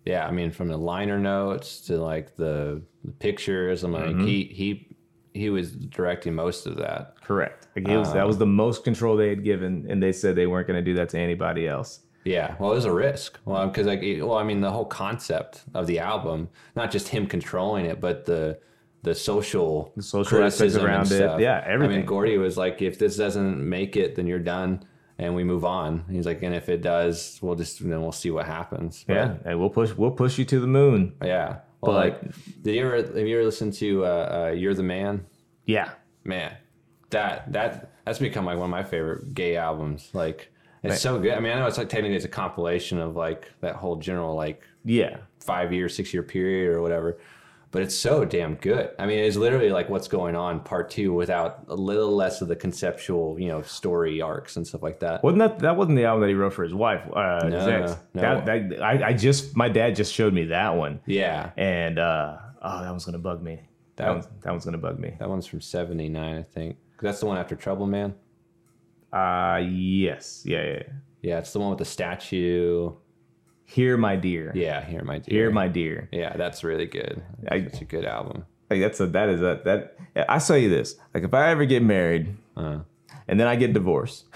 yeah 0.05 0.27
i 0.27 0.31
mean 0.31 0.51
from 0.51 0.69
the 0.69 0.77
liner 0.77 1.19
notes 1.19 1.81
to 1.81 1.99
like 1.99 2.37
the, 2.37 2.81
the 3.05 3.13
pictures 3.13 3.85
i'm 3.85 3.93
like 3.93 4.05
mm-hmm. 4.07 4.27
he 4.27 4.45
he 4.45 4.97
he 5.33 5.51
was 5.51 5.73
directing 5.73 6.35
most 6.35 6.67
of 6.67 6.77
that 6.77 7.15
Correct. 7.31 7.69
Like 7.77 7.87
was, 7.87 8.13
that 8.13 8.27
was 8.27 8.35
um, 8.35 8.41
the 8.41 8.47
most 8.47 8.83
control 8.83 9.17
they 9.17 9.29
had 9.29 9.45
given, 9.45 9.87
and 9.89 10.03
they 10.03 10.11
said 10.11 10.35
they 10.35 10.49
weren't 10.49 10.67
going 10.67 10.85
to 10.85 10.85
do 10.85 10.95
that 10.95 11.11
to 11.11 11.19
anybody 11.19 11.69
else. 11.69 12.01
Yeah, 12.25 12.57
well, 12.59 12.73
it 12.73 12.75
was 12.75 12.87
a 12.87 12.93
risk. 12.93 13.39
Well, 13.45 13.69
because 13.69 13.87
like, 13.87 14.01
well, 14.03 14.35
I 14.35 14.43
mean, 14.43 14.61
the 14.61 14.73
whole 14.73 14.85
concept 14.85 15.63
of 15.73 15.87
the 15.87 16.01
album, 16.01 16.49
not 16.75 16.91
just 16.91 17.07
him 17.07 17.29
controlling 17.29 17.87
it, 17.87 18.01
but 18.01 18.27
the 18.27 18.59
the 19.03 19.15
social, 19.15 19.93
the 19.95 20.03
social 20.03 20.43
aspects 20.43 20.75
around 20.75 21.13
it. 21.13 21.41
Yeah, 21.41 21.61
I 21.61 21.77
mean, 21.77 22.05
Gordy 22.05 22.37
was 22.37 22.57
like, 22.57 22.83
if 22.83 22.99
this 22.99 23.17
doesn't 23.17 23.57
make 23.67 23.97
it, 23.97 24.17
then 24.17 24.27
you're 24.27 24.41
done, 24.41 24.83
and 25.21 25.35
we 25.35 25.45
move 25.45 25.65
on. 25.65 26.05
He's 26.11 26.27
like, 26.27 26.43
and 26.43 26.55
if 26.55 26.69
it 26.69 26.83
does, 26.83 27.39
we'll 27.43 27.55
just 27.55 27.79
then 27.81 28.01
we'll 28.03 28.11
see 28.13 28.31
what 28.31 28.47
happens. 28.47 29.05
But, 29.07 29.15
Yeah, 29.15 29.35
and 29.45 29.61
we'll 29.61 29.71
push 29.71 29.93
we'll 29.97 30.11
push 30.23 30.39
you 30.39 30.45
to 30.47 30.59
the 30.61 30.67
moon. 30.67 31.15
yeah. 31.23 31.59
Well, 31.81 31.93
But- 31.93 31.95
like, 31.97 32.63
did 32.63 32.75
you 32.75 32.85
ever 32.87 32.97
have 32.97 33.27
you 33.29 33.37
ever 33.37 33.45
listened 33.45 33.73
to 33.75 34.05
uh, 34.05 34.09
uh, 34.49 34.51
"You're 34.53 34.75
the 34.75 34.83
Man"? 34.83 35.25
Yeah, 35.67 35.91
man 36.25 36.53
that 37.11 37.51
that 37.53 37.91
that's 38.05 38.19
become 38.21 38.45
like 38.45 38.57
one 38.57 38.67
of 38.67 38.71
my 38.71 38.85
favorite 38.85 39.35
Gaye 39.35 39.57
albums 39.57 40.11
like 40.13 40.53
it's 40.85 41.01
so 41.01 41.19
good 41.19 41.33
i 41.33 41.41
mean 41.41 41.51
i 41.51 41.57
know 41.59 41.67
it's 41.67 41.77
like 41.77 41.89
technically 41.89 42.15
it's 42.15 42.25
a 42.25 42.29
compilation 42.29 42.99
of 43.01 43.17
like 43.17 43.51
that 43.63 43.75
whole 43.75 43.97
general 43.97 44.37
like 44.37 44.63
yeah, 44.85 45.17
five 45.41 45.73
year 45.73 45.89
six 45.89 46.15
year 46.15 46.23
period 46.23 46.73
or 46.73 46.81
whatever 46.83 47.19
but 47.73 47.83
it's 47.83 47.95
so 47.95 48.25
damn 48.25 48.57
good. 48.57 48.91
I 48.99 49.07
mean, 49.07 49.19
it's 49.21 49.37
literally 49.37 49.71
like 49.71 49.89
what's 49.89 50.09
going 50.09 50.35
on 50.35 50.61
part 50.61 50.91
two 50.91 51.13
without 51.13 51.65
a 51.69 51.75
little 51.75 52.11
less 52.15 52.41
of 52.41 52.49
the 52.49 52.57
conceptual, 52.57 53.39
you 53.39 53.49
know, 53.49 53.63
story 53.63 54.21
arcs 54.21 54.57
and 54.57 54.67
stuff 54.67 54.83
like 54.83 55.01
that. 55.01 55.23
Wasn't 55.23 55.39
that 55.39 55.59
that 55.61 55.77
wasn't 55.77 55.97
the 55.97 56.05
album 56.05 56.23
that 56.23 56.29
he 56.29 56.35
wrote 56.35 56.53
for 56.53 56.65
his 56.65 56.75
wife? 56.75 57.03
Uh, 57.13 57.45
his 57.45 57.53
No, 57.53 57.69
ex. 57.69 57.97
no. 58.15 58.21
That, 58.23 58.47
that, 58.71 58.83
I, 58.83 59.09
I 59.09 59.13
just 59.13 59.57
my 59.57 59.69
dad 59.69 59.95
just 59.95 60.13
showed 60.13 60.33
me 60.35 60.45
that 60.47 60.75
one, 60.77 61.01
Yeah, 61.07 61.51
and 61.57 61.99
uh, 61.99 62.37
oh, 62.63 62.83
that 62.83 62.91
one's 62.91 63.05
gonna 63.05 63.19
bug 63.19 63.43
me. 63.43 63.61
That 63.97 64.05
That- 64.07 64.11
one's 64.15 64.29
that 64.43 64.51
one's 64.51 64.65
gonna 64.65 64.79
bug 64.79 64.99
me. 64.99 65.15
that 65.19 65.29
one's 65.29 65.47
from 65.47 65.61
'79, 65.61 66.37
I 66.39 66.43
think. 66.43 66.77
That's 67.01 67.21
the 67.21 67.27
one 67.27 67.39
after 67.39 67.55
Trouble 67.57 67.87
Man. 67.87 68.15
Uh 69.13 69.61
yes, 69.69 70.43
yeah. 70.45 70.63
yeah. 70.65 70.83
Yeah, 71.23 71.39
it's 71.39 71.53
the 71.53 71.59
one 71.61 71.69
with 71.71 71.79
the 71.79 71.85
statue. 71.85 72.93
Here, 73.71 73.97
my 73.97 74.17
dear. 74.17 74.53
Yeah, 74.55 74.85
here, 74.85 75.05
my 75.05 75.19
dear. 75.19 75.39
Here, 75.39 75.51
my 75.51 75.69
dear. 75.69 76.09
Yeah, 76.11 76.37
that's 76.37 76.65
really 76.65 76.87
good. 76.87 77.23
It's 77.45 77.81
a 77.81 77.85
good 77.85 78.05
album. 78.05 78.45
Like 78.69 78.81
that's 78.81 78.99
a 79.01 79.07
that 79.07 79.29
is 79.29 79.41
a 79.41 79.61
that. 79.65 79.97
I 80.29 80.39
tell 80.41 80.59
you 80.59 80.69
this. 80.69 80.97
Like 81.15 81.23
if 81.23 81.33
I 81.33 81.51
ever 81.51 81.65
get 81.65 81.83
married 81.83 82.37
Uh, 82.57 82.81
and 83.29 83.39
then 83.39 83.47
I 83.47 83.57
get 83.57 83.73
divorced, 83.73 84.27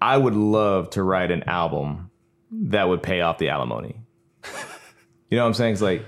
I 0.00 0.16
would 0.16 0.34
love 0.34 0.90
to 0.90 1.02
write 1.02 1.30
an 1.30 1.42
album 1.44 2.10
that 2.50 2.88
would 2.88 3.02
pay 3.02 3.20
off 3.20 3.38
the 3.38 3.48
alimony. 3.48 4.00
You 5.30 5.36
know 5.36 5.44
what 5.44 5.48
I'm 5.48 5.54
saying? 5.54 5.74
It's 5.74 5.82
like, 5.82 6.04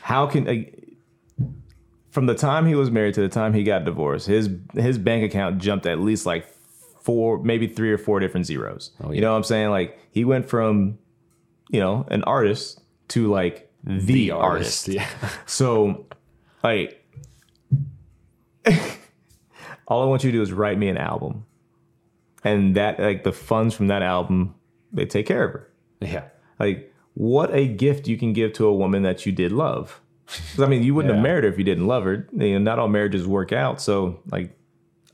how 0.00 0.26
can 0.26 0.44
like, 0.44 0.96
from 2.10 2.26
the 2.26 2.34
time 2.34 2.66
he 2.66 2.74
was 2.74 2.90
married 2.90 3.14
to 3.14 3.20
the 3.20 3.28
time 3.28 3.54
he 3.54 3.62
got 3.62 3.84
divorced, 3.84 4.26
his 4.26 4.50
his 4.74 4.98
bank 4.98 5.22
account 5.22 5.58
jumped 5.58 5.86
at 5.86 6.00
least 6.00 6.26
like 6.26 6.46
four, 7.00 7.38
maybe 7.42 7.68
three 7.68 7.92
or 7.92 7.98
four 7.98 8.18
different 8.18 8.46
zeros. 8.46 8.90
You 9.08 9.20
know 9.20 9.30
what 9.30 9.36
I'm 9.36 9.44
saying? 9.44 9.70
Like 9.70 9.98
he 10.10 10.24
went 10.24 10.48
from, 10.48 10.98
you 11.70 11.80
know, 11.80 12.06
an 12.10 12.22
artist 12.24 12.80
to 13.08 13.30
like 13.30 13.70
the, 13.84 14.30
artist. 14.30 14.88
Yeah. 14.88 15.08
So, 15.46 16.06
like, 16.62 17.04
all 19.86 20.02
I 20.02 20.06
want 20.06 20.24
you 20.24 20.30
to 20.30 20.38
do 20.38 20.42
is 20.42 20.52
write 20.52 20.78
me 20.78 20.88
an 20.88 20.98
album, 20.98 21.44
and 22.44 22.76
that 22.76 22.98
like 23.00 23.24
the 23.24 23.32
funds 23.32 23.74
from 23.74 23.88
that 23.88 24.02
album, 24.02 24.54
they 24.92 25.06
take 25.06 25.26
care 25.26 25.44
of 25.44 25.52
her. 25.52 25.70
Yeah. 26.00 26.24
Like, 26.58 26.92
what 27.14 27.54
a 27.54 27.66
gift 27.66 28.08
you 28.08 28.16
can 28.18 28.32
give 28.32 28.52
to 28.54 28.66
a 28.66 28.74
woman 28.74 29.02
that 29.02 29.24
you 29.26 29.32
did 29.32 29.52
love. 29.52 30.00
'Cause, 30.26 30.60
I 30.60 30.66
mean, 30.66 30.82
you 30.82 30.94
wouldn't 30.94 31.14
have 31.14 31.22
married 31.22 31.44
her 31.44 31.50
if 31.50 31.56
you 31.56 31.64
didn't 31.64 31.86
love 31.86 32.04
her. 32.04 32.28
You 32.36 32.52
know, 32.54 32.58
not 32.58 32.78
all 32.78 32.88
marriages 32.88 33.26
work 33.26 33.50
out. 33.50 33.80
So, 33.80 34.20
like, 34.30 34.54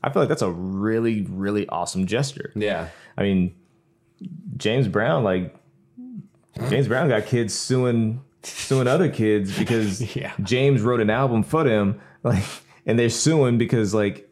I 0.03 0.09
feel 0.09 0.21
like 0.21 0.29
that's 0.29 0.41
a 0.41 0.51
really, 0.51 1.21
really 1.29 1.67
awesome 1.69 2.05
gesture. 2.05 2.51
Yeah. 2.53 2.89
I 3.17 3.23
mean, 3.23 3.55
James 4.57 4.89
Brown, 4.89 5.23
like 5.23 5.55
James 6.69 6.87
Brown 6.87 7.09
got 7.09 7.25
kids 7.25 7.53
suing 7.53 8.21
suing 8.43 8.87
other 8.87 9.09
kids 9.09 9.57
because 9.57 10.15
Yeah. 10.15 10.33
James 10.41 10.81
wrote 10.81 11.01
an 11.01 11.09
album 11.09 11.43
for 11.43 11.63
them, 11.63 11.99
like, 12.23 12.43
and 12.85 12.97
they're 12.99 13.09
suing 13.09 13.57
because 13.57 13.93
like 13.93 14.29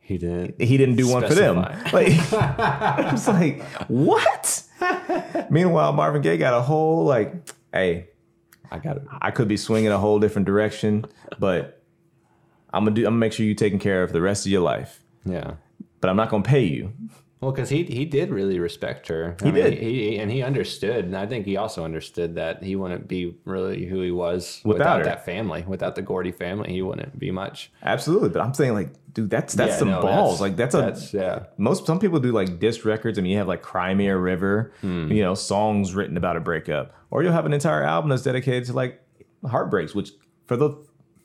He 0.00 0.18
didn't. 0.18 0.60
he 0.60 0.76
didn't 0.76 0.96
do 0.96 1.08
one 1.08 1.26
for 1.26 1.34
them. 1.34 1.56
Like, 1.92 2.12
I 2.32 3.08
was 3.12 3.26
like, 3.28 3.62
what? 3.88 4.62
Meanwhile, 5.50 5.92
Marvin 5.92 6.22
Gaye 6.22 6.36
got 6.36 6.54
a 6.54 6.62
whole 6.62 7.04
like, 7.04 7.34
hey, 7.72 8.08
I 8.70 8.78
got 8.78 8.96
it. 8.96 9.02
I 9.20 9.30
could 9.30 9.48
be 9.48 9.56
swinging 9.56 9.90
a 9.92 9.98
whole 9.98 10.18
different 10.18 10.46
direction, 10.46 11.04
but 11.38 11.82
I'm 12.72 12.84
gonna 12.84 12.94
do. 12.94 13.02
I'm 13.02 13.06
gonna 13.12 13.16
make 13.18 13.32
sure 13.32 13.46
you're 13.46 13.54
taken 13.54 13.78
care 13.78 14.02
of 14.02 14.10
for 14.10 14.14
the 14.14 14.20
rest 14.20 14.44
of 14.46 14.52
your 14.52 14.60
life. 14.62 15.02
Yeah. 15.24 15.54
But 16.00 16.10
I'm 16.10 16.16
not 16.16 16.30
gonna 16.30 16.42
pay 16.42 16.64
you. 16.64 16.92
Well, 17.40 17.52
because 17.52 17.68
he 17.68 17.84
he 17.84 18.06
did 18.06 18.30
really 18.30 18.58
respect 18.58 19.08
her. 19.08 19.36
He 19.42 19.50
did. 19.50 19.74
He, 19.74 20.10
he- 20.10 20.18
and 20.18 20.30
he 20.30 20.42
understood, 20.42 21.04
and 21.04 21.14
I 21.16 21.26
think 21.26 21.44
he 21.44 21.56
also 21.58 21.84
understood 21.84 22.34
that 22.36 22.62
he 22.62 22.76
wouldn't 22.76 23.08
be 23.08 23.36
really 23.44 23.84
who 23.84 24.00
he 24.00 24.10
was 24.10 24.62
Without 24.64 24.98
without, 25.00 25.04
that 25.04 25.24
family, 25.26 25.62
without 25.66 25.94
the 25.96 26.02
Gordy 26.02 26.32
family. 26.32 26.72
He 26.72 26.80
wouldn't 26.80 27.18
be 27.18 27.30
much. 27.30 27.70
Absolutely, 27.82 28.30
but 28.30 28.40
I'm 28.40 28.54
saying 28.54 28.72
like, 28.72 28.88
dude, 29.12 29.28
that's 29.28 29.52
that's 29.52 29.72
Yeah, 29.72 29.78
some 29.78 29.90
no, 29.90 30.00
balls. 30.00 30.40
like 30.40 30.56
that's 30.56 30.74
a 30.74 30.78
that's 30.78 31.12
yeah. 31.12 31.44
most 31.58 31.84
some 31.86 31.98
people 31.98 32.20
do 32.20 32.32
like 32.32 32.58
diss 32.58 32.86
records. 32.86 33.18
I 33.18 33.22
mean, 33.22 33.32
you 33.32 33.38
have 33.38 33.48
like 33.48 33.60
Cry 33.62 33.92
Me 33.94 34.08
a 34.08 34.16
River, 34.16 34.72
Hmm. 34.80 35.12
you 35.12 35.22
know, 35.22 35.34
songs 35.34 35.94
written 35.94 36.16
about 36.16 36.36
a 36.38 36.40
breakup, 36.40 36.94
or 37.10 37.22
you'll 37.22 37.32
have 37.34 37.44
an 37.46 37.52
entire 37.52 37.82
album 37.82 38.08
that's 38.08 38.22
dedicated 38.22 38.64
to 38.64 38.72
like 38.72 39.02
heartbreaks. 39.46 39.94
Which 39.94 40.12
for 40.46 40.56
the 40.56 40.70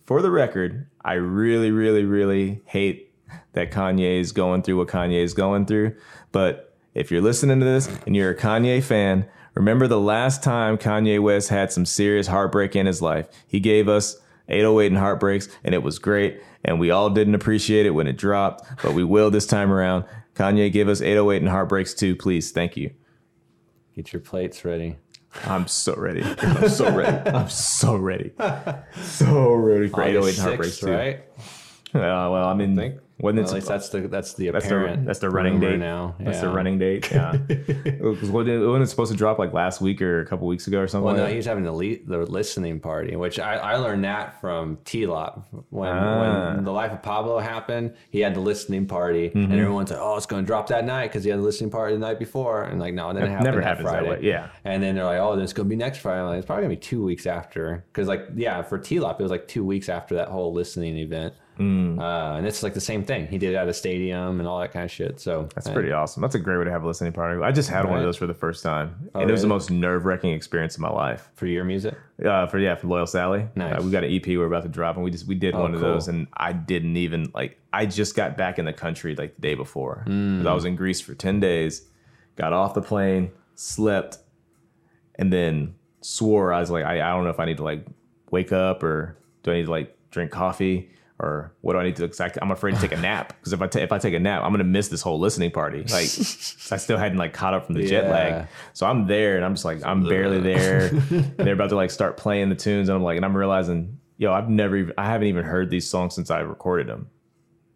for 0.03 0.21
the 0.21 0.29
record, 0.31 0.87
I 1.05 1.13
really, 1.13 1.71
really, 1.71 2.03
really 2.03 2.61
hate 2.65 3.10
that 3.53 3.71
Kanye 3.71 4.19
is 4.19 4.31
going 4.31 4.61
through 4.63 4.77
what 4.77 4.87
Kanye 4.87 5.23
is 5.23 5.33
going 5.33 5.65
through. 5.65 5.95
But 6.31 6.75
if 6.93 7.11
you're 7.11 7.21
listening 7.21 7.59
to 7.59 7.65
this 7.65 7.87
and 8.05 8.15
you're 8.15 8.31
a 8.31 8.37
Kanye 8.37 8.83
fan, 8.83 9.25
remember 9.55 9.87
the 9.87 9.99
last 9.99 10.43
time 10.43 10.77
Kanye 10.77 11.21
West 11.21 11.49
had 11.49 11.71
some 11.71 11.85
serious 11.85 12.27
heartbreak 12.27 12.75
in 12.75 12.85
his 12.85 13.01
life. 13.01 13.27
He 13.47 13.59
gave 13.59 13.87
us 13.87 14.17
808 14.49 14.87
and 14.87 14.97
Heartbreaks, 14.97 15.47
and 15.63 15.73
it 15.73 15.83
was 15.83 15.97
great. 15.99 16.41
And 16.65 16.79
we 16.79 16.91
all 16.91 17.09
didn't 17.09 17.35
appreciate 17.35 17.85
it 17.85 17.91
when 17.91 18.07
it 18.07 18.17
dropped, 18.17 18.63
but 18.83 18.93
we 18.93 19.03
will 19.03 19.31
this 19.31 19.45
time 19.47 19.71
around. 19.71 20.03
Kanye, 20.35 20.71
give 20.71 20.89
us 20.89 21.01
808 21.01 21.37
and 21.41 21.49
Heartbreaks 21.49 21.93
too, 21.93 22.15
please. 22.15 22.51
Thank 22.51 22.75
you. 22.75 22.91
Get 23.95 24.11
your 24.13 24.21
plates 24.21 24.63
ready. 24.65 24.97
I'm 25.45 25.67
so 25.67 25.95
ready. 25.95 26.21
I'm 26.23 26.67
so 26.67 26.93
ready. 26.93 27.29
I'm 27.29 27.49
so 27.49 27.95
ready. 27.95 28.31
So 29.01 29.53
ready 29.53 29.87
for 29.87 30.03
808 30.03 30.33
and 30.37 30.37
Heartbreaks 30.47 30.79
6th, 30.79 30.85
too. 30.85 30.91
right? 30.91 31.23
Uh, 31.95 32.29
well, 32.31 32.45
I 32.47 32.53
mean, 32.53 32.75
think. 32.75 32.95
when 33.17 33.35
Well, 33.35 33.43
it's 33.43 33.53
at 33.53 33.65
that's 33.65 33.89
the 33.89 34.01
that's 34.07 34.33
the 34.33 34.49
that's 34.49 34.67
the, 34.67 34.97
that's 35.05 35.19
the 35.19 35.29
running 35.29 35.59
date 35.59 35.77
now. 35.77 36.15
That's 36.19 36.39
the 36.41 36.49
running 36.49 36.79
date. 36.79 37.11
Yeah. 37.11 37.33
Because 37.35 38.29
it, 38.29 38.47
it's 38.81 38.89
supposed 38.91 39.11
to 39.11 39.17
drop 39.17 39.37
like 39.39 39.51
last 39.53 39.81
week 39.81 40.01
or 40.01 40.21
a 40.21 40.25
couple 40.25 40.47
weeks 40.47 40.67
ago 40.67 40.79
or 40.79 40.87
something. 40.87 41.05
Well, 41.05 41.15
no, 41.15 41.21
like 41.23 41.31
that? 41.31 41.35
he's 41.35 41.45
having 41.45 41.63
the 41.65 41.71
le- 41.73 42.03
the 42.05 42.19
listening 42.19 42.79
party, 42.79 43.15
which 43.15 43.39
I, 43.39 43.55
I 43.55 43.75
learned 43.75 44.03
that 44.05 44.39
from 44.39 44.77
TLOP 44.85 45.43
when 45.69 45.89
Ah. 45.89 46.53
when 46.55 46.63
the 46.63 46.71
Life 46.71 46.91
of 46.93 47.01
Pablo 47.03 47.39
happened. 47.39 47.93
He 48.09 48.19
had 48.21 48.33
the 48.35 48.39
listening 48.39 48.85
party, 48.87 49.29
Mm-hmm. 49.29 49.51
and 49.51 49.53
everyone's 49.59 49.91
like, 49.91 49.99
"Oh, 50.01 50.15
it's 50.15 50.25
going 50.25 50.43
to 50.43 50.47
drop 50.47 50.67
that 50.67 50.85
night 50.85 51.07
because 51.09 51.23
he 51.23 51.29
had 51.29 51.39
the 51.39 51.43
listening 51.43 51.69
party 51.71 51.93
the 51.93 51.99
night 51.99 52.19
before." 52.19 52.63
And 52.63 52.79
like, 52.79 52.93
no, 52.93 53.09
it 53.09 53.15
didn't 53.15 53.29
happen 53.31 53.43
never 53.45 53.57
that 53.59 53.67
happens 53.67 53.87
that 53.89 53.99
Friday. 54.03 54.09
way, 54.09 54.19
yeah. 54.21 54.47
And 54.63 54.81
then 54.81 54.95
they're 54.95 55.03
like, 55.05 55.19
"Oh, 55.19 55.35
then 55.35 55.43
it's 55.43 55.53
going 55.53 55.67
to 55.67 55.69
be 55.69 55.75
next 55.75 55.99
Friday." 55.99 56.21
Like, 56.23 56.37
it's 56.37 56.45
probably 56.45 56.63
going 56.63 56.75
to 56.75 56.79
be 56.79 56.87
two 56.87 57.03
weeks 57.03 57.25
after, 57.27 57.83
because 57.91 58.07
like, 58.07 58.27
yeah, 58.35 58.61
for 58.61 58.79
TLOP, 58.79 59.19
it 59.19 59.23
was 59.23 59.31
like 59.31 59.47
two 59.47 59.65
weeks 59.65 59.89
after 59.89 60.15
that 60.15 60.29
whole 60.29 60.53
listening 60.53 60.97
event. 60.97 61.33
Mm. 61.61 61.99
Uh, 61.99 62.37
and 62.37 62.47
it's 62.47 62.63
like 62.63 62.73
the 62.73 62.81
same 62.81 63.03
thing. 63.03 63.27
He 63.27 63.37
did 63.37 63.53
it 63.53 63.55
at 63.55 63.67
a 63.67 63.73
stadium 63.73 64.39
and 64.39 64.47
all 64.47 64.59
that 64.59 64.71
kind 64.71 64.85
of 64.85 64.91
shit. 64.91 65.19
So 65.19 65.47
That's 65.53 65.69
pretty 65.69 65.91
awesome. 65.91 66.21
That's 66.21 66.35
a 66.35 66.39
great 66.39 66.57
way 66.57 66.65
to 66.65 66.71
have 66.71 66.83
a 66.83 66.87
listening 66.87 67.13
party. 67.13 67.41
I 67.41 67.51
just 67.51 67.69
had 67.69 67.85
one 67.85 67.97
of 67.97 68.03
those 68.03 68.17
for 68.17 68.25
the 68.27 68.33
first 68.33 68.63
time, 68.63 69.09
and 69.13 69.29
it 69.29 69.31
was 69.31 69.41
the 69.41 69.47
most 69.47 69.69
nerve 69.69 70.05
wracking 70.05 70.31
experience 70.33 70.75
of 70.75 70.81
my 70.81 70.89
life. 70.89 71.29
for 71.35 71.45
your 71.45 71.63
music. 71.63 71.95
Uh, 72.25 72.47
for 72.47 72.57
yeah, 72.59 72.75
for 72.75 72.87
Loyal 72.87 73.05
Sally. 73.07 73.47
Nice. 73.55 73.79
Uh, 73.79 73.83
we 73.83 73.91
got 73.91 74.03
an 74.03 74.11
EP 74.11 74.25
we're 74.27 74.45
about 74.45 74.63
to 74.63 74.69
drop, 74.69 74.95
and 74.95 75.03
we 75.03 75.11
just 75.11 75.27
we 75.27 75.35
did 75.35 75.55
one 75.55 75.73
of 75.73 75.81
cool. 75.81 75.93
those, 75.93 76.07
and 76.07 76.27
I 76.35 76.53
didn't 76.53 76.97
even 76.97 77.31
like. 77.33 77.59
I 77.73 77.85
just 77.85 78.15
got 78.15 78.37
back 78.37 78.59
in 78.59 78.65
the 78.65 78.73
country 78.73 79.15
like 79.15 79.35
the 79.35 79.41
day 79.41 79.55
before. 79.55 80.03
'Cause 80.05 80.45
I 80.45 80.53
was 80.53 80.65
in 80.65 80.75
Greece 80.75 80.99
for 81.01 81.13
ten 81.15 81.39
days, 81.39 81.87
got 82.35 82.53
off 82.53 82.73
the 82.73 82.81
plane, 82.81 83.31
slept, 83.55 84.17
and 85.15 85.31
then 85.31 85.75
swore 86.01 86.51
I 86.51 86.59
was 86.59 86.71
like, 86.71 86.83
I, 86.85 86.95
I 86.95 87.13
don't 87.13 87.23
know 87.23 87.29
if 87.29 87.39
I 87.39 87.45
need 87.45 87.57
to 87.57 87.63
like 87.63 87.85
wake 88.31 88.51
up 88.51 88.81
or 88.83 89.17
do 89.43 89.51
I 89.51 89.55
need 89.57 89.65
to 89.65 89.71
like 89.71 89.95
drink 90.09 90.31
coffee. 90.31 90.89
Or 91.21 91.53
what 91.61 91.73
do 91.73 91.79
I 91.79 91.83
need 91.83 91.95
to 91.97 92.09
I, 92.19 92.31
I'm 92.41 92.49
afraid 92.49 92.73
to 92.73 92.81
take 92.81 92.91
a 92.93 92.97
nap 93.01 93.27
because 93.39 93.53
if 93.53 93.61
I 93.61 93.67
ta- 93.67 93.79
if 93.79 93.91
I 93.91 93.99
take 93.99 94.15
a 94.15 94.19
nap, 94.19 94.41
I'm 94.43 94.51
gonna 94.51 94.63
miss 94.63 94.87
this 94.87 95.03
whole 95.03 95.19
listening 95.19 95.51
party. 95.51 95.81
Like 95.83 95.91
I 96.71 96.77
still 96.77 96.97
hadn't 96.97 97.19
like 97.19 97.31
caught 97.31 97.53
up 97.53 97.67
from 97.67 97.75
the 97.75 97.85
jet 97.85 98.05
Yeah. 98.05 98.09
lag, 98.11 98.47
so 98.73 98.87
I'm 98.87 99.05
there 99.05 99.35
and 99.35 99.45
I'm 99.45 99.53
just 99.53 99.63
like 99.63 99.85
I'm 99.85 100.03
barely 100.03 100.39
there. 100.39 100.87
And 100.87 101.35
they're 101.37 101.53
about 101.53 101.69
to 101.69 101.75
like 101.75 101.91
start 101.91 102.17
playing 102.17 102.49
the 102.49 102.55
tunes, 102.55 102.89
and 102.89 102.95
I'm 102.95 103.03
like, 103.03 103.17
and 103.17 103.23
I'm 103.25 103.37
realizing, 103.37 103.99
yo, 104.17 104.33
I've 104.33 104.49
never, 104.49 104.75
even, 104.77 104.93
I 104.97 105.05
haven't 105.05 105.27
even 105.27 105.45
heard 105.45 105.69
these 105.69 105.87
songs 105.87 106.15
since 106.15 106.31
I 106.31 106.39
recorded 106.39 106.87
them. 106.87 107.07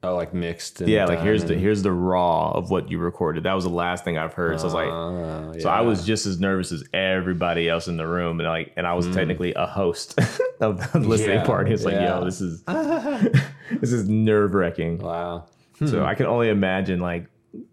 Oh, 0.05 0.15
like 0.15 0.33
mixed. 0.33 0.81
And 0.81 0.89
Yeah, 0.89 1.05
like 1.05 1.19
here's 1.19 1.45
the 1.45 1.55
here's 1.55 1.81
the 1.81 1.91
raw 1.91 2.51
of 2.51 2.69
what 2.69 2.89
you 2.91 2.99
recorded. 2.99 3.43
That 3.43 3.53
was 3.53 3.63
the 3.63 3.69
last 3.69 4.03
thing 4.03 4.17
I've 4.17 4.33
heard. 4.33 4.59
So 4.59 4.63
I 4.63 4.65
was 4.65 4.73
like, 4.73 4.89
Oh, 4.89 5.53
so 5.59 5.69
I 5.69 5.81
was 5.81 6.05
just 6.05 6.25
as 6.25 6.39
nervous 6.39 6.71
as 6.71 6.83
everybody 6.93 7.67
else 7.69 7.87
in 7.87 7.97
the 7.97 8.07
room, 8.07 8.39
and 8.39 8.47
like, 8.47 8.73
and 8.77 8.85
I 8.85 8.93
was 8.93 9.07
mm. 9.07 9.13
technically 9.13 9.53
a 9.55 9.65
host 9.65 10.19
of 10.59 10.91
the 10.91 10.99
listening 10.99 11.25
Mm. 11.25 11.39
Yeah, 11.39 11.45
party. 11.45 11.73
It's 11.73 11.83
like, 11.83 11.95
yeah. 11.95 12.19
yo, 12.19 12.25
this 12.25 12.39
is 12.39 12.61
this 13.71 13.91
is 13.91 14.07
nerve 14.07 14.53
wracking. 14.53 14.99
Wow. 14.99 15.45
So 15.85 15.99
hmm. 15.99 16.05
I 16.05 16.15
can 16.15 16.25
only 16.25 16.49
imagine 16.49 16.99
like 16.99 17.27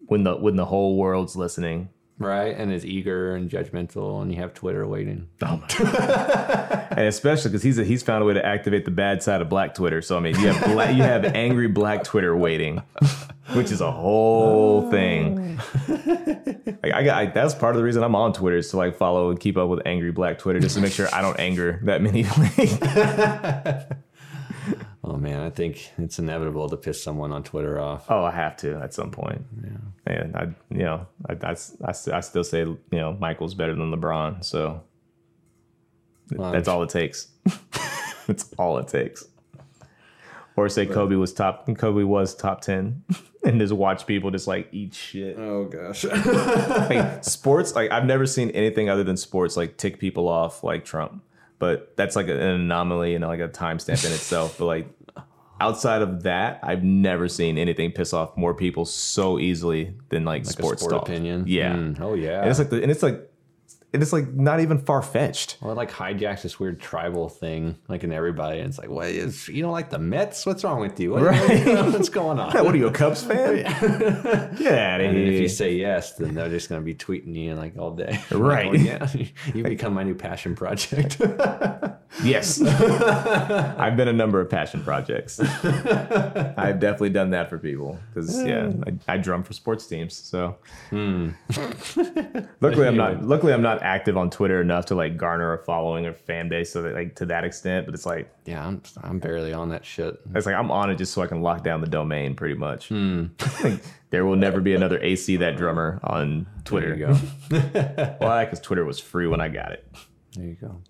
when 0.07 0.25
the 0.25 0.37
when 0.37 0.57
the 0.57 0.65
whole 0.65 0.97
world's 0.97 1.37
listening. 1.37 1.89
Right, 2.23 2.57
and 2.57 2.73
is 2.73 2.87
eager 2.87 3.35
and 3.35 3.51
judgmental, 3.51 4.23
and 4.23 4.33
you 4.33 4.39
have 4.39 4.55
Twitter 4.55 4.87
waiting. 4.87 5.29
Oh 5.43 5.57
my 5.57 6.87
and 6.91 7.07
especially 7.07 7.51
because 7.51 7.63
he's 7.63 7.77
he's 7.77 8.03
found 8.03 8.23
a 8.23 8.27
way 8.27 8.35
to 8.35 8.45
activate 8.45 8.85
the 8.85 8.91
bad 8.91 9.23
side 9.23 9.41
of 9.41 9.49
Black 9.49 9.75
Twitter. 9.75 10.01
So 10.03 10.17
I 10.17 10.21
mean, 10.21 10.39
you 10.39 10.49
have 10.49 10.73
black, 10.73 10.97
you 10.97 11.03
have 11.03 11.25
angry 11.25 11.69
Black 11.69 12.05
Twitter 12.05 12.37
waiting, 12.37 12.83
which 13.55 13.71
is 13.73 13.81
a 13.81 13.91
whole 13.91 14.91
thing. 14.91 15.61
Like 16.83 16.95
I 16.95 17.03
got 17.05 17.17
I, 17.17 17.27
that's 17.27 17.55
part 17.55 17.77
of 17.77 17.79
the 17.79 17.85
reason 17.85 18.03
I'm 18.03 18.17
on 18.17 18.33
Twitter 18.33 18.57
is 18.57 18.71
to 18.71 18.77
like 18.77 18.97
follow 18.97 19.31
and 19.31 19.39
keep 19.39 19.57
up 19.57 19.69
with 19.69 19.87
angry 19.87 20.11
Black 20.11 20.39
Twitter 20.39 20.59
just 20.59 20.75
to 20.75 20.81
make 20.81 20.93
sure 20.93 21.09
I 21.13 21.23
don't 21.23 21.39
anger 21.39 21.79
that 21.85 22.03
many. 22.03 22.23
Oh 25.05 25.17
man, 25.17 25.41
I 25.41 25.51
think 25.51 25.91
it's 25.99 26.19
inevitable 26.21 26.69
to 26.69 26.77
piss 26.77 27.03
someone 27.03 27.33
on 27.33 27.43
Twitter 27.43 27.81
off. 27.81 28.07
oh, 28.09 28.23
I 28.25 28.31
have 28.31 28.57
to 28.59 28.77
at 28.81 28.95
some 28.95 29.11
point. 29.11 29.43
Yeah, 30.07 30.13
and 30.13 30.37
I 30.37 30.43
you 30.71 30.85
know 30.85 31.07
I 31.29 31.33
I, 31.43 31.57
I, 31.85 31.91
I 32.13 32.21
still 32.21 32.45
say 32.45 32.61
you 32.61 32.79
know 32.93 33.15
Michael's 33.15 33.55
better 33.55 33.75
than 33.75 33.91
LeBron. 33.93 34.45
So 34.45 34.83
Well, 36.31 36.53
that's 36.53 36.69
all 36.69 36.83
it 36.85 36.91
takes. 36.91 37.29
that's 38.29 38.53
all 38.59 38.79
it 38.79 38.87
takes. 38.89 39.25
or 40.55 40.69
say 40.69 40.87
Kobe 40.87 41.17
was 41.17 41.33
top. 41.33 41.67
Kobe 41.77 42.05
was 42.05 42.35
top 42.37 42.61
ten, 42.61 43.03
and 43.45 43.59
just 43.59 43.73
watch 43.73 44.07
people 44.07 44.31
just 44.31 44.47
like 44.47 44.69
eat 44.71 44.95
shit. 44.95 45.37
Oh 45.37 45.65
gosh. 45.65 46.05
Like 46.05 47.25
sports, 47.25 47.75
like 47.75 47.91
I've 47.91 48.05
never 48.07 48.25
seen 48.27 48.51
anything 48.51 48.89
other 48.89 49.03
than 49.03 49.17
sports 49.17 49.57
like 49.57 49.79
tick 49.79 49.99
people 49.99 50.29
off 50.29 50.63
like 50.63 50.85
Trump. 50.85 51.25
But 51.63 51.97
that's 51.97 52.17
like 52.17 52.27
an 52.27 52.41
anomaly 52.41 53.15
and 53.15 53.23
like 53.25 53.39
a 53.39 53.49
timestamp 53.49 54.05
in 54.05 54.11
itself. 54.11 54.59
But 54.59 54.65
like 54.67 54.89
outside 55.61 56.03
of 56.03 56.25
that, 56.25 56.59
I've 56.61 56.83
never 56.83 57.29
seen 57.29 57.57
anything 57.57 57.93
piss 57.93 58.13
off 58.13 58.37
more 58.37 58.53
people 58.53 58.85
so 58.85 59.39
easily 59.39 59.95
than 60.09 60.25
like, 60.25 60.45
Like 60.45 60.53
sports 60.59 60.83
sport 60.83 60.99
talk. 60.99 61.09
opinion. 61.09 61.45
Yeah. 61.47 61.75
Mm, 61.75 62.01
Oh 62.01 62.15
yeah. 62.15 62.41
And 62.41 62.51
it's 62.51 62.59
like 62.59 62.71
the, 62.71 62.83
and 62.83 62.91
it's 62.91 63.05
like 63.05 63.31
and 63.93 64.03
it's 64.03 64.13
like 64.13 64.33
not 64.33 64.61
even 64.61 64.79
far 64.79 65.03
fetched. 65.03 65.59
Well, 65.61 65.73
it 65.73 65.75
like 65.75 65.91
hijacks 65.91 66.43
this 66.43 66.59
weird 66.59 66.81
tribal 66.81 67.29
thing, 67.29 67.77
like 67.89 68.05
in 68.05 68.13
everybody. 68.13 68.59
And 68.59 68.69
it's 68.69 68.79
like, 68.79 68.89
what 68.89 69.09
is 69.09 69.49
you 69.49 69.63
don't 69.63 69.73
like 69.73 69.91
the 69.91 69.99
Mets? 69.99 70.47
What's 70.47 70.65
wrong 70.65 70.81
with 70.81 70.99
you? 70.99 71.11
What, 71.11 71.23
Right. 71.23 71.67
what's 71.93 72.09
going 72.09 72.39
on? 72.39 72.53
What 72.63 72.75
are 72.75 72.79
you, 72.79 72.87
a 72.87 72.93
Cubs 72.93 73.23
fan? 73.23 73.57
Get 74.57 74.79
out 74.79 75.01
of 75.01 75.07
And 75.07 75.19
if 75.19 75.41
you 75.41 75.49
say 75.49 75.75
yes, 75.75 76.15
then 76.15 76.35
they're 76.35 76.49
just 76.49 76.69
gonna 76.69 76.81
be 76.81 76.95
tweeting 76.95 77.35
you 77.35 77.55
like 77.55 77.77
all 77.77 77.91
day. 77.91 78.19
Right. 78.31 78.73
Like, 78.73 78.81
oh, 78.81 78.83
yeah, 78.83 79.27
you 79.55 79.63
become 79.63 79.95
my 79.95 80.03
new 80.03 80.15
passion 80.15 80.55
project. 80.55 81.21
Yes. 82.23 82.61
I've 82.63 83.97
been 83.97 84.09
a 84.09 84.13
number 84.13 84.41
of 84.41 84.51
passion 84.51 84.83
projects. 84.83 85.41
I've 85.41 86.79
definitely 86.79 87.11
done 87.11 87.31
that 87.31 87.49
for 87.49 87.59
people 87.59 87.99
because 88.09 88.41
hmm. 88.41 88.47
yeah, 88.47 88.73
I, 89.09 89.15
I 89.15 89.17
drum 89.17 89.43
for 89.43 89.53
sports 89.53 89.87
teams. 89.87 90.15
So 90.15 90.57
hmm. 90.91 91.31
luckily 92.61 92.87
I'm 92.87 92.97
not 92.97 93.25
luckily 93.25 93.53
I'm 93.53 93.63
not 93.63 93.82
active 93.83 94.17
on 94.17 94.31
Twitter 94.31 94.61
enough 94.61 94.87
to 94.87 94.95
like 94.95 95.17
garner 95.17 95.53
a 95.53 95.59
following 95.59 96.07
or 96.07 96.13
fan 96.13 96.49
base 96.49 96.73
so 96.73 96.83
that 96.83 96.95
like 96.95 97.17
to 97.17 97.27
that 97.27 97.45
extent. 97.45 97.87
But 97.87 97.95
it's 97.95 98.07
like 98.07 98.33
yeah, 98.47 98.67
I'm 98.67 98.83
I'm 99.03 99.19
barely 99.19 99.53
on 99.53 99.69
that 99.71 99.85
shit. 99.85 100.19
it's 100.35 100.47
like 100.47 100.55
I'm 100.55 100.71
on 100.71 100.91
it 100.91 100.97
just 100.97 101.13
so 101.13 101.23
I 101.23 101.27
can 101.27 101.43
lock 101.43 101.63
down 101.65 101.81
the 101.81 101.87
domain 101.89 102.35
pretty 102.35 102.55
much. 102.55 102.91
Like, 103.65 103.81
there 104.11 104.25
will 104.27 104.37
never 104.37 104.61
be 104.61 104.75
another 104.75 104.99
AC 105.03 105.37
that 105.37 105.57
drummer 105.57 105.99
on 106.05 106.47
Twitter. 106.65 106.95
There 106.97 107.13
you 107.13 107.59
go. 107.61 108.15
Why? 108.19 108.45
Because 108.45 108.61
Twitter 108.61 108.85
was 108.85 108.99
free 109.01 109.27
when 109.27 109.41
I 109.41 109.49
got 109.49 109.73
it. 109.73 109.87
There 110.37 110.45
you 110.47 110.57
go. 110.61 110.83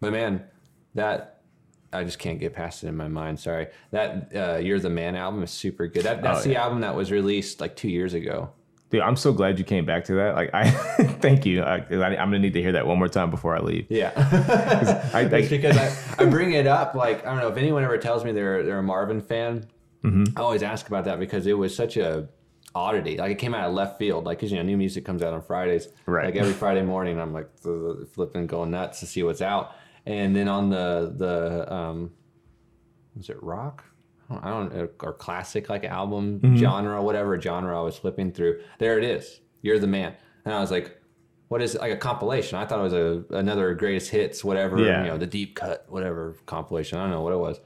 But 0.00 0.12
man, 0.12 0.44
that 0.94 1.40
I 1.92 2.04
just 2.04 2.18
can't 2.18 2.38
get 2.40 2.54
past 2.54 2.84
it 2.84 2.88
in 2.88 2.96
my 2.96 3.08
mind. 3.08 3.38
Sorry. 3.40 3.66
That 3.90 4.32
uh, 4.34 4.56
"You're 4.58 4.78
the 4.80 4.90
Man" 4.90 5.14
album 5.16 5.42
is 5.42 5.50
super 5.50 5.86
good. 5.88 6.04
That, 6.04 6.22
that's 6.22 6.46
Oh, 6.46 6.48
the 6.48 6.56
album 6.56 6.80
that 6.80 6.94
was 6.94 7.10
released 7.10 7.60
like 7.60 7.76
two 7.76 7.88
years 7.88 8.14
ago. 8.14 8.50
Dude, 8.92 9.00
I'm 9.00 9.16
so 9.16 9.32
glad 9.32 9.58
you 9.58 9.64
came 9.64 9.86
back 9.86 10.04
to 10.04 10.14
that. 10.16 10.34
Like, 10.34 10.50
I 10.52 10.70
thank 11.22 11.46
you. 11.46 11.62
I, 11.62 11.76
I'm 11.78 12.14
gonna 12.14 12.38
need 12.38 12.52
to 12.52 12.60
hear 12.60 12.72
that 12.72 12.86
one 12.86 12.98
more 12.98 13.08
time 13.08 13.30
before 13.30 13.56
I 13.56 13.60
leave. 13.60 13.86
Yeah. 13.88 14.12
I, 15.14 15.20
I, 15.20 15.24
because 15.24 15.78
I, 15.78 16.22
I 16.22 16.26
bring 16.26 16.52
it 16.52 16.66
up 16.66 16.94
like 16.94 17.24
I 17.26 17.30
don't 17.30 17.38
know 17.38 17.48
if 17.48 17.56
anyone 17.56 17.84
ever 17.84 17.96
tells 17.96 18.22
me 18.22 18.32
they're 18.32 18.62
they're 18.62 18.80
a 18.80 18.82
Marvin 18.82 19.22
fan. 19.22 19.66
I 20.04 20.40
always 20.40 20.62
ask 20.62 20.86
about 20.88 21.06
that 21.06 21.18
because 21.18 21.46
it 21.46 21.54
was 21.54 21.74
such 21.74 21.96
a 21.96 22.28
oddity. 22.74 23.16
Like 23.16 23.30
it 23.32 23.36
came 23.38 23.54
out 23.54 23.66
of 23.66 23.72
left 23.72 23.98
field. 23.98 24.24
Like 24.24 24.40
'cause, 24.40 24.50
you 24.50 24.58
know 24.58 24.62
new 24.62 24.76
music 24.76 25.06
comes 25.06 25.22
out 25.22 25.32
on 25.32 25.40
Fridays. 25.40 25.88
Right. 26.04 26.26
Like 26.26 26.36
every 26.36 26.52
Friday 26.52 26.82
morning, 26.82 27.18
I'm 27.18 27.32
like 27.32 27.48
flipping, 28.12 28.46
going 28.46 28.72
nuts 28.72 29.00
to 29.00 29.06
see 29.06 29.22
what's 29.22 29.40
out. 29.40 29.72
And 30.04 30.36
then 30.36 30.48
on 30.48 30.68
the 30.68 31.14
the 31.16 31.72
um, 31.72 32.10
was 33.16 33.30
it 33.30 33.42
rock? 33.42 33.84
I 34.42 34.48
don't 34.50 34.90
or 35.00 35.12
classic 35.12 35.68
like 35.68 35.84
album 35.84 36.56
genre, 36.56 37.02
whatever 37.02 37.40
genre 37.40 37.78
I 37.78 37.82
was 37.82 37.96
flipping 37.96 38.32
through. 38.32 38.60
There 38.78 38.98
it 38.98 39.04
is. 39.04 39.40
You're 39.62 39.78
the 39.78 39.86
man. 39.86 40.14
And 40.44 40.54
I 40.54 40.60
was 40.60 40.70
like, 40.70 40.98
what 41.48 41.60
is 41.62 41.74
it? 41.74 41.80
Like 41.80 41.92
a 41.92 41.96
compilation. 41.96 42.58
I 42.58 42.64
thought 42.66 42.80
it 42.80 42.82
was 42.82 42.92
a 42.92 43.24
another 43.36 43.74
greatest 43.74 44.10
hits, 44.10 44.42
whatever, 44.44 44.78
Yeah. 44.78 45.02
you 45.04 45.10
know, 45.10 45.18
the 45.18 45.26
deep 45.26 45.54
cut, 45.54 45.84
whatever 45.88 46.36
compilation. 46.46 46.98
I 46.98 47.02
don't 47.02 47.10
know 47.10 47.20
what 47.22 47.32
it 47.32 47.38
was. 47.38 47.60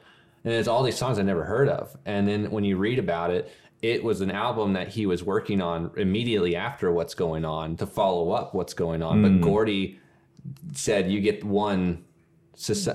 And 0.44 0.52
it's 0.54 0.68
all 0.68 0.82
these 0.82 0.96
songs 0.96 1.18
I 1.18 1.22
never 1.22 1.44
heard 1.44 1.68
of. 1.68 1.96
And 2.04 2.26
then 2.28 2.50
when 2.50 2.64
you 2.64 2.76
read 2.76 2.98
about 2.98 3.30
it, 3.30 3.50
it 3.82 4.02
was 4.02 4.20
an 4.20 4.30
album 4.30 4.72
that 4.72 4.88
he 4.88 5.06
was 5.06 5.22
working 5.22 5.60
on 5.60 5.90
immediately 5.96 6.56
after 6.56 6.90
what's 6.92 7.14
going 7.14 7.44
on 7.44 7.76
to 7.76 7.86
follow 7.86 8.30
up 8.30 8.54
what's 8.54 8.74
going 8.74 9.02
on. 9.02 9.18
Hmm. 9.18 9.22
But 9.40 9.44
Gordy 9.46 9.98
said 10.72 11.10
you 11.10 11.20
get 11.20 11.44
one 11.44 12.04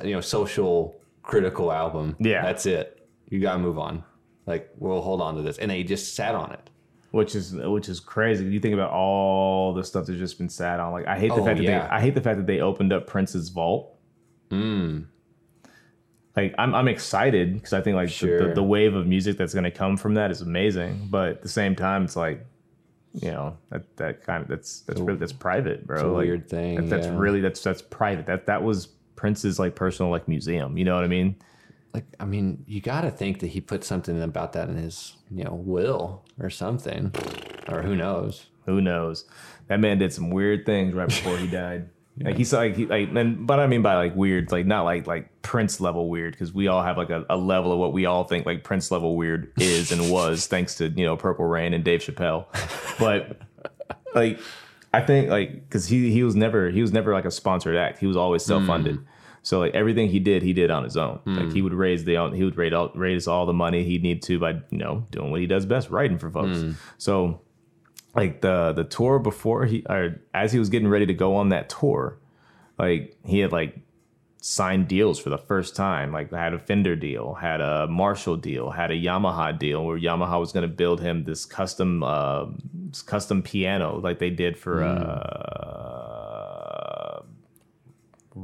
you 0.04 0.14
know 0.14 0.22
social 0.22 0.96
critical 1.24 1.72
album. 1.72 2.16
Yeah. 2.20 2.42
That's 2.42 2.66
it. 2.66 3.01
You 3.32 3.40
gotta 3.40 3.58
move 3.60 3.80
on. 3.80 4.04
Like 4.46 4.70
we'll 4.78 5.02
hold 5.02 5.22
on 5.22 5.36
to 5.38 5.42
this. 5.42 5.58
And 5.58 5.72
they 5.72 5.82
just 5.84 6.14
sat 6.16 6.36
on 6.36 6.52
it. 6.52 6.70
which 7.12 7.34
is 7.36 7.54
which 7.54 7.90
is 7.90 8.00
crazy. 8.00 8.46
You 8.46 8.60
think 8.60 8.74
about 8.76 8.92
all 8.92 9.74
the 9.74 9.84
stuff 9.84 10.06
that's 10.06 10.20
just 10.20 10.38
been 10.38 10.50
sat 10.50 10.80
on. 10.80 10.92
Like, 10.94 11.08
I 11.08 11.18
hate 11.20 11.30
the 11.30 11.42
Oh, 11.42 11.46
fact 11.46 11.58
that 11.58 11.64
yeah. 11.64 11.88
they. 11.88 11.90
I 11.96 12.00
hate 12.02 12.14
the 12.16 12.22
fact 12.22 12.38
that 12.38 12.46
they 12.48 12.60
opened 12.62 12.94
up 12.94 13.08
Prince's 13.08 13.50
vault. 13.50 13.98
Mm. 14.50 15.06
Like, 16.36 16.56
I'm 16.58 16.74
I'm 16.74 16.88
excited 16.88 17.54
because 17.56 17.74
I 17.74 17.82
think 17.82 17.96
like 17.96 18.08
the, 18.08 18.14
Sure. 18.14 18.48
the, 18.50 18.54
the 18.56 18.64
wave 18.64 18.96
of 18.96 19.06
music 19.08 19.38
that's 19.38 19.54
going 19.54 19.66
to 19.66 19.72
come 19.72 19.98
from 19.98 20.14
that 20.14 20.32
is 20.32 20.42
amazing. 20.42 21.08
But 21.10 21.30
at 21.30 21.42
the 21.42 21.50
same 21.50 21.76
time, 21.76 22.04
it's 22.06 22.16
like. 22.16 22.46
You 23.14 23.30
know 23.32 23.58
that 23.72 23.98
that 23.98 24.24
kind 24.24 24.42
of 24.42 24.48
that's 24.48 24.84
that's 24.84 25.02
really 25.02 25.20
that's 25.20 25.34
private, 25.34 25.86
bro. 25.86 25.98
It's 25.98 26.04
a 26.06 26.08
Like, 26.08 26.26
weird 26.28 26.50
thing. 26.50 26.76
That, 26.78 26.90
that's 26.90 27.08
yeah. 27.08 27.18
really 27.18 27.42
that's 27.42 27.62
that's 27.62 27.82
private. 27.82 28.26
That 28.26 28.46
that 28.46 28.64
was 28.64 28.86
Prince's 29.18 29.60
like 29.60 29.76
personal 29.76 30.10
like 30.10 30.30
museum. 30.30 30.78
You 30.78 30.86
know 30.86 30.96
what 30.96 31.04
I 31.04 31.10
mean? 31.10 31.36
Like 31.94 32.06
I 32.20 32.26
mean, 32.26 32.64
you 32.68 32.82
gotta 32.82 33.12
think 33.12 33.40
that 33.40 33.48
he 33.48 33.62
put 33.62 33.84
something 33.84 34.22
about 34.22 34.54
that 34.54 34.70
in 34.70 34.78
his, 34.78 35.16
you 35.30 35.44
know, 35.44 35.54
will 35.54 36.24
or 36.40 36.50
something. 36.50 37.14
Or 37.68 37.82
who 37.82 37.96
knows. 37.96 38.48
Who 38.66 38.82
knows? 38.82 39.26
That 39.68 39.80
man 39.80 39.98
did 39.98 40.14
some 40.14 40.30
weird 40.30 40.66
things 40.66 40.94
right 40.94 41.08
before 41.08 41.38
he 41.38 41.48
died. 41.48 41.90
Like 42.20 42.36
he's 42.36 42.52
like 42.52 42.76
he 42.76 42.86
like 42.86 43.10
and 43.16 43.48
but 43.48 43.60
I 43.60 43.68
mean 43.68 43.82
by 43.82 43.96
like 43.96 44.16
weird, 44.16 44.52
like 44.52 44.66
not 44.66 44.84
like 44.84 45.08
like 45.08 45.42
Prince 45.42 45.80
level 45.80 46.10
weird, 46.10 46.34
because 46.34 46.54
we 46.54 46.68
all 46.68 46.84
have 46.84 46.98
like 46.98 47.10
a, 47.10 47.26
a 47.30 47.38
level 47.38 47.72
of 47.72 47.80
what 47.80 47.94
we 47.94 48.06
all 48.06 48.26
think 48.26 48.46
like 48.46 48.66
Prince 48.66 48.92
level 48.92 49.16
weird 49.16 49.52
is 49.58 49.94
and 49.94 50.12
was, 50.12 50.46
thanks 50.46 50.76
to 50.76 50.90
you 50.90 51.06
know 51.06 51.16
Purple 51.16 51.46
Rain 51.46 51.74
and 51.74 51.86
Dave 51.86 52.02
Chappelle. 52.02 52.46
But 53.00 53.40
like 54.14 54.40
I 54.94 55.02
think 55.02 55.30
like 55.30 55.54
because 55.68 55.88
he 55.88 56.12
he 56.12 56.24
was 56.24 56.36
never 56.36 56.70
he 56.70 56.82
was 56.82 56.92
never 56.92 57.14
like 57.14 57.26
a 57.26 57.32
sponsored 57.32 57.78
act. 57.78 58.00
He 58.00 58.08
was 58.08 58.18
always 58.18 58.44
self 58.44 58.66
funded. 58.66 58.98
Mm. 58.98 59.06
So 59.44 59.60
like 59.60 59.74
everything 59.74 60.10
he 60.10 60.20
did, 60.20 60.44
he 60.44 60.54
did 60.54 60.70
on 60.70 60.84
his 60.84 60.96
own. 60.98 61.20
Like 61.26 61.52
he 61.54 61.62
would 61.62 61.74
raise 61.74 62.04
the 62.06 62.16
he 62.34 62.44
would 62.44 62.58
raise 62.58 62.74
all, 62.74 62.92
raise 62.94 63.28
all 63.28 63.46
the 63.46 63.54
money 63.54 63.84
he'd 63.84 64.04
need 64.04 64.22
to 64.24 64.38
by 64.40 64.52
you 64.70 64.78
know 64.78 65.06
doing 65.12 65.32
what 65.32 65.40
he 65.42 65.48
does 65.48 65.66
best, 65.66 65.90
writing 65.90 66.18
for 66.20 66.30
folks. 66.30 66.60
So 66.98 67.42
like 68.16 68.42
the 68.42 68.74
the 68.74 68.84
tour 68.84 69.20
before 69.20 69.66
he 69.66 69.84
or 69.90 70.22
as 70.34 70.52
he 70.52 70.60
was 70.60 70.70
getting 70.70 70.88
ready 70.88 71.06
to 71.08 71.14
go 71.14 71.36
on 71.36 71.50
that 71.50 71.70
tour, 71.70 72.20
like 72.78 73.18
he 73.26 73.40
had 73.40 73.52
like 73.52 73.80
signed 74.44 74.88
deals 74.88 75.20
for 75.20 75.30
the 75.30 75.38
first 75.38 75.76
time. 75.76 76.12
Like 76.12 76.32
had 76.32 76.54
a 76.54 76.60
Fender 76.60 76.96
deal, 76.96 77.36
had 77.36 77.62
a 77.62 77.88
Marshall 77.88 78.38
deal, 78.38 78.70
had 78.72 78.92
a 78.92 78.96
Yamaha 78.96 79.58
deal 79.58 79.86
where 79.86 79.98
Yamaha 80.00 80.40
was 80.40 80.52
going 80.52 80.68
to 80.68 80.76
build 80.76 81.00
him 81.02 81.24
this 81.24 81.46
custom 81.46 82.04
uh, 82.04 82.46
custom 83.06 83.42
piano 83.42 84.00
like 84.00 84.20
they 84.20 84.30
did 84.30 84.58
for 84.58 84.84
uh, 84.84 86.11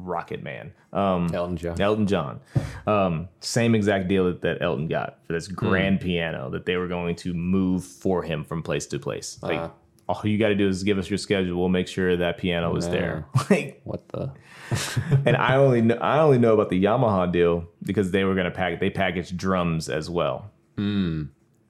Rocket 0.05 0.43
Man. 0.43 0.73
Um, 0.93 1.29
Elton 1.33 1.57
John. 1.57 1.81
Elton 1.81 2.07
John. 2.07 2.39
Um, 2.85 3.29
same 3.39 3.75
exact 3.75 4.07
deal 4.07 4.25
that, 4.25 4.41
that 4.41 4.61
Elton 4.61 4.87
got 4.87 5.19
for 5.25 5.33
this 5.33 5.47
grand 5.47 6.01
piano 6.01 6.49
that 6.51 6.65
they 6.65 6.77
were 6.77 6.87
going 6.87 7.15
to 7.17 7.33
move 7.33 7.83
for 7.83 8.23
him 8.23 8.43
from 8.43 8.61
place 8.63 8.85
to 8.87 8.99
place. 8.99 9.39
Like, 9.41 9.59
Uh. 9.59 9.69
all 10.09 10.21
you 10.23 10.37
got 10.37 10.49
to 10.49 10.55
do 10.55 10.67
is 10.67 10.83
give 10.83 10.97
us 10.97 11.09
your 11.09 11.17
schedule. 11.17 11.59
We'll 11.59 11.69
make 11.69 11.87
sure 11.87 12.15
that 12.17 12.37
piano 12.37 12.75
is 12.75 12.87
there. 12.87 13.25
like, 13.49 13.81
What 13.83 14.07
the 14.09 14.31
and 15.25 15.35
I 15.37 15.55
only 15.55 15.81
know, 15.81 15.95
I 15.95 16.19
only 16.19 16.37
know 16.37 16.53
about 16.53 16.69
the 16.69 16.83
Yamaha 16.83 17.31
deal 17.31 17.65
because 17.83 18.11
they 18.11 18.23
were 18.25 18.33
going 18.35 18.45
to 18.45 18.51
pack 18.51 18.79
they 18.81 18.89
packaged 18.89 19.37
drums 19.37 19.87
as 19.89 20.09
well. 20.09 20.51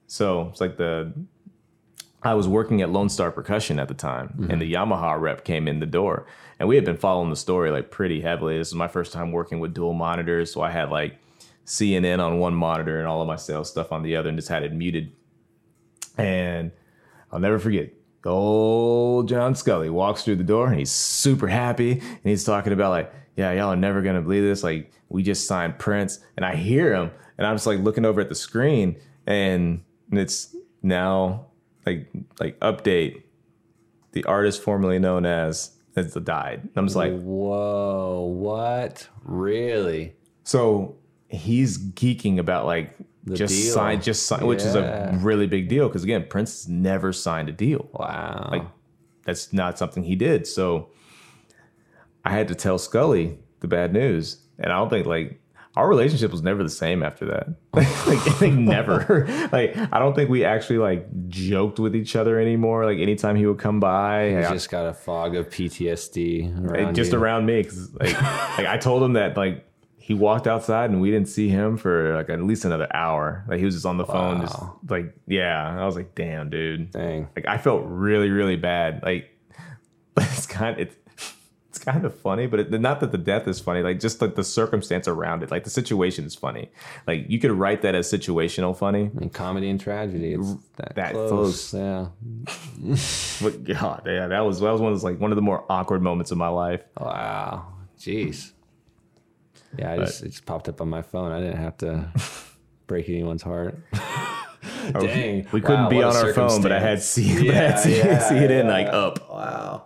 So 0.06 0.48
it's 0.50 0.60
like 0.60 0.76
the 0.76 1.12
I 2.22 2.34
was 2.34 2.48
working 2.48 2.82
at 2.82 2.90
Lone 2.90 3.08
Star 3.08 3.30
Percussion 3.30 3.78
at 3.78 3.86
the 3.88 3.94
time, 3.94 4.48
and 4.50 4.60
the 4.60 4.72
Yamaha 4.72 5.20
rep 5.20 5.44
came 5.44 5.68
in 5.68 5.78
the 5.78 5.86
door, 5.86 6.26
and 6.58 6.68
we 6.68 6.76
had 6.76 6.84
been 6.84 6.96
following 6.96 7.30
the 7.30 7.36
story 7.36 7.70
like 7.70 7.90
pretty 7.90 8.20
heavily. 8.20 8.58
This 8.58 8.68
is 8.68 8.74
my 8.74 8.88
first 8.88 9.12
time 9.12 9.32
working 9.32 9.60
with 9.60 9.74
dual 9.74 9.92
monitors, 9.92 10.52
so 10.52 10.60
I 10.60 10.70
had 10.70 10.90
like 10.90 11.18
CNN 11.66 12.20
on 12.20 12.38
one 12.38 12.54
monitor 12.54 12.98
and 12.98 13.06
all 13.06 13.20
of 13.20 13.28
my 13.28 13.36
sales 13.36 13.70
stuff 13.70 13.92
on 13.92 14.02
the 14.02 14.16
other, 14.16 14.28
and 14.28 14.38
just 14.38 14.48
had 14.48 14.62
it 14.62 14.72
muted. 14.72 15.12
And 16.16 16.72
I'll 17.30 17.40
never 17.40 17.58
forget. 17.58 17.92
Old 18.24 19.28
John 19.28 19.54
Scully 19.54 19.88
walks 19.88 20.22
through 20.24 20.36
the 20.36 20.44
door 20.44 20.66
and 20.66 20.78
he's 20.78 20.90
super 20.90 21.46
happy 21.46 21.92
and 21.92 22.20
he's 22.24 22.44
talking 22.44 22.74
about 22.74 22.90
like, 22.90 23.12
yeah, 23.36 23.52
y'all 23.52 23.72
are 23.72 23.76
never 23.76 24.02
gonna 24.02 24.20
believe 24.20 24.42
this. 24.42 24.62
Like, 24.62 24.92
we 25.08 25.22
just 25.22 25.46
signed 25.46 25.78
Prince, 25.78 26.20
and 26.36 26.44
I 26.44 26.56
hear 26.56 26.92
him, 26.92 27.10
and 27.38 27.46
I'm 27.46 27.54
just 27.54 27.66
like 27.66 27.78
looking 27.78 28.04
over 28.04 28.20
at 28.20 28.28
the 28.28 28.34
screen, 28.34 29.00
and 29.26 29.82
it's 30.12 30.54
now 30.82 31.46
like 31.86 32.08
like 32.40 32.58
update 32.60 33.22
the 34.12 34.24
artist 34.24 34.62
formerly 34.62 34.98
known 34.98 35.24
as 35.24 35.77
has 35.96 36.14
died. 36.14 36.60
And 36.62 36.72
I'm 36.76 36.86
just 36.86 36.96
like, 36.96 37.18
Whoa, 37.20 38.20
what? 38.22 39.08
Really? 39.24 40.14
so 40.44 40.96
he's 41.28 41.78
geeking 41.78 42.38
about 42.38 42.64
like 42.64 42.94
just 43.34 43.54
deal. 43.54 43.74
sign, 43.74 44.00
just 44.00 44.26
sign, 44.26 44.46
which 44.46 44.62
is 44.62 44.74
a 44.74 45.18
really 45.20 45.46
big 45.46 45.68
deal 45.68 45.88
because 45.88 46.04
again, 46.04 46.26
Prince 46.28 46.64
has 46.64 46.68
never 46.68 47.12
signed 47.12 47.48
a 47.48 47.52
deal. 47.52 47.88
Wow. 47.92 48.48
Like 48.50 48.62
that's 49.24 49.52
not 49.52 49.78
something 49.78 50.02
he 50.04 50.16
did. 50.16 50.46
So 50.46 50.88
I 52.24 52.30
had 52.30 52.48
to 52.48 52.54
tell 52.54 52.78
Scully 52.78 53.38
the 53.60 53.68
bad 53.68 53.92
news, 53.92 54.42
and 54.58 54.72
I 54.72 54.78
don't 54.78 54.88
think 54.88 55.06
like 55.06 55.40
our 55.78 55.88
relationship 55.88 56.32
was 56.32 56.42
never 56.42 56.64
the 56.64 56.68
same 56.68 57.04
after 57.04 57.26
that. 57.26 57.46
like, 57.72 58.40
like 58.40 58.52
never. 58.52 59.26
like 59.52 59.76
I 59.92 60.00
don't 60.00 60.14
think 60.14 60.28
we 60.28 60.44
actually 60.44 60.78
like 60.78 61.06
joked 61.28 61.78
with 61.78 61.94
each 61.94 62.16
other 62.16 62.40
anymore. 62.40 62.84
Like 62.84 62.98
anytime 62.98 63.36
he 63.36 63.46
would 63.46 63.60
come 63.60 63.78
by, 63.78 64.30
he 64.30 64.36
I- 64.36 64.52
just 64.52 64.70
got 64.70 64.86
a 64.86 64.92
fog 64.92 65.36
of 65.36 65.48
PTSD 65.48 66.68
around 66.68 66.94
just 66.96 67.12
you. 67.12 67.18
around 67.18 67.46
me, 67.46 67.62
because 67.62 67.94
like, 67.94 68.12
like 68.20 68.66
I 68.66 68.76
told 68.76 69.04
him 69.04 69.12
that 69.12 69.36
like 69.36 69.64
he 69.98 70.14
walked 70.14 70.48
outside 70.48 70.90
and 70.90 71.00
we 71.00 71.12
didn't 71.12 71.28
see 71.28 71.48
him 71.48 71.76
for 71.76 72.14
like 72.16 72.28
at 72.28 72.42
least 72.42 72.64
another 72.64 72.88
hour. 72.92 73.44
Like 73.46 73.60
he 73.60 73.64
was 73.64 73.74
just 73.74 73.86
on 73.86 73.98
the 73.98 74.06
phone, 74.06 74.40
just 74.40 74.56
like 74.88 75.14
yeah. 75.28 75.80
I 75.80 75.86
was 75.86 75.94
like, 75.94 76.16
damn, 76.16 76.50
dude. 76.50 76.90
Dang. 76.90 77.28
Like 77.36 77.46
I 77.46 77.56
felt 77.58 77.84
really, 77.86 78.30
really 78.30 78.56
bad. 78.56 79.02
Like, 79.04 79.28
it's 80.16 80.46
kind 80.46 80.80
it's 80.80 80.96
it's 81.06 81.07
kind 81.92 82.04
of 82.04 82.14
funny, 82.14 82.46
but 82.46 82.60
it, 82.60 82.80
not 82.80 83.00
that 83.00 83.12
the 83.12 83.18
death 83.18 83.48
is 83.48 83.60
funny. 83.60 83.82
Like 83.82 84.00
just 84.00 84.20
like 84.20 84.34
the 84.34 84.44
circumstance 84.44 85.08
around 85.08 85.42
it, 85.42 85.50
like 85.50 85.64
the 85.64 85.70
situation 85.70 86.24
is 86.24 86.34
funny. 86.34 86.70
Like 87.06 87.24
you 87.28 87.38
could 87.38 87.50
write 87.52 87.82
that 87.82 87.94
as 87.94 88.10
situational 88.10 88.76
funny. 88.76 89.10
Mean, 89.14 89.30
comedy 89.30 89.70
and 89.70 89.80
tragedy. 89.80 90.34
It's 90.34 90.54
that, 90.76 90.94
that 90.96 91.12
close. 91.12 91.72
Yeah. 91.72 92.08
But 93.42 93.64
God, 93.64 94.02
yeah, 94.06 94.26
that 94.28 94.40
was 94.40 94.60
that 94.60 94.70
was 94.70 94.80
one 94.80 94.92
of 94.92 94.98
those, 94.98 95.04
like 95.04 95.18
one 95.18 95.32
of 95.32 95.36
the 95.36 95.42
more 95.42 95.64
awkward 95.70 96.02
moments 96.02 96.30
of 96.30 96.38
my 96.38 96.48
life. 96.48 96.82
Wow. 97.00 97.66
Jeez. 97.98 98.52
Yeah, 99.78 99.92
I 99.92 99.96
just 99.98 100.22
it 100.22 100.30
just 100.30 100.46
popped 100.46 100.68
up 100.68 100.80
on 100.80 100.88
my 100.88 101.02
phone. 101.02 101.32
I 101.32 101.40
didn't 101.40 101.58
have 101.58 101.76
to 101.78 102.10
break 102.86 103.08
anyone's 103.08 103.42
heart. 103.42 103.78
Oh, 104.94 105.00
Dang. 105.00 105.46
We 105.52 105.60
couldn't 105.60 105.84
Wow, 105.84 105.88
be 105.88 106.02
on 106.02 106.16
our 106.16 106.32
phone, 106.32 106.62
but 106.62 106.72
I 106.72 106.80
had 106.80 107.00
see, 107.02 107.32
but 107.46 107.54
I 107.54 107.58
had 107.58 107.78
see, 107.78 107.96
yeah, 107.98 108.18
see 108.18 108.36
it 108.36 108.50
in 108.50 108.66
like 108.66 108.88
up. 108.88 109.30
Wow. 109.30 109.84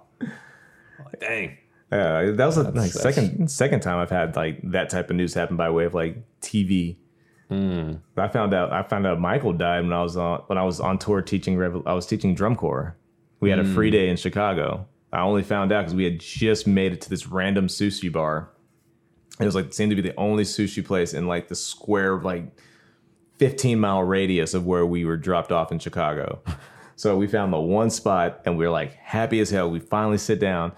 Dang. 1.21 1.59
Yeah, 1.93 2.31
that 2.31 2.47
was 2.47 2.57
the 2.57 2.71
like, 2.71 2.91
second 2.91 3.51
second 3.51 3.81
time 3.81 3.99
I've 3.99 4.11
had 4.11 4.35
like 4.35 4.61
that 4.71 4.89
type 4.89 5.11
of 5.11 5.17
news 5.17 5.35
happen 5.35 5.57
by 5.57 5.69
way 5.71 5.85
of 5.85 5.95
like 5.95 6.17
TV. 6.41 6.97
Hmm. 7.49 7.95
I 8.17 8.29
found 8.29 8.55
out 8.55 8.73
I 8.73 8.83
found 8.83 9.07
out 9.07 9.21
Michael 9.21 9.53
died 9.53 9.83
when 9.83 9.93
I 9.93 10.03
was 10.03 10.17
on 10.17 10.41
when 10.47 10.57
I 10.57 10.65
was 10.65 10.81
on 10.81 10.99
tour 10.99 11.21
teaching 11.21 11.63
I 11.87 11.93
was 11.93 12.07
teaching 12.07 12.35
drum 12.35 12.57
corps. 12.57 12.97
We 13.41 13.51
had 13.51 13.59
a 13.59 13.65
free 13.65 13.89
Hmm. 13.91 13.93
day 13.93 14.09
in 14.09 14.17
Chicago. 14.17 14.87
I 15.13 15.21
only 15.21 15.43
found 15.43 15.71
out 15.73 15.83
because 15.83 15.95
we 15.95 16.05
had 16.05 16.19
just 16.19 16.67
made 16.67 16.93
it 16.95 17.03
to 17.03 17.11
this 17.11 17.27
random 17.27 17.67
sushi 17.67 18.11
bar. 18.11 18.49
It 19.39 19.45
was 19.45 19.55
like 19.55 19.75
seemed 19.75 19.91
to 19.91 19.97
be 19.97 20.01
the 20.03 20.17
only 20.17 20.45
sushi 20.45 20.83
place 20.83 21.13
in 21.13 21.27
like 21.27 21.49
the 21.49 21.55
square 21.55 22.19
like 22.19 22.45
15 23.37 23.79
mile 23.79 24.03
radius 24.03 24.55
of 24.55 24.65
where 24.65 24.87
we 24.87 25.05
were 25.05 25.17
dropped 25.19 25.53
off 25.53 25.71
in 25.73 25.79
Chicago. 25.79 26.41
So 26.95 27.17
we 27.17 27.27
found 27.27 27.53
the 27.53 27.59
one 27.59 27.91
spot 27.91 28.43
and 28.45 28.57
we 28.57 28.65
were 28.65 28.71
like 28.71 28.93
happy 28.95 29.41
as 29.41 29.51
hell. 29.51 29.69
We 29.69 29.81
finally 29.81 30.19
sit 30.19 30.39
down, 30.39 30.73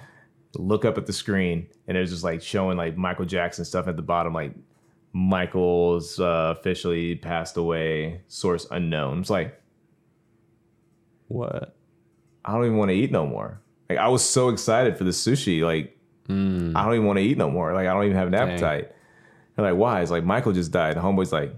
look 0.58 0.84
up 0.84 0.98
at 0.98 1.06
the 1.06 1.12
screen, 1.12 1.66
and 1.88 1.96
it 1.96 2.00
was 2.00 2.10
just 2.10 2.24
like 2.24 2.42
showing 2.42 2.76
like 2.76 2.96
Michael 2.96 3.24
Jackson 3.24 3.64
stuff 3.64 3.88
at 3.88 3.96
the 3.96 4.02
bottom, 4.02 4.34
like 4.34 4.52
Michael's 5.12 6.20
uh, 6.20 6.54
officially 6.58 7.16
passed 7.16 7.56
away, 7.56 8.20
source 8.28 8.66
unknown. 8.70 9.20
It's 9.20 9.30
like, 9.30 9.60
What? 11.28 11.74
I 12.44 12.52
don't 12.52 12.64
even 12.66 12.76
want 12.76 12.90
to 12.90 12.94
eat 12.94 13.10
no 13.10 13.26
more. 13.26 13.60
Like 13.88 13.98
I 13.98 14.08
was 14.08 14.22
so 14.28 14.48
excited 14.48 14.98
for 14.98 15.04
the 15.04 15.10
sushi, 15.10 15.62
like 15.62 15.98
I 16.76 16.84
don't 16.84 16.94
even 16.94 17.06
want 17.06 17.18
to 17.18 17.22
eat 17.22 17.38
no 17.38 17.50
more. 17.50 17.72
Like 17.74 17.86
I 17.86 17.92
don't 17.92 18.04
even 18.04 18.16
have 18.16 18.28
an 18.28 18.34
appetite. 18.34 18.92
They're 19.56 19.70
like, 19.70 19.78
why? 19.78 20.02
It's 20.02 20.10
like 20.10 20.24
Michael 20.24 20.52
just 20.52 20.72
died. 20.72 20.96
The 20.96 21.00
homeboy's 21.00 21.32
like, 21.32 21.54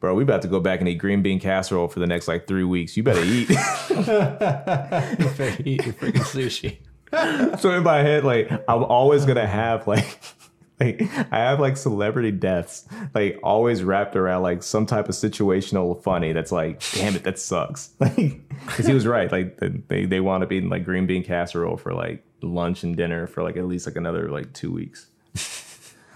bro, 0.00 0.14
we 0.14 0.22
about 0.22 0.42
to 0.42 0.48
go 0.48 0.60
back 0.60 0.80
and 0.80 0.88
eat 0.88 0.96
green 0.96 1.22
bean 1.22 1.40
casserole 1.40 1.88
for 1.88 2.00
the 2.00 2.06
next 2.06 2.28
like 2.28 2.46
three 2.46 2.64
weeks. 2.64 2.96
You 2.96 3.02
better 3.04 3.22
eat. 3.24 3.48
you 3.48 3.56
Better 3.56 5.56
eat 5.64 5.86
your 5.86 5.94
freaking 5.94 6.24
sushi. 6.24 6.78
so 7.58 7.70
in 7.74 7.82
my 7.82 7.98
head, 7.98 8.24
like 8.24 8.50
I'm 8.50 8.84
always 8.84 9.26
gonna 9.26 9.46
have 9.46 9.86
like 9.86 10.18
like 10.80 11.02
I 11.30 11.38
have 11.38 11.60
like 11.60 11.76
celebrity 11.76 12.30
deaths, 12.30 12.86
like 13.14 13.38
always 13.42 13.82
wrapped 13.82 14.16
around 14.16 14.42
like 14.42 14.62
some 14.62 14.86
type 14.86 15.08
of 15.08 15.14
situational 15.14 16.02
funny 16.02 16.32
that's 16.32 16.50
like, 16.52 16.82
damn 16.92 17.14
it, 17.14 17.24
that 17.24 17.38
sucks. 17.38 17.90
Like 18.00 18.40
because 18.66 18.86
he 18.86 18.94
was 18.94 19.06
right. 19.06 19.30
Like 19.30 19.58
they 19.88 20.06
they 20.06 20.20
want 20.20 20.40
to 20.40 20.46
be 20.46 20.58
in 20.58 20.70
like 20.70 20.84
green 20.84 21.06
bean 21.06 21.22
casserole 21.22 21.76
for 21.76 21.92
like 21.92 22.24
lunch 22.40 22.82
and 22.82 22.96
dinner 22.96 23.26
for 23.26 23.42
like 23.42 23.56
at 23.56 23.66
least 23.66 23.86
like 23.86 23.96
another 23.96 24.30
like 24.30 24.52
two 24.54 24.72
weeks. 24.72 25.08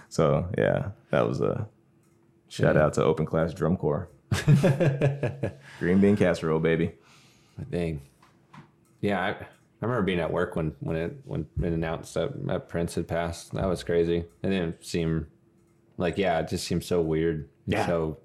so 0.09 0.49
yeah, 0.57 0.89
that 1.11 1.27
was 1.27 1.41
a 1.41 1.67
shout 2.47 2.75
out 2.75 2.93
to 2.93 3.03
Open 3.03 3.25
Class 3.27 3.53
Drum 3.53 3.77
Corps. 3.77 4.09
green 5.79 5.99
bean 6.01 6.17
casserole, 6.17 6.59
baby. 6.59 6.93
Dang. 7.69 8.01
Yeah, 9.01 9.23
I, 9.23 9.45
I 9.81 9.85
remember 9.85 10.03
being 10.05 10.19
at 10.19 10.31
work 10.31 10.55
when 10.55 10.73
when 10.79 10.95
it 10.95 11.17
when 11.25 11.45
it 11.61 11.71
announced 11.73 12.13
that, 12.15 12.45
that 12.47 12.67
Prince 12.69 12.95
had 12.95 13.07
passed. 13.07 13.53
That 13.53 13.65
was 13.67 13.83
crazy. 13.83 14.25
It 14.43 14.49
didn't 14.49 14.83
seem 14.83 15.27
like 15.97 16.17
yeah, 16.17 16.39
it 16.39 16.47
just 16.47 16.65
seemed 16.67 16.83
so 16.83 17.01
weird. 17.01 17.49
Yeah. 17.67 17.85
So 17.85 18.17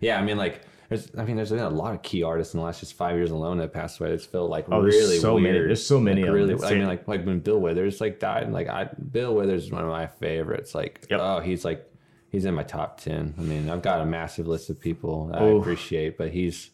yeah, 0.00 0.18
I 0.18 0.22
mean 0.22 0.36
like 0.38 0.62
there's 0.88 1.10
I 1.16 1.24
mean 1.24 1.36
there's 1.36 1.50
been 1.50 1.58
a 1.60 1.68
lot 1.70 1.94
of 1.94 2.02
key 2.02 2.22
artists 2.22 2.54
in 2.54 2.60
the 2.60 2.64
last 2.66 2.80
just 2.80 2.94
five 2.94 3.16
years 3.16 3.30
alone 3.30 3.58
that 3.58 3.72
passed 3.72 4.00
away. 4.00 4.12
It's 4.12 4.24
felt 4.24 4.48
like 4.50 4.66
Oh, 4.70 4.80
really 4.80 5.18
so 5.18 5.34
weird. 5.34 5.42
many. 5.54 5.58
There's 5.66 5.86
so 5.86 6.00
many 6.00 6.22
Like, 6.22 6.28
of 6.28 6.34
really. 6.34 6.64
I 6.64 6.74
mean 6.74 6.86
like 6.86 7.06
like 7.06 7.24
when 7.24 7.40
Bill 7.40 7.60
Withers 7.60 8.00
like 8.00 8.18
died. 8.18 8.50
Like 8.50 8.68
I 8.68 8.84
Bill 8.84 9.34
Withers 9.34 9.64
is 9.64 9.70
one 9.70 9.82
of 9.82 9.88
my 9.88 10.06
favorites. 10.06 10.74
Like 10.74 11.06
Yep. 11.10 11.20
oh 11.22 11.40
he's 11.40 11.64
like 11.66 11.86
he's 12.30 12.46
in 12.46 12.54
my 12.54 12.62
top 12.62 13.00
ten. 13.00 13.34
I 13.38 13.42
mean 13.42 13.68
I've 13.68 13.82
got 13.82 14.00
a 14.00 14.06
massive 14.06 14.46
list 14.46 14.70
of 14.70 14.80
people 14.80 15.26
that 15.26 15.42
I 15.42 15.46
appreciate, 15.48 16.16
but 16.16 16.30
he's 16.30 16.70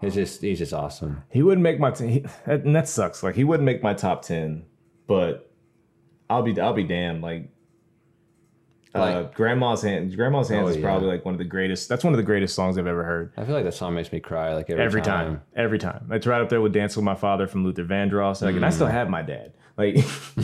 he's 0.00 0.14
just 0.14 0.40
he's 0.40 0.58
just 0.58 0.72
awesome. 0.72 1.22
He 1.30 1.42
wouldn't 1.42 1.62
make 1.62 1.78
my 1.78 1.90
t- 1.90 2.06
he, 2.08 2.24
and 2.44 2.74
that 2.74 2.88
sucks. 2.88 3.22
Like 3.22 3.34
he 3.34 3.44
wouldn't 3.44 3.64
make 3.64 3.82
my 3.82 3.94
top 3.94 4.22
ten, 4.22 4.64
but 5.06 5.50
I'll 6.28 6.42
be 6.42 6.58
I'll 6.60 6.72
be 6.72 6.84
damned. 6.84 7.22
Like, 7.22 7.50
uh, 9.00 9.22
Grandma's 9.34 9.82
hand, 9.82 10.14
Grandma's 10.16 10.48
hands 10.48 10.66
Oh, 10.66 10.70
is 10.70 10.76
yeah. 10.76 10.82
probably 10.82 11.08
like 11.08 11.24
one 11.24 11.34
of 11.34 11.38
the 11.38 11.44
greatest. 11.44 11.88
That's 11.88 12.04
one 12.04 12.12
of 12.12 12.16
the 12.18 12.22
greatest 12.24 12.54
songs 12.54 12.78
I've 12.78 12.86
ever 12.86 13.04
heard. 13.04 13.32
I 13.36 13.44
feel 13.44 13.54
like 13.54 13.64
that 13.64 13.74
song 13.74 13.94
makes 13.94 14.12
me 14.12 14.20
cry 14.20 14.54
like 14.54 14.68
every, 14.70 14.82
Every 14.84 15.02
time. 15.02 15.42
every 15.54 15.78
time. 15.78 16.08
It's 16.10 16.26
right 16.26 16.40
up 16.40 16.48
there 16.48 16.60
with 16.60 16.72
"Dance 16.72 16.96
with 16.96 17.04
My 17.04 17.14
Father" 17.14 17.46
from 17.46 17.64
Luther 17.64 17.84
Vandross. 17.84 18.42
Like, 18.42 18.54
and 18.56 18.64
I 18.64 18.68
Mm. 18.68 18.72
still 18.72 18.86
have 18.86 19.08
my 19.08 19.22
dad. 19.22 19.52
Like, 19.78 19.96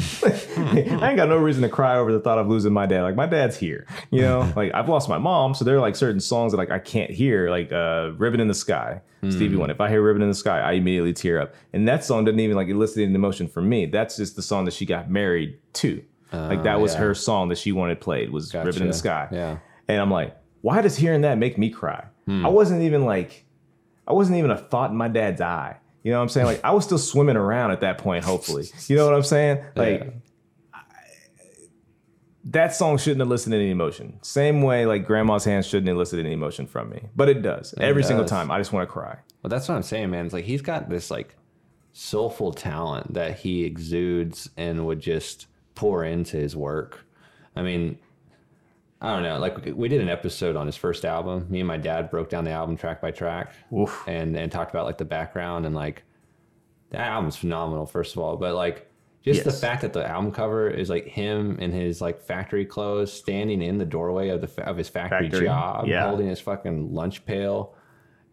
I 0.57 1.09
ain't 1.09 1.17
got 1.17 1.29
no 1.29 1.39
reason 1.39 1.63
to 1.63 1.69
cry 1.69 1.97
over 1.97 2.13
the 2.13 2.21
thought 2.21 2.39
of 2.39 2.49
losing 2.49 2.73
my 2.73 2.85
dad. 2.87 3.03
Like, 3.03 3.15
my 3.17 3.27
dad's 3.27 3.57
here. 3.57 3.87
You 4.11 4.23
know, 4.23 4.53
like 4.57 4.73
I've 4.75 4.89
lost 4.89 5.09
my 5.09 5.19
mom, 5.19 5.55
so 5.55 5.65
there 5.65 5.77
are 5.77 5.81
like 5.81 5.97
certain 5.97 6.21
songs 6.21 6.53
that 6.53 6.59
like 6.59 6.71
I 6.71 6.79
can't 6.79 7.11
hear, 7.11 7.49
like 7.51 7.73
uh, 7.73 8.11
"Ribbon 8.17 8.41
in 8.41 8.49
the 8.49 8.55
Sky." 8.55 9.01
Mm. 9.23 9.33
Stevie 9.33 9.57
one 9.57 9.71
If 9.71 9.81
I 9.81 9.89
hear 9.89 10.03
"Ribbon 10.03 10.21
in 10.23 10.29
the 10.29 10.35
Sky," 10.35 10.61
I 10.61 10.73
immediately 10.73 11.13
tear 11.13 11.41
up. 11.41 11.55
And 11.73 11.87
that 11.89 12.05
song 12.05 12.25
doesn't 12.25 12.41
even 12.41 12.57
like 12.57 12.69
elicit 12.69 13.05
an 13.09 13.15
emotion 13.15 13.49
from 13.49 13.69
me. 13.69 13.87
That's 13.87 14.17
just 14.17 14.37
the 14.37 14.43
song 14.43 14.65
that 14.67 14.75
she 14.75 14.85
got 14.85 15.11
married 15.11 15.59
to. 15.75 16.03
Like 16.33 16.63
that 16.63 16.81
was 16.81 16.95
yeah. 16.95 17.01
her 17.01 17.15
song 17.15 17.49
that 17.49 17.59
she 17.59 17.73
wanted 17.73 18.01
played 18.01 18.31
was 18.31 18.53
"Ribbon 18.55 18.83
in 18.83 18.89
the 18.89 18.95
Sky." 18.95 19.29
Yeah. 19.31 19.59
And 19.89 20.01
I'm 20.01 20.11
like, 20.11 20.37
why 20.63 20.81
does 20.81 20.97
hearing 20.97 21.23
that 21.23 21.39
make 21.39 21.59
me 21.59 21.71
cry? 21.71 22.07
Hmm. 22.27 22.47
I 22.47 22.49
wasn't 22.49 22.83
even 22.83 23.05
like, 23.05 23.45
I 24.07 24.13
wasn't 24.13 24.39
even 24.39 24.51
a 24.51 24.57
thought 24.57 24.91
in 24.91 24.97
my 24.97 25.09
dad's 25.09 25.41
eye. 25.41 25.77
You 26.03 26.13
know 26.13 26.19
what 26.19 26.23
I'm 26.23 26.29
saying? 26.31 26.47
Like 26.47 26.61
I 26.65 26.73
was 26.73 26.85
still 26.85 26.99
swimming 26.99 27.37
around 27.37 27.73
at 27.73 27.81
that 27.81 27.99
point, 27.99 28.25
hopefully. 28.25 28.65
You 28.89 28.97
know 28.97 29.07
what 29.07 29.15
I'm 29.15 29.23
saying? 29.23 29.65
Like 29.77 30.01
Yeah. 30.01 30.07
I- 30.07 30.79
that 32.45 32.75
song 32.75 32.99
shouldn't 32.99 33.23
elicit 33.23 33.53
any 33.53 33.71
emotion. 33.71 34.19
Same 34.23 34.63
way 34.63 34.85
like 34.85 35.07
grandma's 35.07 35.45
hands 35.45 35.67
shouldn't 35.67 35.89
elicit 35.89 36.19
any 36.19 36.33
emotion 36.33 36.67
from 36.67 36.91
me. 36.91 37.09
But 37.15 37.29
it 37.29 37.41
does. 37.43 37.73
Every 37.79 38.03
single 38.03 38.25
time. 38.25 38.51
I 38.51 38.59
just 38.59 38.73
want 38.73 38.89
to 38.89 38.93
cry. 38.93 39.17
Well, 39.43 39.49
that's 39.49 39.69
what 39.69 39.77
I'm 39.77 39.83
saying, 39.83 40.11
man. 40.11 40.25
It's 40.25 40.35
like 40.35 40.45
he's 40.45 40.63
got 40.63 40.89
this 40.89 41.11
like 41.11 41.37
soulful 41.93 42.53
talent 42.53 43.15
that 43.15 43.39
he 43.39 43.65
exudes 43.65 44.51
and 44.57 44.87
would 44.87 45.01
just 45.01 45.47
pour 45.75 46.05
into 46.05 46.37
his 46.37 46.57
work. 46.57 47.05
I 47.57 47.63
mean, 47.63 47.99
I 49.01 49.13
don't 49.13 49.23
know. 49.25 49.39
Like 49.39 49.75
we 49.75 49.89
did 49.89 50.01
an 50.01 50.09
episode 50.09 50.57
on 50.57 50.67
his 50.67 50.77
first 50.77 51.05
album. 51.05 51.47
Me 51.51 51.61
and 51.61 51.69
my 51.69 51.77
dad 51.77 52.11
broke 52.11 52.31
down 52.31 52.45
the 52.45 52.53
album 52.53 52.77
track 52.77 53.01
by 53.01 53.11
track 53.11 53.53
Oof. 53.77 54.05
and 54.07 54.37
and 54.37 54.51
talked 54.51 54.71
about 54.71 54.87
like 54.87 54.99
the 54.99 55.05
background 55.05 55.67
and 55.67 55.75
like 55.75 56.05
that 56.91 57.01
album's 57.01 57.37
phenomenal. 57.37 57.85
First 57.85 58.15
of 58.15 58.23
all, 58.23 58.37
but 58.37 58.55
like 58.55 58.89
just 59.25 59.45
the 59.45 59.53
fact 59.53 59.83
that 59.83 59.93
the 59.93 60.07
album 60.09 60.33
cover 60.33 60.69
is 60.69 60.89
like 60.89 61.07
him 61.07 61.59
in 61.59 61.73
his 61.73 62.01
like 62.01 62.21
factory 62.21 62.65
clothes 62.65 63.13
standing 63.13 63.63
in 63.63 63.79
the 63.79 63.85
doorway 63.85 64.29
of 64.29 64.41
the 64.41 64.65
of 64.65 64.77
his 64.77 64.89
factory, 64.89 65.29
Factory, 65.29 65.47
job, 65.47 65.87
yeah. 65.87 66.07
holding 66.07 66.29
his 66.29 66.41
fucking 66.41 66.93
lunch 66.93 67.25
pail 67.25 67.75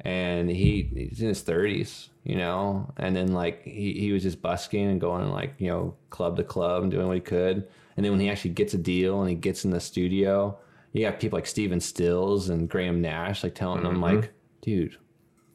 and 0.02 0.50
he 0.50 0.90
he's 0.94 1.22
in 1.22 1.28
his 1.28 1.44
30s 1.44 2.10
you 2.24 2.36
know? 2.36 2.92
And 2.98 3.16
then 3.16 3.34
like 3.34 3.64
he, 3.64 3.94
he 3.94 4.12
was 4.12 4.22
just 4.24 4.42
busking 4.42 4.88
and 4.88 5.02
going 5.02 5.30
like 5.32 5.56
you 5.58 5.68
know 5.68 5.96
club 6.10 6.38
to 6.38 6.44
club 6.44 6.84
and 6.84 6.92
doing 6.92 7.08
what 7.08 7.16
he 7.16 7.22
could. 7.22 7.68
And 7.98 8.06
then 8.06 8.12
when 8.12 8.22
he 8.22 8.30
actually 8.30 8.52
gets 8.52 8.74
a 8.74 8.78
deal 8.78 9.22
and 9.22 9.30
he 9.30 9.36
gets 9.36 9.66
in 9.66 9.72
the 9.72 9.80
studio 9.80 10.58
you 10.94 11.06
got 11.06 11.20
people 11.20 11.38
like 11.38 11.46
stephen 11.46 11.80
stills 11.80 12.50
and 12.50 12.70
graham 12.70 13.02
nash 13.02 13.44
like 13.44 13.54
telling 13.54 13.86
him 13.86 14.02
like 14.02 14.32
dude 14.62 14.98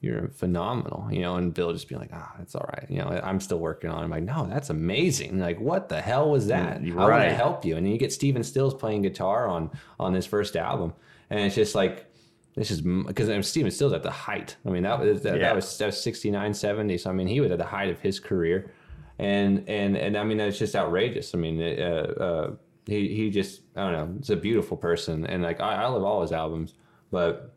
you're 0.00 0.28
phenomenal 0.28 1.08
you 1.10 1.20
know? 1.22 1.36
And 1.36 1.54
bill 1.54 1.72
just 1.72 1.88
being 1.88 2.00
like 2.00 2.10
ah 2.12 2.34
it's 2.40 2.54
all 2.54 2.68
right 2.68 2.86
you 2.88 2.98
know? 2.98 3.08
I'm 3.24 3.40
still 3.40 3.58
working 3.58 3.90
on 3.90 4.00
it. 4.00 4.04
I'm 4.04 4.10
like 4.10 4.22
no 4.22 4.46
that's 4.46 4.70
amazing. 4.70 5.38
Like 5.38 5.58
what 5.58 5.88
the 5.88 6.00
hell 6.00 6.30
was 6.30 6.48
that? 6.48 6.82
You're 6.82 7.00
i 7.00 7.08
right. 7.08 7.32
help 7.32 7.64
you. 7.64 7.76
And 7.76 7.86
then 7.86 7.92
you 7.92 7.98
get 7.98 8.12
stephen 8.12 8.44
stills 8.44 8.74
playing 8.74 9.02
guitar 9.02 9.48
on 9.48 9.70
on 9.98 10.12
his 10.12 10.26
first 10.26 10.56
album. 10.56 10.92
And 11.30 11.40
it's 11.40 11.54
just 11.54 11.74
like 11.74 12.12
this 12.54 12.70
is 12.70 12.80
because 12.82 13.46
Stephen 13.48 13.70
Stills 13.70 13.92
at 13.92 14.02
the 14.02 14.10
height. 14.10 14.56
I 14.64 14.70
mean, 14.70 14.84
that 14.84 14.98
was 15.00 15.22
that, 15.22 15.36
Yeah. 15.36 15.42
that 15.48 15.56
was 15.56 15.78
that 15.78 15.86
was 15.86 16.02
69, 16.02 16.54
70. 16.54 16.98
So 16.98 17.10
I 17.10 17.12
mean, 17.12 17.26
he 17.26 17.40
was 17.40 17.50
at 17.50 17.58
the 17.58 17.64
height 17.64 17.90
of 17.90 18.00
his 18.00 18.20
career, 18.20 18.70
and 19.18 19.68
and 19.68 19.96
and 19.96 20.16
I 20.16 20.24
mean, 20.24 20.38
it's 20.40 20.58
just 20.58 20.74
outrageous. 20.76 21.34
I 21.34 21.38
mean, 21.38 21.60
uh, 21.60 21.84
uh, 22.20 22.50
he 22.86 23.08
he 23.08 23.30
just 23.30 23.62
I 23.76 23.82
don't 23.82 23.92
know. 23.92 24.16
It's 24.18 24.30
a 24.30 24.36
beautiful 24.36 24.76
person, 24.76 25.26
and 25.26 25.42
like 25.42 25.60
I, 25.60 25.82
I 25.82 25.86
love 25.86 26.04
all 26.04 26.22
his 26.22 26.32
albums, 26.32 26.74
but 27.10 27.54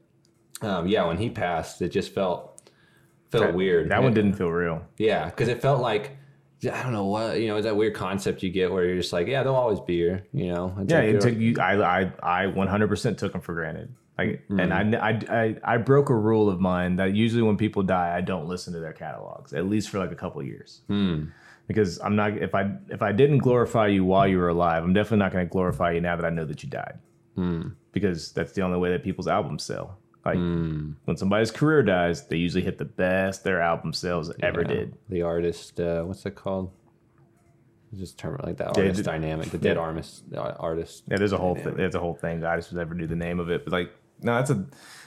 um, 0.61 0.87
yeah, 0.87 1.05
when 1.05 1.17
he 1.17 1.29
passed, 1.29 1.81
it 1.81 1.89
just 1.89 2.13
felt 2.13 2.69
felt 3.29 3.43
That- 3.45 3.53
weird. 3.55 3.89
That 3.89 4.01
one 4.01 4.13
didn't 4.13 4.33
feel 4.33 4.49
real. 4.51 4.83
Yeah, 4.97 5.25
because 5.25 5.47
it 5.49 5.61
felt 5.61 5.81
like 5.81 6.17
I 6.63 6.81
don't 6.81 6.93
know 6.93 7.05
what 7.05 7.39
you 7.39 7.47
know. 7.49 7.57
Is 7.57 7.65
that 7.65 7.75
weird 7.75 7.93
concept 7.93 8.41
you 8.41 8.49
get 8.49 8.71
where 8.71 8.83
you're 8.85 8.95
just 8.97 9.13
like, 9.13 9.27
yeah, 9.27 9.43
they'll 9.43 9.53
always 9.53 9.79
be 9.79 9.97
here. 9.97 10.25
You 10.33 10.47
know? 10.53 10.75
It's 10.79 10.91
Yeah, 10.91 10.99
like, 11.01 11.09
it 11.09 11.21
took 11.21 11.35
you. 11.37 11.55
I 11.59 12.01
I 12.01 12.11
I 12.23 12.45
100% 12.47 13.17
took 13.19 13.35
him 13.35 13.41
for 13.41 13.53
granted. 13.53 13.93
Like, 14.17 14.43
and 14.49 14.73
I, 14.73 15.09
I 15.09 15.19
I 15.29 15.55
I 15.63 15.77
broke 15.77 16.09
a 16.09 16.15
rule 16.15 16.49
of 16.49 16.59
mine 16.59 16.95
that 16.95 17.13
usually 17.13 17.43
when 17.43 17.57
people 17.57 17.83
die, 17.83 18.15
I 18.15 18.21
don't 18.21 18.47
listen 18.47 18.73
to 18.73 18.79
their 18.79 18.93
catalogs 18.93 19.53
at 19.53 19.65
least 19.67 19.89
for 19.89 19.99
like 19.99 20.11
a 20.11 20.15
couple 20.15 20.41
years. 20.43 20.81
Because 21.67 21.99
I'm 21.99 22.15
not 22.15 22.37
if 22.37 22.55
I 22.55 22.71
if 22.89 23.01
I 23.01 23.11
didn't 23.11 23.39
glorify 23.39 23.87
you 23.87 24.05
while 24.05 24.27
you 24.27 24.39
were 24.39 24.49
alive, 24.49 24.83
I'm 24.83 24.93
definitely 24.93 25.19
not 25.19 25.33
going 25.33 25.45
to 25.45 25.51
glorify 25.51 25.91
you 25.91 26.01
now 26.01 26.15
that 26.15 26.25
I 26.25 26.29
know 26.29 26.45
that 26.45 26.63
you 26.63 26.69
died. 26.69 26.97
Because 27.91 28.31
that's 28.31 28.53
the 28.53 28.61
only 28.61 28.77
way 28.77 28.89
that 28.91 29.03
people's 29.03 29.27
albums 29.27 29.63
sell. 29.63 29.97
Like 30.25 30.37
when 30.37 31.15
somebody's 31.15 31.51
career 31.51 31.83
dies, 31.83 32.27
they 32.27 32.37
usually 32.37 32.63
hit 32.63 32.77
the 32.77 32.85
best 32.85 33.43
their 33.43 33.61
album 33.61 33.93
sales 33.93 34.31
ever 34.41 34.61
yeah, 34.61 34.67
did. 34.67 34.97
The 35.07 35.21
artist, 35.21 35.79
uh, 35.79 36.03
what's 36.03 36.25
it 36.25 36.35
called? 36.35 36.71
Just 37.95 38.17
term 38.17 38.37
like 38.43 38.57
that 38.57 38.77
artist 38.77 39.03
dynamic, 39.05 39.49
the 39.51 39.57
dead 39.57 39.77
artist 39.77 40.23
uh, 40.35 40.53
artist. 40.59 41.03
Yeah, 41.07 41.17
there's 41.17 41.31
a 41.31 41.37
whole 41.37 41.55
thing. 41.55 41.75
There's 41.75 41.95
a 41.95 41.99
whole 41.99 42.15
thing. 42.15 42.43
I 42.43 42.57
just 42.57 42.73
never 42.73 42.93
knew 42.93 43.07
the 43.07 43.15
name 43.15 43.39
of 43.39 43.49
it, 43.49 43.63
but 43.63 43.71
like, 43.71 43.91
no, 44.21 44.35
that's 44.35 44.49
a, 44.49 44.65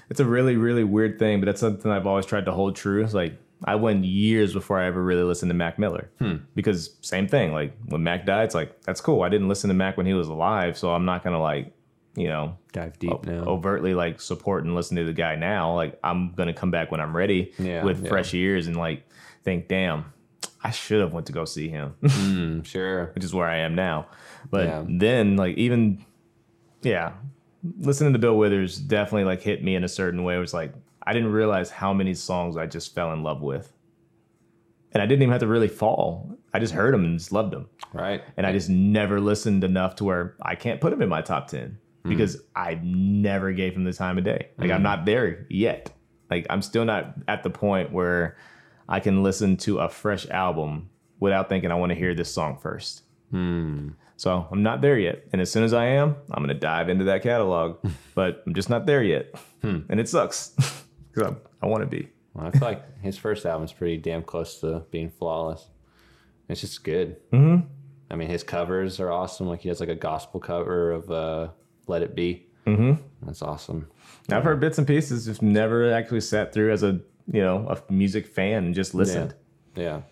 it's 0.09 0.21
a 0.21 0.25
really 0.25 0.57
really 0.57 0.85
weird 0.85 1.19
thing. 1.19 1.41
But 1.41 1.47
that's 1.47 1.61
something 1.61 1.91
I've 1.91 2.07
always 2.07 2.27
tried 2.27 2.45
to 2.47 2.53
hold 2.53 2.77
true. 2.77 3.03
It's 3.05 3.15
like 3.15 3.35
I 3.65 3.75
went 3.75 4.05
years 4.05 4.53
before 4.55 4.79
I 4.81 4.87
ever 4.87 5.03
really 5.03 5.23
listened 5.23 5.51
to 5.51 5.55
Mac 5.55 5.79
Miller 5.79 6.11
because 6.55 6.97
same 7.03 7.29
thing. 7.29 7.53
Like 7.53 7.77
when 7.87 8.03
Mac 8.03 8.25
died, 8.27 8.45
it's 8.45 8.55
like 8.55 8.81
that's 8.83 9.01
cool. 9.01 9.23
I 9.23 9.29
didn't 9.29 9.49
listen 9.49 9.69
to 9.69 9.75
Mac 9.75 9.97
when 9.97 10.07
he 10.07 10.15
was 10.15 10.29
alive, 10.29 10.79
so 10.79 10.91
I'm 10.95 11.05
not 11.05 11.23
gonna 11.23 11.41
like, 11.41 11.73
you 12.17 12.29
know, 12.29 12.57
Dive 12.73 12.99
deep 12.99 13.25
now. 13.25 13.45
overtly 13.45 13.95
like 13.95 14.21
support 14.21 14.65
and 14.65 14.75
listen 14.75 14.97
to 14.97 15.05
the 15.05 15.13
guy 15.13 15.37
now. 15.37 15.75
Like 15.75 15.99
I'm 16.03 16.33
gonna 16.33 16.55
come 16.55 16.71
back 16.71 16.91
when 16.91 17.01
I'm 17.01 17.15
ready 17.17 17.53
Yeah, 17.59 17.85
with 17.85 18.03
yeah. 18.03 18.09
fresh 18.09 18.33
ears 18.35 18.67
and 18.67 18.77
like 18.77 19.05
think, 19.45 19.69
damn, 19.69 20.07
I 20.65 20.71
should 20.71 21.01
have 21.01 21.13
went 21.13 21.27
to 21.27 21.33
go 21.33 21.45
see 21.45 21.69
him. 21.69 21.95
Mm, 22.03 22.65
sure. 22.65 23.11
which 23.15 23.25
is 23.25 23.35
where 23.35 23.47
I 23.47 23.59
am 23.59 23.75
now. 23.75 24.07
But 24.51 24.67
Yeah. 24.67 24.85
then, 24.89 25.37
like, 25.37 25.57
even 25.59 26.05
yeah, 26.83 27.13
listening 27.79 28.13
to 28.13 28.19
Bill 28.19 28.37
Withers 28.37 28.79
definitely 28.79 29.25
like 29.25 29.43
hit 29.43 29.63
me 29.63 29.75
in 29.75 29.85
a 29.85 29.89
certain 29.89 30.25
way. 30.25 30.37
It 30.37 30.41
was 30.41 30.55
like 30.55 30.73
I 31.03 31.13
didn't 31.13 31.33
realize 31.33 31.71
how 31.71 31.93
many 31.93 32.15
songs 32.15 32.57
I 32.57 32.67
just 32.67 32.95
fell 32.95 33.13
in 33.13 33.23
love 33.23 33.43
with, 33.43 33.73
and 34.93 35.03
I 35.03 35.07
didn't 35.07 35.23
even 35.23 35.33
have 35.33 35.41
to 35.41 35.47
really 35.47 35.69
fall. 35.69 36.39
I 36.53 36.59
just 36.59 36.75
heard 36.75 36.95
them 36.95 37.05
and 37.05 37.19
just 37.19 37.33
loved 37.33 37.53
them, 37.53 37.69
Right. 37.93 38.23
and 38.37 38.47
I 38.47 38.53
just 38.53 38.69
never 38.69 39.21
listened 39.21 39.63
enough 39.63 39.97
to 39.97 40.05
where 40.05 40.37
I 40.43 40.55
can't 40.57 40.81
put 40.81 40.91
them 40.91 41.03
in 41.03 41.09
my 41.09 41.23
top 41.23 41.49
ten 41.49 41.79
because 42.03 42.43
I 42.57 42.81
never 42.83 43.53
gave 43.53 43.75
him 43.75 43.85
the 43.85 43.93
time 43.93 44.19
of 44.19 44.25
day. 44.25 44.49
Like 44.59 44.71
I'm 44.71 44.81
mm. 44.81 44.85
not 44.85 45.05
there 45.05 45.47
yet. 45.49 45.93
Like 46.31 46.47
I'm 46.49 46.63
still 46.63 46.85
not 46.85 47.15
at 47.29 47.43
the 47.43 47.51
point 47.51 47.93
where 47.93 48.37
I 48.89 49.01
can 49.01 49.23
listen 49.23 49.57
to 49.59 49.79
a 49.79 49.89
fresh 49.89 50.29
album 50.29 50.91
without 51.19 51.49
thinking 51.49 51.71
I 51.71 51.75
want 51.75 51.91
to 51.91 51.97
hear 51.97 52.15
this 52.15 52.33
song 52.33 52.59
first. 52.59 53.03
So 54.17 54.47
I'm 54.51 54.63
not 54.63 54.83
there 54.83 54.99
yet. 54.99 55.25
And 55.33 55.41
as 55.41 55.51
soon 55.51 55.65
as 55.65 55.73
I 55.73 55.87
am, 55.87 56.17
I'm 56.31 56.43
gonna 56.43 56.55
dive 56.55 56.89
into 56.89 57.05
that 57.07 57.23
catalog. 57.23 57.79
but 58.15 58.43
I'm 58.47 58.55
just 58.55 58.69
not 58.69 58.87
there 58.87 59.03
yet, 59.03 59.35
and 59.89 59.99
it 60.01 60.09
sucks 60.09 60.49
because 61.13 61.33
I, 61.33 61.65
I 61.65 61.69
want 61.69 61.83
to 61.83 61.87
be. 61.87 62.09
Well, 62.35 62.47
I 62.47 62.51
feel 62.51 62.61
like 62.61 63.01
his 63.01 63.17
first 63.17 63.47
album's 63.47 63.73
pretty 63.73 63.97
damn 63.97 64.23
close 64.23 64.61
to 64.61 64.85
being 64.91 65.11
flawless. 65.11 65.67
It's 66.49 66.61
just 66.61 66.85
good. 66.85 67.17
Mm-hmm. 67.33 67.67
I 68.11 68.17
mean, 68.17 68.29
his 68.29 68.43
covers 68.43 69.01
are 69.01 69.11
awesome. 69.11 69.47
Like 69.47 69.61
he 69.61 69.69
has 69.69 69.81
like 69.81 69.89
a 69.89 69.95
gospel 69.95 70.41
cover 70.41 70.91
of 70.91 71.11
uh, 71.11 71.49
"Let 71.87 72.03
It 72.03 72.15
Be." 72.15 72.47
Mm-hmm. 72.67 73.03
That's 73.23 73.43
awesome. 73.43 73.89
I've 74.31 74.45
heard 74.45 74.61
bits 74.61 74.79
and 74.79 74.87
pieces, 74.87 75.27
just 75.27 75.43
never 75.43 75.93
actually 75.93 76.21
sat 76.21 76.53
through 76.53 76.73
as 76.73 76.83
a 76.83 77.01
you 77.33 77.43
know 77.43 77.67
a 77.69 77.93
music 77.93 78.27
fan 78.27 78.65
and 78.65 78.75
just 78.75 78.95
listened. 78.95 79.35
Yeah. 79.75 80.03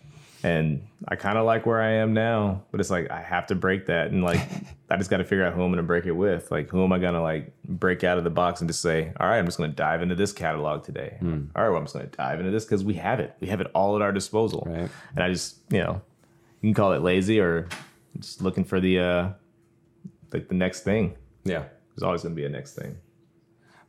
And 0.42 0.86
I 1.08 1.16
kind 1.16 1.36
of 1.36 1.44
like 1.44 1.66
where 1.66 1.80
I 1.80 1.94
am 1.94 2.14
now, 2.14 2.62
but 2.70 2.78
it's 2.80 2.90
like 2.90 3.10
I 3.10 3.20
have 3.20 3.46
to 3.48 3.56
break 3.56 3.86
that, 3.86 4.12
and 4.12 4.22
like 4.22 4.40
I 4.90 4.96
just 4.96 5.10
got 5.10 5.16
to 5.16 5.24
figure 5.24 5.44
out 5.44 5.52
who 5.54 5.62
I'm 5.62 5.74
to 5.74 5.82
break 5.82 6.06
it 6.06 6.12
with. 6.12 6.50
Like 6.50 6.70
who 6.70 6.84
am 6.84 6.92
I 6.92 6.98
going 6.98 7.14
to 7.14 7.20
like 7.20 7.52
break 7.64 8.04
out 8.04 8.18
of 8.18 8.24
the 8.24 8.30
box 8.30 8.60
and 8.60 8.68
just 8.68 8.80
say, 8.80 9.12
all 9.18 9.28
right, 9.28 9.38
I'm 9.38 9.46
just 9.46 9.58
going 9.58 9.70
to 9.70 9.76
dive 9.76 10.00
into 10.00 10.14
this 10.14 10.32
catalog 10.32 10.84
today. 10.84 11.16
All 11.20 11.62
right, 11.62 11.68
well, 11.70 11.78
I'm 11.78 11.84
just 11.84 11.94
going 11.94 12.08
to 12.08 12.16
dive 12.16 12.38
into 12.38 12.52
this 12.52 12.64
because 12.64 12.84
we 12.84 12.94
have 12.94 13.18
it. 13.18 13.34
We 13.40 13.48
have 13.48 13.60
it 13.60 13.68
all 13.74 13.96
at 13.96 14.02
our 14.02 14.12
disposal. 14.12 14.64
Right. 14.66 14.88
And 15.14 15.24
I 15.24 15.28
just 15.28 15.58
you 15.70 15.80
know, 15.80 16.00
you 16.60 16.68
can 16.68 16.74
call 16.74 16.92
it 16.92 17.02
lazy 17.02 17.40
or 17.40 17.68
just 18.20 18.40
looking 18.40 18.64
for 18.64 18.80
the 18.80 19.00
uh 19.00 19.28
like 20.32 20.48
the 20.48 20.54
next 20.54 20.82
thing. 20.82 21.16
Yeah. 21.44 21.64
There's 21.94 22.04
always 22.04 22.22
going 22.22 22.34
to 22.34 22.40
be 22.40 22.46
a 22.46 22.48
next 22.48 22.74
thing. 22.74 22.96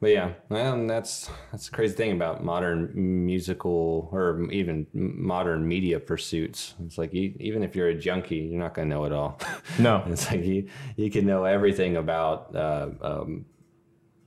But 0.01 0.11
yeah, 0.11 0.31
well, 0.47 0.75
and 0.75 0.89
that's 0.89 1.29
that's 1.51 1.65
the 1.69 1.75
crazy 1.75 1.93
thing 1.93 2.13
about 2.13 2.41
modern 2.41 2.91
musical 3.25 4.07
or 4.13 4.49
even 4.49 4.87
modern 4.93 5.67
media 5.67 5.99
pursuits. 5.99 6.73
It's 6.85 6.97
like 6.97 7.13
you, 7.13 7.33
even 7.39 7.63
if 7.63 7.75
you're 7.75 7.89
a 7.89 7.95
junkie, 7.95 8.37
you're 8.37 8.61
not 8.61 8.73
gonna 8.73 8.87
know 8.87 9.03
it 9.03 9.11
all. 9.11 9.39
No. 9.79 10.03
it's 10.07 10.31
like 10.31 10.43
you 10.45 10.69
you 10.95 11.11
can 11.11 11.25
know 11.25 11.43
everything 11.43 11.97
about 11.97 12.55
uh, 12.55 12.89
um, 13.01 13.45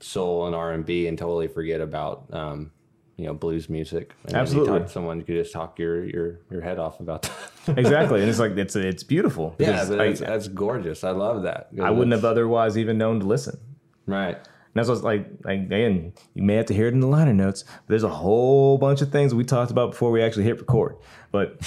soul 0.00 0.46
and 0.46 0.54
R 0.54 0.72
and 0.72 0.84
B 0.84 1.06
and 1.06 1.16
totally 1.16 1.48
forget 1.48 1.80
about 1.80 2.26
um, 2.34 2.70
you 3.16 3.24
know 3.24 3.32
blues 3.32 3.70
music. 3.70 4.12
And 4.26 4.34
Absolutely. 4.34 4.72
you 4.74 4.78
talk 4.78 4.86
to 4.88 4.92
someone 4.92 5.18
you 5.20 5.24
could 5.24 5.36
just 5.36 5.54
talk 5.54 5.78
your 5.78 6.04
your 6.04 6.40
your 6.50 6.60
head 6.60 6.78
off 6.78 7.00
about. 7.00 7.22
That. 7.64 7.78
exactly. 7.78 8.20
And 8.20 8.28
it's 8.28 8.38
like 8.38 8.58
it's 8.58 8.76
it's 8.76 9.04
beautiful. 9.04 9.56
yeah, 9.58 9.80
I- 9.80 9.84
that's, 9.86 10.20
that's 10.20 10.48
gorgeous. 10.48 11.02
I 11.02 11.12
love 11.12 11.44
that. 11.44 11.68
I 11.82 11.90
wouldn't 11.90 12.12
have 12.12 12.26
otherwise 12.26 12.76
even 12.76 12.98
known 12.98 13.20
to 13.20 13.26
listen. 13.26 13.58
right. 14.06 14.36
And 14.74 14.80
that's 14.80 14.88
what's 14.88 15.02
like, 15.02 15.26
like 15.44 15.60
again, 15.60 16.14
you 16.34 16.42
may 16.42 16.54
have 16.54 16.66
to 16.66 16.74
hear 16.74 16.86
it 16.86 16.94
in 16.94 17.00
the 17.00 17.06
liner 17.06 17.34
notes. 17.34 17.62
But 17.62 17.88
there's 17.88 18.04
a 18.04 18.08
whole 18.08 18.78
bunch 18.78 19.02
of 19.02 19.12
things 19.12 19.34
we 19.34 19.44
talked 19.44 19.70
about 19.70 19.90
before 19.90 20.10
we 20.10 20.22
actually 20.22 20.44
hit 20.44 20.58
record. 20.58 20.96
But 21.30 21.62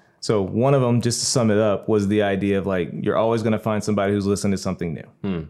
so 0.20 0.40
one 0.40 0.72
of 0.72 0.80
them, 0.80 1.00
just 1.00 1.20
to 1.20 1.26
sum 1.26 1.50
it 1.50 1.58
up, 1.58 1.88
was 1.88 2.06
the 2.06 2.22
idea 2.22 2.58
of 2.58 2.66
like 2.66 2.90
you're 2.92 3.16
always 3.16 3.42
going 3.42 3.54
to 3.54 3.58
find 3.58 3.82
somebody 3.82 4.12
who's 4.12 4.26
listening 4.26 4.52
to 4.52 4.58
something 4.58 4.94
new, 4.94 5.08
hmm. 5.22 5.42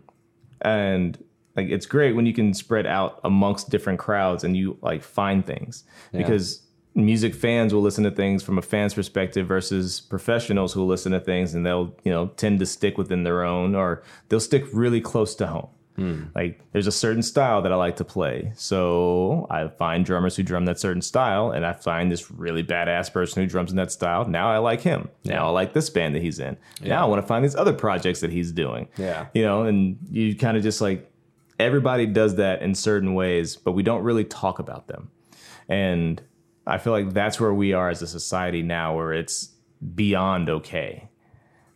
and 0.62 1.22
like 1.56 1.68
it's 1.68 1.86
great 1.86 2.16
when 2.16 2.26
you 2.26 2.32
can 2.32 2.54
spread 2.54 2.86
out 2.86 3.20
amongst 3.24 3.70
different 3.70 3.98
crowds 3.98 4.44
and 4.44 4.56
you 4.56 4.78
like 4.82 5.02
find 5.02 5.46
things 5.46 5.84
because 6.12 6.62
music 6.94 7.34
fans 7.34 7.74
will 7.74 7.82
listen 7.82 8.04
to 8.04 8.10
things 8.10 8.42
from 8.42 8.58
a 8.58 8.62
fan's 8.62 8.94
perspective 8.94 9.46
versus 9.46 10.00
professionals 10.00 10.72
who 10.72 10.80
will 10.80 10.86
listen 10.86 11.12
to 11.12 11.20
things 11.20 11.54
and 11.54 11.66
they'll 11.66 11.94
you 12.04 12.10
know 12.10 12.28
tend 12.36 12.58
to 12.58 12.66
stick 12.66 12.96
within 12.98 13.24
their 13.24 13.44
own 13.44 13.74
or 13.74 14.02
they'll 14.28 14.40
stick 14.40 14.64
really 14.72 15.00
close 15.00 15.34
to 15.34 15.46
home 15.46 15.68
Hmm. 15.96 16.24
like 16.34 16.60
there's 16.72 16.88
a 16.88 16.92
certain 16.92 17.22
style 17.22 17.62
that 17.62 17.72
I 17.72 17.76
like 17.76 17.96
to 17.96 18.04
play. 18.04 18.52
So 18.56 19.46
I 19.48 19.68
find 19.68 20.04
drummers 20.04 20.34
who 20.34 20.42
drum 20.42 20.64
that 20.64 20.80
certain 20.80 21.02
style 21.02 21.52
and 21.52 21.64
I 21.64 21.72
find 21.72 22.10
this 22.10 22.32
really 22.32 22.64
badass 22.64 23.12
person 23.12 23.42
who 23.42 23.48
drums 23.48 23.70
in 23.70 23.76
that 23.76 23.92
style. 23.92 24.26
Now 24.26 24.50
I 24.50 24.58
like 24.58 24.80
him. 24.80 25.08
Now 25.24 25.46
I 25.46 25.50
like 25.50 25.72
this 25.72 25.90
band 25.90 26.16
that 26.16 26.22
he's 26.22 26.40
in. 26.40 26.56
Now 26.82 27.06
I 27.06 27.08
want 27.08 27.22
to 27.22 27.26
find 27.26 27.44
these 27.44 27.54
other 27.54 27.72
projects 27.72 28.20
that 28.20 28.32
he's 28.32 28.50
doing. 28.50 28.88
Yeah. 28.96 29.26
You 29.34 29.42
know, 29.42 29.62
and 29.62 29.98
you 30.10 30.34
kind 30.36 30.56
of 30.56 30.64
just 30.64 30.80
like 30.80 31.08
everybody 31.58 32.06
does 32.06 32.36
that 32.36 32.62
in 32.62 32.74
certain 32.74 33.14
ways, 33.14 33.56
but 33.56 33.72
we 33.72 33.82
don't 33.82 34.02
really 34.02 34.24
talk 34.24 34.58
about 34.58 34.88
them. 34.88 35.10
And 35.68 36.20
I 36.66 36.78
feel 36.78 36.92
like 36.92 37.12
that's 37.12 37.38
where 37.38 37.54
we 37.54 37.72
are 37.72 37.88
as 37.88 38.02
a 38.02 38.06
society 38.06 38.62
now 38.62 38.96
where 38.96 39.12
it's 39.12 39.50
beyond 39.94 40.48
okay. 40.48 41.08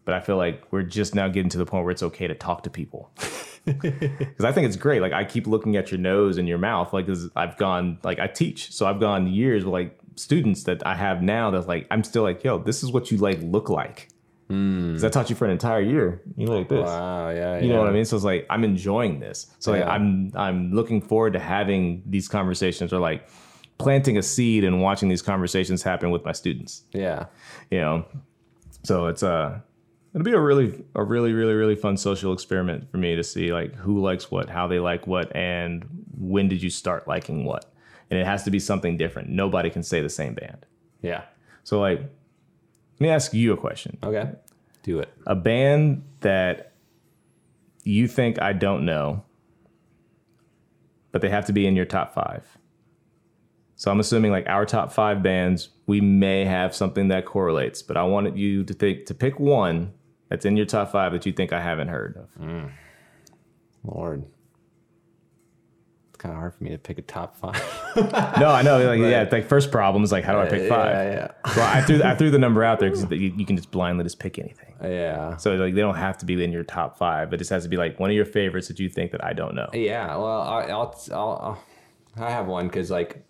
But 0.05 0.15
I 0.15 0.21
feel 0.21 0.37
like 0.37 0.65
we're 0.73 0.83
just 0.83 1.15
now 1.15 1.29
getting 1.29 1.51
to 1.51 1.59
the 1.59 1.67
point 1.67 1.85
where 1.85 1.93
it's 1.93 2.03
okay 2.03 2.27
to 2.27 2.35
talk 2.35 2.63
to 2.63 2.71
people 2.71 3.11
because 3.65 4.45
I 4.45 4.53
think 4.53 4.67
it's 4.67 4.77
great. 4.77 5.01
Like 5.03 5.13
I 5.13 5.25
keep 5.25 5.47
looking 5.47 5.77
at 5.77 5.91
your 5.91 5.99
nose 6.01 6.39
and 6.39 6.49
your 6.49 6.59
mouth, 6.59 6.93
like 6.93 7.07
I've 7.37 7.57
gone 7.57 7.99
like 8.03 8.19
I 8.19 8.27
teach, 8.27 8.73
so 8.73 8.87
I've 8.87 9.01
gone 9.01 9.27
years 9.27 9.65
with 9.65 9.73
like 9.73 9.99
students 10.17 10.65
that 10.65 10.87
I 10.87 10.95
have 10.95 11.23
now. 11.23 11.51
That's 11.51 11.67
like 11.67 11.87
I'm 11.91 12.03
still 12.05 12.23
like, 12.23 12.43
yo, 12.45 12.59
this 12.59 12.83
is 12.83 12.91
what 12.93 13.11
you 13.11 13.19
like 13.19 13.39
look 13.43 13.69
like. 13.69 14.09
Because 14.49 15.05
I 15.05 15.11
taught 15.11 15.29
you 15.29 15.37
for 15.37 15.45
an 15.45 15.51
entire 15.51 15.83
year. 15.83 16.23
You 16.39 16.47
look 16.47 16.59
like 16.61 16.69
this. 16.71 16.87
Wow. 16.87 17.29
Yeah. 17.29 17.59
You 17.61 17.69
know 17.69 17.81
what 17.81 17.89
I 17.89 17.93
mean? 17.93 18.07
So 18.07 18.17
it's 18.17 18.25
like 18.25 18.47
I'm 18.49 18.65
enjoying 18.65 19.21
this. 19.21 19.47
So 19.59 19.73
like 19.73 19.85
I'm 19.85 20.33
I'm 20.35 20.73
looking 20.73 21.03
forward 21.03 21.35
to 21.35 21.39
having 21.39 22.03
these 22.07 22.29
conversations 22.29 22.91
or 22.93 22.99
like 22.99 23.29
planting 23.77 24.17
a 24.19 24.23
seed 24.23 24.65
and 24.65 24.81
watching 24.83 25.09
these 25.09 25.23
conversations 25.23 25.83
happen 25.85 26.11
with 26.11 26.25
my 26.25 26.33
students 26.33 26.83
Yeah. 26.93 27.27
you 27.71 27.79
know 27.79 28.05
so 28.83 29.07
it's 29.07 29.23
uh 29.23 29.61
it'll 30.15 30.25
be 30.25 30.33
a 30.33 30.41
really 30.41 30.85
a 30.95 31.03
really 31.05 31.33
really 31.33 31.55
really 31.55 31.77
fun 31.77 31.97
social 31.97 32.33
experiment 32.33 32.91
for 32.91 32.97
me 32.99 33.15
to 33.17 33.23
see 33.25 33.53
like 33.53 33.75
who 33.75 34.01
likes 34.01 34.31
what 34.31 34.49
how 34.49 34.67
they 34.67 34.79
like 34.81 35.07
what 35.07 35.35
and 35.37 35.85
when 36.19 36.49
did 36.49 36.63
you 36.63 36.71
start 36.71 37.07
liking 37.07 37.45
what 37.45 37.73
and 38.11 38.19
it 38.19 38.25
has 38.27 38.43
to 38.45 38.51
be 38.51 38.59
something 38.59 38.97
different 38.97 39.29
nobody 39.29 39.71
can 39.71 39.83
say 39.83 40.01
the 40.01 40.09
same 40.09 40.35
band 40.35 40.65
Yeah. 41.03 41.23
so 41.65 41.81
like 41.81 42.01
let 42.01 43.01
me 43.01 43.09
ask 43.11 43.33
you 43.35 43.53
a 43.53 43.57
question 43.57 43.99
Okay. 44.03 44.31
Do 44.83 44.99
it. 45.01 45.13
a 45.27 45.35
band 45.37 46.03
that 46.21 46.73
you 47.85 48.09
think 48.09 48.41
i 48.41 48.53
don't 48.53 48.85
know 48.85 49.23
but 51.13 51.21
they 51.23 51.29
have 51.31 51.47
to 51.47 51.53
be 51.53 51.67
in 51.67 51.77
your 51.77 51.85
top 51.87 52.15
five 52.15 52.57
so 53.77 53.91
i'm 53.91 54.01
assuming 54.01 54.31
like 54.33 54.47
our 54.49 54.65
top 54.67 54.91
five 54.93 55.23
bands 55.23 55.69
we 55.87 56.01
may 56.01 56.45
have 56.45 56.75
something 56.75 57.09
that 57.09 57.25
correlates 57.27 57.83
but 57.83 57.97
i 57.97 58.03
wanted 58.03 58.37
you 58.37 58.65
to 58.65 58.73
think 58.75 59.07
to 59.07 59.15
pick 59.15 59.39
one 59.39 59.93
that's 60.29 60.45
in 60.45 60.57
your 60.57 60.67
top 60.67 60.93
five 60.93 61.13
that 61.13 61.25
you 61.27 61.33
think 61.33 61.53
I 61.53 61.61
haven't 61.61 61.89
heard 61.89 62.17
of? 62.17 62.43
Mm. 62.43 62.71
Lord. 63.85 64.25
It's 66.09 66.17
kind 66.19 66.33
of 66.33 66.39
hard 66.39 66.55
for 66.55 66.65
me 66.65 66.71
to 66.71 66.79
pick 66.79 66.99
a 66.99 67.03
top 67.03 67.37
five. 67.37 67.63
No, 67.99 68.51
I 68.51 68.63
know. 68.63 68.79
Like, 68.87 69.01
yeah, 69.01 69.23
it's 69.23 69.33
like 69.33 69.49
first 69.49 69.73
problem 69.73 70.05
is 70.05 70.13
like, 70.13 70.23
how 70.23 70.33
do 70.35 70.39
I 70.39 70.49
pick 70.49 70.69
five? 70.69 70.93
Yeah, 71.13 71.29
Well, 71.57 71.67
I 71.67 71.81
threw 71.83 72.01
I 72.03 72.15
threw 72.15 72.31
the 72.31 72.39
number 72.39 72.63
out 72.63 72.79
there 72.79 72.91
because 72.91 73.11
you, 73.11 73.35
you 73.37 73.45
can 73.45 73.57
just 73.57 73.73
blindly 73.73 74.05
just 74.05 74.21
pick 74.21 74.39
anything. 74.39 74.75
yeah. 74.83 74.89
Yeah. 74.91 75.37
So 75.39 75.55
like 75.57 75.75
they 75.75 75.81
don't 75.81 75.97
have 75.97 76.17
to 76.19 76.27
be 76.27 76.43
in 76.45 76.53
your 76.53 76.63
top 76.63 76.97
five. 76.97 77.33
It 77.33 77.39
just 77.39 77.51
has 77.51 77.65
to 77.65 77.69
be 77.69 77.77
like 77.77 77.99
one 77.99 78.11
of 78.11 78.15
your 78.17 78.25
favorites 78.25 78.69
that 78.69 78.79
you 78.79 78.89
think 78.89 79.11
that 79.13 79.25
I 79.25 79.33
don't 79.33 79.55
know. 79.57 79.69
Yeah, 79.73 80.17
well, 80.17 80.43
I, 80.43 80.63
I'll, 80.65 81.01
I'll, 81.13 81.19
I'll, 82.17 82.25
I 82.25 82.31
have 82.31 82.47
one 82.47 82.69
because 82.69 82.89
like, 82.91 83.25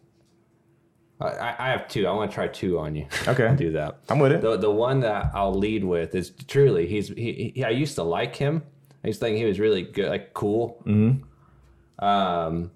I, 1.20 1.54
I 1.58 1.68
have 1.70 1.88
two. 1.88 2.06
I 2.06 2.12
want 2.12 2.30
to 2.30 2.34
try 2.34 2.46
two 2.48 2.78
on 2.78 2.94
you. 2.94 3.06
Okay. 3.28 3.54
Do 3.56 3.72
that. 3.72 3.98
I'm 4.08 4.18
with 4.20 4.32
it. 4.32 4.40
The 4.40 4.56
the 4.56 4.70
one 4.70 5.00
that 5.00 5.30
I'll 5.34 5.54
lead 5.54 5.84
with 5.84 6.14
is 6.14 6.30
truly 6.46 6.86
he's 6.86 7.08
he, 7.08 7.52
he 7.54 7.64
I 7.64 7.70
used 7.70 7.96
to 7.96 8.02
like 8.04 8.36
him. 8.36 8.62
I 9.04 9.08
used 9.08 9.20
to 9.20 9.26
think 9.26 9.36
he 9.38 9.44
was 9.44 9.58
really 9.58 9.82
good, 9.82 10.08
like 10.08 10.32
cool. 10.34 10.82
Mm-hmm. 10.86 12.04
Um, 12.04 12.70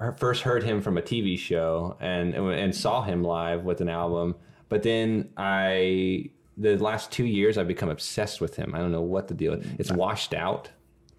I 0.00 0.12
first 0.12 0.42
heard 0.42 0.62
him 0.62 0.80
from 0.80 0.98
a 0.98 1.02
TV 1.02 1.36
show 1.38 1.96
and 2.00 2.34
and 2.34 2.74
saw 2.74 3.02
him 3.02 3.22
live 3.24 3.64
with 3.64 3.80
an 3.80 3.88
album, 3.88 4.36
but 4.68 4.82
then 4.84 5.30
I 5.36 6.30
the 6.56 6.76
last 6.76 7.10
two 7.10 7.24
years 7.26 7.58
I've 7.58 7.68
become 7.68 7.88
obsessed 7.88 8.40
with 8.40 8.56
him. 8.56 8.74
I 8.74 8.78
don't 8.78 8.92
know 8.92 9.02
what 9.02 9.28
the 9.28 9.34
deal 9.34 9.54
is. 9.54 9.66
It's 9.78 9.92
washed 9.92 10.34
out. 10.34 10.70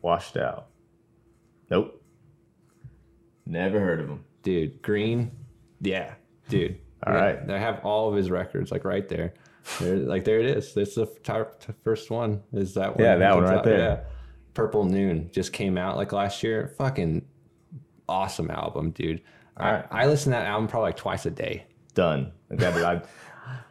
Washed 0.02 0.38
out. 0.38 0.68
Nope. 1.70 2.02
Never 3.46 3.80
heard 3.80 4.00
of 4.00 4.10
him. 4.10 4.24
dude. 4.44 4.82
Green, 4.82 5.32
yeah, 5.82 6.14
dude. 6.50 6.78
All 7.08 7.14
Yeah, 7.14 7.20
right. 7.20 7.50
I 7.50 7.58
have 7.58 7.80
all 7.86 8.10
of 8.10 8.16
his 8.16 8.30
records 8.30 8.72
like 8.72 8.84
right 8.84 9.08
there. 9.08 9.34
there 9.80 9.96
like 9.98 10.26
there 10.26 10.40
it 10.40 10.46
is. 10.58 10.74
That's 10.74 10.96
the 10.96 11.06
top, 11.24 11.64
first 11.84 12.10
one. 12.12 12.42
Is 12.54 12.74
that 12.74 12.96
one? 12.96 13.04
Yeah, 13.06 13.16
that 13.18 13.36
one 13.36 13.44
right 13.46 13.56
top, 13.56 13.64
there. 13.66 13.78
Yeah. 13.80 14.00
Purple 14.54 14.84
Noon 14.84 15.30
just 15.32 15.54
came 15.54 15.78
out 15.78 15.96
like 15.96 16.12
last 16.12 16.44
year. 16.44 16.74
Fucking 16.78 17.24
awesome 18.08 18.52
album, 18.52 18.92
dude. 18.92 19.22
I, 19.58 19.72
right. 19.72 19.86
I 19.92 20.06
listen 20.08 20.32
to 20.32 20.38
that 20.38 20.46
album 20.48 20.68
probably 20.68 20.88
like 20.90 20.98
twice 20.98 21.26
a 21.26 21.32
day. 21.32 21.66
Done. 21.94 22.32
I, 22.60 23.02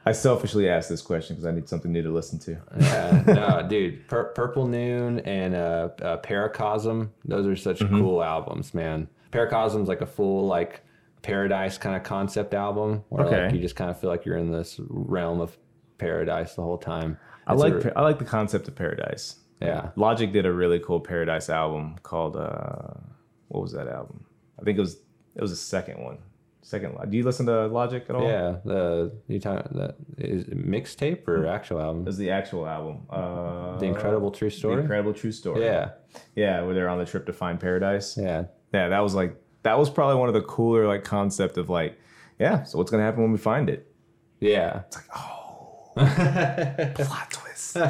I 0.06 0.12
selfishly 0.12 0.68
asked 0.68 0.88
this 0.88 1.02
question 1.02 1.36
because 1.36 1.46
I 1.46 1.50
need 1.52 1.68
something 1.68 1.92
new 1.92 2.02
to 2.02 2.10
listen 2.10 2.38
to. 2.40 2.56
Yeah, 2.78 3.22
no, 3.26 3.66
dude. 3.68 4.06
Pur- 4.08 4.32
Purple 4.34 4.66
Noon 4.66 5.20
and 5.20 5.54
uh, 5.54 5.88
uh, 6.02 6.16
Paracosm. 6.18 7.10
Those 7.24 7.46
are 7.46 7.56
such 7.56 7.80
Mm-hmm. 7.80 7.98
cool 8.00 8.22
albums, 8.22 8.72
man. 8.74 9.08
Paracosm's 9.32 9.88
like 9.88 10.00
a 10.00 10.06
full 10.06 10.46
like 10.46 10.82
paradise 11.22 11.78
kind 11.78 11.96
of 11.96 12.02
concept 12.02 12.54
album 12.54 13.02
where 13.08 13.26
Okay. 13.26 13.44
like 13.46 13.54
you 13.54 13.60
just 13.60 13.76
kind 13.76 13.90
of 13.90 13.98
feel 13.98 14.10
like 14.10 14.24
you're 14.24 14.36
in 14.36 14.50
this 14.52 14.78
realm 14.88 15.40
of 15.40 15.56
paradise 15.98 16.54
the 16.54 16.62
whole 16.62 16.78
time. 16.78 17.18
I 17.46 17.52
It's 17.54 17.62
like 17.62 17.74
a- 17.84 17.98
I 17.98 18.02
like 18.02 18.18
the 18.18 18.24
concept 18.24 18.68
of 18.68 18.74
paradise. 18.74 19.36
yeah, 19.60 19.90
Logic 19.96 20.32
did 20.32 20.46
a 20.46 20.52
really 20.52 20.78
cool 20.78 21.00
paradise 21.00 21.50
album 21.50 21.96
called 22.02 22.36
uh, 22.36 22.94
what 23.48 23.62
was 23.62 23.72
that 23.72 23.88
album? 23.88 24.24
I 24.60 24.62
think 24.62 24.78
it 24.78 24.80
was 24.80 24.94
it 25.34 25.40
was 25.42 25.50
the 25.50 25.56
second 25.56 26.02
one. 26.02 26.18
Second. 26.62 26.96
Do 27.10 27.16
you 27.16 27.24
listen 27.24 27.46
to 27.46 27.66
Logic 27.68 28.04
at 28.10 28.14
all? 28.14 28.22
yeah. 28.24 28.56
The 28.64 29.12
you 29.26 29.40
talk 29.40 29.66
that 29.70 29.96
is 30.18 30.44
mixtape 30.44 31.26
or 31.26 31.46
actual 31.46 31.78
It 31.78 31.82
album? 31.84 32.04
was 32.04 32.18
the 32.18 32.30
actual 32.30 32.66
album. 32.66 33.06
Uh, 33.08 33.78
The 33.78 33.86
Incredible 33.86 34.30
True 34.30 34.50
The 34.50 34.56
Story. 34.56 34.80
Incredible 34.82 35.14
True 35.14 35.32
Story. 35.32 35.62
Yeah, 35.64 35.90
Yeah, 36.34 36.62
where 36.62 36.74
they're 36.74 36.88
on 36.90 36.98
the 36.98 37.06
trip 37.06 37.24
to 37.26 37.32
find 37.32 37.58
paradise. 37.58 38.18
yeah. 38.18 38.44
Yeah, 38.74 38.88
that 38.88 39.00
was 39.00 39.14
like 39.14 39.34
that 39.68 39.78
was 39.78 39.90
probably 39.90 40.16
one 40.16 40.28
of 40.28 40.34
the 40.34 40.40
cooler 40.40 40.86
like 40.86 41.04
concept 41.04 41.58
of 41.58 41.68
like, 41.68 41.98
yeah, 42.38 42.62
so 42.64 42.78
what's 42.78 42.90
gonna 42.90 43.02
happen 43.02 43.22
when 43.22 43.32
we 43.32 43.38
find 43.38 43.68
it? 43.68 43.92
Yeah. 44.40 44.82
It's 44.86 44.96
like, 44.96 45.06
oh 45.16 45.92
plot 47.04 47.30
twist. 47.30 47.76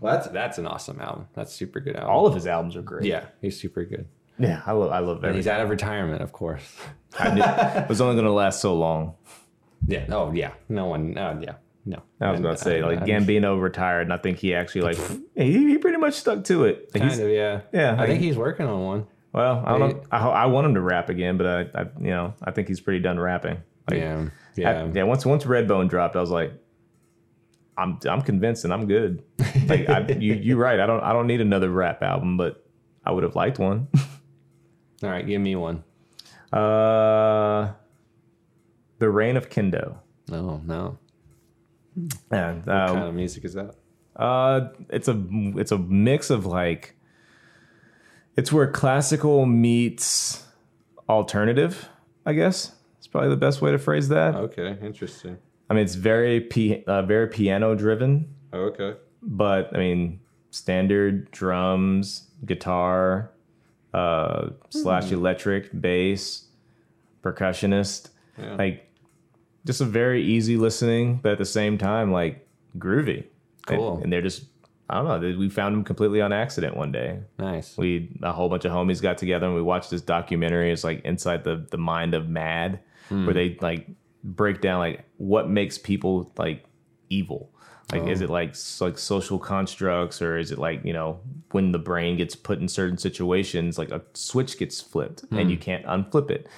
Well, 0.00 0.12
that's 0.14 0.28
that's 0.28 0.58
an 0.58 0.66
awesome 0.66 1.00
album. 1.00 1.28
That's 1.34 1.54
super 1.54 1.80
good 1.80 1.96
album. 1.96 2.10
All 2.10 2.26
of 2.26 2.34
his 2.34 2.46
albums 2.46 2.76
are 2.76 2.82
great. 2.82 3.06
yeah, 3.06 3.24
he's 3.40 3.58
super 3.58 3.84
good. 3.84 4.06
Yeah, 4.38 4.60
I 4.66 4.72
love 4.72 4.90
I 4.90 4.98
love 4.98 5.24
And 5.24 5.34
he's 5.34 5.46
out 5.46 5.62
of 5.62 5.70
retirement, 5.70 6.20
of 6.20 6.30
course. 6.32 6.62
I 7.18 7.32
knew 7.32 7.42
it 7.42 7.88
was 7.88 8.00
only 8.02 8.16
gonna 8.16 8.32
last 8.34 8.60
so 8.60 8.74
long. 8.74 9.14
Yeah. 9.86 10.04
Oh, 10.10 10.32
yeah. 10.32 10.52
No 10.68 10.86
one. 10.86 11.16
Oh, 11.16 11.38
yeah. 11.40 11.54
No. 11.86 12.02
I 12.20 12.30
was 12.32 12.40
about 12.40 12.58
to 12.58 12.64
say, 12.64 12.82
like 12.82 13.00
Gambino 13.00 13.58
retired, 13.60 14.02
and 14.02 14.12
I 14.12 14.18
think 14.18 14.38
he 14.38 14.54
actually 14.54 14.82
like 14.82 14.98
he, 15.36 15.70
he 15.70 15.78
pretty 15.78 15.98
much 15.98 16.14
stuck 16.14 16.44
to 16.44 16.64
it. 16.64 16.90
Like, 16.92 17.08
Kind 17.08 17.20
of. 17.20 17.30
Yeah. 17.30 17.60
yeah, 17.72 17.96
I 17.98 18.06
think 18.06 18.20
he's 18.20 18.36
working 18.36 18.66
on 18.66 18.84
one. 18.84 19.06
Well, 19.34 19.62
I 19.66 19.76
don't 19.78 19.90
know. 19.96 20.02
I, 20.12 20.18
I 20.28 20.46
want 20.46 20.66
him 20.66 20.74
to 20.74 20.80
rap 20.80 21.08
again, 21.10 21.36
but 21.36 21.46
I, 21.46 21.60
I 21.80 21.82
you 22.00 22.10
know 22.10 22.34
I 22.42 22.52
think 22.52 22.68
he's 22.68 22.80
pretty 22.80 23.00
done 23.00 23.18
rapping. 23.18 23.58
Like, 23.90 23.98
Yeah. 24.00 24.26
I- 24.28 24.60
Yeah. 24.60 24.88
yeah. 24.94 25.02
Once 25.02 25.26
once 25.26 25.44
Redbone 25.44 25.88
dropped, 25.88 26.14
I 26.16 26.20
was 26.20 26.30
like, 26.30 26.52
I'm 27.76 27.98
I'm 28.08 28.22
convinced 28.22 28.62
and 28.64 28.72
I'm 28.72 28.86
good. 28.86 29.22
Like 29.68 29.88
I, 29.88 30.06
you 30.18 30.34
you're 30.42 30.56
right. 30.56 30.78
I 30.78 30.86
don't 30.86 31.02
I 31.02 31.12
don't 31.12 31.26
need 31.26 31.40
another 31.40 31.68
rap 31.68 32.02
album, 32.02 32.36
but 32.36 32.64
I 33.04 33.10
would 33.10 33.24
have 33.24 33.34
liked 33.34 33.58
one. 33.58 33.88
All 35.02 35.10
right. 35.10 35.26
Give 35.26 35.40
me 35.40 35.56
one. 35.56 35.82
Uh, 36.52 37.72
the 39.00 39.10
Reign 39.10 39.36
of 39.36 39.50
Kindo. 39.50 39.96
No. 40.28 40.62
No. 40.64 40.98
And 42.30 42.64
What 42.64 42.74
uh, 42.74 42.86
kind 42.94 43.08
of 43.08 43.14
music 43.14 43.44
is 43.44 43.54
that? 43.54 43.74
uh, 44.16 44.68
it's 44.90 45.08
a 45.08 45.20
it's 45.56 45.72
a 45.72 45.78
mix 45.78 46.30
of 46.30 46.46
like, 46.46 46.93
it's 48.36 48.52
where 48.52 48.70
classical 48.70 49.46
meets 49.46 50.44
alternative. 51.08 51.88
I 52.26 52.32
guess 52.32 52.72
it's 52.98 53.06
probably 53.06 53.30
the 53.30 53.36
best 53.36 53.60
way 53.62 53.70
to 53.72 53.78
phrase 53.78 54.08
that. 54.08 54.34
Okay. 54.34 54.76
Interesting. 54.82 55.38
I 55.70 55.74
mean, 55.74 55.84
it's 55.84 55.94
very 55.94 56.40
p 56.40 56.82
uh, 56.86 57.02
very 57.02 57.28
piano 57.28 57.74
driven. 57.74 58.34
Okay. 58.52 58.94
but 59.22 59.74
I 59.74 59.78
mean, 59.78 60.20
standard 60.50 61.30
drums, 61.32 62.28
guitar, 62.44 63.32
uh, 63.92 64.50
slash 64.70 65.10
electric, 65.10 65.70
bass, 65.80 66.46
percussionist, 67.22 68.10
Yeah. 68.38 68.54
like 68.56 68.90
just 69.66 69.80
a 69.80 69.84
very 69.84 70.22
easy 70.22 70.56
listening, 70.56 71.18
but 71.22 71.32
at 71.32 71.38
the 71.38 71.44
same 71.44 71.78
time, 71.78 72.12
like 72.12 72.46
groovy. 72.78 73.24
And- 73.68 73.78
Cool. 73.78 73.98
And, 74.02 74.12
they're 74.12 74.20
just, 74.22 74.44
I 74.88 75.02
don't 75.02 75.22
know, 75.22 75.38
we 75.38 75.48
found 75.48 75.74
them 75.74 75.84
completely 75.84 76.20
on 76.20 76.32
accident 76.32 76.76
one 76.76 76.92
day. 76.92 77.20
Nice. 77.38 77.76
We, 77.78 78.18
a 78.22 78.32
whole 78.32 78.50
bunch 78.50 78.66
of 78.66 78.72
homies 78.72 79.00
got 79.00 79.16
together 79.16 79.46
and 79.46 79.54
we 79.54 79.62
watched 79.62 79.90
this 79.90 80.02
documentary. 80.02 80.72
It's 80.72 80.84
like 80.84 81.02
inside 81.04 81.44
the, 81.44 81.66
the 81.70 81.78
mind 81.78 82.12
of 82.14 82.28
Mad, 82.28 82.80
where 83.08 83.20
hmm. 83.20 83.32
they 83.32 83.56
like 83.60 83.88
break 84.22 84.60
down 84.60 84.80
like 84.80 85.04
what 85.16 85.48
makes 85.48 85.78
people 85.78 86.32
like 86.36 86.64
evil. 87.08 87.50
Like, 87.92 88.08
is 88.08 88.22
oh. 88.22 88.24
it 88.24 88.30
like 88.30 88.56
like 88.80 88.98
social 88.98 89.38
constructs, 89.38 90.22
or 90.22 90.38
is 90.38 90.50
it 90.50 90.58
like 90.58 90.84
you 90.84 90.94
know 90.94 91.20
when 91.50 91.70
the 91.72 91.78
brain 91.78 92.16
gets 92.16 92.34
put 92.34 92.58
in 92.58 92.66
certain 92.66 92.96
situations, 92.96 93.76
like 93.76 93.90
a 93.90 94.00
switch 94.14 94.58
gets 94.58 94.80
flipped 94.80 95.22
and 95.30 95.50
you 95.50 95.56
hmm. 95.56 95.62
can't 95.62 95.84
unflip 95.84 96.30
it. 96.30 96.48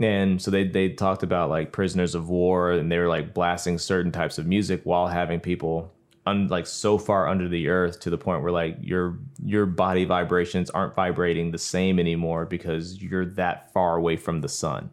And 0.00 0.42
so 0.42 0.50
they 0.50 0.64
they 0.64 0.88
talked 0.90 1.22
about 1.22 1.48
like 1.48 1.70
prisoners 1.70 2.16
of 2.16 2.28
war, 2.28 2.72
and 2.72 2.90
they 2.90 2.98
were 2.98 3.08
like 3.08 3.32
blasting 3.32 3.78
certain 3.78 4.10
types 4.10 4.36
of 4.36 4.46
music 4.46 4.80
while 4.82 5.06
having 5.06 5.38
people 5.38 5.93
un, 6.26 6.48
like 6.48 6.66
so 6.66 6.98
far 6.98 7.28
under 7.28 7.48
the 7.48 7.68
earth 7.68 8.00
to 8.00 8.10
the 8.10 8.18
point 8.18 8.42
where 8.42 8.52
like 8.52 8.76
your 8.80 9.18
your 9.44 9.66
body 9.66 10.04
vibrations 10.04 10.70
aren't 10.70 10.94
vibrating 10.94 11.50
the 11.50 11.58
same 11.58 11.98
anymore 11.98 12.46
because 12.46 13.00
you're 13.00 13.26
that 13.26 13.72
far 13.72 13.96
away 13.96 14.16
from 14.16 14.40
the 14.40 14.48
sun. 14.48 14.90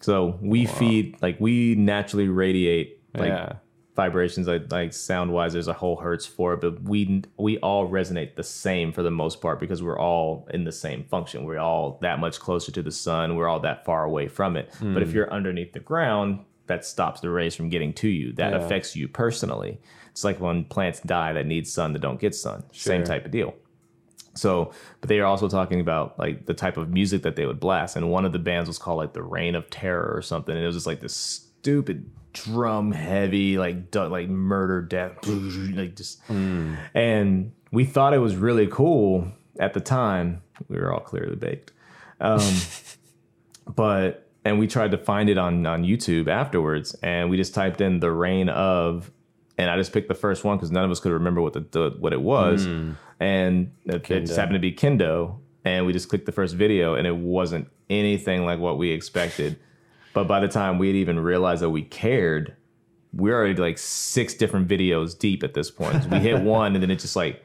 So 0.00 0.38
we 0.40 0.66
feed 0.66 1.16
like 1.20 1.40
we 1.40 1.74
naturally 1.74 2.28
radiate 2.28 3.00
like 3.14 3.28
yeah. 3.28 3.54
vibrations 3.96 4.46
like 4.46 4.70
like 4.70 4.92
sound 4.92 5.32
wise 5.32 5.54
there's 5.54 5.68
a 5.68 5.72
whole 5.72 5.96
hertz 5.96 6.26
for 6.26 6.52
it 6.52 6.60
but 6.60 6.82
we 6.82 7.22
we 7.38 7.58
all 7.58 7.88
resonate 7.88 8.36
the 8.36 8.42
same 8.44 8.92
for 8.92 9.02
the 9.02 9.10
most 9.10 9.40
part 9.40 9.58
because 9.58 9.82
we're 9.82 9.98
all 9.98 10.46
in 10.52 10.64
the 10.64 10.70
same 10.70 11.02
function. 11.04 11.44
We're 11.44 11.58
all 11.58 11.98
that 12.02 12.20
much 12.20 12.38
closer 12.38 12.70
to 12.70 12.82
the 12.82 12.92
sun. 12.92 13.36
We're 13.36 13.48
all 13.48 13.60
that 13.60 13.84
far 13.84 14.04
away 14.04 14.28
from 14.28 14.56
it. 14.56 14.70
But 14.80 15.02
if 15.02 15.08
hmm. 15.08 15.16
you're 15.16 15.32
underneath 15.32 15.72
the 15.72 15.80
ground 15.80 16.44
that 16.66 16.84
stops 16.84 17.20
the 17.20 17.30
rays 17.30 17.54
from 17.54 17.68
getting 17.68 17.92
to 17.94 18.08
you. 18.08 18.32
That 18.32 18.52
Yeah. 18.52 18.58
affects 18.64 18.96
you 18.96 19.08
personally. 19.08 19.80
It's 20.10 20.24
like 20.24 20.40
when 20.40 20.64
plants 20.64 21.00
die 21.00 21.32
that 21.34 21.46
need 21.46 21.66
sun 21.68 21.92
that 21.92 22.00
don't 22.00 22.18
get 22.20 22.34
sun. 22.34 22.64
Same 22.72 23.04
type 23.04 23.24
of 23.24 23.30
deal. 23.30 23.54
So, 24.34 24.72
but 25.00 25.08
they 25.08 25.18
are 25.20 25.24
also 25.26 25.48
talking 25.48 25.80
about 25.80 26.18
like 26.18 26.44
the 26.46 26.54
type 26.54 26.76
of 26.76 26.90
music 26.90 27.22
that 27.22 27.36
they 27.36 27.46
would 27.46 27.60
blast, 27.60 27.96
and 27.96 28.10
one 28.10 28.24
of 28.26 28.32
the 28.32 28.38
bands 28.38 28.68
was 28.68 28.78
called 28.78 28.98
like 28.98 29.12
the 29.14 29.22
Reign 29.22 29.54
of 29.54 29.70
Terror 29.70 30.12
or 30.14 30.20
something, 30.22 30.54
and 30.54 30.62
it 30.62 30.66
was 30.66 30.76
just 30.76 30.86
like 30.86 31.00
this 31.00 31.14
stupid 31.16 32.10
drum 32.34 32.92
heavy 32.92 33.56
like 33.56 33.90
du- 33.90 34.08
like 34.08 34.28
murder 34.28 34.82
death 34.82 35.16
like 35.26 35.96
just 35.96 36.20
and 36.28 37.50
we 37.72 37.82
thought 37.86 38.12
it 38.12 38.18
was 38.18 38.36
really 38.36 38.66
cool 38.66 39.26
at 39.58 39.72
the 39.72 39.80
time. 39.80 40.42
We 40.68 40.76
were 40.76 40.92
all 40.92 41.00
clearly 41.00 41.36
baked. 41.36 41.72
Um 42.20 42.42
but 43.74 44.25
and 44.46 44.58
we 44.58 44.66
tried 44.66 44.90
to 44.90 44.98
find 44.98 45.28
it 45.28 45.38
on 45.38 45.66
on 45.66 45.82
youtube 45.82 46.28
afterwards 46.28 46.94
and 47.02 47.30
we 47.30 47.36
just 47.36 47.54
typed 47.54 47.80
in 47.80 48.00
the 48.00 48.10
reign 48.10 48.48
of 48.48 49.10
and 49.58 49.70
i 49.70 49.76
just 49.76 49.92
picked 49.92 50.08
the 50.08 50.14
first 50.14 50.44
one 50.44 50.56
because 50.56 50.70
none 50.70 50.84
of 50.84 50.90
us 50.90 51.00
could 51.00 51.12
remember 51.12 51.40
what 51.40 51.52
the, 51.52 51.60
the 51.70 51.94
what 51.98 52.12
it 52.12 52.20
was 52.20 52.64
hmm. 52.66 52.92
and 53.20 53.72
it, 53.84 54.10
it 54.10 54.20
just 54.20 54.36
happened 54.36 54.54
to 54.54 54.60
be 54.60 54.72
kindo 54.72 55.38
and 55.64 55.84
we 55.84 55.92
just 55.92 56.08
clicked 56.08 56.26
the 56.26 56.32
first 56.32 56.54
video 56.54 56.94
and 56.94 57.06
it 57.06 57.16
wasn't 57.16 57.68
anything 57.90 58.44
like 58.44 58.58
what 58.58 58.78
we 58.78 58.90
expected 58.90 59.58
but 60.12 60.26
by 60.26 60.40
the 60.40 60.48
time 60.48 60.78
we 60.78 60.86
had 60.86 60.96
even 60.96 61.18
realized 61.20 61.62
that 61.62 61.70
we 61.70 61.82
cared 61.82 62.56
we're 63.16 63.34
already 63.34 63.54
like 63.54 63.78
six 63.78 64.34
different 64.34 64.68
videos 64.68 65.18
deep 65.18 65.42
at 65.42 65.54
this 65.54 65.70
point. 65.70 66.06
We 66.06 66.18
hit 66.18 66.42
one 66.42 66.74
and 66.74 66.82
then 66.82 66.90
it's 66.90 67.02
just 67.02 67.16
like, 67.16 67.42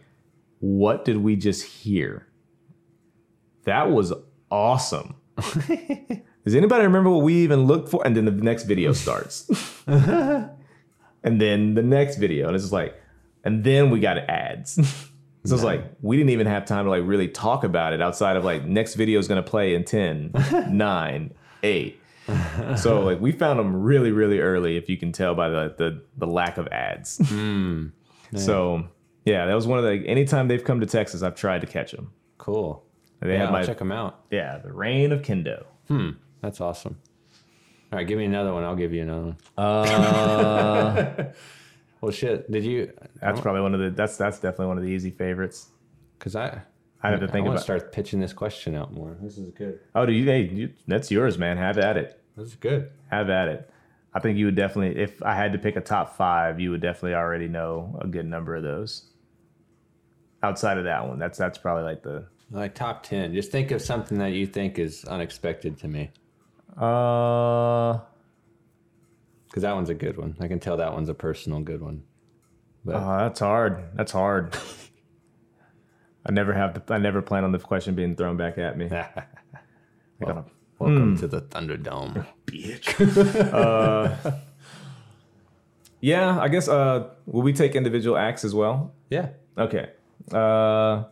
what 0.60 1.06
did 1.06 1.18
we 1.18 1.36
just 1.36 1.64
hear? 1.64 2.28
That 3.64 3.90
was 3.90 4.14
awesome. 4.50 5.16
Does 6.44 6.56
anybody 6.56 6.84
remember 6.84 7.10
what 7.10 7.24
we 7.24 7.36
even 7.44 7.66
looked 7.66 7.90
for? 7.90 8.06
And 8.06 8.16
then 8.16 8.26
the 8.26 8.32
next 8.32 8.64
video 8.64 8.94
starts. 8.94 9.50
and 9.88 10.50
then 11.24 11.76
the 11.76 11.84
next 11.84 12.18
video. 12.18 12.48
And 12.48 12.56
it's 12.56 12.64
just 12.64 12.74
like, 12.74 13.00
and 13.44 13.64
then 13.64 13.90
we 13.90 14.00
got 14.00 14.18
ads. 14.18 14.74
so 15.46 15.56
it's 15.56 15.64
like, 15.64 15.84
we 16.02 16.18
didn't 16.18 16.32
even 16.32 16.48
have 16.48 16.66
time 16.66 16.86
to 16.86 16.92
like 16.92 17.04
really 17.06 17.28
talk 17.28 17.64
about 17.64 17.94
it 17.94 18.02
outside 18.02 18.38
of 18.38 18.44
like, 18.44 18.66
next 18.66 18.96
video 18.96 19.20
is 19.20 19.28
going 19.28 19.44
to 19.44 19.48
play 19.48 19.76
in 19.76 19.84
10, 19.84 20.32
9, 20.70 21.34
8. 21.64 22.00
so 22.78 23.02
like 23.02 23.20
we 23.20 23.32
found 23.32 23.60
them 23.60 23.76
really, 23.82 24.12
really 24.12 24.40
early, 24.40 24.78
if 24.78 24.90
you 24.90 24.98
can 24.98 25.12
tell 25.12 25.34
by 25.36 25.50
the 25.50 25.74
the, 25.78 26.02
the 26.18 26.28
lack 26.28 26.58
of 26.58 26.68
ads. 26.68 27.18
Hmm. 27.30 27.88
So 28.38 28.86
yeah, 29.26 29.46
that 29.46 29.54
was 29.54 29.68
one 29.68 29.78
of 29.78 29.84
the 29.84 30.08
anytime 30.08 30.48
they've 30.48 30.64
come 30.64 30.80
to 30.80 30.86
Texas, 30.86 31.22
I've 31.22 31.36
tried 31.36 31.60
to 31.62 31.68
catch 31.68 31.92
them. 31.92 32.14
Cool. 32.38 32.86
They 33.20 33.34
yeah, 33.34 33.40
have 33.40 33.48
I'll 33.48 33.52
my 33.54 33.64
check 33.64 33.80
them 33.80 33.92
out. 33.92 34.24
yeah, 34.32 34.58
the 34.60 34.72
reign 34.72 35.12
of 35.12 35.22
Kindo. 35.22 35.66
Hmm. 35.90 36.12
That's 36.42 36.60
awesome. 36.62 36.98
All 37.92 37.98
right, 38.00 38.08
give 38.08 38.18
me 38.18 38.26
another 38.26 38.54
one. 38.54 38.64
I'll 38.64 38.76
give 38.76 38.94
you 38.94 39.02
another 39.04 39.22
one. 39.26 39.38
Uh, 39.58 41.32
Well, 42.02 42.12
shit. 42.12 42.50
Did 42.52 42.64
you? 42.66 42.92
that's 43.22 43.40
probably 43.42 43.62
one 43.62 43.76
of 43.76 43.80
the 43.80 43.92
that's 43.92 44.18
that's 44.18 44.38
definitely 44.40 44.66
one 44.68 44.78
of 44.78 44.84
the 44.84 44.90
easy 44.90 45.12
favorites. 45.12 45.68
Because 46.18 46.36
I. 46.36 46.62
I 47.04 47.10
have 47.12 47.20
to 47.20 47.28
think 47.28 47.46
I 47.46 47.50
want 47.50 47.50
about. 47.50 47.58
to 47.58 47.64
start 47.64 47.92
pitching 47.92 48.20
this 48.20 48.34
question 48.34 48.76
out 48.76 48.92
more. 48.94 49.18
This 49.22 49.38
is 49.38 49.52
good. 49.52 49.80
Oh, 49.94 50.06
do 50.08 50.12
you? 50.12 50.26
Hey, 50.26 50.42
you, 50.44 50.74
that's 50.88 51.12
yours, 51.12 51.38
man. 51.38 51.58
Have 51.58 51.78
at 51.78 51.98
it. 51.98 52.20
That's 52.38 52.56
good. 52.56 52.90
Have 53.12 53.30
at 53.30 53.48
it. 53.50 53.70
I 54.14 54.20
think 54.20 54.38
you 54.38 54.46
would 54.46 54.56
definitely, 54.56 55.02
if 55.02 55.22
I 55.24 55.34
had 55.36 55.54
to 55.54 55.60
pick 55.60 55.76
a 55.78 55.82
top 55.82 56.16
five, 56.18 56.60
you 56.60 56.72
would 56.72 56.82
definitely 56.82 57.14
already 57.16 57.48
know 57.48 57.98
a 58.02 58.08
good 58.08 58.26
number 58.26 58.56
of 58.56 58.64
those. 58.64 59.10
Outside 60.44 60.78
of 60.80 60.84
that 60.86 61.08
one, 61.08 61.20
that's 61.20 61.38
that's 61.38 61.58
probably 61.60 61.84
like 61.84 62.02
the 62.04 62.26
Like 62.50 62.74
top 62.76 63.04
ten. 63.04 63.34
Just 63.34 63.52
think 63.52 63.70
of 63.72 63.82
something 63.82 64.18
that 64.20 64.32
you 64.34 64.48
think 64.48 64.80
is 64.80 65.06
unexpected 65.06 65.78
to 65.80 65.88
me. 65.88 66.10
Uh 66.78 68.00
Because 69.48 69.64
that 69.64 69.74
one's 69.76 69.90
a 69.90 69.94
good 69.94 70.18
one. 70.18 70.36
I 70.40 70.48
can 70.48 70.60
tell 70.60 70.78
that 70.78 70.94
one's 70.94 71.10
a 71.10 71.14
personal 71.14 71.60
good 71.62 71.82
one. 71.82 72.04
But 72.86 72.96
Oh, 72.96 73.18
that's 73.20 73.40
hard. 73.40 73.84
That's 73.96 74.12
hard. 74.12 74.56
I 76.26 76.32
never 76.32 76.54
have. 76.54 76.74
The, 76.86 76.94
I 76.94 76.98
never 77.00 77.22
plan 77.22 77.44
on 77.44 77.52
the 77.52 77.60
question 77.60 77.96
being 77.96 78.16
thrown 78.16 78.38
back 78.38 78.58
at 78.58 78.78
me. 78.78 78.86
I 78.92 79.06
gotta- 80.20 80.46
welcome 80.80 81.18
to 81.18 81.28
the 81.28 81.42
Thunderdome. 81.42 82.26
Bitch. 82.46 84.42
Yeah, 86.00 86.40
I 86.40 86.48
guess. 86.48 86.68
Uh, 86.68 87.10
will 87.28 87.44
we 87.44 87.54
take 87.54 87.76
individual 87.76 88.18
acts 88.18 88.44
as 88.44 88.54
well? 88.56 88.94
yeah. 89.10 89.30
Okay. 89.58 89.90
Uh, 90.32 91.04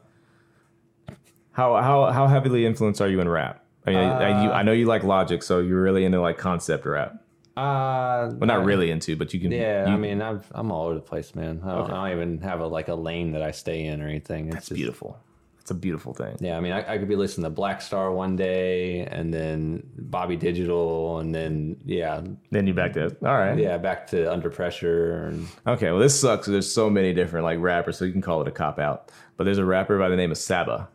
how 1.51 1.75
how 1.81 2.11
how 2.11 2.27
heavily 2.27 2.65
influenced 2.65 3.01
are 3.01 3.07
you 3.09 3.19
in 3.19 3.27
rap? 3.29 3.58
I 3.85 3.91
mean, 3.91 3.99
I, 3.99 4.43
you, 4.43 4.51
I 4.51 4.63
know 4.63 4.71
you 4.71 4.85
like 4.85 5.03
Logic, 5.03 5.41
so 5.41 5.59
you're 5.59 5.81
really 5.81 6.05
into 6.05 6.21
like 6.21 6.37
concept 6.37 6.85
rap. 6.85 7.15
Uh, 7.57 8.29
Well, 8.37 8.47
not 8.47 8.63
really 8.65 8.91
into, 8.91 9.15
but 9.15 9.33
you 9.33 9.39
can. 9.39 9.51
Yeah, 9.51 9.87
you- 9.87 9.93
I 9.93 9.97
mean, 9.97 10.21
I've, 10.21 10.45
I'm 10.51 10.71
all 10.71 10.85
over 10.85 10.95
the 10.95 11.01
place, 11.01 11.35
man. 11.35 11.61
I 11.65 11.75
don't, 11.75 11.91
I 11.91 12.09
don't 12.11 12.17
even 12.21 12.41
have 12.41 12.59
a 12.61 12.67
like 12.67 12.87
a 12.87 12.95
lane 12.95 13.31
that 13.33 13.41
I 13.41 13.51
stay 13.51 13.85
in 13.85 14.01
or 14.01 14.07
anything. 14.07 14.47
It's 14.47 14.57
it's 14.57 14.67
just- 14.69 14.75
beautiful. 14.77 15.19
It's 15.61 15.71
a 15.71 15.75
beautiful 15.75 16.13
thing. 16.15 16.35
Yeah, 16.39 16.57
I 16.57 16.61
mean, 16.61 16.71
I, 16.71 16.93
I 16.93 16.97
could 16.97 17.07
be 17.09 17.15
listening 17.15 17.43
to 17.43 17.49
Black 17.51 17.79
Star 17.81 18.11
one 18.11 18.35
day, 18.35 19.01
and 19.01 19.31
then 19.31 19.83
Bobby 19.97 20.35
Digital, 20.35 21.19
and 21.19 21.35
then 21.35 21.77
yeah, 21.85 22.21
Then 22.49 22.65
you 22.65 22.73
back 22.73 22.93
to 22.93 23.15
all 23.23 23.37
right. 23.37 23.55
yeah, 23.57 23.77
back 23.77 24.07
to 24.07 24.31
Under 24.31 24.49
Pressure, 24.49 25.25
and 25.25 25.47
Okay, 25.67 25.91
well, 25.91 25.99
this 25.99 26.19
sucks. 26.19 26.47
There's 26.47 26.71
so 26.71 26.89
many 26.89 27.13
different 27.13 27.43
like 27.43 27.59
rappers, 27.59 27.97
so 27.99 28.05
you 28.05 28.11
can 28.13 28.21
call 28.21 28.41
it 28.41 28.47
a 28.47 28.51
cop 28.51 28.79
out. 28.79 29.11
But 29.37 29.43
there's 29.43 29.59
a 29.59 29.65
rapper 29.65 29.99
by 29.99 30.09
the 30.09 30.15
name 30.15 30.31
of 30.31 30.37
Saba. 30.37 30.87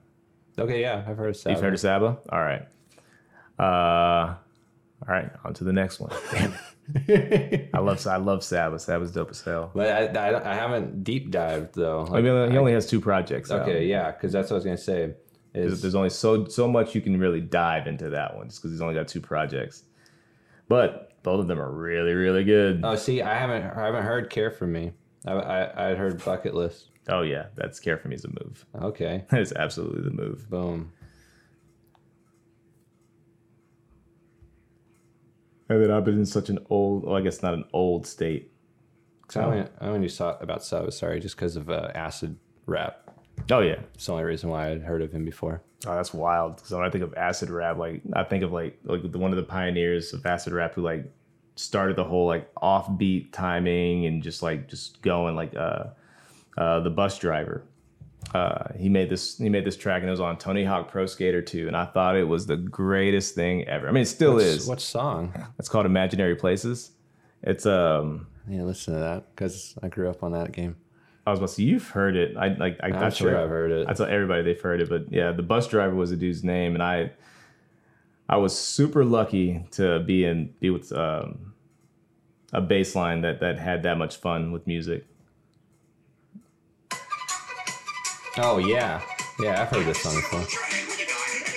Okay, 0.58 0.80
yeah, 0.80 1.04
I've 1.06 1.16
heard 1.16 1.30
of 1.30 1.36
Saba. 1.36 1.54
You've 1.54 1.62
heard 1.62 1.74
of 1.74 1.80
Saba? 1.80 2.18
All 2.30 2.40
right. 2.40 2.62
Uh, 3.58 4.34
all 5.06 5.14
right. 5.14 5.30
On 5.44 5.54
to 5.54 5.64
the 5.64 5.72
next 5.72 6.00
one. 6.00 6.12
I 7.08 7.78
love 7.78 8.06
I 8.06 8.16
love 8.16 8.44
Saba. 8.44 8.78
Saba's 8.78 9.12
dope 9.12 9.30
as 9.30 9.40
hell. 9.40 9.70
But 9.74 10.16
I, 10.16 10.30
I, 10.30 10.52
I 10.52 10.54
haven't 10.54 11.02
deep 11.04 11.30
dived 11.30 11.74
though. 11.74 12.06
I 12.12 12.20
mean, 12.20 12.50
he 12.50 12.58
only 12.58 12.72
has 12.72 12.86
two 12.86 13.00
projects. 13.00 13.50
out. 13.50 13.62
okay, 13.62 13.86
yeah, 13.86 14.10
because 14.10 14.32
that's 14.32 14.50
what 14.50 14.56
I 14.56 14.58
was 14.58 14.64
gonna 14.64 14.76
say. 14.76 15.14
There's, 15.52 15.74
Is 15.74 15.82
there's 15.82 15.94
only 15.94 16.10
so 16.10 16.46
so 16.46 16.66
much 16.68 16.94
you 16.94 17.00
can 17.00 17.18
really 17.18 17.40
dive 17.40 17.86
into 17.86 18.10
that 18.10 18.36
one, 18.36 18.48
just 18.48 18.60
because 18.60 18.72
he's 18.72 18.80
only 18.80 18.94
got 18.94 19.08
two 19.08 19.20
projects. 19.20 19.84
But 20.68 21.22
both 21.22 21.40
of 21.40 21.46
them 21.48 21.60
are 21.60 21.70
really 21.70 22.14
really 22.14 22.44
good. 22.44 22.80
oh, 22.84 22.96
see, 22.96 23.22
I 23.22 23.34
haven't 23.34 23.62
I 23.62 23.84
haven't 23.86 24.02
heard 24.04 24.30
Care 24.30 24.50
for 24.50 24.66
Me. 24.66 24.92
I 25.26 25.32
I, 25.32 25.90
I 25.90 25.94
heard 25.94 26.22
Bucket 26.24 26.54
List. 26.54 26.90
Oh 27.08 27.22
yeah, 27.22 27.46
that's 27.54 27.80
care 27.80 27.98
for 27.98 28.08
me 28.08 28.14
is 28.16 28.24
a 28.24 28.28
move. 28.28 28.64
Okay, 28.82 29.24
That 29.30 29.40
is 29.40 29.52
absolutely 29.52 30.02
the 30.02 30.10
move. 30.10 30.48
boom. 30.48 30.92
And 35.68 35.82
then 35.82 35.90
I've 35.90 36.04
been 36.04 36.18
in 36.18 36.26
such 36.26 36.50
an 36.50 36.58
old, 36.68 37.04
well, 37.04 37.16
I 37.16 37.22
guess 37.22 37.42
not 37.42 37.54
an 37.54 37.64
old 37.72 38.06
state. 38.06 38.52
So 39.30 39.40
I 39.40 39.44
only, 39.44 39.68
I 39.80 39.86
only 39.86 40.08
saw 40.08 40.36
about 40.40 40.62
Saba, 40.62 40.92
sorry, 40.92 41.20
just 41.20 41.36
because 41.36 41.56
of 41.56 41.70
uh, 41.70 41.90
acid 41.94 42.36
rap. 42.66 43.10
Oh 43.50 43.60
yeah, 43.60 43.76
It's 43.94 44.06
the 44.06 44.12
only 44.12 44.24
reason 44.24 44.50
why 44.50 44.70
I'd 44.70 44.82
heard 44.82 45.00
of 45.02 45.10
him 45.12 45.24
before. 45.24 45.62
Oh, 45.86 45.94
that's 45.96 46.14
wild. 46.14 46.60
So 46.60 46.76
when 46.78 46.86
I 46.86 46.90
think 46.90 47.02
of 47.04 47.14
acid 47.14 47.50
rap, 47.50 47.78
like 47.78 48.02
I 48.12 48.24
think 48.24 48.42
of 48.44 48.52
like 48.52 48.78
like 48.84 49.10
the, 49.10 49.18
one 49.18 49.32
of 49.32 49.36
the 49.36 49.42
pioneers 49.42 50.12
of 50.12 50.24
acid 50.24 50.52
rap 50.52 50.74
who 50.74 50.82
like 50.82 51.10
started 51.56 51.96
the 51.96 52.04
whole 52.04 52.26
like 52.26 52.54
offbeat 52.56 53.32
timing 53.32 54.06
and 54.06 54.22
just 54.22 54.42
like 54.42 54.68
just 54.68 55.02
going 55.02 55.34
like 55.34 55.54
uh 55.56 55.84
uh 56.56 56.80
the 56.80 56.90
Busdriver. 56.90 57.62
Uh, 58.34 58.72
he 58.76 58.88
made 58.88 59.10
this 59.10 59.36
he 59.38 59.48
made 59.48 59.64
this 59.64 59.76
track 59.76 60.00
and 60.00 60.08
it 60.08 60.10
was 60.10 60.20
on 60.20 60.38
Tony 60.38 60.64
Hawk 60.64 60.90
Pro 60.90 61.06
Skater 61.06 61.42
2 61.42 61.68
and 61.68 61.76
I 61.76 61.84
thought 61.84 62.16
it 62.16 62.24
was 62.26 62.46
the 62.46 62.56
greatest 62.56 63.34
thing 63.34 63.64
ever. 63.68 63.86
I 63.88 63.92
mean 63.92 64.02
it 64.02 64.06
still 64.06 64.38
is. 64.38 64.66
What 64.66 64.80
song? 64.80 65.34
It's 65.58 65.68
called 65.68 65.86
Imaginary 65.86 66.34
Places. 66.34 66.92
It's 67.42 67.66
um 67.66 68.26
Yeah, 68.48 68.62
listen 68.62 68.94
to 68.94 69.00
that 69.00 69.34
because 69.34 69.74
I 69.82 69.88
grew 69.88 70.08
up 70.08 70.22
on 70.22 70.32
that 70.32 70.52
game. 70.52 70.76
I 71.26 71.30
was 71.30 71.38
about 71.38 71.50
to 71.50 71.54
say 71.54 71.62
you've 71.62 71.88
heard 71.88 72.16
it. 72.16 72.36
I 72.36 72.48
like 72.48 72.78
I, 72.82 72.88
I'm 72.88 72.94
I'm 72.94 73.10
sure 73.10 73.38
I've 73.38 73.48
heard 73.48 73.70
it. 73.70 73.88
I 73.88 73.94
tell 73.94 74.06
everybody 74.06 74.42
they've 74.42 74.60
heard 74.60 74.80
it, 74.80 74.88
but 74.88 75.10
yeah, 75.10 75.32
the 75.32 75.42
Busdriver 75.42 75.94
was 75.94 76.10
a 76.10 76.16
dude's 76.16 76.44
name, 76.44 76.74
and 76.74 76.82
I, 76.82 77.12
I 78.28 78.36
was 78.36 78.58
super 78.58 79.04
lucky 79.04 79.64
to 79.72 80.00
be 80.00 80.24
in 80.26 80.54
be 80.60 80.68
with 80.70 80.92
um, 80.92 81.54
a 82.52 82.60
bass 82.60 82.94
line 82.94 83.22
that 83.22 83.40
that 83.40 83.58
had 83.58 83.84
that 83.84 83.96
much 83.96 84.16
fun 84.16 84.52
with 84.52 84.66
music. 84.66 85.06
Oh 88.36 88.58
yeah, 88.58 89.00
yeah, 89.40 89.62
I've 89.62 89.68
heard 89.68 89.86
this 89.86 90.02
song 90.02 90.14
before. 90.16 90.40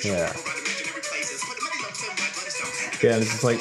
Yeah, 0.03 0.31
Yeah, 3.03 3.17
it's 3.17 3.31
just 3.31 3.43
like 3.43 3.59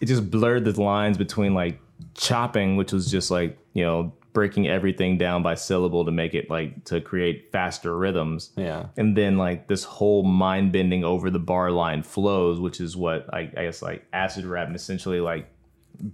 it 0.00 0.06
just 0.06 0.30
blurred 0.30 0.64
the 0.64 0.80
lines 0.80 1.16
between 1.16 1.54
like 1.54 1.80
chopping, 2.14 2.76
which 2.76 2.92
was 2.92 3.10
just 3.10 3.30
like 3.30 3.56
you 3.72 3.84
know 3.84 4.12
breaking 4.32 4.68
everything 4.68 5.16
down 5.16 5.42
by 5.42 5.54
syllable 5.54 6.04
to 6.04 6.10
make 6.10 6.34
it 6.34 6.50
like 6.50 6.84
to 6.84 7.00
create 7.00 7.50
faster 7.52 7.96
rhythms. 7.96 8.50
yeah, 8.56 8.86
and 8.96 9.16
then 9.16 9.38
like 9.38 9.68
this 9.68 9.84
whole 9.84 10.24
mind 10.24 10.72
bending 10.72 11.04
over 11.04 11.30
the 11.30 11.38
bar 11.38 11.70
line 11.70 12.02
flows, 12.02 12.58
which 12.60 12.80
is 12.80 12.96
what 12.96 13.32
I, 13.32 13.50
I 13.56 13.62
guess 13.62 13.80
like 13.80 14.04
acid 14.12 14.44
rap 14.44 14.66
and 14.66 14.76
essentially 14.76 15.20
like 15.20 15.48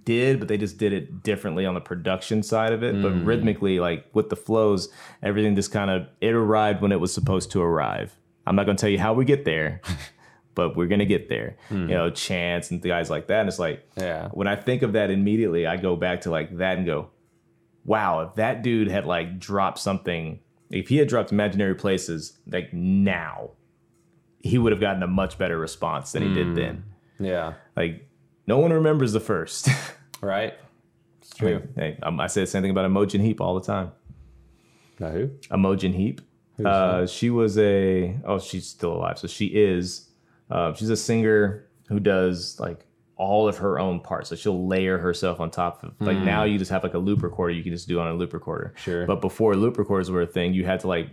did, 0.04 0.38
but 0.38 0.48
they 0.48 0.56
just 0.56 0.78
did 0.78 0.92
it 0.92 1.22
differently 1.22 1.66
on 1.66 1.74
the 1.74 1.80
production 1.80 2.42
side 2.42 2.72
of 2.72 2.82
it. 2.82 3.00
But 3.00 3.12
mm. 3.12 3.26
rhythmically, 3.26 3.80
like 3.80 4.06
with 4.12 4.30
the 4.30 4.36
flows, 4.36 4.88
everything 5.22 5.54
just 5.54 5.72
kind 5.72 5.90
of 5.90 6.06
it 6.20 6.34
arrived 6.34 6.82
when 6.82 6.92
it 6.92 7.00
was 7.00 7.12
supposed 7.12 7.50
to 7.52 7.62
arrive. 7.62 8.16
I'm 8.46 8.56
not 8.56 8.66
gonna 8.66 8.78
tell 8.78 8.90
you 8.90 8.98
how 8.98 9.12
we 9.12 9.24
get 9.24 9.44
there, 9.44 9.80
but 10.54 10.76
we're 10.76 10.88
gonna 10.88 11.04
get 11.04 11.28
there. 11.28 11.56
Mm. 11.70 11.88
You 11.88 11.94
know, 11.94 12.10
chance 12.10 12.70
and 12.70 12.82
guys 12.82 13.10
like 13.10 13.28
that. 13.28 13.40
And 13.40 13.48
it's 13.48 13.58
like 13.58 13.86
yeah. 13.96 14.28
when 14.28 14.46
I 14.46 14.56
think 14.56 14.82
of 14.82 14.94
that 14.94 15.10
immediately, 15.10 15.66
I 15.66 15.76
go 15.76 15.96
back 15.96 16.22
to 16.22 16.30
like 16.30 16.56
that 16.58 16.78
and 16.78 16.86
go, 16.86 17.10
wow, 17.84 18.20
if 18.20 18.34
that 18.36 18.62
dude 18.62 18.88
had 18.88 19.06
like 19.06 19.38
dropped 19.38 19.78
something, 19.78 20.40
if 20.70 20.88
he 20.88 20.96
had 20.96 21.08
dropped 21.08 21.32
Imaginary 21.32 21.74
Places 21.74 22.38
like 22.46 22.72
now, 22.72 23.50
he 24.40 24.58
would 24.58 24.72
have 24.72 24.80
gotten 24.80 25.02
a 25.02 25.06
much 25.06 25.38
better 25.38 25.58
response 25.58 26.12
than 26.12 26.22
he 26.22 26.34
did 26.34 26.48
mm. 26.48 26.56
then. 26.56 26.84
Yeah, 27.20 27.54
Like, 27.76 28.08
no 28.46 28.58
one 28.58 28.72
remembers 28.72 29.12
the 29.12 29.20
first. 29.20 29.68
right. 30.20 30.54
It's 31.20 31.34
true. 31.34 31.66
hey, 31.76 31.98
um, 32.02 32.18
I 32.20 32.26
say 32.26 32.40
the 32.42 32.46
same 32.46 32.62
thing 32.62 32.70
about 32.70 32.84
Imogen 32.84 33.20
Heap 33.20 33.40
all 33.40 33.54
the 33.54 33.64
time. 33.66 33.92
Now 34.98 35.10
who? 35.10 35.30
Imogen 35.52 35.92
Heap. 35.92 36.20
Uh, 36.64 37.06
she 37.06 37.30
was 37.30 37.58
a 37.58 38.16
oh 38.24 38.38
she's 38.38 38.66
still 38.68 38.92
alive 38.92 39.18
so 39.18 39.26
she 39.26 39.46
is 39.46 40.10
uh, 40.50 40.72
she's 40.74 40.90
a 40.90 40.96
singer 40.96 41.66
who 41.88 41.98
does 41.98 42.60
like 42.60 42.86
all 43.16 43.48
of 43.48 43.56
her 43.56 43.80
own 43.80 43.98
parts 43.98 44.28
so 44.28 44.36
she'll 44.36 44.68
layer 44.68 44.96
herself 44.98 45.40
on 45.40 45.50
top 45.50 45.82
of 45.82 45.92
like 46.00 46.18
now 46.18 46.44
you 46.44 46.58
just 46.58 46.70
have 46.70 46.84
like 46.84 46.94
a 46.94 46.98
loop 46.98 47.22
recorder 47.22 47.52
you 47.52 47.62
can 47.64 47.72
just 47.72 47.88
do 47.88 47.98
on 47.98 48.06
a 48.06 48.14
loop 48.14 48.32
recorder 48.32 48.74
Sure. 48.76 49.06
but 49.06 49.20
before 49.20 49.54
loop 49.56 49.76
recorders 49.78 50.10
were 50.10 50.22
a 50.22 50.26
thing 50.26 50.54
you 50.54 50.64
had 50.64 50.80
to 50.80 50.88
like 50.88 51.08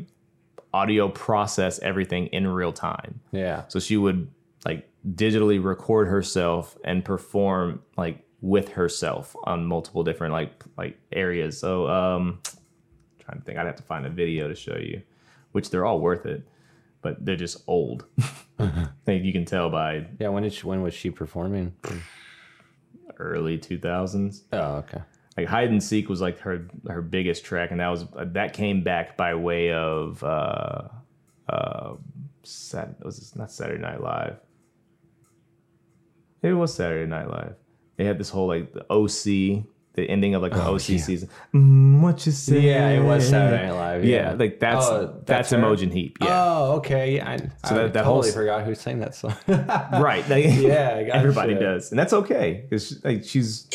audio 0.73 1.07
process 1.09 1.79
everything 1.79 2.27
in 2.27 2.45
real 2.47 2.73
time 2.73 3.19
Yeah. 3.31 3.63
so 3.69 3.79
she 3.79 3.97
would 3.97 4.29
like 4.65 4.87
digitally 5.07 5.63
record 5.63 6.07
herself 6.07 6.77
and 6.83 7.03
perform 7.05 7.81
like 7.97 8.25
with 8.41 8.69
herself 8.69 9.35
on 9.43 9.65
multiple 9.65 10.03
different 10.03 10.33
like 10.33 10.63
like 10.77 10.97
areas. 11.11 11.59
So 11.59 11.87
um 11.89 12.41
trying 13.19 13.39
to 13.39 13.43
think 13.45 13.57
I'd 13.57 13.65
have 13.65 13.75
to 13.77 13.83
find 13.83 14.05
a 14.05 14.09
video 14.09 14.47
to 14.47 14.55
show 14.55 14.77
you, 14.77 15.01
which 15.51 15.69
they're 15.69 15.85
all 15.85 15.99
worth 15.99 16.25
it, 16.25 16.47
but 17.01 17.23
they're 17.25 17.35
just 17.35 17.63
old. 17.67 18.05
I 18.59 18.89
think 19.05 19.23
you 19.23 19.31
can 19.31 19.45
tell 19.45 19.69
by 19.69 20.05
Yeah, 20.19 20.29
when 20.29 20.43
did 20.43 20.53
she, 20.53 20.67
when 20.67 20.81
was 20.81 20.93
she 20.93 21.09
performing? 21.11 21.73
early 23.17 23.57
2000s. 23.57 24.43
Oh, 24.53 24.75
okay. 24.77 25.01
Like 25.37 25.47
hide 25.47 25.69
and 25.69 25.81
seek 25.81 26.09
was 26.09 26.21
like 26.21 26.39
her 26.39 26.67
her 26.87 27.01
biggest 27.01 27.45
track, 27.45 27.71
and 27.71 27.79
that 27.79 27.87
was 27.89 28.05
that 28.13 28.53
came 28.53 28.83
back 28.83 29.15
by 29.15 29.35
way 29.35 29.71
of 29.71 30.21
uh 30.23 30.89
uh 31.47 31.93
Sat 32.43 33.03
was 33.05 33.33
not 33.35 33.51
Saturday 33.51 33.81
Night 33.81 34.01
Live. 34.01 34.37
It 36.41 36.53
was 36.53 36.73
Saturday 36.73 37.09
Night 37.09 37.29
Live. 37.29 37.55
They 37.97 38.05
had 38.05 38.17
this 38.17 38.29
whole 38.29 38.47
like 38.47 38.71
the 38.73 38.85
OC, 38.89 39.65
the 39.93 40.09
ending 40.09 40.35
of 40.35 40.41
like 40.41 40.53
the 40.53 40.61
OC 40.63 40.89
yeah. 40.89 40.97
season. 40.99 41.29
Mm, 41.53 41.99
what 42.01 42.25
you 42.25 42.31
say? 42.31 42.61
Yeah, 42.61 42.89
it 42.89 43.03
was 43.03 43.27
Saturday 43.27 43.67
Night 43.67 43.73
Live. 43.73 44.05
Yeah, 44.05 44.29
Yeah, 44.31 44.33
like 44.37 44.59
that's 44.59 44.85
Oh, 44.85 45.21
that's, 45.25 45.49
her? 45.51 45.57
Imogen 45.57 45.91
Heap. 45.91 46.17
Yeah, 46.21 46.27
Oh, 46.31 46.71
okay. 46.77 47.17
Yeah, 47.17 47.29
I, 47.29 47.33
I 47.33 47.73
that- 47.73 47.93
that 47.93 48.05
whole 48.05 48.15
totally 48.23 48.29
s- 48.29 48.35
forgot 48.35 48.63
who 48.63 48.73
sang 48.75 48.99
that 48.99 49.15
song. 49.15 49.35
right. 49.47 50.27
Like, 50.29 50.45
Yeah, 50.47 51.03
gotcha. 51.03 51.15
everybody 51.17 51.55
does, 51.55 51.91
and 51.91 51.99
that's 51.99 52.13
okay 52.13 52.63
because 52.69 53.03
like 53.03 53.25
she's 53.25 53.67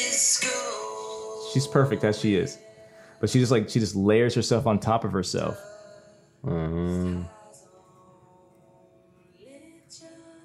she's 1.53 1.67
perfect 1.67 2.03
as 2.05 2.19
she 2.19 2.35
is, 2.37 2.59
but 3.21 3.29
she 3.31 3.39
just 3.41 3.53
like 3.53 3.69
she 3.69 3.79
just 3.81 3.95
layers 3.95 4.35
herself 4.35 4.67
on 4.67 4.79
top 4.79 5.05
of 5.05 5.13
herself. 5.13 5.61
Um, 6.45 7.29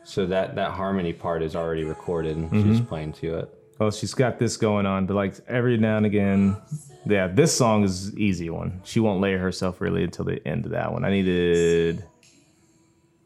so 0.10 0.26
that 0.26 0.56
that 0.56 0.72
harmony 0.72 1.14
part 1.14 1.44
is 1.44 1.56
already 1.56 1.84
recorded, 1.84 2.36
and 2.36 2.50
Mm-hmm. 2.52 2.72
she's 2.72 2.82
playing 2.82 3.14
to 3.14 3.38
it. 3.38 3.54
Oh, 3.80 3.92
she's 3.92 4.14
got 4.14 4.40
this 4.40 4.58
going 4.58 4.86
on, 4.86 5.06
but 5.06 5.14
like 5.14 5.36
every 5.48 5.78
now 5.78 5.98
and 5.98 6.06
again, 6.06 6.58
yeah, 7.06 7.28
this 7.28 7.56
song 7.56 7.84
is 7.84 8.18
easy 8.18 8.50
one. 8.50 8.82
She 8.84 9.00
won't 9.00 9.22
layer 9.22 9.38
herself 9.38 9.80
really 9.80 10.04
until 10.04 10.26
the 10.26 10.46
end 10.48 10.66
of 10.66 10.72
that 10.72 10.92
one. 10.92 11.06
I 11.06 11.12
needed. 11.12 12.04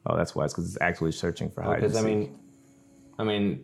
Oh, 0.05 0.15
that's 0.18 0.35
why 0.35 0.43
it's 0.45 0.53
because 0.53 0.68
it's 0.68 0.81
actually 0.81 1.14
searching 1.14 1.49
for 1.49 1.61
hide. 1.61 1.80
Because 1.81 1.95
I 1.95 2.01
mean, 2.01 2.38
I 3.18 3.23
mean, 3.23 3.64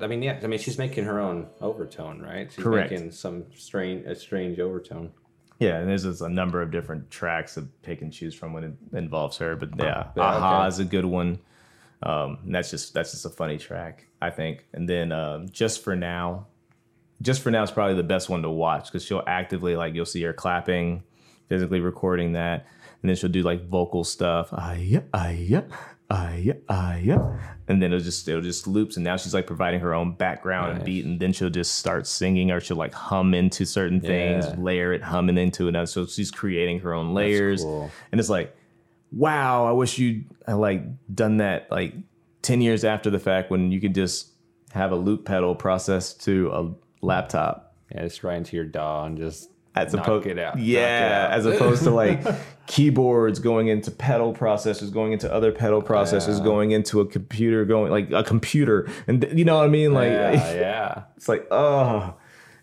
I 0.00 0.06
mean, 0.06 0.22
yeah. 0.22 0.40
I 0.42 0.46
mean, 0.46 0.58
she's 0.58 0.78
making 0.78 1.04
her 1.04 1.20
own 1.20 1.46
overtone, 1.60 2.20
right? 2.22 2.50
She's 2.50 2.64
Correct. 2.64 2.90
making 2.90 3.12
some 3.12 3.44
strange, 3.54 4.06
a 4.06 4.14
strange 4.16 4.58
overtone. 4.58 5.12
yeah, 5.60 5.76
and 5.78 5.88
there's 5.88 6.04
just 6.04 6.22
a 6.22 6.28
number 6.28 6.62
of 6.62 6.70
different 6.70 7.10
tracks 7.10 7.54
to 7.54 7.62
pick 7.82 8.00
and 8.02 8.10
choose 8.12 8.34
from 8.34 8.52
when 8.54 8.64
it 8.64 8.72
involves 8.94 9.36
her. 9.36 9.54
But 9.54 9.70
yeah, 9.78 10.06
Yeah, 10.16 10.22
Aha 10.22 10.60
okay. 10.62 10.68
is 10.68 10.78
a 10.78 10.84
good 10.86 11.04
one. 11.04 11.38
Um, 12.02 12.38
and 12.44 12.54
that's 12.54 12.70
just 12.70 12.94
that's 12.94 13.10
just 13.12 13.26
a 13.26 13.30
funny 13.30 13.58
track, 13.58 14.06
I 14.22 14.30
think. 14.30 14.66
And 14.72 14.88
then 14.88 15.12
um, 15.12 15.48
just 15.50 15.82
for 15.84 15.94
now, 15.96 16.46
just 17.22 17.42
for 17.42 17.50
now 17.50 17.62
is 17.62 17.70
probably 17.70 17.94
the 17.96 18.02
best 18.02 18.28
one 18.30 18.42
to 18.42 18.50
watch 18.50 18.86
because 18.86 19.04
she'll 19.04 19.22
actively 19.26 19.76
like 19.76 19.94
you'll 19.94 20.06
see 20.06 20.22
her 20.22 20.32
clapping, 20.32 21.02
physically 21.48 21.80
recording 21.80 22.32
that, 22.32 22.66
and 23.02 23.08
then 23.08 23.16
she'll 23.16 23.28
do 23.30 23.42
like 23.42 23.66
vocal 23.68 24.02
stuff. 24.04 24.48
Ah 24.52 24.72
yeah, 24.72 25.00
ah 25.12 25.28
yeah, 25.28 25.62
and 27.68 27.82
then 27.82 27.92
it'll 27.92 28.02
just 28.02 28.26
it'll 28.26 28.40
just 28.40 28.66
loops. 28.66 28.96
And 28.96 29.04
now 29.04 29.16
she's 29.18 29.34
like 29.34 29.46
providing 29.46 29.80
her 29.80 29.94
own 29.94 30.12
background 30.14 30.70
and 30.70 30.78
Nice. 30.78 30.86
beat, 30.86 31.04
and 31.04 31.20
then 31.20 31.32
she'll 31.34 31.50
just 31.50 31.74
start 31.76 32.06
singing 32.06 32.50
or 32.50 32.60
she'll 32.60 32.76
like 32.78 32.94
hum 32.94 33.34
into 33.34 33.64
certain 33.66 34.00
things, 34.00 34.46
Yeah. 34.46 34.54
layer 34.58 34.92
it, 34.94 35.02
humming 35.02 35.36
into 35.38 35.68
another. 35.68 35.86
So 35.86 36.06
she's 36.06 36.30
creating 36.30 36.80
her 36.80 36.94
own 36.94 37.12
layers, 37.14 37.62
cool. 37.62 37.90
and 38.10 38.18
it's 38.20 38.30
like 38.30 38.56
wow, 39.12 39.66
I 39.66 39.72
wish 39.72 39.98
you'd 39.98 40.24
uh, 40.48 40.56
like 40.56 40.82
done 41.14 41.38
that 41.38 41.70
like 41.70 41.94
10 42.42 42.60
years 42.60 42.84
after 42.84 43.10
the 43.10 43.18
fact 43.18 43.50
when 43.50 43.70
you 43.72 43.80
could 43.80 43.94
just 43.94 44.28
have 44.72 44.92
a 44.92 44.96
loop 44.96 45.24
pedal 45.24 45.54
processed 45.54 46.22
to 46.24 46.50
a 46.52 47.04
laptop 47.04 47.74
Yeah, 47.94 48.02
just 48.04 48.22
right 48.24 48.36
into 48.36 48.56
your 48.56 48.64
DAW 48.64 49.04
and 49.06 49.18
just 49.18 49.50
as 49.76 49.94
opposed 49.94 50.26
it 50.26 50.38
out. 50.38 50.56
knock 50.56 50.64
it 50.64 50.66
yeah 50.68 51.26
out. 51.30 51.38
as 51.38 51.46
opposed 51.46 51.84
to 51.84 51.90
like 51.90 52.20
keyboards 52.66 53.38
going 53.38 53.68
into 53.68 53.90
pedal 53.90 54.34
processors 54.34 54.92
going 54.92 55.12
into 55.12 55.32
other 55.32 55.52
pedal 55.52 55.80
processors 55.82 56.38
Yeah. 56.38 56.44
going 56.44 56.70
into 56.72 57.00
a 57.00 57.06
computer 57.06 57.64
going 57.64 57.90
like 57.92 58.10
a 58.12 58.22
computer 58.24 58.88
and 59.06 59.22
th- 59.22 59.34
you 59.34 59.44
know 59.44 59.56
what 59.56 59.64
i 59.64 59.68
mean 59.68 59.92
like 59.94 60.10
yeah, 60.10 60.54
yeah, 60.54 61.02
it's 61.16 61.28
like 61.28 61.46
oh 61.52 62.14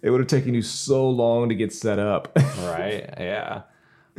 it 0.01 0.09
would 0.09 0.19
have 0.19 0.27
taken 0.27 0.53
you 0.53 0.61
so 0.61 1.09
long 1.09 1.47
to 1.49 1.55
get 1.55 1.71
set 1.73 1.97
up 1.99 2.31
right, 2.59 3.13
yeah. 3.17 3.61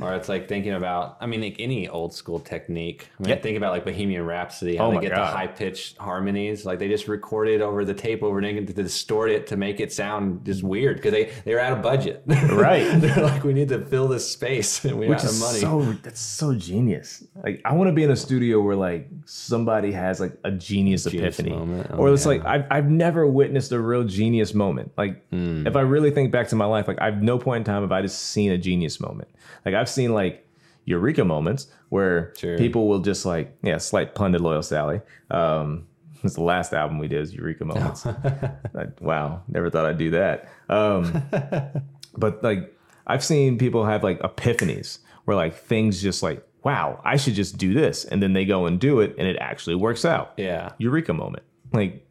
Or 0.00 0.14
it's 0.14 0.28
like 0.28 0.48
thinking 0.48 0.72
about, 0.74 1.16
I 1.20 1.26
mean, 1.26 1.40
like 1.40 1.56
any 1.58 1.88
old 1.88 2.14
school 2.14 2.38
technique. 2.40 3.08
I 3.18 3.22
mean, 3.22 3.30
Yeah. 3.30 3.40
think 3.42 3.56
about 3.56 3.72
like 3.72 3.84
Bohemian 3.84 4.24
Rhapsody, 4.24 4.76
how 4.76 4.86
Oh 4.86 4.94
they 4.94 5.00
get 5.00 5.10
God. 5.10 5.20
the 5.22 5.36
high 5.36 5.46
pitched 5.48 5.98
harmonies. 5.98 6.64
Like 6.64 6.78
they 6.78 6.88
just 6.88 7.08
recorded 7.08 7.60
over 7.62 7.84
the 7.84 7.94
tape 7.94 8.22
over 8.22 8.38
and 8.38 8.66
to 8.66 8.72
distort 8.72 9.30
it 9.30 9.46
to 9.48 9.56
make 9.56 9.80
it 9.80 9.92
sound 9.92 10.44
just 10.44 10.62
weird 10.62 10.96
because 10.96 11.12
they 11.12 11.30
they're 11.44 11.60
out 11.60 11.72
of 11.72 11.82
budget. 11.82 12.22
Right. 12.48 13.00
they're 13.00 13.22
like, 13.22 13.44
we 13.44 13.52
need 13.52 13.68
to 13.70 13.84
fill 13.84 14.08
this 14.08 14.28
space 14.30 14.84
and 14.84 14.98
we're 14.98 15.08
which 15.08 15.18
out 15.18 15.24
of 15.24 15.30
is 15.30 15.40
money. 15.40 15.58
so 15.58 15.92
that's 16.02 16.20
so 16.20 16.54
genius. 16.54 17.24
Like 17.42 17.60
I 17.64 17.74
want 17.74 17.88
to 17.88 17.92
be 17.92 18.04
in 18.04 18.10
a 18.10 18.16
studio 18.16 18.60
where 18.60 18.76
like 18.76 19.08
somebody 19.24 19.92
has 19.92 20.20
like 20.20 20.32
a 20.44 20.50
genius, 20.50 21.04
Genius 21.04 21.38
epiphany. 21.38 21.52
Oh, 21.90 21.96
or 21.98 22.12
it's 22.12 22.24
yeah. 22.24 22.28
like 22.32 22.44
I've 22.44 22.64
I've 22.70 22.90
never 22.90 23.26
witnessed 23.26 23.72
a 23.72 23.80
real 23.80 24.04
genius 24.04 24.54
moment. 24.54 24.92
Like 24.96 25.22
Hmm. 25.30 25.66
if 25.66 25.76
I 25.76 25.80
really 25.82 26.10
think 26.10 26.30
back 26.32 26.48
to 26.48 26.56
my 26.56 26.64
life, 26.64 26.88
like 26.88 27.00
I've 27.00 27.22
no 27.22 27.38
point 27.38 27.58
in 27.62 27.64
time 27.64 27.82
have 27.82 27.92
I 27.92 28.02
just 28.02 28.18
seen 28.20 28.50
a 28.52 28.58
genius 28.58 29.00
moment. 29.00 29.28
Like 29.64 29.74
I've 29.74 29.87
seen 29.90 30.12
like 30.12 30.46
eureka 30.84 31.24
moments 31.24 31.66
where 31.90 32.32
Sure. 32.38 32.56
people 32.58 32.88
will 32.88 33.00
just 33.00 33.26
like 33.26 33.56
yeah, 33.62 33.78
slight 33.78 34.14
pun 34.14 34.32
to 34.32 34.38
Loyal 34.38 34.62
Sally. 34.62 35.00
Um, 35.30 35.86
it's 36.24 36.34
the 36.34 36.42
last 36.42 36.72
album 36.72 36.98
we 36.98 37.08
did 37.08 37.20
is 37.20 37.32
Eureka 37.34 37.64
Moments. 37.64 38.04
Like, 38.74 39.00
wow, 39.00 39.42
never 39.48 39.70
thought 39.70 39.86
I'd 39.86 39.98
do 39.98 40.10
that. 40.10 40.48
Um, 40.68 41.22
but 42.16 42.42
like 42.42 42.74
I've 43.06 43.24
seen 43.24 43.56
people 43.58 43.84
have 43.84 44.02
like 44.02 44.18
epiphanies 44.20 44.98
where 45.24 45.36
like 45.36 45.54
things 45.56 46.02
just 46.02 46.22
like, 46.22 46.44
wow, 46.64 47.00
I 47.04 47.16
should 47.16 47.34
just 47.34 47.56
do 47.56 47.72
this. 47.72 48.04
And 48.04 48.22
then 48.22 48.32
they 48.32 48.44
go 48.44 48.66
and 48.66 48.80
do 48.80 49.00
it 49.00 49.14
and 49.18 49.26
it 49.28 49.36
actually 49.40 49.76
works 49.76 50.04
out. 50.04 50.32
yeah. 50.36 50.72
Eureka 50.78 51.12
moment. 51.14 51.44
Like 51.72 52.04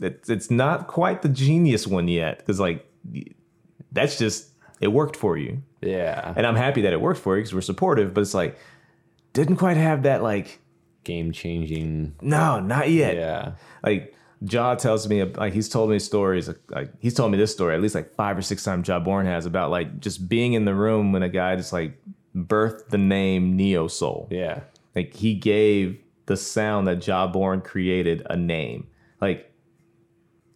it's 0.00 0.28
it's 0.28 0.50
not 0.50 0.86
quite 0.86 1.22
the 1.22 1.28
genius 1.28 1.86
one 1.86 2.06
yet. 2.08 2.44
Cause 2.46 2.60
like 2.60 2.86
that's 3.92 4.18
just 4.18 4.50
it 4.80 4.88
worked 4.88 5.16
for 5.16 5.36
you. 5.36 5.62
Yeah. 5.80 6.32
And 6.36 6.46
I'm 6.46 6.56
happy 6.56 6.82
that 6.82 6.92
it 6.92 7.00
worked 7.00 7.20
for 7.20 7.36
you 7.36 7.42
because 7.42 7.54
we're 7.54 7.60
supportive, 7.60 8.14
but 8.14 8.20
it's 8.22 8.34
like 8.34 8.58
didn't 9.32 9.56
quite 9.56 9.76
have 9.76 10.02
that 10.04 10.22
like 10.22 10.60
Game 11.04 11.32
changing. 11.32 12.14
no, 12.20 12.60
not 12.60 12.90
yet. 12.90 13.16
Yeah. 13.16 13.52
Like 13.82 14.14
Jah 14.44 14.76
tells 14.78 15.08
me, 15.08 15.22
like 15.24 15.52
he's 15.52 15.68
told 15.68 15.90
me 15.90 15.98
stories. 15.98 16.50
Like 16.68 16.92
he's 17.00 17.14
told 17.14 17.32
me 17.32 17.38
this 17.38 17.52
story 17.52 17.74
at 17.74 17.80
least 17.80 17.94
like 17.94 18.14
five 18.14 18.36
or 18.36 18.42
six 18.42 18.62
times. 18.62 18.86
Jah 18.86 19.00
Born 19.00 19.24
has 19.26 19.46
about 19.46 19.70
like 19.70 20.00
just 20.00 20.28
being 20.28 20.52
in 20.52 20.64
the 20.64 20.74
room 20.74 21.12
when 21.12 21.22
a 21.22 21.28
guy 21.28 21.56
just 21.56 21.72
like 21.72 21.98
birthed 22.36 22.88
the 22.88 22.98
name 22.98 23.56
Neo 23.56 23.88
Soul. 23.88 24.28
Yeah. 24.30 24.60
Like 24.94 25.14
he 25.14 25.34
gave 25.34 25.98
the 26.26 26.36
sound 26.36 26.86
that 26.88 26.96
Jah 26.96 27.26
Born 27.32 27.62
created 27.62 28.26
a 28.28 28.36
name. 28.36 28.86
Like 29.20 29.50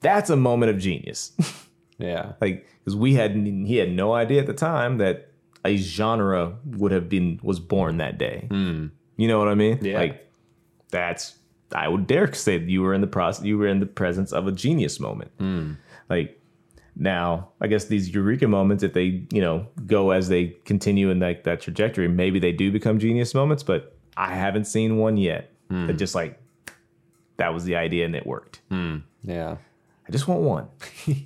that's 0.01 0.29
a 0.31 0.37
moment 0.37 0.71
of 0.71 0.79
genius. 0.79 1.33
Yeah. 1.99 2.33
like 2.41 2.67
because 2.85 2.97
we 2.97 3.15
had 3.15 3.35
he 3.37 3.77
had 3.77 3.91
no 3.91 4.13
idea 4.13 4.41
at 4.41 4.47
the 4.47 4.55
time 4.55 4.99
that 4.99 5.29
a 5.65 5.77
genre 5.77 6.57
would 6.65 6.93
have 6.93 7.09
been 7.09 7.39
was 7.43 7.61
born 7.61 7.99
that 7.99 8.19
day. 8.19 8.47
Hmm. 8.49 8.87
You 9.17 9.29
know 9.29 9.39
what 9.39 9.49
I 9.49 9.55
mean? 9.55 9.79
Yeah. 9.83 9.99
Like 9.99 10.31
that's 10.91 11.37
I 11.75 11.89
would 11.89 12.07
dare 12.07 12.33
say 12.35 12.59
that 12.59 12.69
you 12.69 12.83
were 12.83 12.95
in 12.95 13.01
the 13.01 13.07
process 13.07 13.45
you 13.45 13.59
were 13.59 13.67
in 13.67 13.81
the 13.81 13.87
presence 13.87 14.33
of 14.33 14.47
a 14.47 14.53
genius 14.53 14.99
moment. 14.99 15.31
Hmm. 15.39 15.73
Like 16.09 16.39
now, 16.97 17.49
I 17.61 17.69
guess 17.69 17.87
these 17.87 18.13
eureka 18.13 18.49
moments, 18.49 18.83
if 18.83 18.93
they 18.93 19.25
you 19.33 19.41
know 19.41 19.67
go 19.87 20.11
as 20.11 20.29
they 20.29 20.57
continue 20.65 21.11
in 21.11 21.21
like 21.21 21.45
that 21.45 21.61
trajectory, 21.61 22.09
maybe 22.09 22.39
they 22.39 22.53
do 22.53 22.73
become 22.73 22.99
genius 22.99 23.35
moments. 23.35 23.63
But 23.63 23.97
I 24.17 24.35
haven't 24.35 24.65
seen 24.65 24.99
one 24.99 25.17
yet 25.17 25.53
hmm. 25.69 25.87
that 25.87 25.95
just 25.95 26.15
like 26.15 26.39
that 27.37 27.55
was 27.55 27.65
the 27.65 27.77
idea 27.77 28.05
and 28.05 28.17
it 28.17 28.27
worked. 28.27 28.61
Yeah. 29.23 29.57
I 30.09 30.13
just 30.13 30.27
want 30.27 30.41
one. 30.41 30.69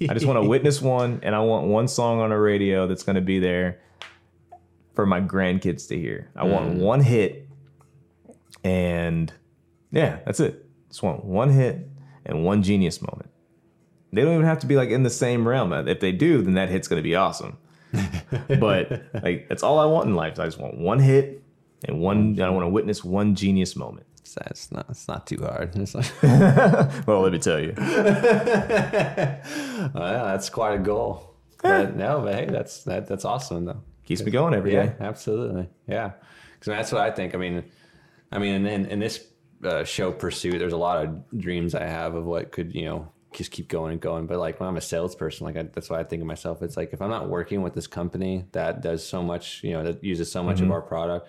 I 0.08 0.14
just 0.14 0.26
want 0.26 0.42
to 0.42 0.48
witness 0.48 0.82
one, 0.82 1.20
and 1.22 1.34
I 1.34 1.40
want 1.40 1.66
one 1.66 1.88
song 1.88 2.20
on 2.20 2.30
the 2.30 2.38
radio 2.38 2.86
that's 2.86 3.02
going 3.02 3.16
to 3.16 3.22
be 3.22 3.38
there 3.38 3.80
for 4.94 5.06
my 5.06 5.20
grandkids 5.20 5.88
to 5.88 5.98
hear. 5.98 6.30
I 6.36 6.44
want 6.44 6.74
mm. 6.74 6.78
one 6.80 7.00
hit, 7.00 7.48
and 8.64 9.32
yeah, 9.92 10.18
that's 10.24 10.40
it. 10.40 10.66
Just 10.88 11.02
want 11.02 11.24
one 11.24 11.50
hit 11.50 11.88
and 12.24 12.44
one 12.44 12.62
genius 12.62 13.00
moment. 13.00 13.30
They 14.12 14.22
don't 14.22 14.34
even 14.34 14.46
have 14.46 14.60
to 14.60 14.66
be 14.66 14.76
like 14.76 14.90
in 14.90 15.02
the 15.02 15.10
same 15.10 15.46
realm. 15.46 15.72
Uh, 15.72 15.84
if 15.84 16.00
they 16.00 16.12
do, 16.12 16.42
then 16.42 16.54
that 16.54 16.68
hit's 16.68 16.88
going 16.88 16.98
to 16.98 17.02
be 17.02 17.14
awesome. 17.14 17.58
but 18.48 19.02
like 19.22 19.48
that's 19.48 19.62
all 19.62 19.78
I 19.78 19.86
want 19.86 20.08
in 20.08 20.14
life. 20.14 20.38
I 20.38 20.46
just 20.46 20.58
want 20.58 20.78
one 20.78 20.98
hit 20.98 21.42
and 21.84 22.00
one. 22.00 22.40
I 22.40 22.50
want 22.50 22.64
to 22.64 22.68
witness 22.68 23.04
one 23.04 23.34
genius 23.34 23.76
moment. 23.76 24.05
It's, 24.26 24.36
it's 24.50 24.72
not. 24.72 24.86
It's 24.88 25.06
not 25.08 25.26
too 25.26 25.38
hard. 25.40 25.76
Like, 25.76 26.12
Well, 27.06 27.20
let 27.20 27.32
me 27.32 27.38
tell 27.38 27.60
you. 27.60 27.74
well, 27.78 29.40
that's 29.94 30.50
quite 30.50 30.74
a 30.74 30.78
goal. 30.78 31.34
But 31.62 31.96
no, 31.96 32.20
but 32.22 32.34
hey, 32.34 32.46
that's 32.46 32.84
that, 32.84 33.06
that's 33.06 33.24
awesome 33.24 33.64
though. 33.64 33.82
Keeps 34.04 34.22
me 34.22 34.30
going 34.30 34.54
every 34.54 34.72
day. 34.72 34.94
Yeah, 34.98 35.06
absolutely. 35.06 35.68
Yeah, 35.88 36.12
because 36.54 36.66
that's 36.66 36.92
what 36.92 37.00
I 37.00 37.10
think. 37.10 37.34
I 37.34 37.38
mean, 37.38 37.64
I 38.30 38.38
mean, 38.38 38.66
in 38.66 38.86
in 38.86 38.98
this 38.98 39.24
uh, 39.64 39.84
show 39.84 40.12
pursuit, 40.12 40.58
there's 40.58 40.72
a 40.72 40.76
lot 40.76 41.04
of 41.04 41.38
dreams 41.38 41.74
I 41.74 41.84
have 41.84 42.14
of 42.14 42.24
what 42.24 42.52
could 42.52 42.74
you 42.74 42.84
know 42.84 43.08
just 43.32 43.50
keep 43.50 43.68
going 43.68 43.92
and 43.92 44.00
going. 44.00 44.26
But 44.26 44.38
like 44.38 44.60
when 44.60 44.68
I'm 44.68 44.76
a 44.76 44.80
salesperson, 44.80 45.46
like 45.46 45.56
I, 45.56 45.62
that's 45.62 45.88
why 45.90 46.00
I 46.00 46.04
think 46.04 46.20
of 46.20 46.26
myself. 46.26 46.62
It's 46.62 46.76
like 46.76 46.92
if 46.92 47.00
I'm 47.00 47.10
not 47.10 47.28
working 47.28 47.62
with 47.62 47.74
this 47.74 47.86
company 47.86 48.44
that 48.52 48.80
does 48.82 49.06
so 49.06 49.22
much, 49.22 49.62
you 49.62 49.72
know, 49.72 49.82
that 49.84 50.02
uses 50.04 50.30
so 50.30 50.42
much 50.42 50.60
of 50.60 50.70
our 50.70 50.82
product, 50.82 51.28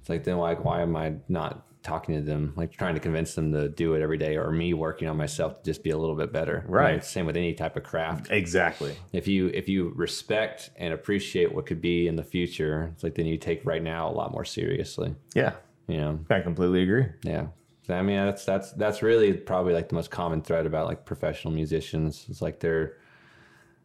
it's 0.00 0.08
like 0.08 0.24
then 0.24 0.36
like 0.38 0.64
why 0.64 0.82
am 0.82 0.94
I 0.96 1.14
not 1.28 1.66
talking 1.84 2.16
to 2.16 2.20
them, 2.22 2.52
like 2.56 2.72
trying 2.72 2.94
to 2.94 3.00
convince 3.00 3.34
them 3.34 3.52
to 3.52 3.68
do 3.68 3.94
it 3.94 4.02
every 4.02 4.18
day, 4.18 4.36
or 4.36 4.50
me 4.50 4.74
working 4.74 5.06
on 5.06 5.16
myself 5.16 5.58
to 5.58 5.62
just 5.70 5.84
be 5.84 5.90
a 5.90 5.96
little 5.98 6.16
bit 6.16 6.32
better. 6.32 6.62
You 6.66 6.72
know, 6.72 6.78
Right. 6.80 7.04
Same 7.04 7.26
with 7.26 7.36
any 7.36 7.54
type 7.54 7.76
of 7.76 7.84
craft. 7.84 8.28
Exactly. 8.30 8.96
If 9.12 9.28
you 9.28 9.48
if 9.54 9.68
you 9.68 9.92
respect 9.94 10.70
and 10.76 10.92
appreciate 10.92 11.54
what 11.54 11.66
could 11.66 11.80
be 11.80 12.08
in 12.08 12.16
the 12.16 12.24
future, 12.24 12.90
it's 12.94 13.04
like 13.04 13.14
then 13.14 13.26
you 13.26 13.36
take 13.36 13.64
right 13.64 13.82
now 13.82 14.08
a 14.10 14.14
lot 14.14 14.32
more 14.32 14.44
seriously. 14.44 15.14
Yeah. 15.34 15.52
You 15.86 15.98
know, 15.98 16.20
I 16.30 16.40
completely 16.40 16.82
agree. 16.82 17.06
yeah. 17.22 17.46
I 17.86 18.00
mean, 18.00 18.16
that's 18.16 18.46
that's 18.46 18.72
that's 18.72 19.02
really 19.02 19.34
probably 19.34 19.74
like 19.74 19.90
the 19.90 19.94
most 19.94 20.10
common 20.10 20.40
thread 20.40 20.64
about 20.64 20.86
like 20.86 21.04
professional 21.04 21.52
musicians. 21.52 22.24
It's 22.30 22.40
like 22.40 22.58
they're 22.58 22.96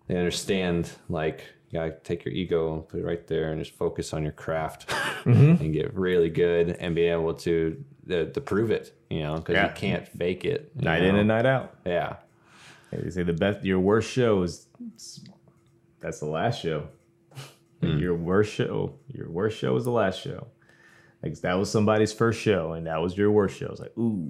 they 0.08 0.16
understand 0.16 0.90
like 1.10 1.44
you 1.70 1.80
gotta 1.80 1.91
take 2.04 2.26
your 2.26 2.34
ego 2.34 2.74
and 2.74 2.88
put 2.88 3.00
it 3.00 3.06
right 3.06 3.28
there 3.28 3.52
and 3.52 3.64
just 3.64 3.76
focus 3.78 4.14
on 4.14 4.24
your 4.24 4.32
craft 4.32 4.91
and 5.26 5.36
mm-hmm. 5.36 5.72
get 5.72 5.94
really 5.94 6.30
good 6.30 6.72
and 6.80 6.96
be 6.96 7.04
able 7.04 7.34
to 7.36 7.84
to, 8.08 8.32
to 8.32 8.41
prove 8.41 8.72
it. 8.72 8.96
You 9.10 9.22
know, 9.22 9.36
because 9.36 9.54
Yeah. 9.54 9.68
you 9.68 9.74
can't 9.76 10.08
fake 10.08 10.46
it. 10.46 10.76
Night 10.76 11.02
know? 11.04 11.10
in 11.10 11.16
and 11.16 11.28
night 11.28 11.46
out. 11.46 11.76
yeah. 11.86 12.18
They 12.91 13.10
say 13.12 13.22
the 13.22 13.34
best, 13.34 13.64
your 13.64 13.80
worst 13.80 14.10
show 14.10 14.41
is 14.41 14.68
that's 16.00 16.20
the 16.20 16.26
last 16.26 16.62
show. 16.62 16.88
Hmm. 17.82 17.98
Your 17.98 18.16
worst 18.16 18.52
show, 18.54 18.96
your 19.08 19.30
worst 19.30 19.58
show 19.58 19.76
is 19.76 19.86
the 19.86 19.91
last 19.91 20.20
show. 20.22 20.48
Like 21.24 21.40
that 21.41 21.54
was 21.54 21.70
somebody's 21.70 22.14
first 22.14 22.40
show, 22.41 22.74
and 22.74 22.88
that 22.88 23.02
was 23.02 23.18
your 23.18 23.30
worst 23.32 23.58
show. 23.58 23.68
It's 23.68 23.80
like, 23.80 23.98
ooh, 23.98 24.26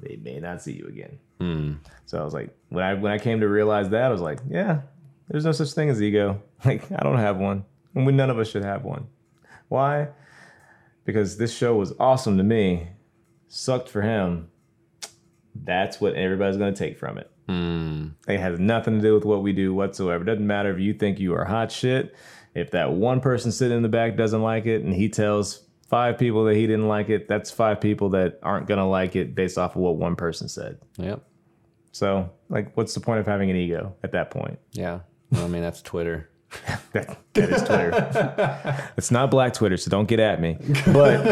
they 0.00 0.16
may 0.16 0.38
not 0.38 0.62
see 0.62 0.72
you 0.74 0.86
again. 0.86 1.18
Hmm. 1.40 1.72
So 2.06 2.20
I 2.20 2.24
was 2.24 2.34
like, 2.34 2.54
when 2.68 2.84
I 2.84 2.94
when 2.94 3.10
I 3.12 3.18
came 3.18 3.40
to 3.40 3.48
realize 3.48 3.88
that, 3.90 4.04
I 4.04 4.08
was 4.10 4.20
like, 4.20 4.40
yeah, 4.48 4.82
there's 5.28 5.44
no 5.44 5.52
such 5.52 5.72
thing 5.72 5.90
as 5.90 6.02
ego. 6.02 6.42
Like 6.64 6.90
I 6.90 7.04
don't 7.04 7.18
have 7.18 7.36
one, 7.36 7.64
and 7.94 8.04
we 8.04 8.12
none 8.12 8.30
of 8.30 8.38
us 8.40 8.50
should 8.50 8.64
have 8.64 8.82
one. 8.82 9.06
Why? 9.68 10.08
Because 11.04 11.36
this 11.36 11.56
show 11.56 11.76
was 11.76 11.92
awesome 12.00 12.36
to 12.36 12.42
me, 12.42 12.88
sucked 13.46 13.88
for 13.88 14.02
him. 14.02 14.50
That's 15.54 16.00
what 16.00 16.14
everybody's 16.14 16.56
gonna 16.56 16.72
take 16.74 16.98
from 16.98 17.16
it. 17.16 17.30
Hmm. 17.48 18.08
It 18.26 18.40
has 18.40 18.58
nothing 18.58 18.96
to 18.96 19.00
do 19.00 19.14
with 19.14 19.24
what 19.24 19.42
we 19.42 19.52
do 19.52 19.72
whatsoever. 19.72 20.24
Doesn't 20.24 20.46
matter 20.46 20.72
if 20.72 20.80
you 20.80 20.94
think 20.94 21.20
you 21.20 21.34
are 21.34 21.44
hot 21.44 21.70
shit. 21.70 22.16
If 22.54 22.72
that 22.72 22.92
one 22.92 23.20
person 23.20 23.52
sitting 23.52 23.76
in 23.76 23.82
the 23.82 23.88
back 23.88 24.16
doesn't 24.16 24.42
like 24.42 24.66
it 24.66 24.82
and 24.82 24.92
he 24.92 25.08
tells 25.08 25.62
five 25.88 26.18
people 26.18 26.44
that 26.44 26.56
he 26.56 26.66
didn't 26.66 26.88
like 26.88 27.08
it, 27.08 27.28
that's 27.28 27.50
five 27.50 27.80
people 27.80 28.10
that 28.10 28.38
aren't 28.42 28.66
going 28.66 28.78
to 28.78 28.84
like 28.84 29.16
it 29.16 29.34
based 29.34 29.56
off 29.56 29.76
of 29.76 29.80
what 29.80 29.96
one 29.96 30.16
person 30.16 30.48
said. 30.48 30.78
Yep. 30.96 31.22
So, 31.92 32.30
like, 32.48 32.76
what's 32.76 32.94
the 32.94 33.00
point 33.00 33.20
of 33.20 33.26
having 33.26 33.50
an 33.50 33.56
ego 33.56 33.96
at 34.02 34.12
that 34.12 34.30
point? 34.30 34.58
Yeah. 34.72 35.00
Well, 35.30 35.44
I 35.44 35.48
mean, 35.48 35.62
that's 35.62 35.82
Twitter. 35.82 36.30
That, 36.92 37.18
that 37.34 37.50
is 37.50 37.62
Twitter. 37.62 38.90
it's 38.96 39.10
not 39.10 39.30
black 39.30 39.52
Twitter, 39.52 39.76
so 39.76 39.90
don't 39.90 40.08
get 40.08 40.18
at 40.20 40.40
me. 40.40 40.56
But 40.86 41.22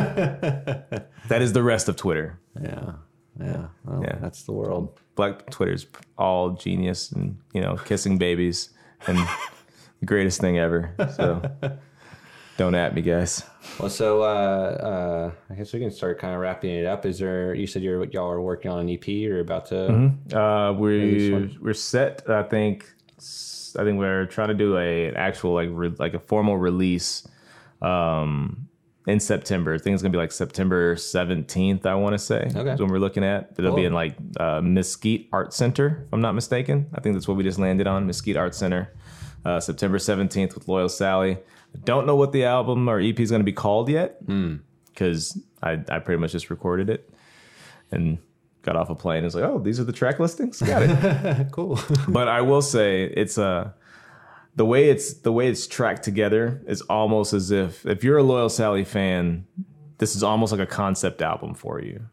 that 1.28 1.40
is 1.42 1.54
the 1.54 1.62
rest 1.62 1.88
of 1.88 1.96
Twitter. 1.96 2.38
Yeah. 2.62 2.92
Yeah. 3.40 3.66
Well, 3.84 4.02
Yeah. 4.02 4.16
That's 4.20 4.42
the 4.42 4.52
world. 4.52 5.00
Black 5.14 5.50
Twitter's 5.50 5.86
all 6.18 6.50
genius 6.50 7.10
and, 7.12 7.38
you 7.54 7.62
know, 7.62 7.76
kissing 7.76 8.18
babies 8.18 8.68
and 9.06 9.16
the 10.00 10.06
greatest 10.06 10.40
thing 10.42 10.58
ever. 10.58 10.94
So 11.16 11.40
don't 12.58 12.74
at 12.74 12.94
me, 12.94 13.00
guys. 13.00 13.42
Well, 13.80 13.88
so 13.90 14.22
uh, 14.22 14.26
uh, 14.26 15.30
I 15.50 15.54
guess 15.54 15.72
we 15.72 15.80
can 15.80 15.90
start 15.90 16.18
kind 16.18 16.34
of 16.34 16.40
wrapping 16.40 16.70
it 16.74 16.84
up. 16.84 17.06
Is 17.06 17.18
there? 17.18 17.54
You 17.54 17.66
said 17.66 17.82
you're 17.82 18.04
y'all 18.04 18.30
are 18.30 18.40
working 18.42 18.70
on 18.70 18.80
an 18.80 18.90
EP. 18.90 19.06
You're 19.08 19.40
about 19.40 19.66
to. 19.66 20.12
Uh, 20.34 20.72
we 20.72 21.56
we're 21.60 21.72
set. 21.74 22.28
I 22.28 22.42
think 22.42 22.92
I 23.76 23.84
think 23.84 23.98
we're 23.98 24.26
trying 24.26 24.48
to 24.48 24.54
do 24.54 24.76
a 24.78 25.06
an 25.08 25.16
actual 25.16 25.52
like 25.54 25.68
re, 25.72 25.92
like 25.98 26.14
a 26.14 26.18
formal 26.20 26.56
release 26.56 27.26
um, 27.82 28.68
in 29.06 29.20
September. 29.20 29.74
I 29.74 29.78
think 29.78 29.94
it's 29.94 30.02
gonna 30.02 30.12
be 30.12 30.18
like 30.18 30.32
September 30.32 30.96
seventeenth. 30.96 31.86
I 31.86 31.94
want 31.94 32.14
to 32.14 32.18
say. 32.18 32.50
Okay. 32.54 32.74
when 32.82 32.90
we're 32.90 32.98
looking 32.98 33.24
at. 33.24 33.52
It'll 33.58 33.74
be 33.76 33.84
in 33.84 33.92
like 33.92 34.16
uh, 34.40 34.60
Mesquite 34.62 35.28
Art 35.32 35.52
Center, 35.52 36.02
if 36.06 36.12
I'm 36.12 36.20
not 36.20 36.34
mistaken. 36.34 36.86
I 36.94 37.00
think 37.00 37.14
that's 37.14 37.28
what 37.28 37.36
we 37.36 37.44
just 37.44 37.58
landed 37.58 37.86
on, 37.86 38.06
Mesquite 38.06 38.36
Art 38.36 38.54
Center, 38.54 38.92
uh, 39.44 39.60
September 39.60 39.98
seventeenth 39.98 40.54
with 40.54 40.68
Loyal 40.68 40.88
Sally. 40.88 41.32
I 41.74 41.78
don't 41.84 42.06
know 42.06 42.16
what 42.16 42.32
the 42.32 42.44
album 42.44 42.88
or 42.88 42.98
EP 43.00 43.18
is 43.20 43.30
gonna 43.30 43.44
be 43.44 43.52
called 43.52 43.88
yet 43.88 44.18
because 44.92 45.38
I 45.62 45.72
I 45.88 45.98
pretty 46.00 46.20
much 46.20 46.32
just 46.32 46.48
recorded 46.50 46.88
it 46.90 47.08
and 47.90 48.18
got 48.66 48.76
off 48.76 48.90
a 48.90 48.94
plane 48.94 49.18
and 49.18 49.24
was 49.24 49.34
like, 49.34 49.44
oh, 49.44 49.58
these 49.58 49.80
are 49.80 49.84
the 49.84 49.92
track 49.92 50.18
listings. 50.18 50.60
Got 50.60 50.82
it. 50.82 51.48
cool. 51.52 51.78
but 52.08 52.28
I 52.28 52.42
will 52.42 52.60
say 52.60 53.04
it's 53.04 53.38
uh, 53.38 53.70
the 54.56 54.66
way 54.66 54.90
it's 54.90 55.14
the 55.14 55.32
way 55.32 55.48
it's 55.48 55.66
tracked 55.66 56.02
together 56.02 56.60
is 56.66 56.82
almost 56.82 57.32
as 57.32 57.50
if 57.50 57.86
if 57.86 58.04
you're 58.04 58.18
a 58.18 58.22
loyal 58.22 58.50
Sally 58.50 58.84
fan, 58.84 59.46
this 59.98 60.14
is 60.14 60.22
almost 60.22 60.52
like 60.52 60.60
a 60.60 60.66
concept 60.66 61.22
album 61.22 61.54
for 61.54 61.80
you 61.80 62.04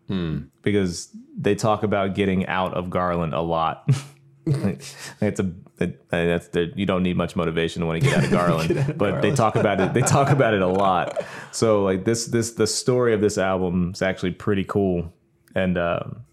because 0.62 1.10
they 1.38 1.56
talk 1.56 1.84
about 1.84 2.16
getting 2.16 2.46
out 2.46 2.74
of 2.76 2.90
Garland 2.90 3.34
a 3.34 3.42
lot. 3.42 3.90
it's 4.46 5.40
a 5.40 5.52
it, 5.80 6.08
that's 6.10 6.50
the, 6.50 6.72
you 6.76 6.86
don't 6.86 7.02
need 7.02 7.18
much 7.18 7.36
motivation 7.36 7.82
to 7.82 7.88
want 7.88 8.04
to 8.04 8.08
get 8.08 8.18
out 8.18 8.24
of 8.26 8.32
Garland, 8.32 8.98
but 8.98 9.22
they 9.22 9.32
talk 9.32 9.56
about 9.56 9.82
it. 9.82 9.94
They 9.94 10.02
talk 10.02 10.30
about 10.30 10.54
it 10.54 10.62
a 10.62 10.68
lot. 10.68 11.26
So 11.52 11.84
like 11.84 12.06
this 12.06 12.28
this 12.28 12.52
the 12.52 12.68
story 12.68 13.14
of 13.14 13.22
this 13.22 13.38
album 13.38 13.92
is 13.94 14.02
actually 14.02 14.32
pretty 14.32 14.64
cool, 14.66 15.12
and 15.56 15.78
um, 15.78 16.26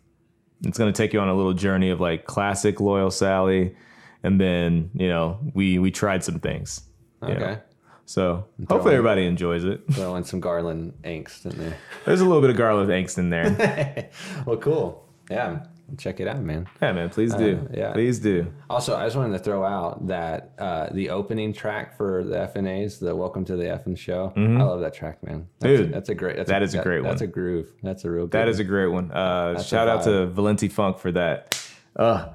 it's 0.64 0.78
going 0.78 0.92
to 0.92 0.96
take 0.96 1.12
you 1.12 1.20
on 1.20 1.28
a 1.28 1.34
little 1.34 1.52
journey 1.54 1.90
of 1.90 2.00
like 2.00 2.24
classic 2.26 2.80
loyal 2.80 3.10
Sally, 3.10 3.74
and 4.22 4.40
then 4.40 4.90
you 4.94 5.08
know 5.08 5.38
we 5.54 5.78
we 5.78 5.90
tried 5.90 6.22
some 6.24 6.38
things. 6.40 6.82
you 7.22 7.28
know. 7.28 7.34
Okay. 7.34 7.58
So 8.06 8.44
hopefully 8.68 8.94
everybody 8.96 9.24
enjoys 9.24 9.62
it. 9.64 9.82
Throw 9.92 10.16
in 10.16 10.24
some 10.24 10.40
Garland 10.40 10.94
angst 11.04 11.44
in 11.46 11.56
there. 11.58 11.76
There's 12.04 12.20
a 12.20 12.24
little 12.24 12.40
bit 12.40 12.50
of 12.50 12.56
Garland 12.56 12.90
angst 12.90 13.18
in 13.18 13.30
there. 13.30 14.10
Well, 14.46 14.56
cool. 14.56 15.06
Yeah. 15.30 15.64
Check 15.98 16.20
it 16.20 16.28
out, 16.28 16.40
man. 16.40 16.68
yeah, 16.80 16.92
man. 16.92 17.08
Please 17.10 17.34
do. 17.34 17.68
yeah. 17.72 17.92
Please 17.92 18.18
do. 18.18 18.52
Also, 18.68 18.96
I 18.96 19.04
just 19.06 19.16
wanted 19.16 19.36
to 19.38 19.44
throw 19.44 19.64
out 19.64 20.06
that 20.06 20.52
uh, 20.58 20.88
the 20.92 21.10
opening 21.10 21.52
track 21.52 21.96
for 21.96 22.24
the 22.24 22.36
FNAs, 22.36 22.98
the 23.00 23.14
Welcome 23.14 23.44
to 23.46 23.56
the 23.56 23.64
FN 23.64 23.96
Show. 23.96 24.32
I 24.36 24.40
love 24.62 24.80
that 24.80 24.94
track, 24.94 25.22
man. 25.22 25.46
That's 25.58 25.80
Dude, 25.80 25.88
a, 25.90 25.92
that's 25.92 26.08
a 26.08 26.14
great. 26.14 26.36
That's 26.36 26.48
that 26.50 26.62
is 26.62 26.74
a 26.74 26.82
great 26.82 27.02
That's 27.02 27.04
one. 27.04 27.10
That's 27.12 27.22
a 27.22 27.26
groove. 27.26 27.72
That's 27.82 28.04
a 28.04 28.10
real. 28.10 28.26
That 28.28 28.48
is 28.48 28.58
a 28.58 28.64
great 28.64 28.88
one. 28.88 29.10
Uh, 29.10 29.62
shout 29.62 29.88
out 29.88 30.04
to 30.04 30.26
Valenti 30.26 30.68
Funk 30.68 30.98
for 30.98 31.12
that. 31.12 31.56
Uh, 31.96 32.28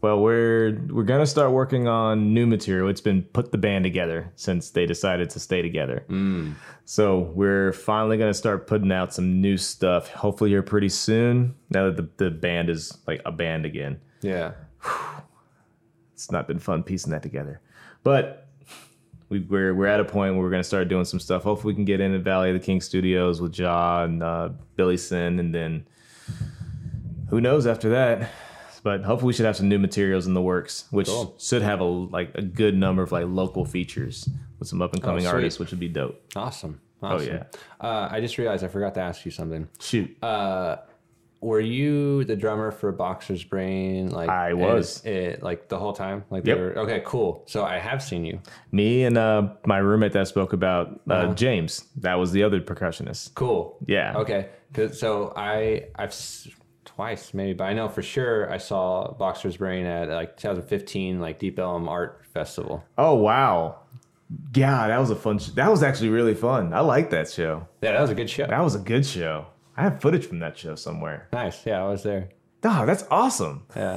well, 0.00 0.20
we're 0.20 0.78
we're 0.90 1.02
gonna 1.02 1.26
start 1.26 1.50
working 1.52 1.88
on 1.88 2.32
new 2.32 2.46
material. 2.46 2.88
It's 2.88 3.00
been 3.00 3.22
put 3.22 3.50
the 3.50 3.58
band 3.58 3.84
together 3.84 4.32
since 4.36 4.70
they 4.70 4.86
decided 4.86 5.28
to 5.30 5.40
stay 5.40 5.60
together. 5.60 6.04
Mm. 6.08 6.54
So 6.84 7.32
we're 7.34 7.72
finally 7.72 8.16
gonna 8.16 8.34
start 8.34 8.66
putting 8.66 8.92
out 8.92 9.12
some 9.12 9.40
new 9.40 9.56
stuff. 9.56 10.08
Hopefully 10.10 10.50
here 10.50 10.62
pretty 10.62 10.88
soon. 10.88 11.54
Now 11.70 11.90
that 11.90 11.96
the, 11.96 12.24
the 12.24 12.30
band 12.30 12.70
is 12.70 12.96
like 13.06 13.20
a 13.26 13.32
band 13.32 13.66
again. 13.66 14.00
yeah. 14.22 14.52
It's 16.14 16.30
not 16.32 16.48
been 16.48 16.58
fun 16.58 16.82
piecing 16.82 17.12
that 17.12 17.22
together, 17.22 17.60
but. 18.02 18.44
We, 19.30 19.40
we're 19.40 19.74
we're 19.74 19.86
at 19.88 20.00
a 20.00 20.06
point 20.06 20.32
where 20.32 20.42
we're 20.42 20.50
gonna 20.50 20.64
start 20.64 20.88
doing 20.88 21.04
some 21.04 21.20
stuff. 21.20 21.42
Hopefully, 21.42 21.72
we 21.72 21.74
can 21.74 21.84
get 21.84 22.00
in 22.00 22.14
at 22.14 22.22
Valley 22.22 22.48
of 22.48 22.54
the 22.54 22.64
King 22.64 22.80
Studios 22.80 23.42
with 23.42 23.52
Jah 23.52 24.04
and 24.04 24.22
uh, 24.22 24.48
Billy 24.74 24.96
Sin, 24.96 25.38
and 25.38 25.54
then 25.54 25.86
who 27.28 27.38
knows 27.38 27.66
after 27.66 27.90
that. 27.90 28.30
But 28.82 29.02
hopefully, 29.04 29.28
we 29.28 29.32
should 29.32 29.46
have 29.46 29.56
some 29.56 29.68
new 29.68 29.78
materials 29.78 30.26
in 30.26 30.34
the 30.34 30.42
works, 30.42 30.84
which 30.90 31.08
Cool. 31.08 31.34
should 31.38 31.62
have 31.62 31.80
a 31.80 31.84
like 31.84 32.30
a 32.34 32.42
good 32.42 32.76
number 32.76 33.02
of 33.02 33.10
like 33.12 33.26
local 33.26 33.64
features 33.64 34.28
with 34.58 34.68
some 34.68 34.80
up 34.82 34.92
and 34.94 35.02
coming 35.02 35.26
Oh, 35.26 35.30
artists, 35.30 35.58
which 35.58 35.70
would 35.70 35.80
be 35.80 35.88
dope. 35.88 36.20
Awesome. 36.36 36.80
awesome. 37.02 37.28
yeah. 37.28 37.44
Uh, 37.80 38.08
I 38.10 38.20
just 38.20 38.38
realized 38.38 38.64
I 38.64 38.68
forgot 38.68 38.94
to 38.94 39.00
ask 39.00 39.24
you 39.24 39.30
something. 39.30 39.68
Shoot, 39.80 40.16
Were 41.40 41.60
you 41.60 42.24
the 42.24 42.34
drummer 42.34 42.72
for 42.72 42.90
Boxer's 42.90 43.44
Brain? 43.44 44.10
Like 44.10 44.28
I 44.28 44.54
was. 44.54 45.04
It, 45.04 45.40
like 45.40 45.68
the 45.68 45.78
whole 45.78 45.92
time. 45.92 46.24
Like 46.30 46.44
Yep. 46.44 46.56
they 46.56 46.62
were 46.62 46.78
okay. 46.80 47.00
Cool. 47.04 47.44
So 47.46 47.64
I 47.64 47.78
have 47.78 48.02
seen 48.02 48.24
you. 48.24 48.40
me 48.72 49.04
and 49.04 49.16
uh, 49.16 49.50
my 49.64 49.78
roommate 49.78 50.12
that 50.14 50.20
I 50.20 50.24
spoke 50.24 50.52
about, 50.52 51.00
uh, 51.08 51.12
Uh-huh. 51.12 51.34
James, 51.34 51.84
that 51.98 52.14
was 52.14 52.32
the 52.32 52.42
other 52.42 52.60
percussionist. 52.60 53.34
Cool. 53.34 53.76
Yeah. 53.86 54.16
Okay. 54.16 54.48
so 54.92 55.32
I 55.36 55.84
I've 55.94 56.12
twice 56.98 57.32
maybe, 57.32 57.52
but 57.52 57.62
I 57.62 57.74
know 57.74 57.88
for 57.88 58.02
sure 58.02 58.52
I 58.52 58.58
saw 58.58 59.12
Boxer's 59.12 59.56
Brain 59.56 59.86
at 59.86 60.08
like 60.08 60.36
2015 60.36 61.20
like 61.20 61.38
Deep 61.38 61.56
Ellum 61.56 61.88
Art 61.88 62.22
Festival. 62.34 62.82
Oh 62.98 63.14
wow, 63.14 63.78
yeah, 64.52 64.88
that 64.88 64.98
was 64.98 65.10
a 65.10 65.14
fun. 65.14 65.38
Sh- 65.38 65.50
that 65.50 65.70
was 65.70 65.84
actually 65.84 66.08
really 66.08 66.34
fun. 66.34 66.74
I 66.74 66.80
like 66.80 67.10
that 67.10 67.30
show. 67.30 67.68
Yeah, 67.82 67.92
that 67.92 68.00
was 68.00 68.10
a 68.10 68.16
good 68.16 68.28
show. 68.28 68.48
That 68.48 68.64
was 68.64 68.74
a 68.74 68.80
good 68.80 69.06
show. 69.06 69.46
I 69.76 69.82
have 69.84 70.00
footage 70.00 70.26
from 70.26 70.40
that 70.40 70.58
show 70.58 70.74
somewhere. 70.74 71.28
Nice. 71.32 71.64
Yeah, 71.64 71.84
I 71.84 71.88
was 71.88 72.02
there. 72.02 72.30
Oh, 72.64 72.84
that's 72.86 73.04
awesome. 73.10 73.64
Yeah, 73.76 73.96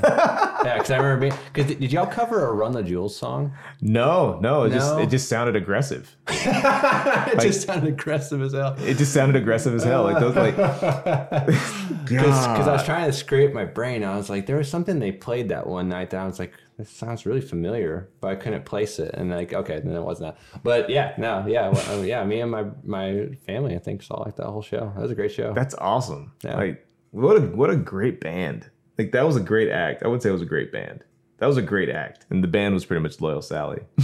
yeah. 0.63 0.73
Because 0.77 0.91
I 0.91 0.97
remember 0.97 1.21
being. 1.29 1.33
Because 1.51 1.67
did, 1.67 1.79
did 1.79 1.91
y'all 1.91 2.05
cover 2.05 2.47
a 2.47 2.53
Run 2.53 2.73
the 2.73 2.83
Jewels 2.83 3.15
song? 3.15 3.53
No, 3.81 4.39
no, 4.39 4.63
it 4.63 4.69
just 4.69 4.95
No? 4.95 5.01
it 5.01 5.09
just 5.09 5.27
sounded 5.27 5.55
aggressive. 5.55 6.15
It 6.27 7.39
just 7.39 7.65
sounded 7.65 7.88
aggressive 7.93 8.41
as 8.41 8.53
hell. 8.53 8.75
It 8.79 8.97
just 8.97 9.13
sounded 9.13 9.35
aggressive 9.41 9.73
as 9.73 9.83
hell. 9.83 10.03
Like 10.03 10.19
those 10.19 10.35
like 10.35 10.55
Because 12.05 12.67
I 12.67 12.71
was 12.73 12.83
trying 12.83 13.05
to 13.05 13.13
scrape 13.13 13.53
my 13.53 13.65
brain. 13.65 14.03
I 14.03 14.15
was 14.17 14.29
like, 14.29 14.45
there 14.45 14.57
was 14.57 14.69
something 14.69 14.99
they 14.99 15.11
played 15.11 15.49
that 15.49 15.65
one 15.65 15.89
night 15.89 16.09
that 16.11 16.19
I 16.19 16.25
was 16.25 16.39
like, 16.39 16.53
this 16.77 16.89
sounds 16.89 17.25
really 17.25 17.41
familiar, 17.41 18.09
but 18.19 18.29
I 18.29 18.35
couldn't 18.35 18.65
place 18.65 18.99
it. 18.99 19.13
And 19.13 19.29
like, 19.29 19.53
okay, 19.53 19.79
then 19.79 19.95
it 19.95 20.01
wasn't 20.01 20.35
that. 20.35 20.61
But 20.63 20.89
yeah, 20.89 21.13
no, 21.17 21.45
yeah, 21.47 21.69
well, 21.69 21.99
uh, 21.99 22.03
yeah. 22.03 22.23
Me 22.23 22.41
and 22.41 22.51
my 22.51 22.65
my 22.83 23.29
family, 23.45 23.75
I 23.75 23.79
think, 23.79 24.03
saw 24.03 24.21
like 24.21 24.35
that 24.38 24.47
whole 24.47 24.61
show. 24.63 24.91
That 24.95 25.01
was 25.01 25.11
a 25.11 25.15
great 25.15 25.31
show. 25.31 25.53
That's 25.53 25.75
awesome. 25.75 26.33
Yeah. 26.43 26.57
Like 26.57 26.85
what 27.11 27.38
a 27.38 27.41
what 27.41 27.69
a 27.69 27.75
great 27.75 28.19
band. 28.19 28.69
Like 28.97 29.11
that 29.13 29.25
was 29.25 29.35
a 29.35 29.41
great 29.41 29.69
act. 29.69 30.03
I 30.03 30.07
would 30.07 30.21
say 30.21 30.29
it 30.29 30.33
was 30.33 30.41
a 30.41 30.45
great 30.45 30.71
band. 30.71 31.03
That 31.38 31.47
was 31.47 31.57
a 31.57 31.61
great 31.61 31.89
act. 31.89 32.25
And 32.29 32.43
the 32.43 32.47
band 32.47 32.73
was 32.73 32.85
pretty 32.85 33.01
much 33.01 33.19
Loyal 33.21 33.41
Sally. 33.41 33.81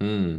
Mm. 0.00 0.34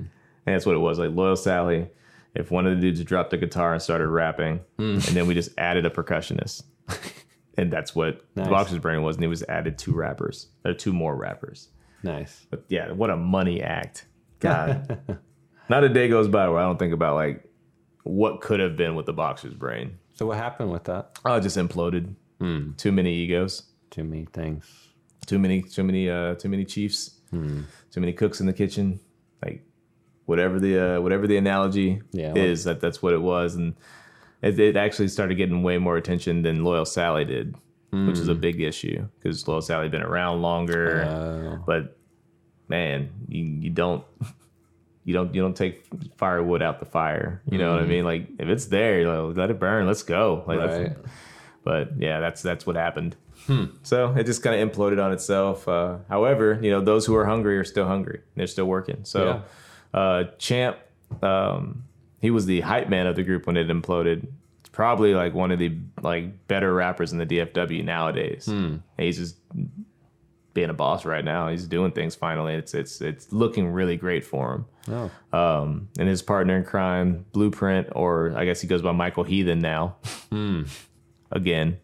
And 0.45 0.55
that's 0.55 0.65
what 0.65 0.75
it 0.75 0.79
was. 0.79 0.99
Like 0.99 1.11
Loyal 1.11 1.35
Sally, 1.37 1.87
if 2.35 2.51
one 2.51 2.67
of 2.67 2.75
the 2.75 2.81
dudes 2.81 3.03
dropped 3.03 3.33
a 3.33 3.37
guitar 3.37 3.73
and 3.73 3.81
started 3.81 4.07
rapping, 4.09 4.59
Hmm. 4.77 4.95
and 4.95 5.01
then 5.01 5.27
we 5.27 5.33
just 5.33 5.49
added 5.57 5.85
a 5.85 5.89
percussionist. 5.89 6.63
and 7.57 7.71
that's 7.71 7.95
what 7.95 8.21
Nice. 8.35 8.45
the 8.45 8.51
Boxer's 8.51 8.79
Brain 8.79 9.01
was. 9.01 9.15
And 9.15 9.25
it 9.25 9.29
was 9.29 9.43
added 9.43 9.77
two 9.77 9.93
rappers. 9.93 10.49
Or 10.65 10.73
two 10.73 10.93
more 10.93 11.15
rappers. 11.15 11.69
Nice. 12.03 12.45
But 12.51 12.65
yeah, 12.67 12.91
what 12.91 13.09
a 13.09 13.17
money 13.17 13.61
act. 13.63 14.05
God. 14.39 14.99
Not 15.69 15.83
a 15.83 15.89
day 15.89 16.09
goes 16.09 16.27
by 16.27 16.47
where 16.49 16.59
I 16.59 16.63
don't 16.63 16.77
think 16.77 16.93
about 16.93 17.15
like 17.15 17.49
what 18.03 18.41
could 18.41 18.59
have 18.59 18.75
been 18.77 18.93
with 18.95 19.07
the 19.07 19.13
Boxer's 19.13 19.53
Brain. 19.55 19.97
So 20.15 20.25
what 20.25 20.37
happened 20.37 20.71
with 20.71 20.85
that? 20.85 21.19
Oh, 21.25 21.39
just 21.39 21.57
imploded. 21.57 22.15
Hmm. 22.39 22.71
Too 22.73 22.91
many 22.91 23.13
egos. 23.13 23.63
Too 23.91 24.03
many 24.03 24.25
things. 24.33 24.65
too 25.25 25.39
many 25.39 25.61
too 25.61 25.83
many 25.83 26.07
uh 26.09 26.35
too 26.35 26.49
many 26.49 26.63
chiefs 26.65 27.11
too 27.31 27.99
many 27.99 28.13
cooks 28.13 28.39
in 28.41 28.45
the 28.45 28.53
kitchen 28.53 28.99
like 29.43 29.63
whatever 30.25 30.59
the 30.59 30.73
uh 30.79 31.01
whatever 31.01 31.25
the 31.27 31.35
analogy 31.37 32.01
Yeah, 32.11 32.33
well- 32.33 32.43
is 32.45 32.63
that 32.65 32.79
that's 32.79 33.01
what 33.01 33.13
it 33.13 33.21
was 33.21 33.55
and 33.55 33.73
it, 34.43 34.59
it 34.59 34.75
actually 34.77 35.07
started 35.07 35.35
getting 35.35 35.63
way 35.63 35.77
more 35.79 35.97
attention 35.97 36.43
than 36.43 36.63
loyal 36.63 36.85
sally 36.85 37.25
did 37.25 37.55
which 37.91 38.19
is 38.19 38.27
a 38.27 38.35
big 38.35 38.59
issue 38.61 39.07
because 39.17 39.47
loyal 39.47 39.61
sally 39.61 39.85
had 39.85 39.91
been 39.91 40.03
around 40.03 40.41
longer 40.43 41.03
Uh, 41.03 41.55
but 41.65 41.97
man 42.67 43.09
you, 43.27 43.43
you 43.43 43.69
don't 43.71 44.03
you 45.05 45.13
don't 45.13 45.33
you 45.33 45.41
don't 45.41 45.55
take 45.55 45.85
firewood 46.17 46.61
out 46.61 46.79
the 46.79 46.85
fire 46.85 47.41
you 47.49 47.57
know 47.57 47.71
what 47.73 47.81
i 47.81 47.85
mean 47.85 48.03
like 48.03 48.27
if 48.39 48.49
it's 48.49 48.65
there 48.65 49.07
like, 49.07 49.37
let 49.37 49.49
it 49.49 49.59
burn 49.59 49.85
let's 49.87 50.03
go 50.03 50.43
like 50.47 50.59
right. 50.59 50.97
but 51.63 51.89
yeah, 51.97 52.19
that's 52.19 52.41
that's 52.41 52.65
what 52.65 52.75
happened. 52.75 53.15
So 53.83 54.13
it 54.15 54.25
just 54.25 54.41
kind 54.41 54.59
of 54.59 54.69
imploded 54.71 55.03
on 55.03 55.11
itself. 55.11 55.67
Uh, 55.67 55.97
however, 56.09 56.59
you 56.61 56.71
know, 56.71 56.81
those 56.81 57.05
who 57.05 57.15
are 57.15 57.25
hungry 57.25 57.57
are 57.57 57.63
still 57.63 57.85
hungry. 57.87 58.21
They're 58.35 58.47
still 58.47 58.65
working. 58.65 58.99
So 59.03 59.43
uh, 59.93 60.23
Champ, 60.39 60.77
um, 61.21 61.83
he 62.21 62.31
was 62.31 62.45
the 62.45 62.61
hype 62.61 62.89
man 62.89 63.05
of 63.07 63.15
the 63.15 63.23
group 63.23 63.45
when 63.45 63.57
it 63.57 63.67
imploded. 63.67 64.27
It's 64.61 64.69
probably 64.71 65.13
like 65.13 65.33
one 65.35 65.51
of 65.51 65.59
the 65.59 65.77
like 66.01 66.47
better 66.47 66.73
rappers 66.73 67.11
in 67.11 67.19
the 67.19 67.25
DFW 67.25 67.83
nowadays. 67.83 68.45
He's 68.97 69.17
just 69.17 69.37
being 70.55 70.71
a 70.71 70.73
boss 70.73 71.05
right 71.05 71.23
now. 71.23 71.49
He's 71.49 71.67
doing 71.67 71.91
things 71.91 72.15
finally. 72.15 72.55
It's 72.55 72.73
it's 72.73 72.99
it's 73.01 73.31
looking 73.31 73.67
really 73.67 73.97
great 73.97 74.25
for 74.25 74.53
him. 74.55 74.65
Oh, 75.33 75.37
Um, 75.37 75.89
and 75.99 76.07
his 76.09 76.23
partner 76.23 76.57
in 76.57 76.63
crime, 76.63 77.25
Blueprint, 77.33 77.89
or 77.91 78.33
I 78.35 78.45
guess 78.45 78.61
he 78.61 78.67
goes 78.67 78.81
by 78.81 78.91
Michael 78.93 79.23
Heathen 79.25 79.59
now. 79.59 79.97
Again, 81.31 81.77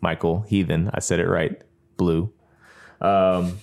Michael 0.00 0.42
Heathen. 0.48 0.90
I 0.94 1.00
said 1.00 1.18
it 1.20 1.26
right. 1.28 1.60
Blue. 1.98 2.32
Um, 3.00 3.58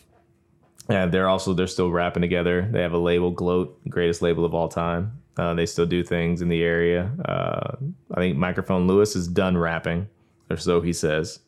and 0.89 1.11
they're 1.11 1.29
also 1.29 1.53
they're 1.53 1.67
still 1.67 1.89
rapping 1.89 2.21
together. 2.21 2.67
They 2.69 2.81
have 2.81 2.93
a 2.93 2.97
label, 2.99 3.31
Gloat, 3.31 3.79
greatest 3.89 4.21
label 4.21 4.45
of 4.45 4.53
all 4.53 4.67
time. 4.67 5.13
Uh, 5.37 5.53
they 5.53 5.65
still 5.65 5.85
do 5.85 6.03
things 6.03 6.41
in 6.41 6.49
the 6.49 6.61
area. 6.61 7.09
Uh, 7.23 7.75
I 8.13 8.19
think 8.19 8.37
Microphone 8.37 8.85
Lewis 8.87 9.15
is 9.15 9.27
done 9.29 9.57
rapping, 9.57 10.09
or 10.49 10.57
so 10.57 10.81
he 10.81 10.91
says. 10.91 11.39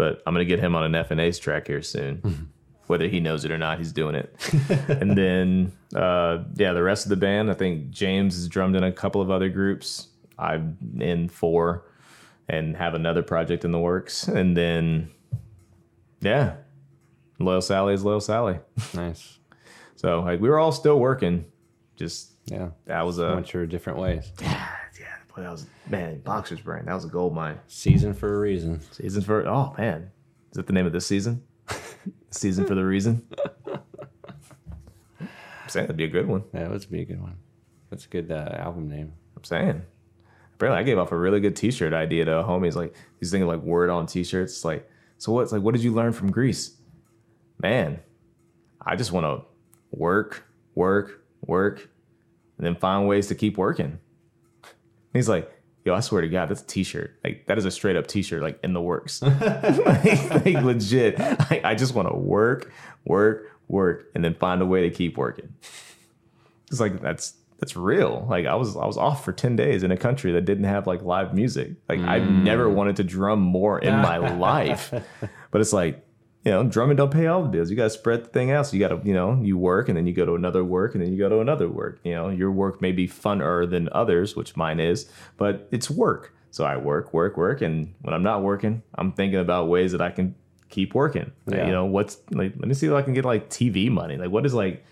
But 0.00 0.22
I'm 0.26 0.32
gonna 0.32 0.46
get 0.46 0.60
him 0.60 0.74
on 0.74 0.82
an 0.82 0.92
FNA's 1.04 1.38
track 1.38 1.66
here 1.66 1.82
soon. 1.82 2.48
Whether 2.86 3.06
he 3.06 3.20
knows 3.20 3.44
it 3.44 3.50
or 3.50 3.58
not, 3.58 3.76
he's 3.76 3.92
doing 3.92 4.14
it. 4.14 4.34
and 4.88 5.14
then 5.16 5.72
uh, 5.94 6.38
yeah, 6.54 6.72
the 6.72 6.82
rest 6.82 7.04
of 7.04 7.10
the 7.10 7.16
band. 7.16 7.50
I 7.50 7.52
think 7.52 7.90
James 7.90 8.34
has 8.34 8.48
drummed 8.48 8.76
in 8.76 8.82
a 8.82 8.90
couple 8.92 9.20
of 9.20 9.30
other 9.30 9.50
groups. 9.50 10.08
I'm 10.38 10.78
in 10.98 11.28
four, 11.28 11.84
and 12.48 12.74
have 12.78 12.94
another 12.94 13.22
project 13.22 13.66
in 13.66 13.72
the 13.72 13.78
works. 13.78 14.26
And 14.26 14.56
then 14.56 15.10
yeah, 16.22 16.54
Loyal 17.38 17.60
Sally 17.60 17.92
is 17.92 18.02
Loyal 18.02 18.22
Sally. 18.22 18.58
nice. 18.94 19.38
So 19.96 20.20
like 20.20 20.40
we 20.40 20.48
were 20.48 20.58
all 20.58 20.72
still 20.72 20.98
working. 20.98 21.44
Just 21.96 22.32
Yeah. 22.46 22.70
that 22.86 23.02
was 23.02 23.18
a 23.18 23.34
Went 23.34 23.52
your 23.52 23.66
different 23.66 23.98
ways. 23.98 24.32
Boy, 25.34 25.42
that 25.42 25.50
was 25.50 25.66
man, 25.88 26.20
Boxer's 26.20 26.60
Brain. 26.60 26.84
That 26.86 26.94
was 26.94 27.04
a 27.04 27.08
gold 27.08 27.34
mine. 27.34 27.58
Season 27.66 28.14
for 28.14 28.34
a 28.34 28.38
reason. 28.38 28.80
Season 28.92 29.22
for 29.22 29.46
oh 29.46 29.74
man, 29.78 30.10
is 30.50 30.56
that 30.56 30.66
the 30.66 30.72
name 30.72 30.86
of 30.86 30.92
this 30.92 31.06
season? 31.06 31.42
season 32.30 32.66
for 32.66 32.74
the 32.74 32.84
reason. 32.84 33.26
I'm 33.66 35.68
saying 35.68 35.84
that'd 35.84 35.96
be 35.96 36.04
a 36.04 36.08
good 36.08 36.26
one. 36.26 36.44
Yeah, 36.52 36.60
that 36.60 36.70
would 36.70 36.90
be 36.90 37.02
a 37.02 37.04
good 37.04 37.20
one. 37.20 37.36
That's 37.90 38.06
a 38.06 38.08
good 38.08 38.30
uh, 38.30 38.56
album 38.58 38.88
name. 38.88 39.12
I'm 39.36 39.44
saying. 39.44 39.82
Apparently, 40.54 40.80
I 40.80 40.84
gave 40.84 40.98
off 40.98 41.12
a 41.12 41.16
really 41.16 41.40
good 41.40 41.56
T-shirt 41.56 41.94
idea 41.94 42.26
to 42.26 42.38
a 42.38 42.44
homie. 42.44 42.66
He's 42.66 42.76
like, 42.76 42.94
he's 43.18 43.30
thinking 43.30 43.48
like 43.48 43.60
word 43.60 43.88
on 43.88 44.06
T-shirts. 44.06 44.52
It's 44.52 44.64
like, 44.64 44.88
so 45.16 45.32
what's 45.32 45.52
like, 45.52 45.62
what 45.62 45.74
did 45.74 45.82
you 45.82 45.92
learn 45.92 46.12
from 46.12 46.30
Greece? 46.30 46.76
Man, 47.62 48.00
I 48.84 48.96
just 48.96 49.12
want 49.12 49.24
to 49.24 49.46
work, 49.90 50.44
work, 50.74 51.24
work, 51.46 51.88
and 52.58 52.66
then 52.66 52.76
find 52.76 53.08
ways 53.08 53.28
to 53.28 53.34
keep 53.34 53.56
working. 53.56 53.98
He's 55.12 55.28
like, 55.28 55.50
yo, 55.84 55.94
I 55.94 56.00
swear 56.00 56.22
to 56.22 56.28
God, 56.28 56.48
that's 56.48 56.62
a 56.62 56.66
T-shirt. 56.66 57.18
Like 57.24 57.46
that 57.46 57.58
is 57.58 57.64
a 57.64 57.70
straight 57.70 57.96
up 57.96 58.06
T-shirt, 58.06 58.42
like 58.42 58.60
in 58.62 58.72
the 58.72 58.82
works. 58.82 59.22
like, 59.22 60.44
like, 60.44 60.62
legit. 60.62 61.18
Like, 61.18 61.64
I 61.64 61.74
just 61.74 61.94
want 61.94 62.08
to 62.08 62.16
work, 62.16 62.72
work, 63.04 63.58
work, 63.68 64.06
and 64.14 64.24
then 64.24 64.34
find 64.34 64.62
a 64.62 64.66
way 64.66 64.82
to 64.82 64.90
keep 64.90 65.16
working. 65.16 65.54
It's 66.70 66.80
like 66.80 67.00
that's 67.00 67.34
that's 67.58 67.76
real. 67.76 68.26
Like 68.28 68.46
I 68.46 68.54
was 68.54 68.76
I 68.76 68.86
was 68.86 68.96
off 68.96 69.24
for 69.24 69.32
10 69.32 69.56
days 69.56 69.82
in 69.82 69.90
a 69.90 69.96
country 69.96 70.32
that 70.32 70.42
didn't 70.42 70.64
have 70.64 70.86
like 70.86 71.02
live 71.02 71.34
music. 71.34 71.72
Like 71.88 72.00
I've 72.00 72.28
never 72.28 72.66
mm. 72.66 72.74
wanted 72.74 72.96
to 72.96 73.04
drum 73.04 73.40
more 73.40 73.78
in 73.78 73.94
my 73.96 74.16
life. 74.36 74.92
But 75.50 75.60
it's 75.60 75.72
like, 75.72 76.04
you 76.44 76.50
know, 76.50 76.64
drumming 76.64 76.96
don't 76.96 77.10
pay 77.10 77.26
all 77.26 77.42
the 77.42 77.48
bills. 77.48 77.70
You 77.70 77.76
gotta 77.76 77.90
spread 77.90 78.24
the 78.24 78.28
thing 78.28 78.50
out. 78.50 78.66
So 78.66 78.76
you 78.76 78.80
gotta, 78.80 79.00
you 79.04 79.12
know, 79.12 79.40
you 79.42 79.58
work 79.58 79.88
and 79.88 79.96
then 79.96 80.06
you 80.06 80.12
go 80.12 80.24
to 80.24 80.34
another 80.34 80.64
work 80.64 80.94
and 80.94 81.04
then 81.04 81.12
you 81.12 81.18
go 81.18 81.28
to 81.28 81.40
another 81.40 81.68
work. 81.68 82.00
You 82.02 82.14
know, 82.14 82.28
your 82.30 82.50
work 82.50 82.80
may 82.80 82.92
be 82.92 83.06
funner 83.06 83.68
than 83.68 83.88
others, 83.92 84.36
which 84.36 84.56
mine 84.56 84.80
is, 84.80 85.10
but 85.36 85.68
it's 85.70 85.90
work. 85.90 86.34
So 86.50 86.64
I 86.64 86.76
work, 86.78 87.12
work, 87.12 87.36
work, 87.36 87.60
and 87.60 87.94
when 88.02 88.14
I'm 88.14 88.22
not 88.22 88.42
working, 88.42 88.82
I'm 88.96 89.12
thinking 89.12 89.38
about 89.38 89.68
ways 89.68 89.92
that 89.92 90.00
I 90.00 90.10
can 90.10 90.34
keep 90.68 90.94
working. 90.94 91.30
Yeah. 91.46 91.66
You 91.66 91.72
know, 91.72 91.84
what's 91.84 92.18
like 92.30 92.54
let 92.56 92.68
me 92.68 92.74
see 92.74 92.86
if 92.86 92.92
I 92.92 93.02
can 93.02 93.12
get 93.12 93.24
like 93.24 93.50
TV 93.50 93.90
money. 93.90 94.16
Like 94.16 94.30
what 94.30 94.46
is 94.46 94.54
like 94.54 94.84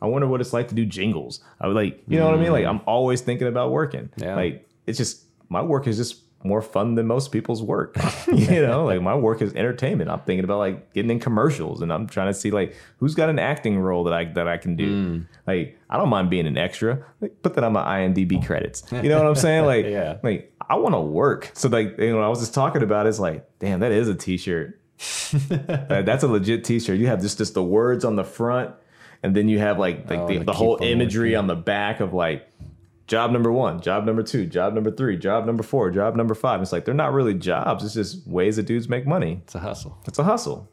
I 0.00 0.06
wonder 0.06 0.28
what 0.28 0.40
it's 0.40 0.52
like 0.52 0.68
to 0.68 0.74
do 0.74 0.86
jingles. 0.86 1.40
I 1.60 1.66
would 1.66 1.76
like, 1.76 2.02
you 2.06 2.18
know 2.18 2.26
what 2.26 2.34
I 2.34 2.42
mean? 2.42 2.52
Like 2.52 2.64
mm. 2.64 2.70
I'm 2.70 2.80
always 2.86 3.20
thinking 3.20 3.48
about 3.48 3.72
working. 3.72 4.10
Yeah. 4.16 4.36
Like 4.36 4.68
it's 4.86 4.98
just 4.98 5.24
my 5.48 5.62
work 5.62 5.86
is 5.86 5.96
just 5.96 6.22
more 6.44 6.62
fun 6.62 6.94
than 6.94 7.06
most 7.06 7.32
people's 7.32 7.62
work. 7.62 7.96
you 8.32 8.62
know, 8.62 8.84
like 8.84 9.00
my 9.02 9.14
work 9.14 9.42
is 9.42 9.52
entertainment. 9.54 10.10
I'm 10.10 10.20
thinking 10.20 10.44
about 10.44 10.58
like 10.58 10.92
getting 10.92 11.10
in 11.10 11.20
commercials 11.20 11.82
and 11.82 11.92
I'm 11.92 12.06
trying 12.06 12.28
to 12.28 12.34
see 12.34 12.50
like 12.50 12.76
who's 12.98 13.14
got 13.14 13.28
an 13.28 13.38
acting 13.38 13.78
role 13.78 14.04
that 14.04 14.12
I 14.14 14.24
that 14.24 14.48
I 14.48 14.56
can 14.56 14.76
do. 14.76 15.24
Like 15.46 15.78
I 15.90 15.96
don't 15.96 16.08
mind 16.08 16.30
being 16.30 16.46
an 16.46 16.56
extra. 16.58 17.04
Like 17.20 17.42
put 17.42 17.54
that 17.54 17.64
on 17.64 17.72
my 17.72 17.82
IMDb 18.00 18.44
credits. 18.44 18.84
You 18.92 19.02
know 19.08 19.18
what 19.18 19.26
I'm 19.26 19.34
saying? 19.34 19.64
Like 19.66 19.84
Yeah. 19.86 20.18
like 20.22 20.52
I 20.68 20.76
want 20.76 20.94
to 20.94 21.00
work. 21.00 21.50
So 21.54 21.68
like 21.68 21.98
you 21.98 22.12
know 22.12 22.22
I 22.22 22.28
was 22.28 22.40
just 22.40 22.54
talking 22.54 22.82
about 22.82 23.06
it, 23.06 23.10
it's 23.10 23.18
like, 23.18 23.48
damn, 23.58 23.80
that 23.80 23.92
is 23.92 24.08
a 24.08 24.14
t-shirt. 24.14 24.78
That- 25.48 26.04
that's 26.06 26.22
a 26.22 26.28
legit 26.28 26.64
t-shirt. 26.64 26.98
You 26.98 27.06
have 27.08 27.20
just 27.20 27.38
just 27.38 27.54
the 27.54 27.62
words 27.62 28.04
on 28.04 28.16
the 28.16 28.24
front 28.24 28.74
and 29.22 29.34
then 29.36 29.48
you 29.48 29.58
have 29.58 29.78
like 29.78 30.08
like 30.10 30.18
Oh, 30.20 30.26
the, 30.28 30.38
to 30.38 30.44
the 30.44 30.52
whole 30.52 30.78
imagery 30.82 31.30
working. 31.30 31.38
on 31.38 31.46
the 31.46 31.56
back 31.56 32.00
of 32.00 32.12
like 32.12 32.48
job 33.06 33.30
number 33.30 33.50
one, 33.52 33.80
job 33.80 34.04
number 34.04 34.22
two, 34.22 34.46
job 34.46 34.74
number 34.74 34.90
three, 34.90 35.16
job 35.16 35.44
number 35.46 35.62
four, 35.62 35.90
job 35.90 36.16
number 36.16 36.34
five. 36.34 36.60
It's 36.62 36.72
like 36.72 36.84
they're 36.84 36.94
not 36.94 37.12
really 37.12 37.34
jobs. 37.34 37.84
It's 37.84 37.94
just 37.94 38.26
ways 38.26 38.56
that 38.56 38.64
dudes 38.64 38.88
make 38.88 39.06
money. 39.06 39.40
It's 39.44 39.54
a 39.54 39.58
hustle, 39.60 39.98
It's 40.06 40.18
a 40.18 40.24
hustle. 40.24 40.68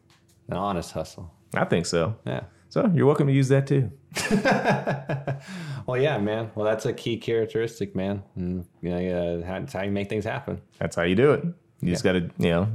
an 0.47 0.57
honest 0.57 0.91
hustle. 0.91 1.34
I 1.53 1.65
think 1.65 1.85
so. 1.85 2.15
Yeah. 2.26 2.41
So 2.69 2.89
you're 2.93 3.07
welcome 3.07 3.26
to 3.27 3.34
use 3.34 3.47
that 3.49 3.65
too. 3.68 3.91
Well, 5.85 5.99
yeah, 5.99 6.19
man. 6.19 6.51
Well, 6.53 6.65
that's 6.65 6.85
a 6.85 6.93
key 6.93 7.18
characteristic, 7.18 7.95
man. 7.95 8.22
And, 8.35 8.64
you 8.81 8.91
know, 8.91 9.39
uh, 9.41 9.60
that's 9.60 9.73
how 9.73 9.81
you 9.81 9.89
make 9.89 10.07
things 10.07 10.23
happen. 10.23 10.61
That's 10.77 10.95
how 10.95 11.01
you 11.01 11.15
do 11.15 11.31
it. 11.31 11.43
You 11.81 11.89
just 11.89 12.03
got 12.03 12.11
to, 12.11 12.30
you 12.38 12.49
know, 12.51 12.68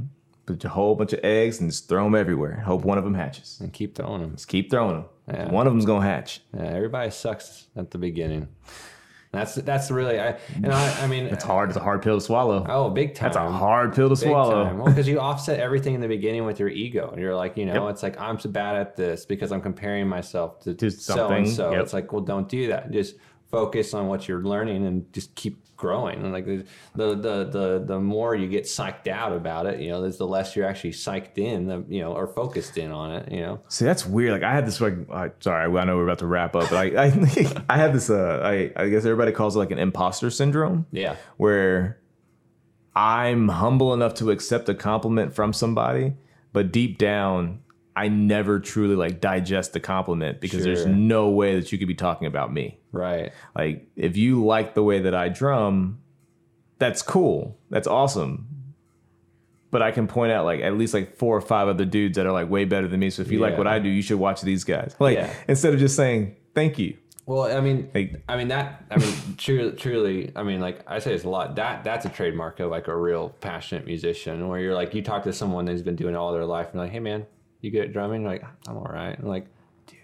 put 0.46 0.64
a 0.64 0.68
whole 0.68 0.96
bunch 0.96 1.12
of 1.12 1.20
eggs 1.22 1.60
and 1.60 1.70
just 1.70 1.88
throw 1.88 2.02
them 2.02 2.16
everywhere. 2.16 2.58
Hope 2.66 2.84
one 2.84 2.98
of 2.98 3.04
them 3.04 3.14
hatches. 3.14 3.58
And 3.60 3.72
keep 3.72 3.94
throwing 3.94 4.20
them. 4.22 4.32
Just 4.32 4.48
keep 4.48 4.68
throwing 4.68 4.96
them. 4.96 5.04
Yeah. 5.28 5.48
One 5.52 5.68
of 5.68 5.72
them's 5.72 5.84
gonna 5.86 6.04
hatch. 6.04 6.40
Yeah, 6.56 6.64
everybody 6.64 7.10
sucks 7.12 7.68
at 7.76 7.92
the 7.92 7.98
beginning. 7.98 8.48
That's 9.34 9.54
that's 9.56 9.90
really 9.90 10.18
I 10.20 10.38
and 10.54 10.72
I, 10.72 11.02
I 11.02 11.06
mean 11.06 11.24
It's 11.26 11.44
hard. 11.44 11.68
It's 11.70 11.76
a 11.76 11.82
hard 11.82 12.02
pill 12.02 12.16
to 12.16 12.20
swallow. 12.24 12.64
oh 12.68 12.90
big 12.90 13.14
time. 13.14 13.26
That's 13.26 13.36
a 13.36 13.50
hard 13.50 13.94
pill 13.94 14.08
to 14.08 14.14
Big 14.14 14.28
swallow. 14.30 14.64
time. 14.64 14.78
Well, 14.78 14.86
because 14.86 15.06
you 15.08 15.20
offset 15.20 15.60
everything 15.60 15.94
in 15.94 16.00
the 16.00 16.08
beginning 16.08 16.44
with 16.44 16.58
your 16.60 16.68
ego, 16.68 17.10
and 17.10 17.20
you're 17.20 17.34
like, 17.34 17.56
you 17.56 17.66
know, 17.66 17.84
Yep. 17.86 17.92
it's 17.92 18.02
like 18.02 18.20
I'm 18.20 18.38
so 18.38 18.48
bad 18.50 18.76
at 18.76 18.96
this 18.96 19.26
because 19.26 19.52
I'm 19.52 19.60
comparing 19.60 20.06
myself 20.08 20.60
to, 20.60 20.74
To 20.74 20.90
so 20.90 21.28
and 21.28 21.48
so. 21.48 21.72
yep. 21.72 21.82
It's 21.82 21.92
like, 21.92 22.12
well, 22.12 22.22
don't 22.22 22.48
do 22.48 22.68
that. 22.68 22.90
Just 22.90 23.16
focus 23.54 23.94
on 23.94 24.08
what 24.08 24.26
you're 24.26 24.42
learning 24.42 24.84
and 24.84 25.12
just 25.12 25.34
keep 25.36 25.64
growing. 25.76 26.22
And 26.22 26.32
like 26.32 26.46
the 26.46 26.64
the 26.94 27.14
the 27.14 27.84
the, 27.86 28.00
more 28.00 28.34
you 28.34 28.48
get 28.48 28.64
psyched 28.64 29.06
out 29.06 29.32
about 29.32 29.66
it, 29.66 29.80
you 29.80 29.90
know, 29.90 30.00
there's 30.02 30.18
the 30.18 30.26
less 30.26 30.56
you're 30.56 30.66
actually 30.66 30.92
psyched 30.92 31.38
in, 31.38 31.66
the, 31.66 31.84
you 31.88 32.00
know, 32.00 32.12
or 32.12 32.26
focused 32.26 32.76
in 32.78 32.90
on 32.90 33.12
it. 33.12 33.30
You 33.30 33.40
know, 33.40 33.60
See, 33.68 33.84
that's 33.84 34.04
weird. 34.04 34.32
Like 34.32 34.42
I 34.42 34.52
had 34.52 34.66
this 34.66 34.80
like, 34.80 34.94
I, 35.10 35.30
sorry, 35.40 35.64
I 35.64 35.84
know 35.84 35.96
we're 35.96 36.04
about 36.04 36.18
to 36.18 36.26
wrap 36.26 36.56
up, 36.56 36.70
but 36.70 36.76
I, 36.76 37.06
I, 37.06 37.64
I 37.68 37.76
had 37.76 37.92
this. 37.92 38.10
Uh, 38.10 38.40
I, 38.42 38.72
I 38.76 38.88
guess 38.88 39.04
everybody 39.04 39.32
calls 39.32 39.56
it 39.56 39.60
like 39.60 39.70
an 39.70 39.78
imposter 39.78 40.30
syndrome, 40.30 40.86
yeah, 40.90 41.16
where 41.36 42.00
I'm 42.96 43.48
humble 43.48 43.94
enough 43.94 44.14
to 44.14 44.30
accept 44.30 44.68
a 44.68 44.74
compliment 44.74 45.34
from 45.34 45.52
somebody, 45.52 46.14
but 46.52 46.72
deep 46.72 46.98
down, 46.98 47.60
I 47.96 48.08
never 48.08 48.58
truly 48.58 48.96
like 48.96 49.20
digest 49.20 49.72
the 49.72 49.80
compliment 49.80 50.40
because 50.40 50.64
there's 50.64 50.84
no 50.86 51.28
way 51.30 51.54
that 51.60 51.70
you 51.70 51.78
could 51.78 51.86
be 51.88 51.94
talking 51.94 52.26
about 52.26 52.52
me. 52.52 52.78
right, 52.92 53.32
Like 53.56 53.86
if 53.96 54.16
you 54.16 54.44
like 54.44 54.74
the 54.74 54.82
way 54.82 55.00
that 55.00 55.14
I 55.14 55.28
drum, 55.28 56.00
that's 56.78 57.02
cool. 57.02 57.56
That's 57.70 57.86
awesome. 57.86 58.48
But 59.70 59.82
I 59.82 59.90
can 59.90 60.06
point 60.06 60.32
out 60.32 60.44
like 60.44 60.60
at 60.60 60.76
least 60.76 60.94
like 60.94 61.16
four 61.16 61.36
or 61.36 61.40
five 61.40 61.68
other 61.68 61.84
dudes 61.84 62.16
that 62.16 62.26
are 62.26 62.32
like 62.32 62.48
way 62.50 62.64
better 62.64 62.86
than 62.88 63.00
me. 63.00 63.10
So 63.10 63.22
if 63.22 63.30
you 63.30 63.38
like 63.40 63.56
what 63.58 63.66
I 63.66 63.78
do, 63.78 63.88
you 63.88 64.02
should 64.02 64.18
watch 64.18 64.40
these 64.42 64.64
guys. 64.64 64.94
Like 64.98 65.16
Yeah. 65.16 65.32
instead 65.48 65.72
of 65.74 65.80
just 65.80 65.96
saying 65.96 66.36
thank 66.54 66.78
you. 66.78 66.96
Well, 67.26 67.56
I 67.56 67.60
mean, 67.60 67.90
Like- 67.94 68.22
I 68.28 68.36
mean 68.36 68.48
that. 68.48 68.84
I 68.90 68.98
mean, 68.98 69.14
truly, 69.38 69.72
truly. 69.72 70.32
I 70.36 70.42
mean, 70.42 70.60
like 70.60 70.80
I 70.86 70.98
say, 70.98 71.14
it's 71.14 71.24
a 71.24 71.28
lot. 71.30 71.56
That 71.56 71.82
that's 71.82 72.04
a 72.04 72.08
trademark 72.10 72.60
of 72.60 72.70
like 72.70 72.86
a 72.86 72.94
real 72.96 73.30
passionate 73.40 73.86
musician, 73.86 74.46
where 74.48 74.60
you're 74.60 74.74
like, 74.74 74.94
you 74.94 75.00
talk 75.02 75.22
to 75.24 75.32
someone 75.32 75.64
that's 75.64 75.80
been 75.82 75.96
doing 75.96 76.14
it 76.14 76.18
all 76.18 76.32
their 76.32 76.44
life, 76.44 76.68
and 76.72 76.80
like, 76.80 76.90
hey 76.92 77.00
man, 77.00 77.24
you 77.64 77.80
at 77.80 77.92
drumming? 77.92 78.22
You're 78.22 78.30
like, 78.32 78.44
I'm 78.68 78.76
all 78.76 78.84
right. 78.84 79.16
I'm 79.18 79.26
like, 79.26 79.46
dude, 79.86 79.98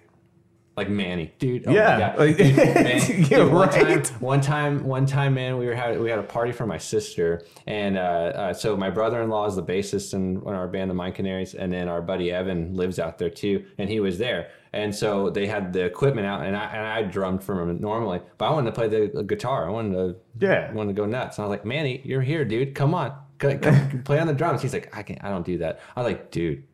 like 0.77 0.89
Manny, 0.89 1.33
dude. 1.39 1.65
Oh 1.67 1.73
Yeah, 1.73 1.93
my 1.95 1.99
God. 1.99 2.19
like- 2.19 2.37
Dude, 2.37 2.57
man, 2.57 3.01
Yeah, 3.09 3.25
dude, 3.39 3.53
one 3.53 3.69
time, 3.71 4.03
one 4.21 4.41
time, 4.41 4.85
one 4.85 5.07
time, 5.07 5.35
man, 5.35 5.59
we 5.59 5.67
were 5.67 5.75
having 5.75 6.01
we 6.03 6.09
had 6.11 6.19
a 6.19 6.23
party 6.23 6.53
for 6.53 6.67
my 6.67 6.79
sister, 6.79 7.43
and 7.67 7.97
uh, 7.99 8.01
uh, 8.01 8.53
so 8.55 8.77
my 8.77 8.89
brother-in-law 8.91 9.47
is 9.47 9.57
the 9.57 9.63
bassist 9.63 10.15
in, 10.15 10.37
in 10.37 10.55
our 10.55 10.69
band, 10.69 10.91
the 10.91 10.95
Mind 10.95 11.15
Canaries, 11.17 11.55
and 11.55 11.73
then 11.73 11.89
our 11.89 12.01
buddy 12.01 12.31
Evan 12.33 12.75
lives 12.75 12.99
out 12.99 13.19
there 13.19 13.31
too, 13.31 13.65
and 13.79 13.91
he 13.91 14.01
was 14.01 14.17
there, 14.19 14.49
and 14.73 14.95
so 14.95 15.29
they 15.29 15.47
had 15.47 15.73
the 15.73 15.85
equipment 15.85 16.27
out, 16.27 16.47
and 16.47 16.57
I 16.57 16.65
and 16.67 16.87
I 16.87 17.03
drummed 17.03 17.43
for 17.45 17.61
him 17.61 17.81
normally, 17.81 18.21
but 18.39 18.47
I 18.47 18.51
wanted 18.53 18.71
to 18.71 18.75
play 18.75 18.89
the, 18.89 19.23
guitar, 19.25 19.67
I 19.67 19.71
wanted 19.71 19.95
to, 19.97 20.17
Yeah. 20.47 20.73
Wanted 20.73 20.97
to 20.97 21.03
go 21.03 21.07
nuts, 21.07 21.37
and 21.39 21.45
I 21.45 21.49
was 21.49 21.59
like, 21.59 21.65
Manny, 21.67 22.01
you're 22.05 22.23
here, 22.23 22.45
dude, 22.45 22.75
come 22.75 22.95
on, 22.95 23.13
come, 23.39 23.59
come 23.59 24.03
play 24.05 24.19
on 24.19 24.29
the 24.29 24.33
drums. 24.35 24.63
He's 24.63 24.73
like, 24.73 24.97
I 24.97 25.03
can 25.03 25.17
not 25.17 25.25
I 25.27 25.29
don't 25.31 25.45
do 25.45 25.59
that. 25.59 25.81
I 25.97 26.01
was 26.01 26.11
like, 26.13 26.31
dude. 26.31 26.65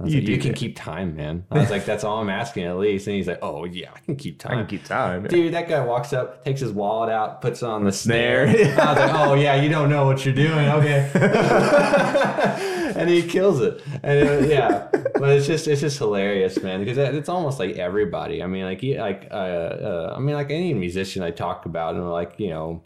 I 0.00 0.04
was 0.04 0.14
You 0.14 0.20
like, 0.20 0.28
you 0.28 0.38
can 0.38 0.52
that. 0.52 0.58
keep 0.58 0.76
time, 0.76 1.16
man. 1.16 1.44
I 1.50 1.58
was 1.58 1.70
like, 1.70 1.84
that's 1.84 2.04
all 2.04 2.20
I'm 2.20 2.30
asking 2.30 2.64
at 2.64 2.78
least. 2.78 3.08
And 3.08 3.16
he's 3.16 3.26
like, 3.26 3.40
oh 3.42 3.64
yeah, 3.64 3.90
I 3.94 3.98
can 3.98 4.14
keep 4.14 4.38
time. 4.38 4.52
I 4.52 4.54
can 4.60 4.66
keep 4.68 4.84
time. 4.84 5.26
Dude, 5.26 5.52
that 5.54 5.68
guy 5.68 5.84
walks 5.84 6.12
up, 6.12 6.44
takes 6.44 6.60
his 6.60 6.70
wallet 6.72 7.10
out, 7.10 7.40
puts 7.40 7.62
it 7.62 7.66
on 7.68 7.82
the 7.82 7.90
snare. 7.90 8.48
snare. 8.48 8.80
I 8.80 8.92
was 8.92 8.98
like, 8.98 9.14
oh 9.14 9.34
yeah, 9.34 9.60
you 9.60 9.68
don't 9.68 9.90
know 9.90 10.06
what 10.06 10.24
you're 10.24 10.34
doing, 10.34 10.68
okay? 10.68 11.10
and 12.96 13.08
he 13.10 13.22
kills 13.22 13.60
it. 13.60 13.82
And 14.02 14.18
it, 14.18 14.50
yeah, 14.50 14.88
but 14.92 15.30
it's 15.30 15.46
just 15.46 15.66
it's 15.66 15.80
just 15.80 15.98
hilarious, 15.98 16.62
man, 16.62 16.78
because 16.84 16.98
it's 16.98 17.28
almost 17.28 17.58
like 17.58 17.76
everybody. 17.76 18.42
I 18.42 18.46
mean, 18.46 18.64
like 18.64 18.82
like 18.82 19.28
uh, 19.30 19.34
uh, 19.34 20.14
I 20.16 20.20
mean, 20.20 20.34
like 20.36 20.50
any 20.50 20.74
musician 20.74 21.22
I 21.22 21.30
talk 21.32 21.66
about, 21.66 21.94
and 21.96 22.08
like 22.10 22.34
you 22.38 22.50
know, 22.50 22.82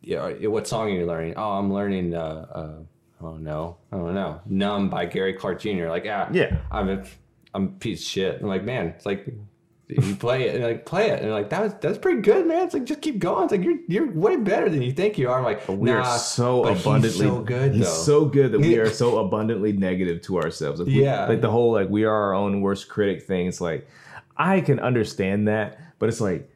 you 0.00 0.16
know, 0.16 0.50
what 0.50 0.66
song 0.66 0.88
are 0.88 0.94
you 0.94 1.06
learning? 1.06 1.34
Oh, 1.36 1.52
I'm 1.52 1.72
learning. 1.72 2.14
Uh, 2.14 2.46
uh, 2.54 2.72
oh 3.22 3.36
no, 3.36 3.76
I 3.92 3.96
don't 3.96 4.14
know. 4.14 4.40
Numb 4.46 4.88
by 4.90 5.06
Gary 5.06 5.32
Clark 5.34 5.60
Jr. 5.60 5.86
Like, 5.88 6.06
ah, 6.08 6.28
Yeah. 6.32 6.58
I'm 6.70 6.88
a, 6.88 7.04
I'm 7.54 7.64
a 7.64 7.68
piece 7.68 8.00
of 8.00 8.06
shit. 8.06 8.40
I'm 8.42 8.48
like, 8.48 8.64
man, 8.64 8.88
it's 8.88 9.06
like 9.06 9.26
you 9.88 10.16
play 10.16 10.48
it 10.48 10.56
and 10.56 10.64
like 10.64 10.84
play 10.84 11.10
it 11.10 11.22
and 11.22 11.30
like 11.30 11.48
that 11.50 11.62
was 11.62 11.72
that's 11.80 11.96
pretty 11.96 12.20
good, 12.20 12.44
man. 12.46 12.64
It's 12.64 12.74
like 12.74 12.84
just 12.84 13.00
keep 13.00 13.18
going. 13.20 13.44
It's 13.44 13.52
like 13.52 13.62
you're 13.62 13.78
you're 13.86 14.10
way 14.10 14.36
better 14.36 14.68
than 14.68 14.82
you 14.82 14.92
think 14.92 15.16
you 15.16 15.30
are. 15.30 15.38
I'm 15.38 15.44
like, 15.44 15.66
we 15.68 15.90
nah, 15.90 16.00
are 16.00 16.18
so 16.18 16.64
abundantly 16.64 17.26
so 17.26 17.40
good 17.40 17.72
he's 17.74 17.84
though. 17.86 17.92
so 17.92 18.24
good 18.24 18.50
that 18.52 18.60
we 18.60 18.76
are 18.78 18.90
so 18.90 19.18
abundantly 19.18 19.72
negative 19.72 20.22
to 20.22 20.38
ourselves. 20.40 20.80
Like 20.80 20.88
we- 20.88 21.04
Yeah. 21.04 21.26
like 21.26 21.40
the 21.40 21.50
whole 21.50 21.72
like 21.72 21.88
we 21.88 22.04
are 22.04 22.12
our 22.12 22.34
own 22.34 22.62
worst 22.62 22.88
critic 22.88 23.22
thing. 23.22 23.46
It's 23.46 23.60
like 23.60 23.86
I 24.36 24.60
can 24.60 24.80
understand 24.80 25.46
that, 25.48 25.78
but 26.00 26.08
it's 26.08 26.20
like 26.20 26.50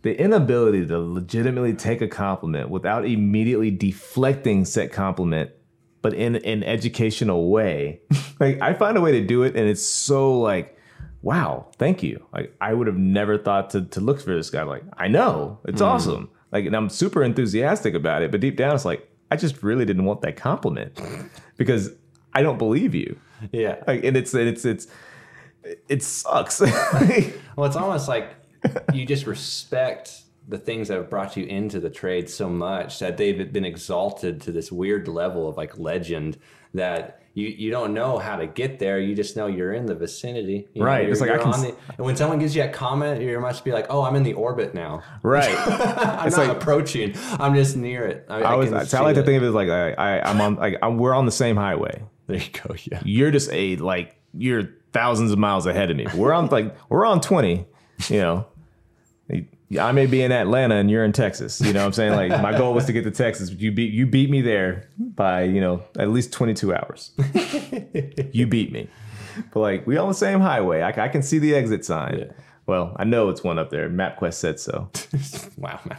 the 0.00 0.18
inability 0.18 0.86
to 0.86 0.98
legitimately 0.98 1.74
take 1.74 2.00
a 2.02 2.08
compliment 2.08 2.68
without 2.70 3.04
immediately 3.06 3.70
deflecting 3.70 4.64
said 4.64 4.90
compliment, 4.90 5.50
but 6.04 6.12
in 6.12 6.36
an 6.36 6.62
educational 6.62 7.48
way. 7.48 7.98
like 8.40 8.60
I 8.60 8.74
find 8.74 8.98
a 8.98 9.00
way 9.00 9.12
to 9.12 9.22
do 9.26 9.42
it, 9.42 9.56
and 9.56 9.66
it's 9.66 9.82
so 9.82 10.38
like, 10.38 10.78
wow, 11.22 11.66
thank 11.78 12.02
you. 12.02 12.22
Like 12.30 12.54
I 12.60 12.74
would 12.74 12.86
have 12.88 12.98
never 12.98 13.38
thought 13.38 13.70
to 13.70 13.86
to 13.86 14.00
look 14.02 14.20
for 14.20 14.34
this 14.34 14.50
guy. 14.50 14.64
Like 14.64 14.84
I 14.98 15.08
know 15.08 15.60
it's 15.64 15.80
hmm. 15.80 15.86
awesome. 15.86 16.30
Like 16.52 16.66
and 16.66 16.76
I'm 16.76 16.90
super 16.90 17.24
enthusiastic 17.24 17.94
about 17.94 18.20
it, 18.20 18.30
but 18.30 18.40
deep 18.40 18.56
down 18.56 18.74
it's 18.74 18.84
like 18.84 19.08
I 19.30 19.36
just 19.36 19.62
really 19.62 19.86
didn't 19.86 20.04
want 20.04 20.20
that 20.20 20.36
compliment 20.36 21.00
because 21.56 21.90
I 22.34 22.42
don't 22.42 22.58
believe 22.58 22.94
you. 22.94 23.18
yeah. 23.50 23.82
Like 23.86 24.04
and 24.04 24.14
it's 24.14 24.34
it's 24.34 24.66
it's 24.66 24.86
it 25.88 26.02
sucks. 26.02 26.60
Well, 27.56 27.66
it's 27.66 27.76
almost 27.76 28.08
like 28.08 28.34
you 28.92 29.06
just 29.06 29.26
respect 29.26 30.23
the 30.48 30.58
things 30.58 30.88
that 30.88 30.96
have 30.98 31.08
brought 31.10 31.36
you 31.36 31.44
into 31.46 31.80
the 31.80 31.90
trade 31.90 32.28
so 32.28 32.48
much 32.48 32.98
that 32.98 33.16
they've 33.16 33.52
been 33.52 33.64
exalted 33.64 34.40
to 34.42 34.52
this 34.52 34.70
weird 34.70 35.08
level 35.08 35.48
of 35.48 35.56
like 35.56 35.78
legend 35.78 36.36
that 36.74 37.20
you, 37.32 37.48
you 37.48 37.70
don't 37.70 37.94
know 37.94 38.18
how 38.18 38.36
to 38.36 38.46
get 38.46 38.78
there. 38.78 39.00
You 39.00 39.14
just 39.14 39.36
know 39.36 39.46
you're 39.46 39.72
in 39.72 39.86
the 39.86 39.94
vicinity. 39.94 40.68
You 40.74 40.80
know, 40.82 40.86
Right. 40.86 41.00
you're- 41.00 41.12
It's 41.12 41.20
like 41.20 41.30
I 41.30 41.38
can 41.38 41.50
the, 41.62 41.74
and 41.96 42.04
when 42.06 42.14
someone 42.14 42.38
gives 42.38 42.54
you 42.54 42.62
a 42.62 42.68
comment, 42.68 43.20
you 43.22 43.40
must 43.40 43.64
be 43.64 43.72
like, 43.72 43.86
"Oh, 43.90 44.02
I'm 44.02 44.14
in 44.16 44.22
the 44.22 44.34
orbit 44.34 44.74
now. 44.74 45.02
right. 45.22 45.48
I'm 45.66 46.26
It's 46.28 46.36
not 46.36 46.48
like- 46.48 46.56
approaching. 46.56 47.14
I'm 47.40 47.54
just 47.54 47.76
near 47.76 48.04
it." 48.06 48.26
I, 48.28 48.42
I 48.42 48.54
was 48.54 48.68
so 48.70 48.76
I 48.76 48.84
see 48.84 48.98
like 48.98 49.14
to 49.16 49.22
think 49.24 49.38
of 49.38 49.42
it 49.44 49.48
as 49.48 49.54
like 49.54 49.68
I, 49.68 49.92
I 49.92 50.30
I'm 50.30 50.40
on 50.40 50.54
like 50.56 50.76
I'm, 50.82 50.98
we're 50.98 51.14
on 51.14 51.26
the 51.26 51.32
same 51.32 51.56
highway. 51.56 52.02
There 52.26 52.36
you 52.36 52.50
go. 52.52 52.74
Yeah. 52.90 53.00
You're 53.04 53.30
just 53.30 53.50
a 53.52 53.76
like 53.76 54.16
you're 54.32 54.68
thousands 54.92 55.32
of 55.32 55.38
miles 55.38 55.66
ahead 55.66 55.90
of 55.90 55.96
me. 55.96 56.06
We're 56.14 56.32
on 56.32 56.46
like 56.48 56.74
we're 56.88 57.04
on 57.06 57.20
20, 57.20 57.66
you 58.08 58.18
know. 58.20 58.46
I 59.78 59.92
may 59.92 60.06
be 60.06 60.22
in 60.22 60.32
Atlanta 60.32 60.76
and 60.76 60.90
you're 60.90 61.04
in 61.04 61.12
Texas. 61.12 61.60
You 61.60 61.72
know 61.72 61.80
what 61.80 61.86
I'm 61.86 61.92
saying? 61.92 62.12
Like 62.12 62.30
my 62.42 62.56
goal 62.56 62.74
was 62.74 62.84
to 62.86 62.92
get 62.92 63.04
to 63.04 63.10
Texas, 63.10 63.50
but 63.50 63.60
you 63.60 63.72
beat 63.72 63.92
you 63.92 64.06
beat 64.06 64.30
me 64.30 64.40
there 64.40 64.88
by, 64.98 65.42
you 65.42 65.60
know, 65.60 65.82
at 65.98 66.10
least 66.10 66.32
22 66.32 66.74
hours. 66.74 67.12
you 68.32 68.46
beat 68.46 68.72
me. 68.72 68.88
But 69.52 69.60
like 69.60 69.86
we 69.86 69.96
on 69.96 70.08
the 70.08 70.14
same 70.14 70.40
highway. 70.40 70.82
I, 70.82 71.04
I 71.04 71.08
can 71.08 71.22
see 71.22 71.38
the 71.38 71.54
exit 71.54 71.84
sign. 71.84 72.18
Yeah. 72.18 72.32
Well, 72.66 72.96
I 72.96 73.04
know 73.04 73.28
it's 73.28 73.44
one 73.44 73.58
up 73.58 73.70
there. 73.70 73.90
MapQuest 73.90 74.34
said 74.34 74.58
so. 74.58 74.90
wow, 75.58 75.80
man. 75.84 75.98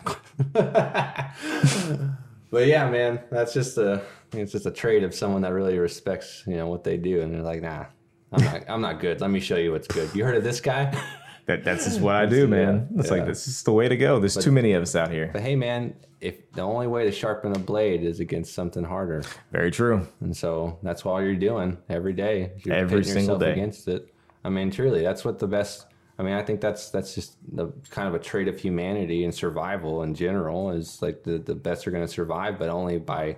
but 2.52 2.66
yeah, 2.66 2.90
man, 2.90 3.22
that's 3.30 3.54
just 3.54 3.78
a 3.78 4.02
it's 4.34 4.52
just 4.52 4.66
a 4.66 4.72
trait 4.72 5.04
of 5.04 5.14
someone 5.14 5.44
that 5.44 5.54
really 5.54 5.78
respects 5.78 6.44
you 6.48 6.56
know 6.56 6.68
what 6.68 6.84
they 6.84 6.98
do, 6.98 7.22
and 7.22 7.34
they're 7.34 7.44
like, 7.44 7.62
nah, 7.62 7.86
I'm 8.32 8.44
not 8.44 8.64
I'm 8.68 8.82
not 8.82 9.00
good. 9.00 9.22
Let 9.22 9.30
me 9.30 9.40
show 9.40 9.58
you 9.58 9.72
what's 9.72 9.88
good. 9.88 10.14
You 10.16 10.26
heard 10.26 10.38
of 10.38 10.44
this 10.44 10.60
guy? 10.60 11.00
That 11.46 11.64
that's 11.64 11.86
just 11.86 12.02
what 12.02 12.16
I 12.16 12.26
do, 12.26 12.48
man. 12.48 12.88
Yeah, 12.92 13.02
It's 13.02 13.12
like 13.12 13.26
this 13.26 13.48
is 13.48 13.62
the 13.64 13.72
way 13.72 13.88
to 13.88 13.96
go. 13.96 14.20
There's 14.20 14.36
too 14.36 14.52
many 14.52 14.74
of 14.74 14.82
us 14.82 14.96
out 14.96 15.12
here. 15.12 15.30
But 15.32 15.44
hey, 15.44 15.56
man, 15.56 15.94
if 16.20 16.52
the 16.54 16.62
only 16.62 16.88
way 16.88 17.06
to 17.06 17.12
sharpen 17.12 17.56
a 17.56 17.60
blade 17.60 18.04
is 18.04 18.20
against 18.20 18.54
something 18.56 18.84
harder, 18.84 19.22
Very 19.52 19.70
true. 19.70 20.08
and 20.22 20.36
so 20.36 20.80
that's 20.82 21.06
all 21.06 21.22
you're 21.22 21.36
doing 21.36 21.78
every 21.88 22.14
day. 22.14 22.54
You're 22.66 22.76
Every 22.76 23.04
single 23.04 23.38
day. 23.38 23.52
against 23.52 23.88
it. 23.88 24.12
I 24.44 24.50
mean, 24.50 24.72
truly, 24.72 25.04
that's 25.04 25.24
what 25.24 25.38
the 25.38 25.48
best. 25.48 25.86
I 26.18 26.24
mean, 26.24 26.34
I 26.34 26.42
think 26.42 26.62
that's 26.62 26.90
that's 26.90 27.14
just 27.14 27.36
the 27.56 27.68
kind 27.92 28.08
of 28.08 28.16
a 28.16 28.20
trait 28.20 28.48
of 28.48 28.60
humanity 28.60 29.24
and 29.26 29.34
survival 29.36 30.02
in 30.04 30.16
general. 30.16 30.72
Is 30.72 31.00
like 31.02 31.24
the 31.24 31.38
the 31.38 31.54
best 31.56 31.86
are 31.88 31.92
going 31.92 32.06
to 32.06 32.12
survive, 32.12 32.58
but 32.58 32.70
only 32.70 32.98
by 32.98 33.38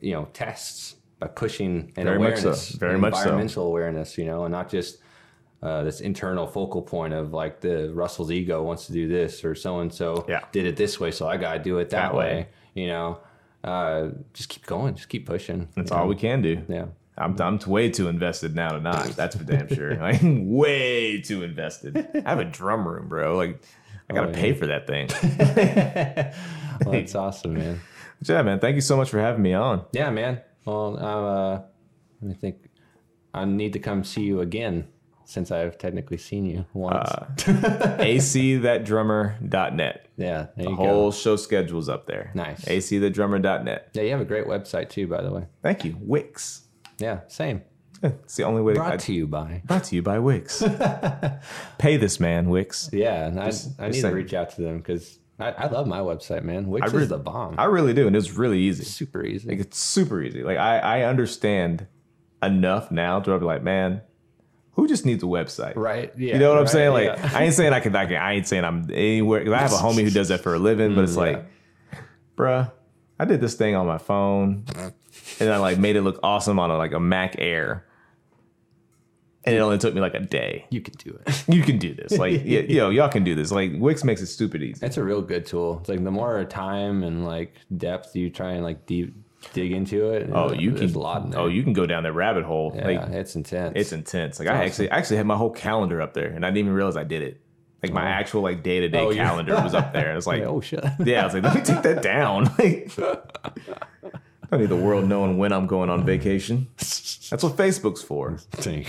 you 0.00 0.12
know 0.12 0.28
tests 0.32 0.96
by 1.18 1.26
pushing 1.26 1.92
and 1.96 2.06
Very 2.06 2.18
much 2.18 2.38
so. 2.38 2.52
Very 2.78 2.96
much 2.98 3.14
so. 3.14 3.20
environmental 3.22 3.66
awareness. 3.66 4.16
You 4.16 4.26
know, 4.26 4.44
and 4.44 4.52
not 4.52 4.70
just. 4.70 4.98
Uh, 5.62 5.82
this 5.82 6.00
internal 6.00 6.46
focal 6.46 6.80
point 6.80 7.12
of 7.12 7.32
like 7.34 7.60
the 7.60 7.92
Russell's 7.92 8.30
ego 8.30 8.62
wants 8.62 8.86
to 8.86 8.92
do 8.92 9.06
this 9.08 9.44
or 9.44 9.54
so 9.54 9.80
and 9.80 9.92
so 9.92 10.24
Yeah. 10.28 10.40
did 10.52 10.64
it 10.64 10.76
this 10.76 10.98
way, 10.98 11.10
so 11.10 11.28
I 11.28 11.36
got 11.36 11.52
to 11.54 11.58
do 11.58 11.78
it 11.78 11.90
that, 11.90 12.12
That 12.12 12.14
way. 12.14 12.24
way. 12.34 12.48
You 12.74 12.86
know, 12.86 13.18
uh, 13.62 14.08
just 14.32 14.48
keep 14.48 14.64
going, 14.64 14.94
just 14.94 15.08
keep 15.10 15.26
pushing. 15.26 15.68
That's 15.76 15.90
all 15.92 16.04
know? 16.04 16.08
we 16.08 16.16
can 16.16 16.40
do. 16.40 16.62
Yeah. 16.68 16.86
I'm, 17.18 17.38
I'm 17.42 17.58
way 17.66 17.90
too 17.90 18.08
invested 18.08 18.54
now 18.54 18.70
to 18.70 18.80
not. 18.80 19.08
That's 19.16 19.36
for 19.36 19.44
damn 19.44 19.68
sure. 19.68 20.02
I'm 20.02 20.48
way 20.50 21.20
too 21.20 21.42
invested. 21.42 22.08
I 22.24 22.30
have 22.30 22.38
a 22.38 22.44
drum 22.46 22.88
room, 22.88 23.08
bro. 23.08 23.36
Like, 23.36 23.60
I 24.08 24.14
gotta 24.14 24.28
Oh, 24.30 24.32
pay 24.32 24.54
for 24.54 24.66
that 24.68 24.86
thing. 24.86 25.08
Well, 26.82 26.92
that's 26.94 27.14
awesome, 27.14 27.54
man. 27.54 27.80
Yeah, 28.22 28.40
man. 28.42 28.58
Thank 28.60 28.74
you 28.74 28.80
so 28.82 28.96
much 28.98 29.08
for 29.10 29.18
having 29.18 29.40
me 29.42 29.54
on. 29.54 29.84
Yeah, 29.92 30.10
man. 30.10 30.40
Well, 30.66 30.96
I'm, 30.98 31.24
uh, 31.24 31.52
let 32.20 32.28
me 32.28 32.34
think. 32.34 32.56
I 33.32 33.44
need 33.46 33.72
to 33.74 33.78
come 33.78 34.04
see 34.04 34.22
you 34.22 34.40
again 34.40 34.88
since 35.30 35.50
I've 35.52 35.78
technically 35.78 36.16
seen 36.18 36.44
you 36.44 36.66
once. 36.74 37.08
Uh, 37.08 37.26
acthatdrummer.net. 38.00 40.06
yeah, 40.16 40.46
there 40.56 40.66
The 40.66 40.74
whole 40.74 41.10
go. 41.10 41.16
show 41.16 41.36
schedule's 41.36 41.88
up 41.88 42.06
there. 42.06 42.30
Nice. 42.34 42.64
acthatdrummer.net. 42.64 43.90
Yeah, 43.94 44.02
you 44.02 44.10
have 44.10 44.20
a 44.20 44.24
great 44.24 44.46
website 44.46 44.88
too, 44.90 45.06
by 45.06 45.22
the 45.22 45.30
way. 45.32 45.46
Thank 45.62 45.84
you. 45.84 45.96
Wix. 46.00 46.62
Yeah, 46.98 47.20
same. 47.28 47.62
It's 48.02 48.36
the 48.36 48.44
only 48.44 48.62
way 48.62 48.74
to 48.74 48.80
Brought 48.80 48.94
I- 48.94 48.98
to 48.98 49.12
you 49.12 49.26
by. 49.26 49.62
brought 49.66 49.84
to 49.84 49.96
you 49.96 50.02
by 50.02 50.18
Wix. 50.18 50.62
Pay 51.78 51.96
this 51.98 52.18
man, 52.18 52.48
Wix. 52.48 52.88
Yeah, 52.92 53.26
and 53.26 53.38
I, 53.38 53.44
I 53.46 53.50
just 53.50 53.78
need 53.78 54.00
to 54.02 54.08
reach 54.08 54.34
out 54.34 54.50
to 54.50 54.62
them 54.62 54.78
because 54.78 55.18
I, 55.38 55.50
I 55.50 55.66
love 55.68 55.86
my 55.86 55.98
website, 55.98 56.42
man. 56.42 56.68
Wix 56.68 56.92
I 56.92 56.96
is 56.96 57.08
the 57.08 57.18
bomb. 57.18 57.56
I 57.58 57.64
really 57.64 57.92
do, 57.94 58.06
and 58.06 58.16
it's 58.16 58.32
really 58.32 58.58
easy. 58.58 58.84
Super 58.84 59.24
easy. 59.24 59.48
Like 59.50 59.60
it's 59.60 59.78
super 59.78 60.20
easy. 60.22 60.42
Like 60.42 60.58
I, 60.58 60.78
I 60.78 61.02
understand 61.02 61.86
enough 62.42 62.90
now 62.90 63.20
to 63.20 63.38
be 63.38 63.44
like, 63.44 63.62
man, 63.62 64.00
who 64.72 64.86
just 64.88 65.04
needs 65.04 65.22
a 65.22 65.26
website? 65.26 65.76
right? 65.76 66.12
Yeah. 66.16 66.34
You 66.34 66.38
know 66.40 66.50
what 66.50 66.58
I'm 66.58 66.66
saying? 66.66 66.92
Like 66.92 67.06
yeah. 67.06 67.30
I 67.34 67.44
ain't 67.44 67.54
saying 67.54 67.72
I 67.72 67.80
can, 67.80 67.94
I 67.94 68.06
can 68.06 68.16
I 68.16 68.34
ain't 68.34 68.46
saying 68.46 68.64
I'm 68.64 68.88
anywhere 68.92 69.52
I 69.54 69.58
have 69.58 69.72
a 69.72 69.76
homie 69.76 70.02
who 70.04 70.10
does 70.10 70.28
that 70.28 70.40
for 70.42 70.54
a 70.54 70.58
living, 70.58 70.94
but 70.94 71.04
it's 71.04 71.16
Mm, 71.16 71.32
yeah. 71.32 71.38
like, 71.38 71.44
bruh, 72.36 72.72
I 73.18 73.24
did 73.26 73.40
this 73.40 73.54
thing 73.54 73.74
on 73.74 73.86
my 73.86 73.98
phone 73.98 74.64
and 75.40 75.50
I 75.50 75.56
like 75.58 75.78
made 75.78 75.96
it 75.96 76.02
look 76.02 76.18
awesome 76.22 76.58
on 76.58 76.70
a, 76.70 76.76
like 76.78 76.92
a 76.92 77.00
Mac 77.00 77.36
Air. 77.38 77.84
And 79.44 79.54
it 79.56 79.58
only 79.58 79.78
took 79.78 79.94
me 79.94 80.02
like 80.02 80.12
a 80.14 80.20
day. 80.20 80.66
you 80.70 80.82
can 80.82 80.92
do 80.98 81.18
it. 81.26 81.44
You 81.54 81.62
can 81.62 81.78
do 81.78 81.94
this. 81.94 82.18
Like, 82.18 82.42
yeah, 82.44 82.60
yo, 82.68 82.90
y'all 82.90 83.08
can 83.08 83.24
do 83.24 83.34
this. 83.34 83.50
Like, 83.50 83.72
Wix 83.74 84.04
makes 84.04 84.20
it 84.20 84.26
stupid 84.26 84.62
easy. 84.62 84.84
It's 84.84 84.98
a 84.98 85.02
real 85.02 85.22
good 85.22 85.46
tool. 85.46 85.78
It's 85.80 85.88
like 85.88 86.04
the 86.04 86.10
more 86.10 86.44
time 86.44 87.02
and 87.02 87.24
like 87.24 87.54
depth 87.74 88.14
you 88.14 88.28
try 88.28 88.52
and 88.52 88.62
like 88.62 88.84
deep 88.84 89.14
dig 89.52 89.72
into 89.72 90.10
it. 90.12 90.28
Oh, 90.32 90.50
uh, 90.50 90.52
you 90.52 90.70
there's 90.72 90.92
can. 90.92 91.00
a 91.00 91.02
lot 91.02 91.24
in 91.24 91.30
there. 91.30 91.40
Oh, 91.40 91.46
you 91.46 91.62
can 91.62 91.72
go 91.72 91.86
down 91.86 92.02
that 92.04 92.12
rabbit 92.12 92.44
hole. 92.44 92.72
yeah, 92.74 92.86
Like, 92.86 93.08
it's 93.10 93.36
intense. 93.36 93.72
it's 93.76 93.92
intense. 93.92 94.38
Like, 94.38 94.48
I 94.48 94.64
actually, 94.64 94.90
I 94.90 94.98
actually 94.98 95.16
had 95.18 95.26
my 95.26 95.36
whole 95.36 95.50
calendar 95.50 96.00
up 96.00 96.14
there, 96.14 96.28
and 96.28 96.44
I 96.44 96.48
didn't 96.50 96.58
even 96.58 96.72
realize 96.72 96.96
I 96.96 97.04
did 97.04 97.22
it. 97.22 97.40
Like, 97.82 97.92
my 97.92 98.04
oh. 98.04 98.08
actual 98.08 98.42
like 98.42 98.62
day 98.62 98.80
to 98.80 98.88
day 98.88 98.98
Oh, 99.00 99.10
yeah. 99.10 99.24
calendar 99.24 99.54
was 99.54 99.74
up 99.74 99.92
there. 99.94 100.10
It's 100.10 100.16
was 100.16 100.26
Like, 100.40 100.42
oh 100.42 100.60
shit. 100.60 100.84
yeah, 101.04 101.22
I 101.22 101.24
was 101.24 101.34
like, 101.34 101.42
let 101.44 101.54
me 101.54 101.62
take 101.62 101.82
that 101.82 102.02
down. 102.02 102.50
Like, 102.58 102.92
I 104.52 104.56
don't 104.56 104.60
need 104.62 104.68
the 104.68 104.76
world 104.76 105.08
knowing 105.08 105.38
when 105.38 105.52
I'm 105.52 105.66
going 105.68 105.90
on 105.90 106.04
vacation. 106.04 106.66
That's 106.76 107.42
what 107.44 107.56
Facebook's 107.56 108.02
for. 108.02 108.36
there 108.60 108.88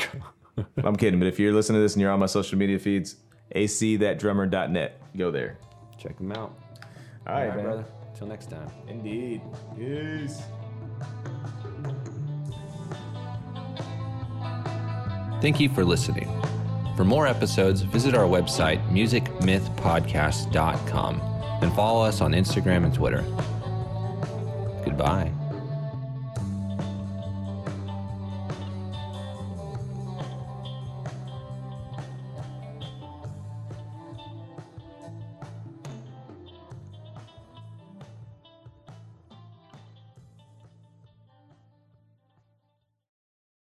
you. 0.57 0.65
I'm 0.83 0.95
kidding, 0.95 1.19
but 1.19 1.27
if 1.27 1.39
you're 1.39 1.53
listening 1.53 1.77
to 1.77 1.81
this 1.83 1.93
and 1.93 2.01
you're 2.01 2.11
on 2.11 2.19
my 2.19 2.25
social 2.25 2.57
media 2.57 2.79
feeds, 2.79 3.15
acthatdrummer.net, 3.55 5.01
go 5.17 5.29
there. 5.31 5.57
Check 5.97 6.17
them 6.17 6.31
out. 6.31 6.37
All 6.37 6.47
All 7.27 7.33
right, 7.35 7.47
right, 7.47 7.55
man. 7.55 7.65
brother. 7.65 7.85
Till 8.21 8.27
next 8.27 8.51
time. 8.51 8.69
Indeed. 8.87 9.41
Peace. 9.75 10.43
Thank 15.41 15.59
you 15.59 15.69
for 15.69 15.83
listening. 15.83 16.29
For 16.95 17.03
more 17.03 17.25
episodes, 17.25 17.81
visit 17.81 18.13
our 18.13 18.25
website, 18.25 18.87
musicmythpodcast.com, 18.91 21.21
and 21.63 21.73
follow 21.73 22.05
us 22.05 22.21
on 22.21 22.33
Instagram 22.33 22.85
and 22.85 22.93
Twitter. 22.93 23.23
Goodbye. 24.85 25.31